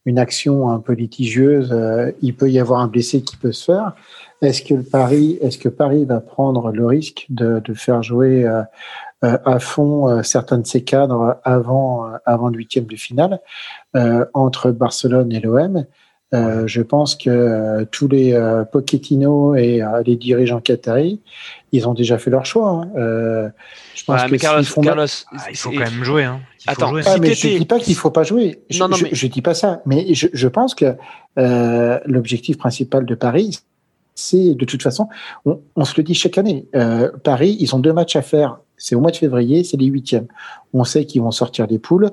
[0.05, 3.65] une action un peu litigieuse, euh, il peut y avoir un blessé qui peut se
[3.65, 3.93] faire.
[4.41, 8.43] Est-ce que le Paris, est-ce que Paris va prendre le risque de, de faire jouer
[8.45, 8.61] euh,
[9.21, 13.39] à fond euh, certains de ces cadres avant euh, avant le huitième de finale
[13.95, 15.85] euh, entre Barcelone et l'OM
[16.33, 21.21] euh, Je pense que euh, tous les euh, Pochettino et euh, les dirigeants qataris,
[21.73, 22.69] ils ont déjà fait leur choix.
[22.69, 22.89] hein.
[22.97, 23.49] Euh,
[23.95, 26.23] je pense Ouais, que mais Carlos, font- Carlos, Ah, il faut quand même jouer.
[26.23, 26.39] Hein.
[26.59, 27.01] Il faut Attends, jouer.
[27.05, 28.61] Ah, si mais je dis pas qu'il faut pas jouer.
[28.69, 29.81] Je, Non, non, mais- je dis pas ça.
[29.85, 30.95] Mais je, je pense que
[31.37, 33.59] euh, l'objectif principal de Paris,
[34.15, 35.09] c'est de toute façon,
[35.45, 36.65] on, on se le dit chaque année.
[36.75, 38.59] Euh, Paris, ils ont deux matchs à faire.
[38.83, 40.25] C'est au mois de février, c'est les huitièmes.
[40.73, 42.09] On sait qu'ils vont sortir des poules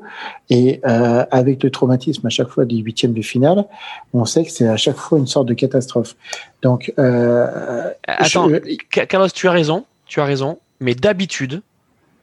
[0.50, 3.64] et euh, avec le traumatisme à chaque fois des huitièmes de finale,
[4.12, 6.14] on sait que c'est à chaque fois une sorte de catastrophe.
[6.62, 11.62] Donc, euh, Attends, je- Ca- Carlos, tu as raison, tu as raison, mais d'habitude,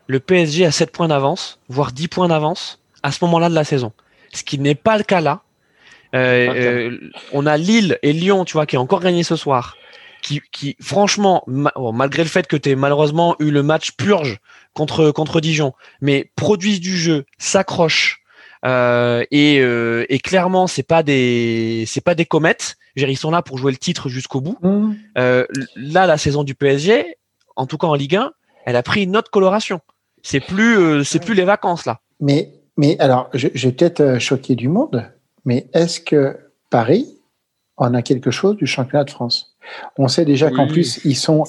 [0.08, 3.64] le PSG a 7 points d'avance, voire 10 points d'avance à ce moment-là de la
[3.64, 3.94] saison.
[4.32, 5.42] Ce qui n'est pas le cas là.
[6.14, 7.00] Euh, euh,
[7.34, 9.76] on a Lille et Lyon, tu vois, qui ont encore gagné ce soir,
[10.26, 13.92] qui, qui franchement, ma- bon, malgré le fait que tu aies malheureusement eu le match
[13.92, 14.40] purge
[14.74, 18.22] contre, contre Dijon, mais produisent du jeu, s'accrochent,
[18.66, 22.76] euh, et, euh, et clairement, c'est pas des, c'est pas des comètes.
[22.96, 24.58] Ils sont là pour jouer le titre jusqu'au bout.
[24.64, 25.46] Hum, Euh,
[25.76, 27.18] là, la saison du PSG,
[27.56, 28.32] en tout cas en Ligue 1,
[28.66, 29.80] elle a pris une autre coloration.
[30.24, 32.00] C'est plus, c'est plus les vacances là.
[32.20, 35.06] Mais, mais alors, je, je vais peut-être choquer du monde,
[35.44, 36.36] mais est-ce que
[36.72, 37.20] Paris
[37.78, 39.55] en a quelque chose du championnat de France?
[39.98, 41.44] On sait déjà qu'en plus, ils sont.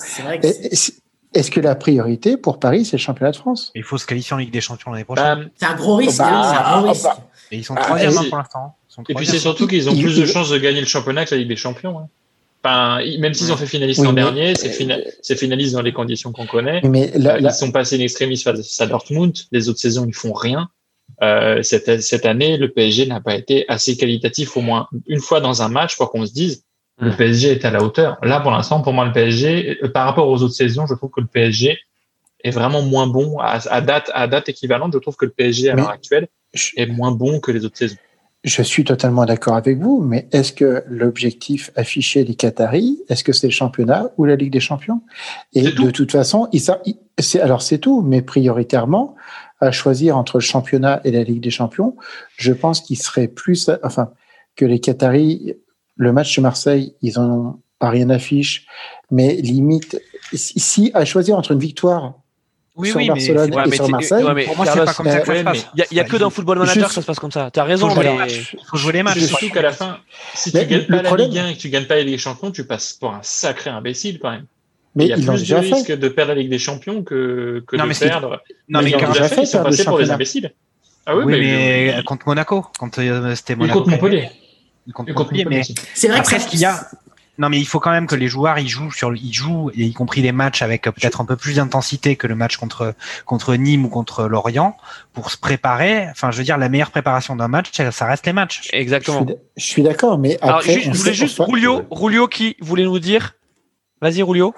[1.34, 3.70] Est-ce que la priorité pour Paris, c'est le championnat de France?
[3.74, 5.44] Il faut se qualifier en Ligue des Champions l'année prochaine.
[5.44, 6.18] Bah, c'est un gros risque.
[6.18, 7.06] Bah, hein, c'est un gros bah, risque.
[7.52, 8.76] Et ils sont ah, troisième et hein, c'est- pour l'instant.
[9.10, 11.34] Et puis c'est surtout qu'ils ont Il- plus de chances de gagner le championnat que
[11.34, 11.98] la Ligue des Champions.
[11.98, 12.09] hein.
[12.64, 15.93] Enfin, même s'ils ont fait finaliste Oui, l'an dernier, c'est fina- c'est finaliste dans les
[15.93, 16.80] conditions qu'on connaît.
[16.84, 19.36] Mais la- Euh, la- Ils sont passés in extremis face à Dortmund.
[19.52, 20.68] Les autres saisons, ils font rien.
[21.22, 25.40] Euh, cette, cette année, le PSG n'a pas été assez qualitatif au moins une fois
[25.40, 26.64] dans un match pour qu'on se dise
[26.98, 27.16] le Mm.
[27.16, 28.16] PSG est à la hauteur.
[28.23, 31.10] Là, pour l'instant, pour moi, le PSG, euh, par rapport aux autres saisons, je trouve
[31.10, 31.78] que le PSG
[32.44, 34.93] est vraiment moins bon à, à date à date équivalente.
[34.94, 37.77] Je trouve que le PSG à l'heure actuelle je, est moins bon que les autres
[37.78, 37.97] saisons.
[38.44, 43.32] je suis totalement d'accord avec vous, mais est-ce que l'objectif affiché des Qataris, est-ce que
[43.32, 45.02] c'est le championnat ou la Ligue des Champions?
[45.55, 45.85] Et tout.
[45.85, 46.62] de toute façon, ils-
[47.18, 49.16] c'est alors c'est tout, mais prioritairement,
[49.60, 51.97] à choisir entre le championnat et la Ligue des Champions,
[52.36, 54.12] je pense qu'il serait plus, enfin,
[54.55, 55.55] que les Qataris,
[55.97, 58.66] le match de Marseille, ils ont pas rien affiche,
[59.10, 60.01] mais limite,
[60.32, 62.14] si, à choisir entre une victoire
[62.74, 64.85] Oui, sur oui, mais Barcelone Ouais, et mais sur Marseille, ouais, mais pour moi, c'est
[64.85, 65.56] pas comme ça que ça ouais, se passe.
[65.56, 67.06] mais Il y a, il y a que dans Football Manager Juste- que ça se
[67.06, 67.51] passe comme ça.
[67.51, 69.18] T'as raison, Faut jouer mais les Il faut jouer les matchs.
[69.20, 69.98] Surtout qu'à la fin,
[70.35, 72.02] si Mais tu gagnes pas la problème- Ligue 1 et que tu gagnes pas la
[72.02, 74.44] Ligue des Champions, tu passes pour un sacré imbécile quand même.
[74.94, 75.59] mais Il y a ils plus de fait.
[75.60, 78.43] risques de perdre la Ligue des Champions que, que Non, de mais perdre.
[78.68, 80.14] Non, mais ils l'ont déjà fait, ils sont passés pour championnat.
[80.14, 80.52] imbéciles.
[81.09, 83.78] Ah oui, oui, mais, mais contre Monaco, quand euh, c'était Monaco.
[83.81, 84.28] contre Montpellier.
[85.48, 85.62] Mais.
[85.94, 86.86] C'est vrai Après, que ce qu'il y a-
[87.38, 89.84] non, mais il faut quand même que les joueurs ils jouent sur, ils jouent, et
[89.84, 92.94] y compris les matchs avec peut-être un peu plus d'intensité que le match contre
[93.26, 94.74] contre Nîmes ou contre Lorient,
[95.12, 96.08] pour se préparer.
[96.10, 98.62] Enfin, je veux dire, la meilleure préparation d'un match, ça reste les matchs.
[98.72, 99.26] Je exactement.
[99.56, 102.56] je suis d'accord, mais Alors, après, ju- je on voulais juste enfin, Rulio, Rulio qui
[102.60, 103.34] voulait nous dire.
[104.00, 104.54] Vas-y, Rulio.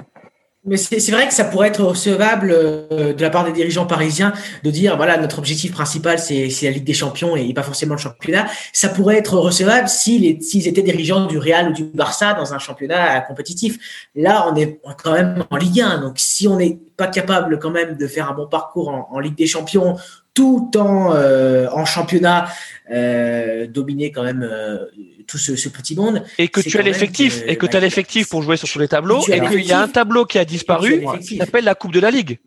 [0.69, 4.32] Mais c'est vrai que ça pourrait être recevable euh, de la part des dirigeants parisiens
[4.62, 8.01] de dire voilà notre objectif principal c'est la Ligue des Champions et pas forcément le
[8.01, 8.47] championnat.
[8.73, 13.20] Ça pourrait être recevable s'ils étaient dirigeants du Real ou du Barça dans un championnat
[13.23, 13.78] compétitif.
[14.15, 17.70] Là on est quand même en Ligue 1 donc si on n'est pas capable quand
[17.70, 19.97] même de faire un bon parcours en Ligue des Champions
[20.34, 22.46] tout en euh, en championnat
[22.92, 24.86] euh, dominer quand même euh,
[25.26, 26.22] tout ce, ce petit monde.
[26.38, 28.88] Et que tu as l'effectif, et que tu as l'effectif pour jouer sur tous les
[28.88, 32.00] tableaux, et qu'il y a un tableau qui a disparu, qui s'appelle la Coupe de
[32.00, 32.38] la Ligue.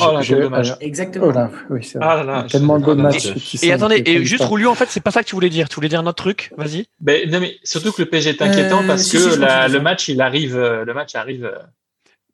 [0.00, 0.74] Oh là, je- quel dommage.
[0.80, 1.26] Exactement.
[1.28, 2.06] oh là, oui, c'est vrai.
[2.10, 3.26] Ah là là, Tellement de matchs.
[3.26, 5.68] Et sont- attendez, et juste Rulio, en fait, c'est pas ça que tu voulais dire.
[5.68, 6.50] Tu voulais dire un autre truc?
[6.56, 6.86] Vas-y.
[6.98, 9.68] Ben, non, mais surtout que le PSG est inquiétant Euh, parce si, que si, la-
[9.68, 11.52] le match, il arrive, le match arrive,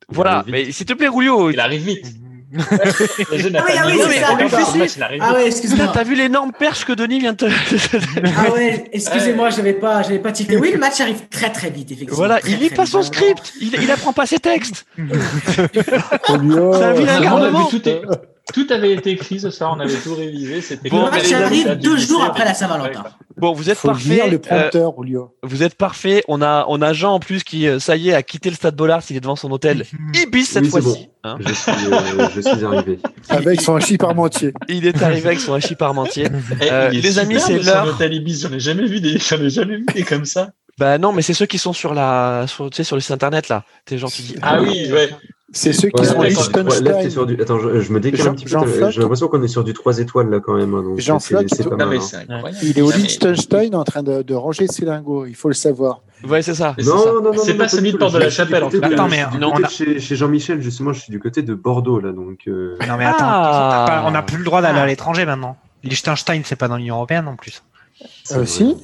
[0.07, 0.45] Voilà.
[0.47, 1.51] Mais s'il te plaît, Rulio.
[1.51, 2.07] il arrive vite.
[2.57, 2.61] Ah
[3.31, 5.91] oui, ah oui, c'est ça, Ah ouais, Putain, excuse-moi.
[5.93, 7.45] T'as vu l'énorme perche que Denis vient de te.
[8.37, 10.57] Ah ouais, excusez-moi, j'avais pas, j'avais pas tilté.
[10.57, 12.15] Oui, le match arrive très très vite, effectivement.
[12.15, 13.53] voilà, Très, il lit pas son script.
[13.61, 14.85] Il, il apprend pas ses textes.
[14.97, 17.69] C'est un vilain garnement.
[18.53, 20.61] Tout, avait été écrit ce soir, on avait tout révisé.
[20.61, 23.03] C'était Bon, Le match arrive deux jours après la Saint-Valentin.
[23.37, 24.09] Bon, vous êtes faut parfait.
[24.09, 24.93] lire le euh, prompteur,
[25.43, 26.23] vous êtes parfait.
[26.27, 28.55] On a, on a Jean en plus qui, euh, ça y est, a quitté le
[28.55, 29.01] stade Bollard.
[29.09, 29.85] Il est devant son hôtel.
[30.13, 31.09] Ibis cette Oui, fois-ci.
[31.23, 31.37] hein.
[31.39, 32.99] Je suis, euh, je suis arrivé.
[33.29, 34.53] Avec son hachis parmentier.
[34.67, 36.27] Il est arrivé avec son hachis parmentier.
[36.61, 37.87] Eh, Euh, il est les amis, c'est l'heure.
[37.87, 40.51] Hôtel Ibis, j'en ai jamais vu des, j'en ai jamais vu des comme ça.
[40.77, 43.11] Bah non, mais c'est ceux qui sont sur la, sur, tu sais, sur le site
[43.11, 43.63] internet là.
[43.85, 44.35] T'es dis.
[44.41, 45.09] Ah oui, ouais.
[45.51, 46.67] C'est ceux qui Ouais, sont ouais, Liechtenstein.
[46.83, 47.41] là, t'es sur du...
[47.41, 48.89] Attends, je, je me décale Jean- un petit peu.
[48.91, 50.75] J'ai l'impression qu'on est sur du 3 étoiles là quand même.
[50.75, 51.89] hein, donc Jean c'est- Flotte, c'est il pas Non, mal.
[51.89, 52.01] mais hein.
[52.01, 52.57] c'est incroyable.
[52.61, 56.01] Il est au Liechtenstein en train de, de ranger ses lingots, il faut le savoir.
[56.27, 56.75] Ouais, c'est ça.
[56.85, 58.77] Non, non, non, C'est pas celui de Porte de la Chapelle, en cas.
[58.83, 59.25] Attends, mais
[59.69, 62.39] chez, Jean-Michel, justement, je suis du côté de Bordeaux là, donc.
[62.47, 63.63] euh, Non mais attends, Ah.
[63.65, 65.57] on n'a pas- on n'a plus le droit d'aller à l'étranger maintenant.
[65.83, 67.61] Liechtenstein, c'est pas dans l'Union européenne non plus.
[68.23, 68.77] C'est Euh, si.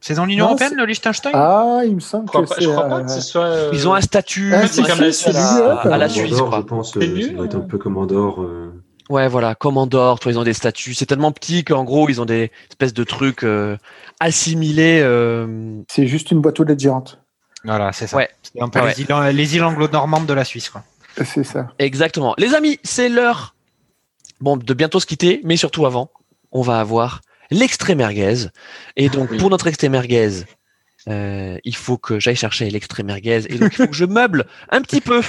[0.00, 2.62] C'est dans l'Union européenne le Liechtenstein Ah, il me semble Je crois que pas, c'est.
[2.64, 3.44] je crois pas euh, que ce soit.
[3.44, 6.98] euh, Ils ont un statut Ah, c'est comme la à, la Suisse, je pense, C'est
[7.08, 8.42] euh, ça doit être un peu comme Andorre.
[8.42, 8.72] euh.
[9.08, 10.94] Ouais, voilà, commandeur, toi, ils ont des statuts.
[10.94, 13.76] C'est tellement petit qu'en gros, ils ont des espèces de trucs euh,
[14.20, 15.00] assimilés.
[15.02, 17.18] euh, C'est juste une boîte aux lettres géante.
[17.64, 18.16] Voilà, c'est ça.
[18.16, 18.28] Ouais.
[18.42, 18.94] C'est un peu Ouais.
[18.96, 20.82] les îles, les îles anglo-normandes de la Suisse quoi.
[21.24, 21.68] C'est ça.
[21.78, 22.34] Exactement.
[22.38, 23.54] Les amis, c'est l'heure
[24.40, 26.10] bon, de bientôt se quitter, mais surtout avant,
[26.52, 27.20] on va avoir
[27.50, 28.46] l'extrait merguez.
[28.96, 29.38] Et donc, Oui.
[29.38, 30.44] pour notre extrait merguez,
[31.08, 33.42] euh, il faut que j'aille chercher l'extrait merguez.
[33.48, 35.22] Et donc, il faut que je meuble un petit peu.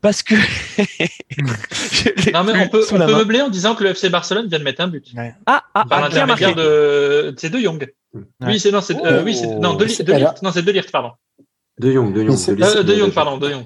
[0.00, 0.34] Parce que.
[2.32, 4.64] Non, mais on peut, on peut meubler en disant que le FC Barcelone vient de
[4.64, 5.06] mettre un but.
[5.46, 7.34] Ah, ah, Par ah, l'intermédiaire de.
[7.38, 7.92] C'est De Jong.
[8.40, 10.42] Oui, c'est non, c'est euh, oui, c'est non, de, de Ligt.
[10.42, 11.12] Non, c'est De Ligt, pardon.
[11.78, 12.36] De Jong, de Jong.
[12.48, 13.64] Euh, de non, Jong, pardon, De Jong.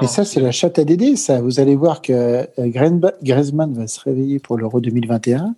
[0.00, 1.42] Et ça, c'est la chatte à Dédé, ça.
[1.42, 2.46] Vous allez voir que euh,
[3.22, 5.54] Griezmann va se réveiller pour l'Euro 2021.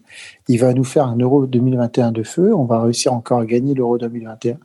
[0.49, 2.53] Il va nous faire un Euro 2021 de feu.
[2.53, 4.57] On va réussir encore à gagner l'Euro 2021.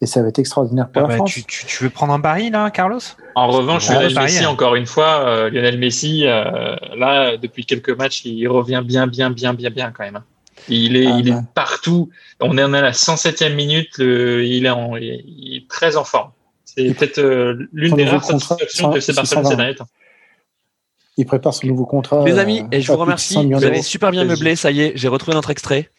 [0.00, 1.32] Et ça va être extraordinaire pour Ah la bah, France.
[1.32, 3.00] tu, tu- tu veux prendre un pari là, Carlos?
[3.34, 4.48] En revanche, Lionel Messi, hein.
[4.50, 9.30] encore une fois, euh, Lionel Messi, euh, là, depuis quelques matchs, il revient bien, bien,
[9.30, 10.16] bien, bien, bien quand même.
[10.16, 10.24] hein.
[10.68, 11.38] Il est, Ah il bah.
[11.38, 12.10] est partout.
[12.40, 13.96] On est en à la 107e minute.
[13.98, 16.30] le- il, est en- il est très en forme.
[16.86, 19.56] C'est peut-être euh, l'une des rares satisfactions que c'est Barcelone ces 620.
[19.56, 19.88] derniers temps.
[21.16, 22.24] Il prépare son nouveau contrat.
[22.24, 23.34] Les amis, euh, et je vous remercie.
[23.34, 24.54] 100 millions Vous avez super bien meublé.
[24.54, 25.90] Ça y est, j'ai retrouvé notre extrait.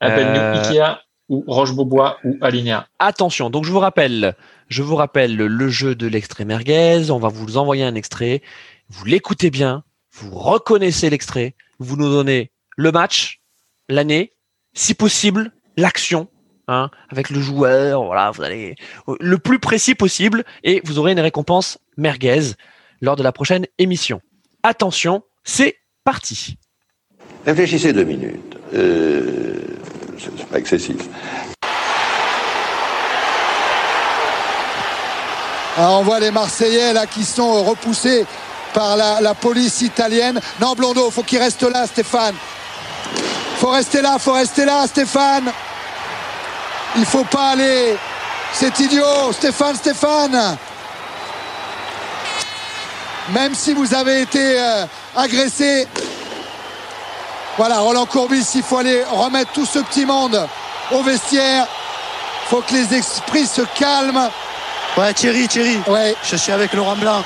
[0.00, 0.98] Appelle-nous Euh, Ikea
[1.28, 2.88] ou Roche-Beaubois ou Alinea.
[2.98, 4.34] Attention, donc je vous rappelle,
[4.68, 7.10] je vous rappelle le jeu de l'extrait merguez.
[7.10, 8.42] On va vous envoyer un extrait.
[8.88, 9.82] Vous l'écoutez bien,
[10.12, 13.40] vous reconnaissez l'extrait, vous nous donnez le match,
[13.88, 14.32] l'année,
[14.74, 16.28] si possible, l'action,
[16.68, 18.04] hein, avec le joueur.
[18.04, 18.76] Voilà, vous allez
[19.20, 22.52] le plus précis possible et vous aurez une récompense merguez
[23.00, 24.20] lors de la prochaine émission.
[24.62, 26.58] Attention, c'est parti.
[27.44, 28.56] Réfléchissez deux minutes.
[28.74, 29.54] Euh,
[30.18, 30.96] c'est c'est pas excessif.
[35.78, 38.24] Ah, on voit les Marseillais là qui sont repoussés
[38.72, 40.40] par la, la police italienne.
[40.60, 42.34] Non, Blondeau, faut qu'il reste là, Stéphane.
[43.58, 45.52] Faut rester là, faut rester là, Stéphane.
[46.96, 47.96] Il faut pas aller.
[48.52, 50.56] C'est idiot, Stéphane, Stéphane.
[53.30, 55.86] Même si vous avez été euh, agressé.
[57.58, 60.46] Voilà, Roland Courbis, il faut aller remettre tout ce petit monde
[60.92, 61.66] au vestiaire.
[62.48, 64.30] Faut que les esprits se calment.
[64.96, 67.22] Ouais, Thierry, Thierry, Ouais, je suis avec Laurent Blanc.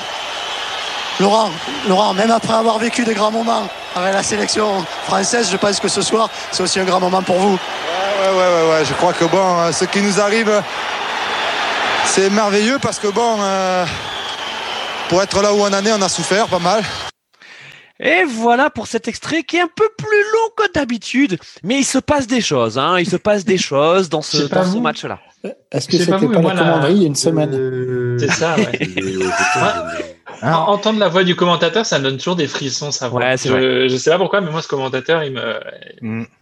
[1.21, 1.51] Laurent,
[1.87, 5.89] Laurent, même après avoir vécu des grands moments avec la sélection française, je pense que
[5.89, 7.53] ce soir, c'est aussi un grand moment pour vous.
[7.53, 10.51] Ouais, ouais, ouais, ouais, je crois que bon, euh, ce qui nous arrive,
[12.07, 13.85] c'est merveilleux parce que bon, euh,
[15.11, 16.83] pour être là où on en est, on a souffert pas mal.
[18.03, 21.85] Et voilà pour cet extrait qui est un peu plus long que d'habitude, mais il
[21.85, 22.99] se passe des choses, hein.
[22.99, 25.19] Il se passe des choses dans ce, dans ce match-là.
[25.73, 27.51] Est-ce que c'était pas pas, vous, moi, la la- commanderie il y a une semaine
[27.55, 28.79] Euh, C'est ça, ouais.
[30.43, 33.21] En- Entendre la voix du commentateur, ça me donne toujours des frissons, sa voix.
[33.21, 35.61] Ouais, c'est je, je sais pas pourquoi, mais moi, ce commentateur, il me.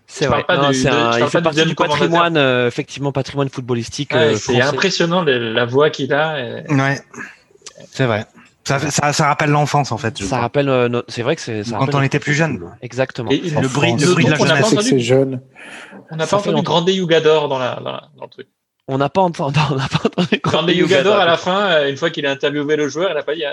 [0.07, 0.45] C'est Je vrai.
[0.45, 2.37] pas Non, du- c'est de- un- je il parle fait pas du partie du patrimoine,
[2.37, 4.15] euh, effectivement, patrimoine footballistique.
[4.15, 6.39] Ouais, euh, c'est impressionnant le- la voix qu'il a.
[6.41, 7.01] et- Ouais,
[7.91, 8.25] c'est vrai.
[8.65, 10.17] Ça, fait- ça, ça rappelle l'enfance en fait.
[10.19, 10.39] Ça crois.
[10.39, 11.63] rappelle, euh, notre- c'est vrai que c'est.
[11.69, 12.61] Quand on était plus jeune.
[12.83, 13.31] Exactement.
[13.31, 14.67] Et Le bruit- bruit, le bruit de la pas jeunesse.
[14.77, 15.41] C'est c'est jeune.
[16.11, 16.63] on n'a pas fait entendu.
[16.65, 18.47] Grande Yugador dans, la, dans, la- dans le truc.
[18.89, 19.59] On n'a pas entendu.
[19.71, 20.41] On n'a pas entendu.
[20.43, 23.23] Grande Yugador, à la fin, euh, une fois qu'il a interviewé le joueur, il n'a
[23.23, 23.45] pas dit.
[23.45, 23.53] ah,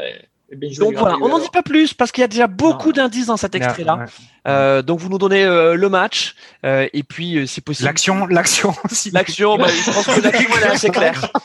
[0.51, 3.25] eh Donc voilà, on n'en dit pas plus parce qu'il y a déjà beaucoup d'indices
[3.25, 3.95] dans cet extrait-là.
[3.95, 4.05] Ouais.
[4.47, 8.27] Euh, donc vous nous donnez euh, le match euh, et puis euh, si possible L'action,
[8.30, 9.09] l'action aussi.
[9.09, 11.31] L'action, bah, je pense que l'action elle est assez claire.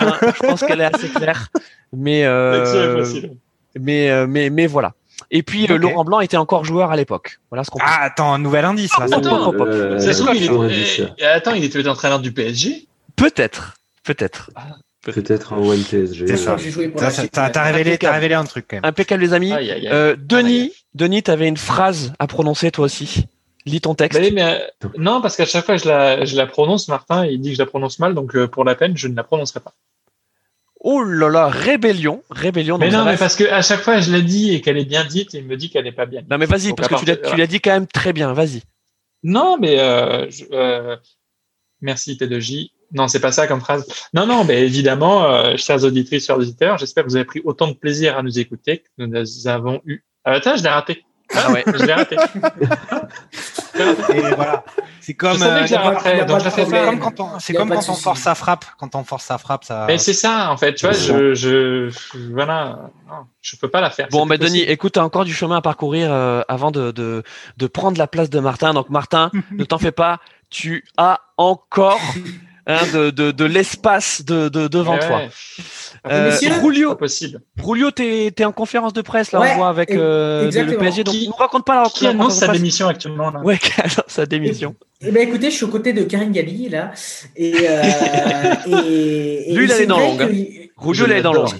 [0.00, 1.48] Hein, je pense qu'elle est assez claire.
[1.92, 3.04] Mais euh,
[3.80, 4.92] mais euh, mais mais voilà.
[5.30, 5.80] Et puis euh, Ok.
[5.82, 7.38] Laurent Blanc était encore joueur à l'époque.
[7.50, 7.78] Voilà ce qu'on.
[7.82, 9.08] Ah, attends, un nouvel indice là.
[9.08, 9.16] ça.
[9.16, 9.68] Attends, hop, hop.
[9.70, 12.86] Euh, Ça se trouve, il est- attends, il était entraîneur du PSG.
[13.16, 14.50] Peut-être, peut-être.
[15.02, 16.26] Peut-être un One PSG.
[16.26, 16.56] C'est ça.
[17.50, 18.84] T'as révélé, révélé un truc quand même.
[18.86, 19.52] Impeccable les amis.
[19.52, 19.92] Aïe, aïe, aïe.
[19.92, 23.26] Euh, Denis, Denis, t'avais une phrase à prononcer toi aussi.
[23.66, 24.18] Lis ton texte.
[24.18, 27.24] Bah oui, mais euh, non, parce qu'à chaque fois je la, je la prononce, Martin,
[27.26, 29.24] il dit que je la prononce mal, donc euh, pour la peine, je ne la
[29.24, 29.72] prononcerai pas.
[30.80, 32.76] Oh là là, rébellion, rébellion.
[32.76, 34.84] Mais non, mais reste- parce que à chaque fois je la dis et qu'elle est
[34.84, 36.20] bien dite, il me dit qu'elle n'est pas bien.
[36.20, 36.30] dite.
[36.30, 38.34] Non mais vas-y parce que tu l'as, partir- tu l'as dit quand même très bien.
[38.34, 38.62] Vas-y.
[39.22, 40.96] Non, mais euh, je- euh,
[41.80, 42.70] merci P2J.
[42.94, 43.86] Non, c'est pas ça comme phrase.
[44.14, 47.66] Non, non, mais évidemment, euh, chers auditrices, chers auditeurs, j'espère que vous avez pris autant
[47.66, 50.04] de plaisir à nous écouter que nous avons eu.
[50.24, 51.04] Ah, attends, je l'ai raté.
[51.34, 51.64] Ah ouais.
[51.74, 52.16] Je l'ai raté.
[54.14, 54.64] Et voilà.
[55.00, 58.64] C'est comme, euh, comme quand on, c'est comme quand force sa frappe.
[58.78, 59.84] Quand on force sa frappe, ça.
[59.86, 60.74] Mais c'est ça, en fait.
[60.74, 61.90] Tu vois, je, je,
[62.32, 64.08] voilà, non, je peux pas la faire.
[64.10, 66.90] Bon, mais plus Denis, écoute, tu as encore du chemin à parcourir euh, avant de,
[66.90, 67.22] de,
[67.56, 68.72] de prendre la place de Martin.
[68.72, 72.00] Donc, Martin, ne t'en fais pas, tu as encore
[72.66, 75.20] hein, de, de, de l'espace de, de, devant Ouais, toi.
[76.10, 77.40] Euh, Julio, possible.
[77.64, 80.76] Julio, t'es es en conférence de presse là, Ouais, on voit avec euh, le.
[80.76, 81.04] PSG.
[81.04, 84.02] Donc, Qui- nous raconte pas la, Qui annonce sa démission actuellement là Ouais, qui annonce
[84.08, 84.74] sa démission.
[85.00, 86.92] Eh ben écoutez, je suis aux côtés de Karine Galli là,
[87.36, 87.82] et, euh,
[88.66, 90.28] et, et Lui, il longues, hein.
[90.28, 91.56] que- Julio, il est dans un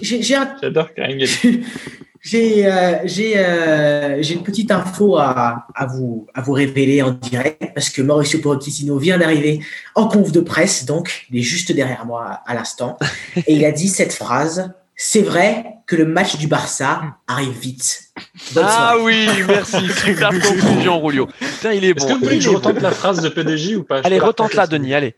[0.61, 1.63] J'adore Karine Galli.
[2.25, 7.11] J'ai euh, j'ai euh, j'ai une petite info à, à vous à vous révéler en
[7.11, 9.59] direct parce que Mauricio Pochettino vient d'arriver
[9.93, 12.97] en conf de presse donc il est juste derrière moi à l'instant
[13.45, 18.05] et il a dit cette phrase c'est vrai que le match du Barça arrive vite.
[18.53, 19.03] Bonne Ah soirée.
[19.03, 19.87] oui, merci.
[20.05, 21.27] Super conclusion, Julio.
[21.37, 22.07] Putain, il est Est-ce bon.
[22.07, 23.99] que vous voulez que je retente la phrase de PDJ ou pas?
[24.05, 24.67] Allez, retente-la.
[24.67, 25.13] Denis, allez.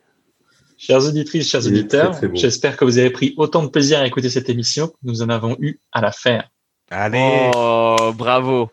[0.80, 4.50] Chères auditrices, chers auditeurs, j'espère que vous avez pris autant de plaisir à écouter cette
[4.50, 6.50] émission que nous en avons eu à la faire.
[6.92, 7.52] Allez.
[7.56, 8.70] Oh, bravo.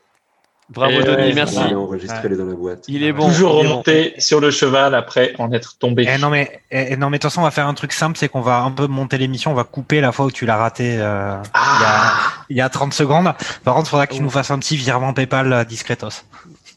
[0.70, 1.59] Bravo, Et Denis, ouais, merci.
[1.59, 2.84] Allez, enregistrez-les dans la boîte.
[2.89, 3.26] Il est bon.
[3.28, 3.70] Toujours il est bon.
[3.70, 6.09] remonter sur le cheval après en être tombé.
[6.09, 8.17] Eh non mais eh, non mais de toute façon on va faire un truc simple
[8.17, 10.57] c'est qu'on va un peu monter l'émission on va couper la fois où tu l'as
[10.57, 12.15] raté euh, Ah,
[12.49, 14.76] il y a 30 secondes par contre il faudra que tu nous fasses un petit
[14.78, 16.25] virement PayPal euh, discretos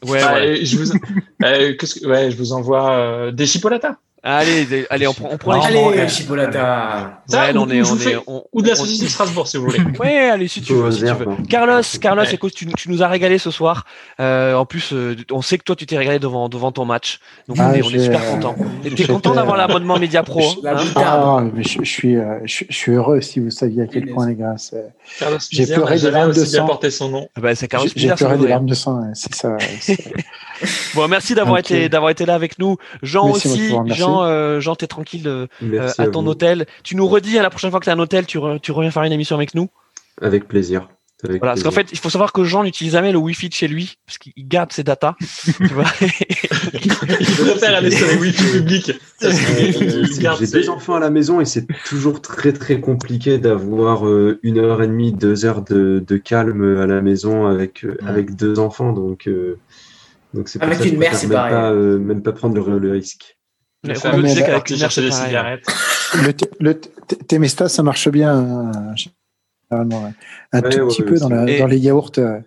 [0.04, 0.46] Ouais, ouais.
[0.46, 0.92] euh, je vous,
[1.44, 3.96] euh, que- ouais, je vous envoie euh, des chipolatas.
[4.22, 6.08] Allez, allez, on prend, on prend Non, les Allez.
[6.08, 7.22] Chipolata.
[7.28, 9.56] Ça, Ouais, ou- on est, on est, on- Ou de la saucisse de Strasbourg, si
[9.58, 9.78] vous voulez.
[10.00, 11.28] Ouais, allez, si tu veux, si tu veux.
[11.28, 11.36] hein.
[11.48, 12.34] Carlos, Carlos, Ouais.
[12.34, 13.84] écoute, tu, tu nous as régalé ce soir.
[14.20, 17.20] Euh, en plus, euh, on sait que toi, tu t'es régalé devant, devant ton match.
[17.46, 18.56] Donc, Ah, on est, on est j'ai, super euh, content.
[18.84, 20.40] Et t'es content d'avoir euh, l'abonnement Media Pro.
[20.66, 20.94] Hein moutarde.
[20.96, 24.06] Ah, mais je, je suis, euh, je, je suis heureux si vous saviez à quel
[24.08, 24.56] point, les gars.
[25.50, 26.66] J'ai pleuré des larmes de sang.
[26.66, 27.28] porté son nom.
[27.36, 29.56] Ah bah, c'est Carlos J'ai pleuré des larmes de sang, c'est ça.
[30.94, 31.70] Bon, merci d'avoir Ok.
[31.70, 32.76] été, d'avoir été là avec nous.
[33.02, 33.72] Jean moi qui aussi.
[33.86, 36.28] Jean, euh, Jean, t'es tranquille euh, Merci à, à ton vous.
[36.30, 36.66] hôtel.
[36.82, 38.90] Tu nous redis à la prochaine fois que t'as un hôtel, tu, re- tu reviens
[38.90, 39.68] faire une émission avec nous.
[40.20, 40.88] Avec plaisir.
[41.24, 41.88] Avec Voilà, parce qu'en plaisir.
[41.88, 44.32] fait, il faut savoir que Jean n'utilise jamais le Wi-Fi de chez lui, parce qu'il
[44.46, 45.14] garde ses datas.
[45.44, 48.92] tu vois Il préfère aller sur les wifi publics.
[49.24, 52.78] Euh, il garde J'ai ses- deux enfants à la maison et c'est toujours très très
[52.80, 57.46] compliqué d'avoir euh, une heure et demie, deux heures de, de calme à la maison
[57.46, 58.08] avec euh, Ouais.
[58.08, 58.92] avec deux enfants.
[58.92, 59.58] Donc euh,
[60.34, 61.52] donc c'est pour Avec une mère, c'est pareil.
[61.52, 63.36] pas euh, même pas prendre le, le risque.
[63.84, 65.64] Julio mais disait là, qu'avec une mère, chercher c'est des cigarettes.
[66.14, 66.80] Le, le
[67.28, 68.36] Temesta, ça marche bien.
[68.36, 68.94] euh,
[69.70, 70.12] généralement.
[70.52, 72.10] Un tout petit peu dans, les yaourts.
[72.18, 72.40] euh,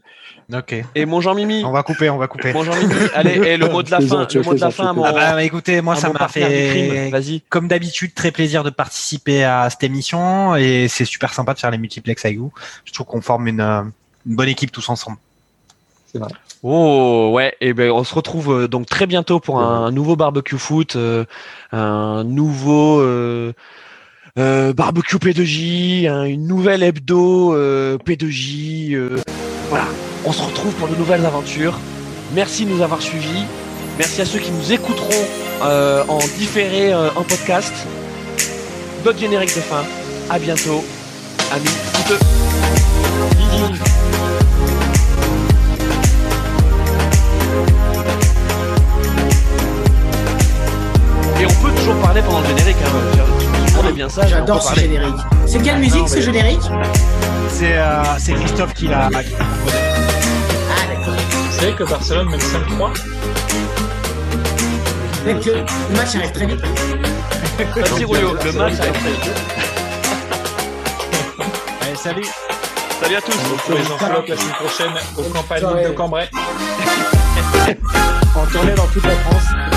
[0.54, 1.64] ok Et mon Jean-Mimi.
[1.64, 2.94] on va couper on va couper Mon Jean-Mimi.
[3.14, 4.26] Allez, et le mot de la fin.
[4.26, 5.04] tu Le mot de la fin, tu mon.
[5.06, 7.42] ah bah, écoutez moi ça m'a fait Vas-y.
[7.50, 11.72] comme d'habitude très plaisir de participer à cette émission et c'est super sympa de faire
[11.72, 12.52] les multiplex avec vous
[12.86, 15.18] je trouve qu'on forme une, une bonne équipe tous ensemble
[16.12, 16.30] C'est vrai.
[16.64, 20.58] Oh ouais, et ben on se retrouve euh, donc très bientôt pour un, nouveau barbecue
[20.58, 21.26] foot, euh,
[21.72, 23.54] un nouveau euh,
[24.38, 28.94] barbecue P2J, un- une nouvelle hebdo euh, P2J.
[28.96, 29.18] euh,
[29.70, 29.86] voilà,
[30.26, 31.80] on se retrouve pour de nouvelles aventures.
[32.36, 33.44] Merci de nous avoir suivis.
[33.98, 35.26] Merci à ceux qui nous écouteront
[35.62, 37.74] en différé en podcast.
[39.06, 39.84] Notre générique de fin.
[40.30, 40.84] À bientôt,
[41.52, 41.70] amis.
[51.82, 52.78] Toujours parler pendant le générique.
[52.86, 52.92] Hein.
[53.12, 53.18] Tout
[53.66, 54.30] le monde est bien sage.
[54.30, 55.16] J'adore on ce générique.
[55.48, 56.62] C'est quelle musique ce mais- générique
[57.50, 59.46] c'est euh, c'est Christophe qui l'a Ah d'accord.
[61.52, 62.94] Vous savez que Barcelone mène 5-3
[65.26, 66.62] Mec, le le match arrive très vite.
[67.76, 69.00] Merci Julio, le match a été.
[71.82, 72.26] Allez, salut
[73.02, 73.38] Salut à tous.
[73.66, 76.30] Pour les enveloppes la semaine prochaine au Campanile de Cambrai.
[78.36, 79.71] en tournée dans toute la France.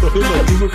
[0.00, 0.74] Doch immer, du musst